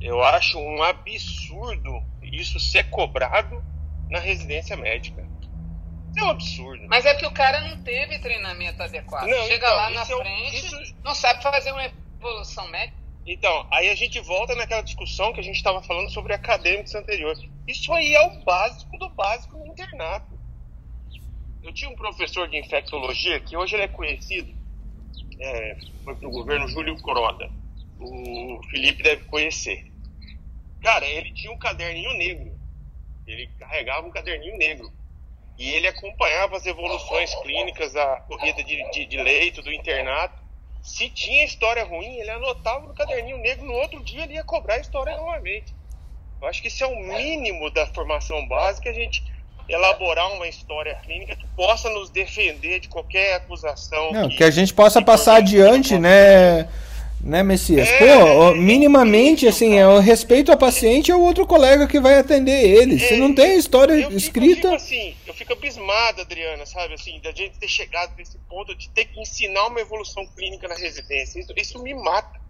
Eu 0.00 0.22
acho 0.22 0.58
um 0.58 0.82
absurdo 0.82 2.02
isso 2.22 2.60
ser 2.60 2.90
cobrado 2.90 3.62
na 4.10 4.18
residência 4.18 4.76
médica. 4.76 5.22
Isso 6.10 6.20
é 6.20 6.24
um 6.24 6.30
absurdo. 6.30 6.86
Mas 6.88 7.04
é 7.06 7.14
que 7.14 7.26
o 7.26 7.30
cara 7.30 7.60
não 7.68 7.76
teve 7.78 8.18
treinamento 8.18 8.82
adequado. 8.82 9.26
Não, 9.28 9.46
Chega 9.46 9.66
então, 9.66 9.76
lá 9.76 9.90
na 9.90 10.00
é 10.00 10.04
um- 10.04 10.06
frente, 10.18 10.56
isso- 10.56 10.94
não 11.04 11.14
sabe 11.14 11.42
fazer 11.42 11.70
uma 11.72 11.84
evolução 12.18 12.66
médica. 12.68 12.98
Então, 13.26 13.66
aí 13.70 13.90
a 13.90 13.94
gente 13.94 14.18
volta 14.20 14.54
naquela 14.54 14.80
discussão 14.80 15.32
que 15.34 15.40
a 15.40 15.42
gente 15.42 15.56
estava 15.56 15.82
falando 15.82 16.10
sobre 16.10 16.32
acadêmicos 16.32 16.94
anteriores. 16.94 17.38
Isso 17.66 17.92
aí 17.92 18.14
é 18.14 18.22
o 18.22 18.42
básico 18.42 18.96
do 18.98 19.10
básico 19.10 19.58
no 19.58 19.66
internato. 19.66 20.38
Eu 21.62 21.72
tinha 21.74 21.90
um 21.90 21.96
professor 21.96 22.48
de 22.48 22.56
infectologia 22.58 23.38
que 23.40 23.54
hoje 23.56 23.74
ele 23.76 23.82
é 23.82 23.88
conhecido, 23.88 24.50
é, 25.40 25.76
foi 26.04 26.14
pro 26.16 26.30
governo 26.30 26.66
Júlio 26.68 26.98
Coroda. 27.02 27.50
O 28.00 28.60
Felipe 28.70 29.02
deve 29.02 29.24
conhecer. 29.24 29.92
Cara, 30.80 31.04
ele 31.04 31.34
tinha 31.34 31.52
um 31.52 31.58
caderninho 31.58 32.14
negro. 32.14 32.57
Ele 33.28 33.48
carregava 33.58 34.06
um 34.06 34.10
caderninho 34.10 34.56
negro. 34.56 34.92
E 35.58 35.70
ele 35.70 35.88
acompanhava 35.88 36.56
as 36.56 36.66
evoluções 36.66 37.34
clínicas, 37.42 37.94
a 37.96 38.16
corrida 38.28 38.62
de, 38.62 38.90
de, 38.90 39.06
de 39.06 39.16
leito 39.16 39.60
do 39.60 39.72
internato. 39.72 40.38
Se 40.82 41.10
tinha 41.10 41.44
história 41.44 41.84
ruim, 41.84 42.18
ele 42.18 42.30
anotava 42.30 42.86
no 42.86 42.94
caderninho 42.94 43.38
negro. 43.38 43.66
No 43.66 43.74
outro 43.74 44.02
dia 44.02 44.24
ele 44.24 44.34
ia 44.34 44.44
cobrar 44.44 44.74
a 44.74 44.78
história 44.78 45.16
novamente. 45.16 45.74
Eu 46.40 46.48
acho 46.48 46.62
que 46.62 46.68
isso 46.68 46.84
é 46.84 46.86
o 46.86 46.96
mínimo 46.96 47.68
da 47.70 47.86
formação 47.88 48.46
básica, 48.46 48.88
a 48.88 48.92
gente 48.92 49.22
elaborar 49.68 50.32
uma 50.32 50.48
história 50.48 50.94
clínica 51.04 51.36
que 51.36 51.46
possa 51.48 51.90
nos 51.90 52.08
defender 52.08 52.80
de 52.80 52.88
qualquer 52.88 53.34
acusação. 53.34 54.12
Não, 54.12 54.28
que 54.28 54.42
a 54.42 54.50
gente 54.50 54.72
possa 54.72 55.00
que 55.00 55.06
passar 55.06 55.36
adiante, 55.36 55.98
né? 55.98 56.68
Né, 57.20 57.42
Messias? 57.42 57.88
É, 57.88 57.98
Pô, 57.98 58.24
ó, 58.24 58.50
é 58.50 58.54
minimamente, 58.54 59.46
assim, 59.46 59.76
é 59.76 59.86
o 59.86 59.98
respeito 59.98 60.52
ao 60.52 60.58
paciente 60.58 61.08
e 61.08 61.12
ao 61.12 61.20
outro 61.20 61.46
colega 61.46 61.88
que 61.88 61.98
vai 61.98 62.18
atender 62.18 62.64
ele. 62.64 62.98
Se 62.98 63.16
não 63.16 63.34
tem 63.34 63.58
história 63.58 63.92
eu 63.92 64.02
fico, 64.04 64.16
escrita. 64.16 64.68
Eu 64.68 64.78
fico, 64.78 64.84
assim, 64.84 65.16
eu 65.26 65.34
fico 65.34 65.52
abismado, 65.52 66.20
Adriana, 66.20 66.64
sabe, 66.64 66.94
assim, 66.94 67.20
da 67.20 67.32
gente 67.32 67.58
ter 67.58 67.68
chegado 67.68 68.14
nesse 68.16 68.38
ponto 68.48 68.74
de 68.74 68.88
ter 68.90 69.06
que 69.06 69.20
ensinar 69.20 69.66
uma 69.66 69.80
evolução 69.80 70.26
clínica 70.28 70.68
na 70.68 70.76
residência. 70.76 71.40
Isso, 71.40 71.52
isso 71.56 71.82
me 71.82 71.92
mata. 71.92 72.40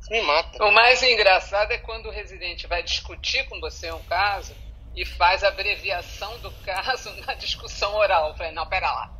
Isso 0.00 0.10
me 0.10 0.22
mata. 0.22 0.64
O 0.64 0.72
mais 0.72 1.02
engraçado 1.02 1.70
é 1.72 1.78
quando 1.78 2.06
o 2.06 2.12
residente 2.12 2.66
vai 2.66 2.82
discutir 2.82 3.46
com 3.48 3.60
você 3.60 3.92
um 3.92 4.02
caso 4.04 4.54
e 4.96 5.04
faz 5.04 5.44
a 5.44 5.48
abreviação 5.48 6.38
do 6.38 6.50
caso 6.64 7.14
na 7.26 7.34
discussão 7.34 7.94
oral. 7.94 8.30
Eu 8.30 8.36
falei, 8.36 8.52
não, 8.52 8.66
pera 8.66 8.90
lá. 8.90 9.12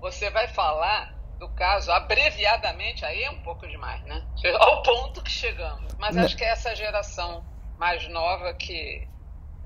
Você 0.00 0.28
vai 0.28 0.48
falar 0.48 1.13
do 1.44 1.48
caso 1.50 1.90
abreviadamente, 1.92 3.04
aí 3.04 3.22
é 3.22 3.30
um 3.30 3.40
pouco 3.40 3.66
demais, 3.68 4.02
né? 4.04 4.22
Ao 4.58 4.82
ponto 4.82 5.22
que 5.22 5.30
chegamos. 5.30 5.92
Mas 5.98 6.16
acho 6.16 6.36
que 6.36 6.44
é 6.44 6.50
essa 6.50 6.74
geração 6.74 7.44
mais 7.78 8.08
nova 8.08 8.52
que. 8.54 9.06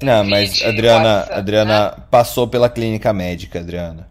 Não, 0.03 0.25
mas 0.25 0.63
Adriana, 0.63 1.17
WhatsApp, 1.17 1.39
Adriana 1.39 2.07
passou 2.11 2.47
pela 2.47 2.69
clínica 2.69 3.13
médica, 3.13 3.61
Adriana. 3.61 4.09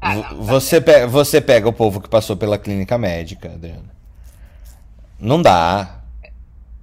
Ah, 0.00 0.14
não, 0.14 0.22
tá 0.22 0.34
Você 0.34 0.80
pega, 0.80 1.06
você 1.06 1.40
pega 1.40 1.68
o 1.68 1.72
povo 1.72 2.00
que 2.00 2.08
passou 2.08 2.36
pela 2.36 2.58
clínica 2.58 2.98
médica, 2.98 3.48
Adriana. 3.48 3.94
Não 5.18 5.40
dá. 5.40 6.00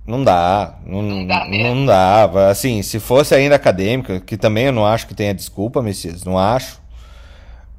Não 0.06 0.24
dá. 0.24 0.80
Não, 0.84 1.02
Não 1.04 1.28
dá 1.28 1.48
não 1.48 1.86
dá. 1.86 2.50
Assim, 2.50 2.82
se 2.82 3.00
fosse 3.00 3.36
ainda 3.36 3.56
acadêmica, 3.56 4.20
que 4.20 4.36
também 4.36 4.66
eu 4.66 4.72
não 4.72 4.86
acho 4.86 5.06
que 5.06 5.14
tenha 5.14 5.34
desculpa, 5.34 5.84
Messias, 5.84 6.24
não 6.24 6.40
acho. 6.40 6.81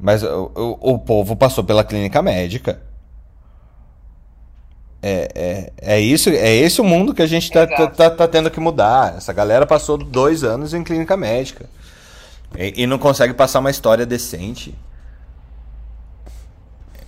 Mas 0.03 0.25
o, 0.25 0.51
o, 0.57 0.95
o 0.95 0.99
povo 0.99 1.37
passou 1.37 1.63
pela 1.63 1.85
clínica 1.85 2.21
médica. 2.21 2.83
É, 5.01 5.29
é, 5.81 5.95
é, 5.95 6.01
isso, 6.01 6.29
é 6.29 6.53
esse 6.57 6.81
o 6.81 6.85
mundo 6.85 7.15
que 7.15 7.23
a 7.23 7.27
gente 7.27 7.49
tá, 7.53 7.65
tá, 7.69 7.75
Exato. 7.75 7.97
tá, 7.97 8.11
tá 8.11 8.27
tendo 8.27 8.51
que 8.51 8.59
mudar. 8.59 9.17
Essa 9.17 9.33
galera 9.33 9.65
passou 9.65 9.97
dois 9.97 10.43
anos 10.43 10.75
em 10.75 10.83
clínica 10.83 11.17
médica. 11.17 11.71
E, 12.59 12.83
e 12.83 12.87
não 12.87 12.99
consegue 12.99 13.33
passar 13.33 13.61
uma 13.61 13.71
história 13.71 14.05
decente. 14.05 14.75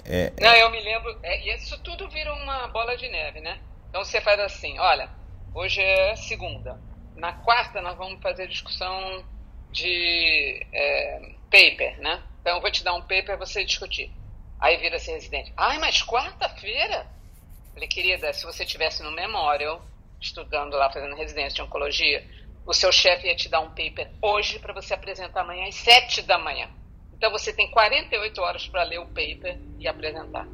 É, 0.05 0.33
Não, 0.41 0.53
eu 0.53 0.71
me 0.71 0.81
lembro. 0.81 1.19
é, 1.25 1.49
e 1.49 1.57
isso 1.57 1.77
tudo 1.83 2.09
vira 2.11 2.33
uma 2.33 2.69
bola 2.69 2.97
de 2.97 3.09
neve, 3.09 3.41
né? 3.41 3.59
Então 3.91 4.05
você 4.05 4.21
faz 4.21 4.39
assim: 4.39 4.79
olha, 4.79 5.09
hoje 5.53 5.81
é 5.81 6.15
segunda. 6.15 6.79
Na 7.17 7.33
quarta 7.33 7.83
nós 7.83 7.97
vamos 7.97 8.23
fazer 8.23 8.47
discussão 8.47 9.25
de 9.73 10.65
é, 10.73 11.34
paper, 11.51 12.01
né? 12.01 12.23
Então 12.41 12.57
eu 12.57 12.61
vou 12.61 12.71
te 12.71 12.85
dar 12.85 12.95
um 12.95 13.01
paper 13.01 13.25
pra 13.25 13.37
você 13.37 13.65
discutir. 13.65 14.11
Aí 14.61 14.77
vira 14.77 14.97
esse 14.97 15.11
residente: 15.11 15.53
ai, 15.57 15.79
mas 15.79 16.03
quarta-feira? 16.03 17.07
Falei, 17.73 17.89
querida, 17.89 18.33
se 18.33 18.45
você 18.45 18.65
tivesse 18.65 19.03
no 19.03 19.11
Memorial, 19.11 19.85
estudando 20.21 20.75
lá, 20.75 20.91
fazendo 20.91 21.17
residência 21.17 21.57
de 21.57 21.63
oncologia, 21.63 22.25
o 22.67 22.73
seu 22.73 22.93
chefe 22.93 23.27
ia 23.27 23.37
te 23.37 23.49
dar 23.49 23.61
um 23.61 23.71
paper 23.71 24.11
hoje 24.23 24.59
para 24.59 24.73
você 24.73 24.95
apresentar 24.95 25.41
amanhã 25.41 25.67
às 25.69 25.75
sete 25.75 26.23
da 26.23 26.39
manhã. 26.39 26.69
Então 27.13 27.31
você 27.31 27.53
tem 27.53 27.71
48 27.71 28.41
horas 28.41 28.67
para 28.69 28.83
ler 28.85 29.01
o 29.01 29.07
paper 29.07 29.59
e 29.79 29.89
apresentar. 29.89 30.47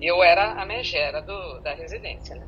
Eu 0.00 0.22
era 0.22 0.60
a 0.60 0.66
megera 0.66 1.22
do, 1.22 1.60
da 1.60 1.72
residência, 1.72 2.34
né? 2.34 2.46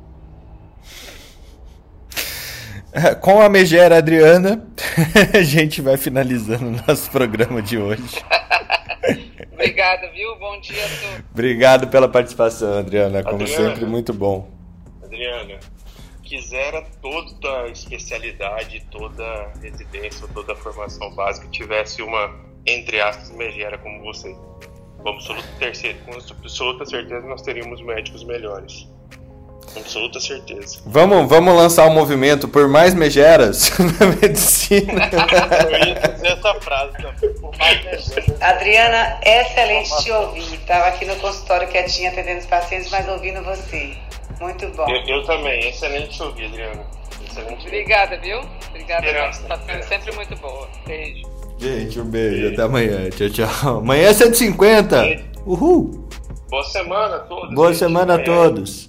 Com 3.21 3.41
a 3.41 3.49
megera 3.49 3.97
Adriana, 3.97 4.65
a 5.33 5.41
gente 5.41 5.81
vai 5.81 5.97
finalizando 5.97 6.67
o 6.67 6.87
nosso 6.87 7.09
programa 7.11 7.61
de 7.61 7.77
hoje. 7.77 8.03
Obrigada, 9.53 10.09
viu? 10.11 10.35
Bom 10.37 10.59
dia 10.59 10.83
a 10.83 10.87
todos. 10.87 11.25
Obrigado 11.31 11.87
pela 11.87 12.07
participação, 12.07 12.79
Adriana. 12.79 13.23
Como 13.23 13.41
Adriana. 13.43 13.69
sempre, 13.69 13.85
muito 13.85 14.13
bom. 14.13 14.49
Adriana, 15.03 15.59
quisera 16.23 16.83
toda 17.01 17.67
especialidade, 17.67 18.85
toda 18.89 19.51
residência, 19.61 20.27
toda 20.33 20.55
formação 20.55 21.13
básica 21.13 21.47
tivesse 21.49 22.01
uma, 22.01 22.33
entre 22.65 23.01
aspas, 23.01 23.29
megera 23.31 23.77
como 23.77 24.01
você. 24.01 24.35
Com 24.97 25.09
absoluta, 25.09 25.47
terceira, 25.59 25.97
com 26.05 26.13
absoluta 26.13 26.85
certeza 26.85 27.25
nós 27.25 27.41
teríamos 27.41 27.81
médicos 27.81 28.23
melhores. 28.23 28.87
Com 29.73 29.79
absoluta 29.79 30.19
certeza. 30.19 30.79
Vamos, 30.85 31.27
vamos 31.29 31.55
lançar 31.55 31.85
o 31.87 31.91
movimento 31.91 32.47
por 32.47 32.67
mais 32.67 32.93
megeras 32.93 33.69
na 33.79 34.07
medicina. 34.21 35.09
Eu 35.69 35.87
ia 35.87 35.95
dizer 35.95 36.27
essa 36.27 36.53
frase 36.61 36.91
também. 36.93 37.33
Por 37.35 37.57
mais 37.57 37.83
megera. 37.83 38.37
Adriana, 38.41 39.19
excelente 39.23 40.03
te 40.03 40.11
ouvir. 40.11 40.53
Estava 40.55 40.87
aqui 40.87 41.05
no 41.05 41.15
consultório 41.17 41.67
quietinha 41.67 42.09
atendendo 42.11 42.39
os 42.39 42.45
pacientes, 42.45 42.89
mas 42.89 43.07
ouvindo 43.07 43.43
você. 43.43 43.93
Muito 44.39 44.67
bom. 44.69 44.89
Eu, 44.89 45.17
eu 45.17 45.23
também, 45.25 45.67
excelente 45.69 46.09
te 46.15 46.23
ouvir, 46.23 46.45
Adriana. 46.45 46.81
Excelente 47.27 47.51
ouvir. 47.51 47.67
Obrigada, 47.67 48.17
viu? 48.19 48.39
Obrigada 48.69 49.05
Esperança. 49.05 49.41
participação, 49.43 49.87
sempre 49.89 50.15
muito 50.15 50.35
boa. 50.37 50.67
Beijo. 50.87 51.27
Gente, 51.59 51.99
um 51.99 52.05
beijo. 52.05 52.53
Até 52.53 52.61
amanhã. 52.63 53.09
Tchau, 53.09 53.29
tchau. 53.29 53.77
Amanhã 53.79 54.07
é 54.07 54.13
150. 54.13 55.03
Uhul. 55.45 56.07
Boa 56.49 56.63
semana 56.63 57.17
a 57.17 57.19
todos. 57.19 57.53
Boa 57.53 57.67
gente. 57.67 57.79
semana 57.79 58.15
a 58.15 58.19
É, 58.19 58.23
todos. 58.23 58.88